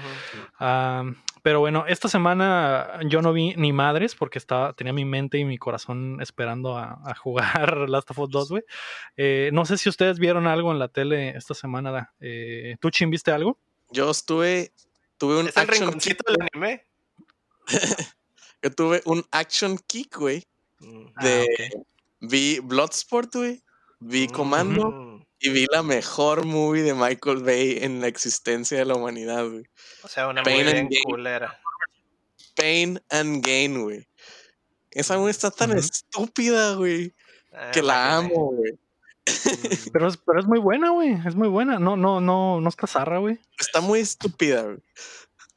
[0.61, 1.03] Ah,
[1.43, 5.45] pero bueno, esta semana yo no vi ni madres porque estaba, tenía mi mente y
[5.45, 8.63] mi corazón esperando a, a jugar Last of Us 2, güey.
[9.17, 12.13] Eh, no sé si ustedes vieron algo en la tele esta semana.
[12.21, 13.59] Eh, ¿Tú, Chin, viste algo?
[13.91, 14.73] Yo estuve.
[15.17, 16.87] Tuve un ¿Es el action rinconcito del anime?
[18.63, 20.47] Yo tuve un action kick, güey.
[20.79, 21.07] Mm.
[21.21, 21.71] De.
[21.75, 21.79] Ah,
[22.21, 23.63] Vi Bloodsport, güey.
[24.01, 24.91] Vi Comando.
[24.91, 25.09] Mm.
[25.41, 29.65] Y vi la mejor movie de Michael Bay en la existencia de la humanidad, güey.
[30.03, 31.03] O sea, una Pain and Gain.
[31.05, 31.61] culera.
[32.57, 34.09] Pain and Gain, güey.
[34.91, 37.15] Esa movie está tan estúpida, güey.
[37.53, 38.73] Ah, Que la amo, güey.
[38.73, 39.91] Mm.
[39.93, 41.17] Pero es, pero es muy buena, güey.
[41.25, 41.79] Es muy buena.
[41.79, 43.39] No, no, no, no está zarra, güey.
[43.61, 44.79] Está muy estúpida, güey.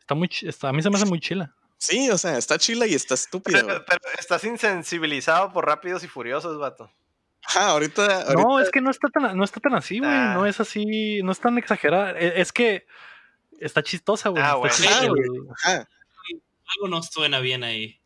[0.01, 1.55] Está muy, está, a mí se me hace muy chila.
[1.77, 3.63] Sí, o sea, está chila y está estúpida.
[3.65, 6.91] Pero, pero estás insensibilizado por rápidos y furiosos, vato.
[7.47, 10.09] Ajá, ahorita, ahorita No, es que no está tan, no está tan así, güey.
[10.11, 10.33] Ah.
[10.35, 12.11] No es así, no es tan exagerada.
[12.19, 12.85] E- Es, que
[13.59, 14.43] está chistosa, güey.
[14.43, 14.55] Ah,
[15.65, 15.85] Ah,
[16.75, 17.99] Algo no suena bien ahí.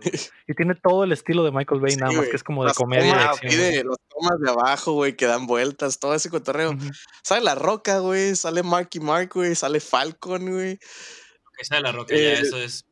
[0.48, 2.68] Y tiene todo el estilo de Michael Bay, Sí, nada más que es como de
[2.68, 3.06] Las comedia.
[3.06, 6.76] y tomas, acción, las tomas de abajo, güey, que dan vueltas, todo ese cotorreo.
[7.22, 10.78] Sale La Roca, güey, sale Marky Mark, güey, sale Falcon, güey.
[11.56, 12.84] Que sea la roca, Eh, ya, eso es.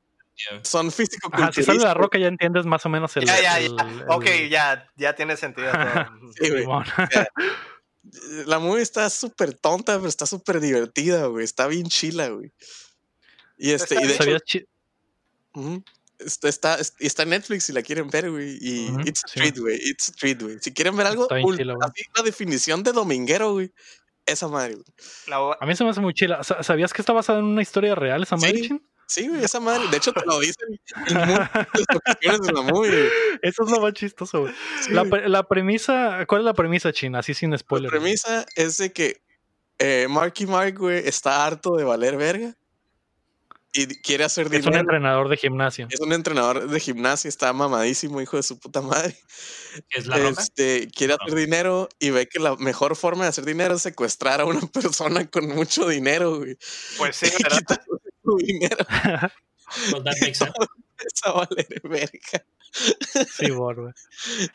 [0.62, 3.24] Son físico Ajá, si sale la roca ya entiendes más o menos el.
[3.26, 3.66] ya, ya, ya.
[3.66, 5.70] el- Ok, ya, ya tiene sentido.
[5.72, 5.80] todo.
[6.40, 6.66] Sí, güey.
[8.46, 11.44] La movie está súper tonta, pero está súper divertida, güey.
[11.44, 12.50] Está bien chila, güey.
[13.58, 14.64] Y este, y de hecho, ¿Sabías chi-
[15.54, 15.84] ujú,
[16.18, 18.56] está, está, está en Netflix si la quieren ver, güey.
[18.60, 19.34] Y Ujú, it's a sí.
[19.40, 19.76] treat, güey.
[19.82, 20.58] It's a treat, güey.
[20.60, 23.70] Si quieren ver algo, chila, así, la definición de dominguero, güey.
[24.24, 24.84] Esa madre, güey.
[25.26, 26.42] La- A mí se me hace muy chila.
[26.42, 28.80] Sa- ¿Sabías que está basada en una historia real esa madre, Sí.
[29.10, 29.88] Sí, güey, esa madre.
[29.90, 30.68] De hecho, te lo dicen
[31.08, 33.08] en ocasiones la movie.
[33.42, 34.54] Eso es lo más chistoso, güey.
[34.82, 37.16] Sí, La, la premisa, ¿cuál es la premisa, Chin?
[37.16, 37.90] Así sin La spoiler.
[37.90, 38.00] güey.
[38.00, 39.20] premisa es de que
[39.80, 42.54] eh, Marky Mark, güey, está harto de valer verga
[43.72, 44.80] y quiere hacer Es un dinero.
[44.80, 45.88] entrenador de gimnasio.
[45.90, 49.16] Es un entrenador de gimnasia, está mamadísimo, hijo de su puta madre.
[49.90, 50.40] es la roca.
[50.40, 54.40] Este, quiere hacer dinero y ve que la mejor forma de hacer dinero es secuestrar
[54.40, 56.56] a una persona con mucho dinero, güey.
[56.96, 57.80] Pues sí, ¿verdad?
[58.24, 58.76] Su dinero.
[59.92, 60.52] Well, that makes sense.
[60.98, 62.44] Esa valer verga.
[62.72, 63.92] Sí, bor, güey.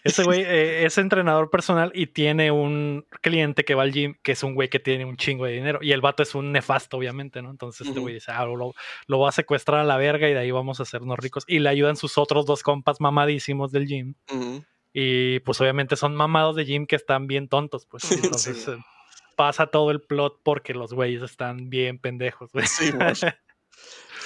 [0.04, 4.34] Ese güey eh, es entrenador personal y tiene un cliente que va al gym, que
[4.34, 5.80] es un güey que tiene un chingo de dinero.
[5.82, 7.50] Y el vato es un nefasto, obviamente, ¿no?
[7.50, 8.74] Entonces este güey dice, ah, lo,
[9.08, 11.44] lo va a secuestrar a la verga y de ahí vamos a hacernos ricos.
[11.48, 14.14] Y le ayudan sus otros dos compas mamadísimos del gym.
[14.94, 18.10] Y pues obviamente son mamados de gym que están bien tontos, pues.
[18.12, 18.72] Entonces Sí.
[18.72, 18.78] eh,
[19.36, 22.66] pasa todo el plot porque los güeyes están bien pendejos, güey.
[22.68, 23.08] Sí, güey.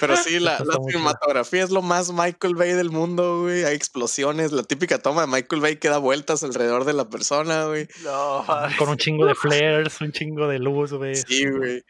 [0.00, 3.64] Pero sí, la, cinematografía es lo más Michael Bay del mundo, güey.
[3.64, 7.66] Hay explosiones, la típica toma de Michael Bay que da vueltas alrededor de la persona,
[7.66, 7.86] güey.
[8.02, 8.44] No.
[8.78, 11.16] Con un chingo de flares, un chingo de luz, güey.
[11.16, 11.84] Sí, güey.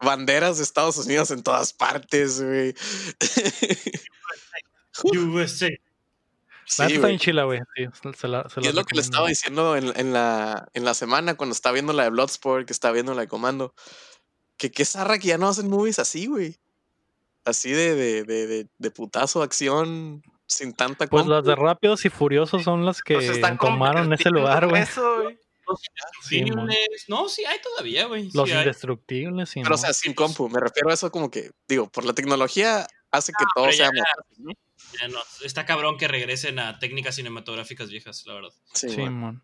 [0.00, 2.74] Banderas de Estados Unidos en todas partes, güey.
[5.04, 5.68] USA.
[6.68, 6.98] Sí, está güey.
[6.98, 7.60] bien chila, güey.
[7.74, 7.86] Sí,
[8.16, 10.94] se la, se Y es lo que le estaba diciendo en, en la, en la
[10.94, 13.74] semana cuando estaba viendo la de Bloodsport, que estaba viendo la de Comando.
[14.56, 16.58] Que qué zarra que ya no hacen movies así, güey.
[17.46, 22.10] Así de, de, de, de, de putazo, acción, sin tanta Pues las de Rápidos y
[22.10, 24.82] Furiosos son las que Pues están tomaron ese lugar, güey.
[24.82, 25.38] eso, güey.
[25.68, 25.80] Los
[26.22, 27.04] Sí, indestructibles.
[27.08, 28.30] no, sí hay todavía, güey.
[28.30, 28.58] Sí Los hay.
[28.58, 29.60] indestructibles, sí.
[29.62, 30.48] Pero, o sea, sin compu.
[30.48, 33.86] Me refiero a eso como que, digo, por la tecnología hace que todo pero sea
[33.94, 34.02] ya-
[34.38, 34.52] ¿no?
[35.00, 38.50] Ya no, está cabrón que regresen a técnicas cinematográficas viejas, la verdad.
[38.74, 39.42] Sí, mon.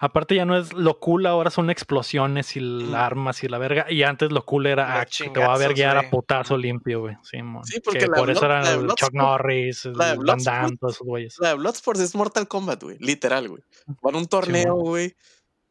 [0.00, 2.94] Aparte ya no es lo cool, ahora son explosiones y Ujú.
[2.94, 3.86] armas y la verga.
[3.90, 6.10] Y antes lo cool era ah, te va a verguiar a güey.
[6.10, 7.16] putazo limpio, güey.
[7.22, 7.64] Sí, mon.
[7.64, 10.44] Sí, porque la por eso eran la el Chuck Norris, el la de Van Bloodsport-
[10.44, 11.36] Damme, todos esos güeyes.
[11.40, 12.96] La de Bloodsport es Mortal Kombat, güey.
[13.00, 13.62] Literal, güey.
[14.02, 15.16] Van a un torneo, güey,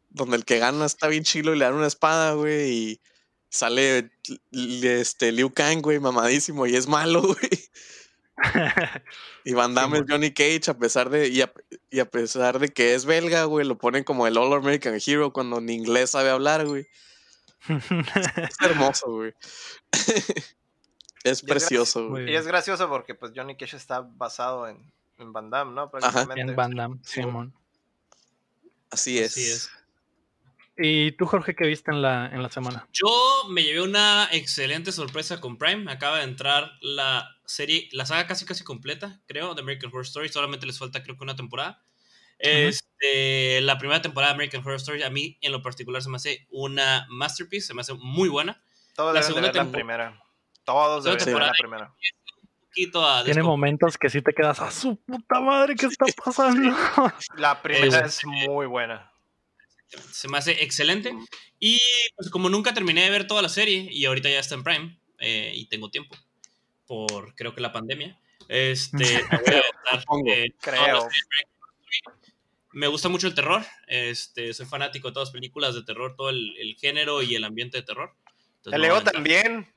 [0.09, 3.01] donde el que gana está bien chilo y le dan una espada, güey, y
[3.49, 4.09] sale
[4.51, 7.37] este Liu Kang, güey, mamadísimo, y es malo, güey.
[9.43, 11.51] Y Van Damme es Johnny Cage, a pesar de, y a,
[11.89, 15.31] y a pesar de que es belga, güey, lo ponen como el All American Hero
[15.31, 16.87] cuando ni inglés sabe hablar, güey.
[17.67, 19.33] Es hermoso, güey.
[21.23, 22.31] es precioso, güey.
[22.31, 25.89] Y es gracioso porque pues Johnny Cage está basado en, en Van Damme, ¿no?
[25.89, 26.41] Prácticamente.
[26.41, 27.53] en Van Damme, Sí, Simón.
[28.89, 29.31] Así es.
[29.31, 29.71] Así es.
[30.77, 32.87] ¿Y tú, Jorge, qué viste en la, en la semana?
[32.93, 33.09] Yo
[33.49, 35.91] me llevé una excelente sorpresa con Prime.
[35.91, 40.29] Acaba de entrar la serie, la saga casi casi completa, creo, de American Horror Story.
[40.29, 41.81] Solamente les falta creo que una temporada.
[42.39, 46.17] Este, la primera temporada de American Horror Story a mí en lo particular se me
[46.17, 48.61] hace una masterpiece, se me hace muy buena.
[48.95, 50.23] Todos La de segunda ver la primera.
[50.63, 51.93] Todos deben de ver la primera.
[52.95, 56.77] A Tiene momentos que sí te quedas a su puta madre, ¿qué está pasando?
[57.35, 59.11] La primera es muy buena.
[60.11, 61.11] se me hace excelente.
[61.59, 61.81] Y
[62.15, 64.99] pues como nunca terminé de ver toda la serie y ahorita ya está en Prime
[65.17, 66.15] eh, y tengo tiempo
[66.87, 68.17] por creo que la pandemia,
[68.47, 68.97] este,
[69.31, 70.31] me voy a aventar, Supongo.
[70.31, 70.93] eh, Creo.
[70.95, 71.07] las
[72.73, 76.29] me gusta mucho el terror, este, soy fanático de todas las películas de terror, todo
[76.29, 78.13] el, el género y el ambiente de terror.
[78.57, 79.13] Entonces, El aventar.
[79.13, 79.67] también.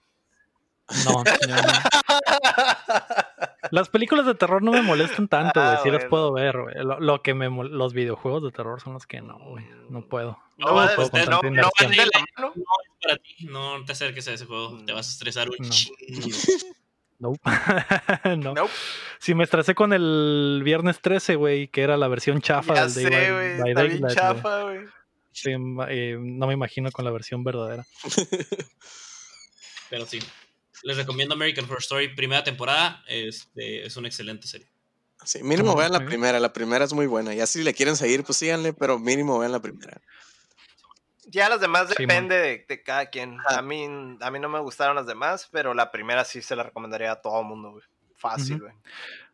[1.05, 1.57] No, yo no.
[3.71, 5.73] Las películas de terror no me molestan tanto, güey.
[5.75, 6.11] Ah, sí las bueno.
[6.11, 6.75] puedo ver, güey.
[6.79, 9.65] Lo, lo que me mol- los videojuegos de terror son los que no, güey.
[9.89, 10.37] No puedo.
[10.59, 12.53] No, No, puedo usted no, no van de la mano.
[12.57, 15.57] No es para ti, no te acerques a ese juego, te vas a estresar un
[15.61, 15.69] No.
[15.71, 15.95] chingo.
[17.21, 17.39] Nope.
[18.39, 18.55] no.
[18.55, 18.73] Nope.
[19.21, 22.91] Si me estresé con el viernes 13, güey, que era la versión chafa Ya del
[22.91, 24.81] sé, Day by- by Daylight, chafa, güey.
[25.33, 27.87] Sí, eh, no me imagino con la versión verdadera.
[29.89, 30.19] Pero sí.
[30.83, 33.03] Les recomiendo American Horror Story, primera temporada.
[33.07, 34.67] Este, es una excelente serie.
[35.25, 36.41] Sí, mínimo Ujú, vean la primera.
[36.41, 37.35] La primera es muy buena.
[37.35, 40.01] Ya si le quieren seguir, pues síganle, pero mínimo vean la primera.
[41.31, 43.39] Ya las demás Sí, depende de, de cada quien.
[43.49, 43.59] Ah.
[43.59, 43.87] A mí,
[44.21, 47.21] a mí no me gustaron las demás, pero la primera sí se la recomendaría a
[47.21, 47.85] todo mundo, güey.
[48.17, 48.73] Fácil, güey.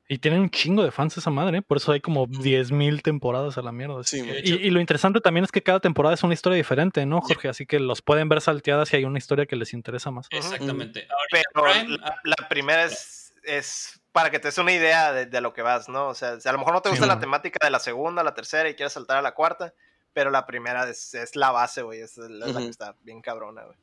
[0.08, 1.62] Y tienen un chingo de fans esa madre, ¿eh?
[1.62, 4.04] por eso hay como 10.000 temporadas a la mierda.
[4.04, 7.48] Sí, Y, lo interesante también es que cada temporada es una historia diferente, ¿no, Jorge?
[7.48, 10.28] Así que los pueden ver salteadas si hay una historia que les interesa más.
[10.30, 11.08] Exactamente.
[11.32, 15.40] Pero Prime, la, la primera es, es para que te des una idea de, de
[15.40, 16.06] lo que vas, ¿no?
[16.06, 17.20] O sea, si a lo mejor no te Sí, gusta la man.
[17.22, 19.74] temática de la segunda, la tercera y quieres saltar a la cuarta,
[20.16, 22.00] pero la primera es, es la base, güey.
[22.00, 23.76] Es la, que está bien cabrona, güey.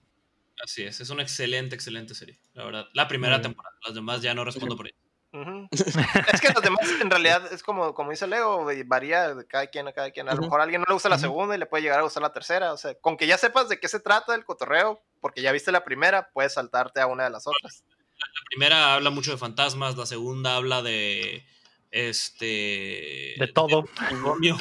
[0.64, 2.88] Así es, es una excelente, excelente serie, la verdad.
[2.94, 4.98] La primera temporada, las demás ya no respondo por ello.
[5.32, 5.68] Ujú.
[6.34, 9.68] es que los demás, en realidad, es como, como dice Leo, güey, varía de cada
[9.68, 10.28] quien a cada quien.
[10.28, 12.04] A lo mejor a alguien no le gusta la segunda y le puede llegar a
[12.04, 12.74] gustar la tercera.
[12.74, 15.72] O sea, con que ya sepas de qué se trata el cotorreo, porque ya viste
[15.72, 17.84] la primera, puedes saltarte a una de las otras.
[17.92, 21.46] La primera habla mucho de fantasmas, la segunda habla de
[21.94, 23.86] este De todo.
[24.02, 24.58] manicomio,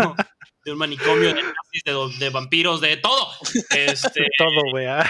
[0.64, 3.28] de un manicomio, de, nazis, de, de vampiros, de todo.
[3.70, 4.86] Este, Todo, güey.
[4.86, 5.02] ah.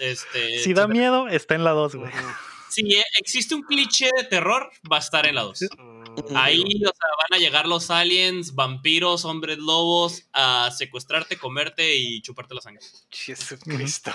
[0.00, 2.12] este, Si da miedo, está en la 2, güey.
[2.68, 5.60] si eh, existe un cliché de terror, va a estar en la 2.
[5.78, 11.96] Mm, Ahí, o sea, van a llegar los aliens, vampiros, hombres lobos, a secuestrarte, comerte
[11.96, 12.84] y chuparte la sangre.
[13.10, 14.12] Jesucristo.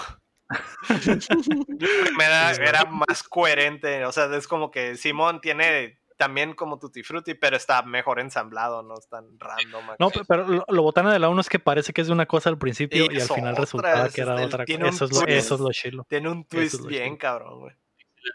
[0.87, 7.03] Primera Sí, era más coherente, o sea, es como que Simón tiene también como Tutti
[7.03, 9.83] Frutti, pero está mejor ensamblado, no es tan random.
[9.83, 9.95] acá.
[9.99, 12.13] No, pe- pero lo, lo botana de la 1 es que parece que es de
[12.13, 14.87] una cosa al principio y al final resultaba es que era este, otra cosa.
[14.87, 16.05] Eso es lo, eso es lo chilo.
[16.09, 17.75] Tiene un twist es bien cabrón, güey.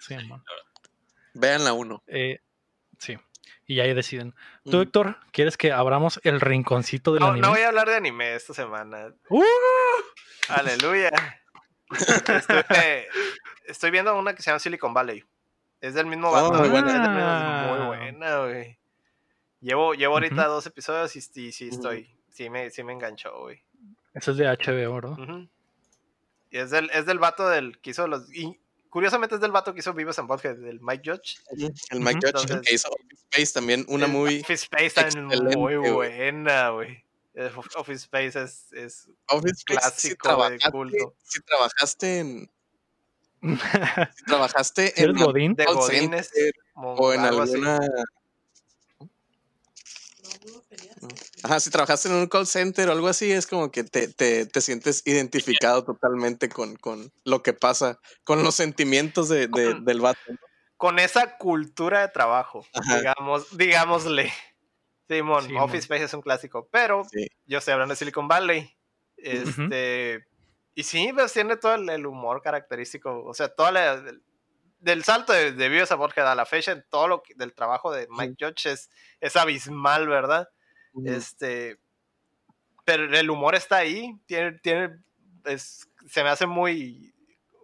[0.00, 0.16] Sí.
[1.34, 2.02] Vean la 1.
[2.06, 2.40] Eh,
[2.98, 3.16] sí.
[3.66, 4.34] Y ahí deciden.
[4.64, 4.80] Tú.
[4.80, 7.46] Héctor, ¿quieres que abramos el rinconcito del No, anime?
[7.46, 9.14] no voy a hablar de anime esta semana.
[9.28, 9.42] ¡Uh!
[10.48, 11.10] Aleluya.
[11.92, 13.08] Estoy, eh,
[13.66, 15.24] estoy viendo una que se llama Silicon Valley.
[15.80, 16.50] Es del mismo Oh, vato.
[16.50, 16.70] muy güey.
[16.70, 16.88] buena.
[16.88, 17.66] Es del mismo- Ah.
[17.76, 18.78] Muy buena, güey.
[19.60, 22.14] Llevo, llevo ahorita dos episodios y, sí- estoy.
[22.30, 23.62] Sí me, sí me enganchó, güey.
[24.14, 25.46] Eso es de HBO.
[26.50, 28.32] Y es del, es del vato del que hizo los.
[28.34, 31.38] Y curiosamente es del vato que hizo Vivos en Butthead, del Mike Judge.
[31.90, 32.14] El Mike.
[32.16, 34.40] Judge Entonces- que hizo Office Space también, una El muy.
[34.40, 35.26] Office Space también
[35.56, 37.04] muy buena, güey.
[37.76, 41.14] Office Space es, es Office Space, si clásico, güey, trabajaste, culto.
[41.22, 42.50] si trabajaste en.
[43.42, 43.48] Si
[44.26, 45.54] trabajaste ¿Eres en Godín?
[45.54, 47.80] de call Godines center mo- o en alguna.
[51.42, 54.46] Ajá, si trabajaste en un call center o algo así, es como que te, te,
[54.46, 59.84] te sientes identificado totalmente con, con lo que pasa, con los sentimientos de, de- Con-
[59.84, 60.20] del vato.
[60.28, 60.36] ¿no?
[60.76, 62.98] con esa cultura de trabajo, Ajá.
[62.98, 64.32] digamos, digámosle.
[65.08, 67.26] Simón, Sí, Office Space es un clásico, pero Sí.
[67.44, 68.74] yo estoy hablando de Silicon Valley.
[69.18, 70.24] Este,
[70.74, 74.02] y sí, pues tiene todo el, el humor característico, o sea, toda la,
[74.80, 77.92] del, salto de, de Vives a Borges a la fecha, todo lo que- del trabajo
[77.92, 78.90] de Mike Judge es,
[79.20, 80.48] es abismal, ¿verdad?
[81.04, 81.78] Este,
[82.84, 84.98] pero el humor está ahí, tiene, tiene,
[85.44, 87.14] es, se me hace muy,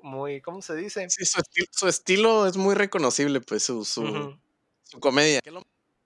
[0.03, 1.09] muy, ¿cómo se dice?
[1.11, 4.39] Sí, su, esti- su estilo es muy reconocible, pues, su, su,
[5.01, 5.41] comedia.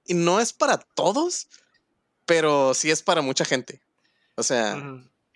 [0.07, 1.49] Y no es para todos,
[2.25, 3.83] pero sí es para mucha gente.
[4.37, 4.77] O sea.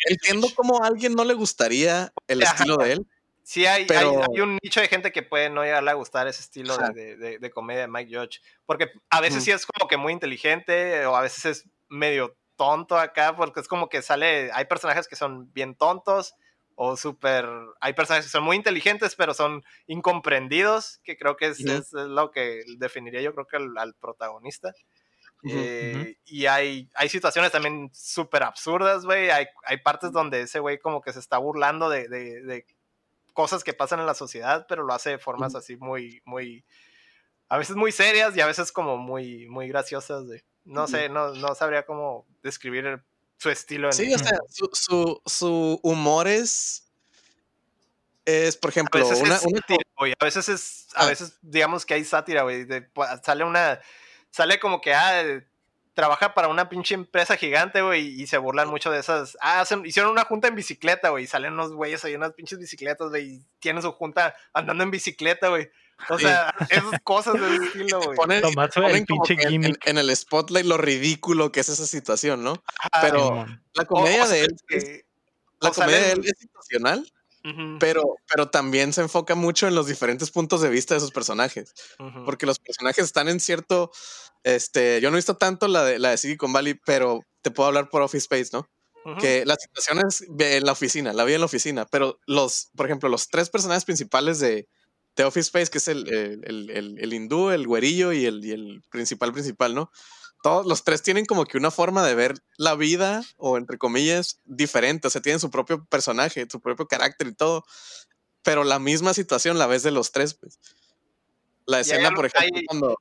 [0.07, 2.55] Entiendo cómo a alguien no le gustaría el Ajá.
[2.55, 3.07] estilo de él.
[3.43, 6.27] Sí, hay, hay- Pero- hay, un nicho de gente que puede no llegarle a gustar
[6.29, 8.41] ese estilo de, de- de comedia de Mike Judge.
[8.65, 9.45] Porque a veces Ujú.
[9.45, 13.69] sí es como que muy inteligente o a veces es medio tonto acá, porque es
[13.69, 16.35] como que sale, hay personajes que son bien tontos
[16.77, 17.47] o súper,
[17.81, 21.93] hay personajes que son muy inteligentes pero son incomprendidos, que creo que es, es- es
[21.93, 24.73] lo que definiría yo creo que al, al protagonista.
[25.47, 29.31] Eh, Y hay, hay situaciones también súper absurdas, güey.
[29.31, 32.67] Hay, hay partes donde ese güey como que se está burlando de, de- de
[33.33, 36.65] cosas que pasan en la sociedad, pero lo hace de formas así muy, muy,
[37.49, 40.43] a veces muy serias y a veces como muy, muy graciosas, güey.
[40.65, 43.03] No sé, no, no sabría cómo describir el-
[43.37, 43.89] su estilo.
[43.89, 46.81] En, Sí, o sea, su, su, su humor es.
[48.25, 49.61] Es, por a ejemplo, veces una, es una-.
[50.19, 51.07] A veces es, a Ah.
[51.09, 52.67] veces digamos que hay sátira, güey.
[52.95, 53.79] pa- Sale una,
[54.35, 55.47] sale como que, ah, eh,
[55.95, 59.39] trabaja para una pinche empresa gigante, güey, y se burlan mucho de esas.
[59.41, 62.59] Ah, hacen- hicieron una junta en bicicleta, güey, y salen unos güeyes ahí, unas pinches
[62.59, 65.71] bicicletas, güey, y tienen su junta andando en bicicleta, güey.
[66.09, 66.25] O Sí.
[66.25, 68.17] sea, esas cosas de ese estilo, güey.
[68.17, 72.61] ponen, Tomás, ponen pinche en, en- el spotlight lo ridículo que es esa situación, ¿no?
[73.01, 73.47] Pero-.
[73.75, 75.07] La comedia o sea, de él es, que-
[75.61, 77.13] la comedia de él es situacional,
[77.79, 81.73] Pero, pero también se enfoca mucho en los diferentes puntos de vista de esos personajes.
[81.99, 82.25] ujú.
[82.25, 83.91] porque los personajes están en cierto,
[84.43, 87.67] este, yo no he visto tanto la de, la de Silicon Valley, pero te puedo
[87.69, 88.67] hablar por Office Space, ¿no?
[89.05, 89.21] Ujú.
[89.21, 92.87] Que la situación es en la oficina, la vi en la oficina, pero los, por
[92.87, 94.67] ejemplo, los tres personajes principales de,
[95.17, 98.43] de Office Space, que es el, el, el, el- el hindú, el güerillo y el,
[98.45, 99.91] y el principal principal, ¿no?
[100.45, 104.41] Todos los tres tienen como que una forma de ver la vida, o entre comillas,
[104.45, 107.65] diferente, o sea, tienen su propio personaje, su propio carácter y todo,
[108.43, 110.61] pero la misma situación la ves de los tres, pues.
[111.65, 112.99] La escena, algo- por ejemplo, hay- cuando...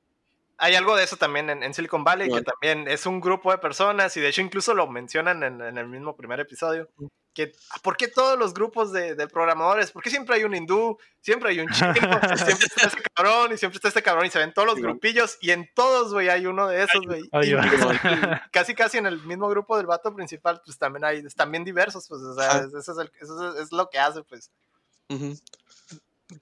[0.56, 3.58] Hay algo de eso también en, en Silicon Valley, que también es un grupo de
[3.58, 6.88] personas, y de hecho incluso lo mencionan en, en el mismo primer episodio,
[7.34, 9.90] que, ¿por qué todos los grupos de, de, programadores?
[9.90, 10.96] ¿Por qué siempre hay un hindú?
[11.20, 11.92] Siempre hay un chino,
[12.36, 15.36] siempre está este cabrón y siempre está este cabrón y se ven todos los grupillos
[15.40, 17.22] y en todos, güey, hay uno de esos, güey.
[18.52, 22.22] casi, casi en el mismo grupo del vato principal, pues también hay, también diversos, pues,
[22.22, 24.50] o sea, eso, es el, eso, es lo que hace, pues.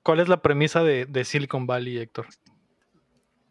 [0.03, 2.27] ¿Cuál es la premisa de, de, Silicon Valley, Héctor?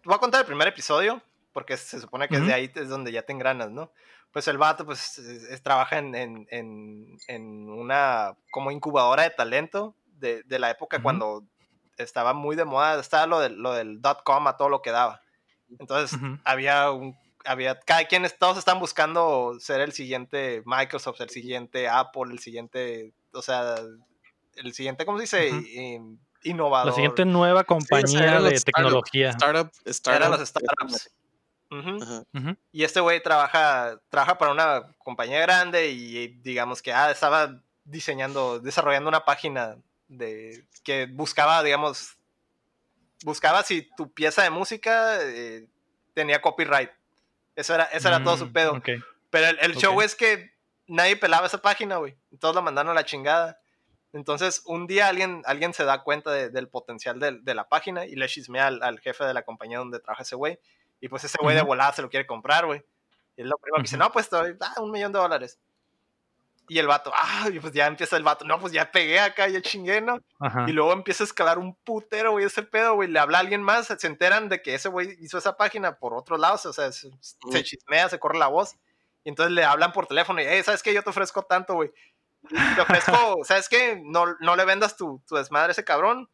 [0.04, 1.22] Voy a contar el primer episodio,
[1.54, 3.92] porque se supone que es de ahí es donde ya te engranas, ¿no?
[4.32, 6.48] Pues el vato pues es, trabaja en, en,
[7.28, 11.44] en, una como incubadora de talento de, de la época cuando
[11.98, 14.92] estaba muy de moda, estaba lo, de, lo del dot com a todo lo que
[14.92, 15.22] daba.
[15.80, 21.88] Entonces había un, había, cada quien, todos están buscando ser el siguiente Microsoft, el siguiente
[21.88, 23.76] Apple, el siguiente, o sea,
[24.56, 26.00] el siguiente, ¿cómo se dice?
[26.44, 26.88] Innovador.
[26.88, 29.30] La siguiente nueva compañía de tecnología.
[29.30, 29.72] Startup,
[30.08, 31.12] eran los startups.
[32.72, 38.60] Y este güey trabaja, trabaja para una compañía grande y digamos que ah, estaba diseñando,
[38.60, 39.78] desarrollando una página
[40.08, 42.18] de que buscaba, digamos,
[43.24, 45.68] buscaba si tu pieza de música eh,
[46.14, 46.92] tenía copyright.
[47.56, 48.82] Eso era, eso era todo su mm, pedo.
[49.30, 50.52] Pero el, show es que
[50.88, 52.18] nadie pelaba esa página, güey.
[52.40, 53.60] Todos la mandaron a la chingada.
[54.14, 58.28] Entonces, un día alguien, alguien se da cuenta del potencial de, la página y le
[58.28, 60.60] chismea al, al, jefe de la compañía donde trabaja ese güey.
[61.02, 62.86] Y pues ese güey de volada se lo quiere comprar, güey.
[63.36, 65.60] Y es lo primero que dice, no, pues ah, un millón de dólares.
[66.70, 69.48] Y el vato, ah, y pues ya empieza el vato, no, pues ya pegué acá,
[69.48, 70.20] ya chingué, ¿no?
[70.68, 73.10] Y luego empieza a escalar un putero, güey, ese pedo, güey.
[73.10, 76.14] Le habla a alguien más, se enteran de que ese güey hizo esa página por
[76.14, 77.10] otro lado, o sea, se,
[77.64, 78.76] chismea, se corre la voz.
[79.24, 80.94] Y entonces le hablan por teléfono y, hey, ¿sabes qué?
[80.94, 81.92] Yo te ofrezco tanto, güey.
[82.76, 83.12] Te ofrezco,
[83.44, 84.02] ¿sabes qué?
[84.04, 86.30] No, no le vendas tu, tu desmadre a ese cabrón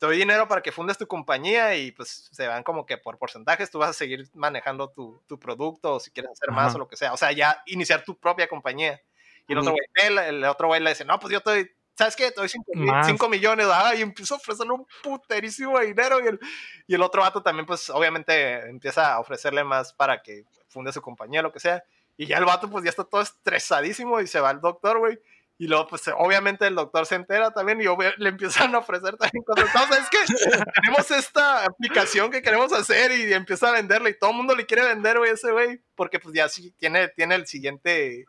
[0.00, 3.18] te doy dinero para que fundes tu compañía y pues se van como que por
[3.18, 6.78] porcentajes tú vas a seguir manejando tu, tu producto o si quieres hacer más o
[6.78, 7.12] lo que sea.
[7.12, 8.98] O sea, ya iniciar tu propia compañía.
[9.46, 12.16] Y el otro güey, el, otro güey le dice, no, pues yo te doy, ¿sabes
[12.16, 12.30] qué?
[12.30, 16.40] Te doy 5 millones, ah, y empiezo a ofrecerle un puterísimo dinero y el,
[16.86, 21.02] y el otro vato también pues obviamente empieza a ofrecerle más para que funde su
[21.02, 21.84] compañía, lo que sea.
[22.16, 25.20] Y ya el vato pues ya está todo estresadísimo y se va al doctor, güey.
[25.60, 27.84] Y luego, pues obviamente el doctor se entera también y
[28.16, 29.68] le empiezan a ofrecer también cosas.
[29.90, 30.34] es que
[30.82, 34.64] tenemos esta aplicación que queremos hacer y empieza a venderla y todo el mundo le
[34.64, 38.24] quiere vender, güey, ese güey, porque pues ya sí tiene, tiene el siguiente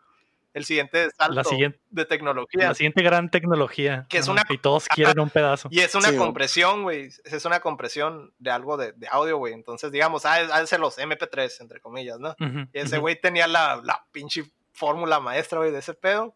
[0.53, 1.49] el siguiente salto
[1.89, 2.67] de tecnología.
[2.67, 4.05] La siguiente gran tecnología.
[4.09, 5.69] Que es una, y todos quieren un pedazo.
[5.71, 7.11] Y es una compresión, güey.
[7.23, 9.53] Es una compresión de algo de, de audio, güey.
[9.53, 12.35] Entonces, digamos, a ser los MP3, entre comillas, ¿no?
[12.73, 14.43] y ese güey tenía la, la pinche
[14.73, 16.35] fórmula maestra, güey, de ese pedo.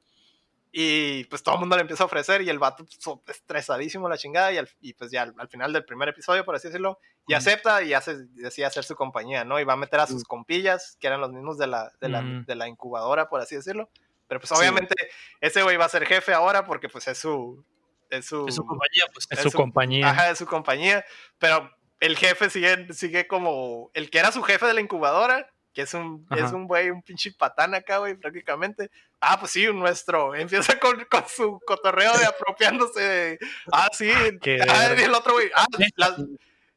[0.78, 4.18] Y pues todo el mundo le empieza a ofrecer y el vato pues, estresadísimo la
[4.18, 7.82] chingada y, y pues ya al, final del primer episodio, por así decirlo, y acepta
[7.82, 9.58] y hace, decide hacer su compañía, ¿no?
[9.58, 12.22] Y va a meter a sus compillas, que eran los mismos de la, de la,
[12.46, 13.90] de la incubadora, por así decirlo.
[14.28, 14.96] Pero pues obviamente
[15.40, 17.64] ese güey va a ser jefe ahora porque pues es su...
[18.10, 19.28] Es su, es su compañía, pues.
[19.30, 20.10] Es, su, compañía.
[20.10, 21.06] Ajá, es su compañía.
[21.38, 21.72] Pero
[22.02, 23.92] el jefe sigue, sigue como...
[23.94, 27.02] El que era su jefe de la incubadora que es un, es un güey, un
[27.02, 28.90] pinche patán acá, güey, prácticamente.
[29.20, 30.34] Ah, pues sí, nuestro.
[30.34, 33.40] Empieza con, con su cotorreo de apropiándose de.
[33.72, 34.10] Ah, sí.
[34.70, 35.52] Ah, y el otro güey.
[35.54, 35.66] Ah,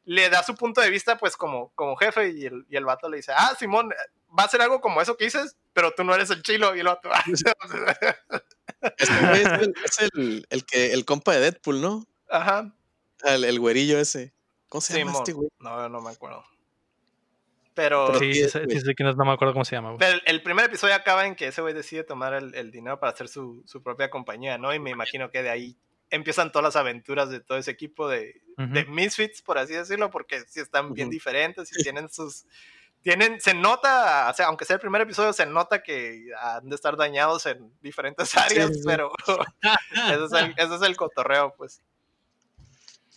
[0.03, 3.09] le da su punto de vista, pues, como, como jefe, y el, y el vato
[3.09, 3.89] le dice: Ah, Simón,
[4.37, 6.75] va a ser algo como eso que dices, pero tú no eres el chilo.
[6.75, 7.09] Y el vato.
[7.13, 7.53] Ah, este
[9.29, 9.43] güey
[9.85, 12.05] es, el, el, que, el compa de Deadpool, ¿no?
[12.29, 12.75] Ajá.
[13.23, 14.33] El, el güerillo ese.
[14.67, 15.49] ¿Cómo se llama este güey?
[15.59, 16.43] No, no me acuerdo.
[17.79, 18.19] Pero.
[18.19, 19.95] Sí, sí, sí, que no, me acuerdo cómo se llama.
[19.97, 23.29] Pero el primer episodio acaba en que ese güey decide tomar el, dinero para hacer
[23.29, 24.73] su, su, propia compañía, ¿no?
[24.73, 25.77] Y me imagino que de ahí
[26.09, 30.41] empiezan todas las aventuras de todo ese equipo de, de Misfits, por así decirlo, porque
[30.41, 32.45] sí están bien diferentes y tienen sus.
[33.01, 36.75] Tienen, se nota, o sea, aunque sea el primer episodio, se nota que han de
[36.75, 39.09] estar dañados en diferentes áreas, pero
[40.11, 41.81] ese, es el, ese es el cotorreo, pues.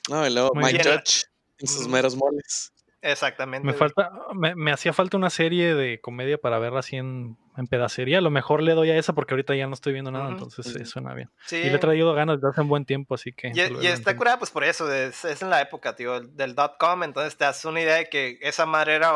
[0.08, 1.24] No, y luego Mike Judge
[1.58, 2.72] en sus meros moles.
[3.02, 3.66] Exactamente.
[3.66, 8.18] Me, falta, me, hacía falta una serie de comedia para verla así en, en, pedacería.
[8.18, 10.88] A lo mejor le doy a esa porque ahorita ya no estoy viendo nada, entonces
[10.88, 11.28] suena bien.
[11.50, 13.50] Y le he traído ganas de hace un buen tiempo, así que.
[13.52, 17.36] Y, está curada, pues por eso, es, en la época, tío, del dot com, entonces
[17.36, 19.12] te das una idea de que esa madre era,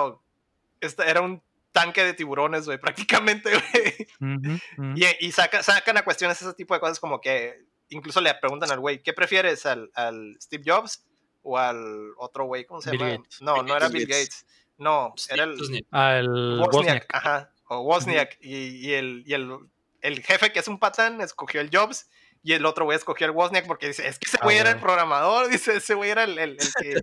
[1.07, 1.41] era un
[1.71, 4.97] tanque de tiburones, güey, prácticamente, güey.
[5.21, 9.01] Y, sacan a cuestiones ese tipo de cosas como que incluso le preguntan al güey,
[9.01, 11.06] ¿qué prefieres al, al Steve Jobs?
[11.47, 13.23] O al otro güey, ¿cómo se llama?
[13.41, 14.45] No, no era Bill Gates.
[14.79, 15.87] No, era el.
[15.93, 17.07] Ah, el Wozniak.
[17.13, 18.37] Ajá, o Wozniak.
[18.41, 19.57] y, el, y el,
[20.03, 22.09] el, jefe, que es un patán, escogió el Jobs.
[22.43, 24.81] Y el otro güey escogió el Wozniak porque dice: Es que ese güey era el
[24.81, 25.49] programador.
[25.51, 27.01] Dice: Ese güey era el, el, que.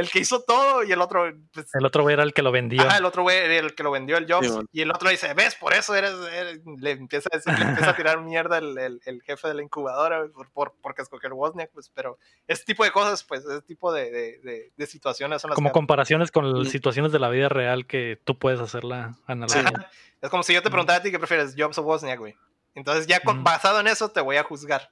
[0.00, 2.50] El que hizo todo y el otro, pues, El otro güey era el que lo
[2.50, 2.82] vendió.
[2.82, 5.08] ajá, el otro güey era el que lo vendió el Jobs Sí, y el otro
[5.10, 8.58] dice, ves, por eso eres, eres-" le empieza a decir, le empieza a tirar mierda
[8.58, 12.18] el, el- el jefe de la incubadora güey, por, por, porque escogió Wozniak, pues, pero
[12.48, 15.68] ese tipo de cosas, pues, ese tipo de, de, de- de situaciones son las Como
[15.70, 16.64] que- comparaciones con Mm.
[16.66, 19.68] situaciones de la vida real que tú puedes hacerla analogía.
[19.68, 19.90] Ajá.
[20.20, 22.36] Es como si yo te preguntara a ti qué prefieres, Jobs o Wozniak, güey.
[22.74, 24.90] Entonces ya con- basado en eso te voy a juzgar.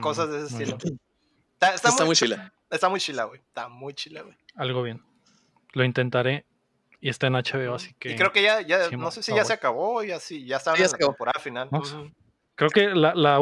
[0.00, 0.78] Cosas de ese Mm, estilo.
[0.78, 1.00] bien.
[1.54, 2.52] Está, está Está muy, muy chila.
[2.70, 3.40] Está muy chila, güey.
[3.40, 4.36] Está muy chila, güey.
[4.56, 5.02] Algo bien.
[5.72, 6.46] Lo intentaré
[7.00, 8.12] y está en HBO, así que.
[8.12, 10.56] Y creo que ya, ya sí, no sé si ya se acabó, ya sí, ya
[10.56, 11.12] está Sí, ya en se la acabó.
[11.12, 11.68] temporada final.
[11.70, 11.82] No.
[12.54, 13.38] Creo que la, la,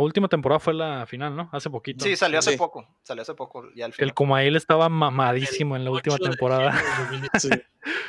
[0.00, 1.50] última temporada fue la final, ¿no?
[1.52, 2.02] Hace poquito.
[2.06, 2.56] Sí, salió hace Sí.
[2.56, 2.88] poco.
[3.02, 4.14] Salió hace poco, ya al El final.
[4.14, 6.72] Kumail estaba mamadísimo en la última 8 de temporada.
[7.10, 7.62] del 2010.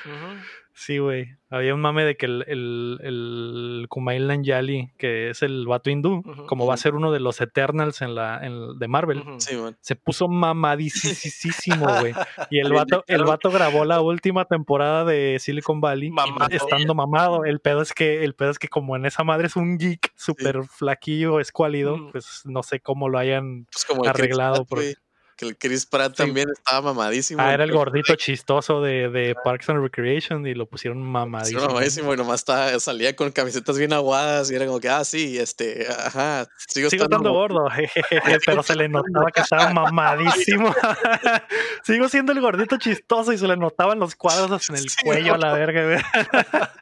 [0.74, 0.98] Sí.
[0.98, 1.28] Güey.
[1.50, 6.24] Había un mame de que el, el, el Kumail Nanjiani, que es el vato hindú,
[6.48, 9.22] como va a ser uno de los Eternals en la, en, de Marvel.
[9.40, 9.76] Sí, man.
[9.82, 12.14] se puso mamadísimo, güey.
[12.50, 16.56] Y el vato, el vato grabó la última temporada de Silicon Valley Mamado.
[16.56, 17.46] estando mamado.
[17.46, 20.12] El pedo es que, el pedo es que como en esa madre es un geek
[20.16, 23.66] súper flaquillo, escuálido, pues no sé cómo lo hayan.
[23.72, 24.96] Pues como Arreglado Pratt, por- güey,
[25.42, 26.18] Que el Chris Pratt Sí.
[26.24, 27.42] también estaba mamadísimo.
[27.42, 31.62] Ah, era el gordito chistoso de, de Parks and Recreation y lo pusieron Sí, mamadísimo.
[31.66, 35.40] mamadísimo y nomás estaba, salía con camisetas bien aguadas y era como que, ah, sí,
[35.40, 37.66] este, ajá, sigo, Sigo estando gordo,
[38.46, 40.74] pero se le notaba que estaba mamadísimo.
[41.84, 45.34] Sigo siendo el gordito chistoso y se le notaban los cuadros en el Sí, cuello
[45.34, 46.04] a la verga.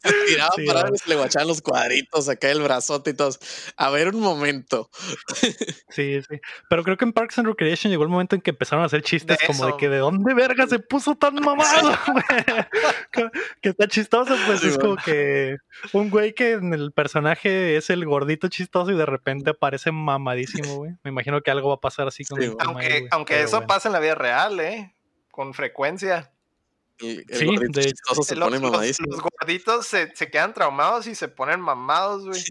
[0.04, 3.30] Se tiraba para y se le guachaban los cuadritos, acá el brazote y todo.
[3.78, 4.90] A ver, un momento.
[5.90, 6.40] Sí, sí.
[6.70, 9.02] Pero creo que en Parks and Recreation llegó el momento en que empezaron a hacer
[9.02, 12.24] chistes De como de que de dónde verga se puso tan mamado, güey?
[13.62, 15.58] Que- está chistoso, pues Sí, es como que
[15.94, 20.76] un güey que en el personaje es el gordito chistoso y de repente aparece mamadísimo,
[20.78, 20.92] güey.
[21.04, 23.58] Me imagino que algo va a pasar así con Sí, el Aunque, aunque Pero eso
[23.58, 23.68] bueno.
[23.68, 24.94] pasa en la vida real, ¿eh?
[25.32, 26.32] Con frecuencia.
[27.00, 29.08] El, el Sí, gordito de- chistoso se Los, pone los- mamadísimo.
[29.12, 32.42] los gorditos se, se quedan traumados y se ponen mamados, güey.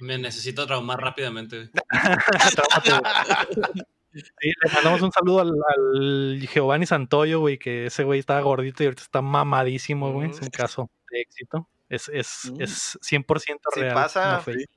[0.00, 1.70] Me necesito traumar rápidamente.
[4.14, 4.22] Sí,
[4.64, 8.86] le mandamos un saludo al, al Giovanni Santoyo, güey, que ese güey estaba gordito y
[8.86, 10.30] ahorita está mamadísimo, güey.
[10.30, 11.68] Es un caso de éxito.
[11.88, 12.62] Es, es, Mm.
[12.62, 13.94] es 100% Sí real.
[13.94, 14.34] pasa.
[14.36, 14.68] no fake.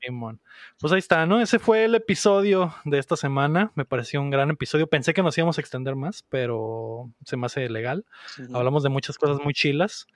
[0.00, 0.38] Simón.
[0.78, 1.40] Pues ahí está, ¿no?
[1.40, 3.72] Ese fue el episodio de esta semana.
[3.74, 4.86] Me pareció un gran episodio.
[4.86, 8.04] Pensé que nos íbamos a extender más, pero se me hace legal.
[8.52, 10.06] Hablamos de muchas cosas muy chilas.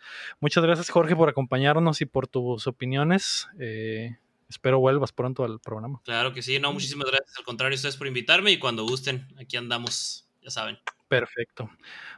[0.41, 3.49] Muchas gracias, Jorge, por acompañarnos y por tus opiniones.
[3.59, 4.19] Eh,
[4.49, 6.01] espero vuelvas pronto al programa.
[6.05, 7.37] Claro que sí, no, muchísimas gracias.
[7.39, 10.79] Al contrario, ustedes por invitarme y cuando gusten, aquí andamos, ya saben.
[11.09, 11.71] Perfecto.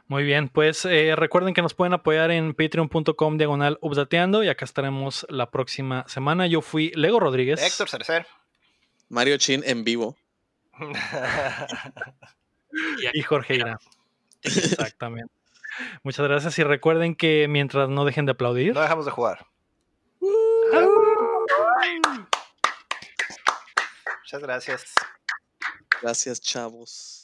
[0.07, 4.65] Muy bien, pues eh, recuerden que nos pueden apoyar en patreon.com diagonal updateando y acá
[4.65, 6.47] estaremos la próxima semana.
[6.47, 7.61] Yo fui Lego Rodríguez.
[7.61, 8.27] Héctor Cercer.
[9.07, 10.17] Mario Chin en vivo.
[13.13, 13.79] Y Jorge Ira.
[14.41, 15.31] Exactamente.
[16.03, 19.45] Muchas gracias y recuerden que mientras no dejen de aplaudir, no dejamos de jugar.
[24.31, 24.93] Muchas gracias.
[26.01, 27.20] Gracias, chavos.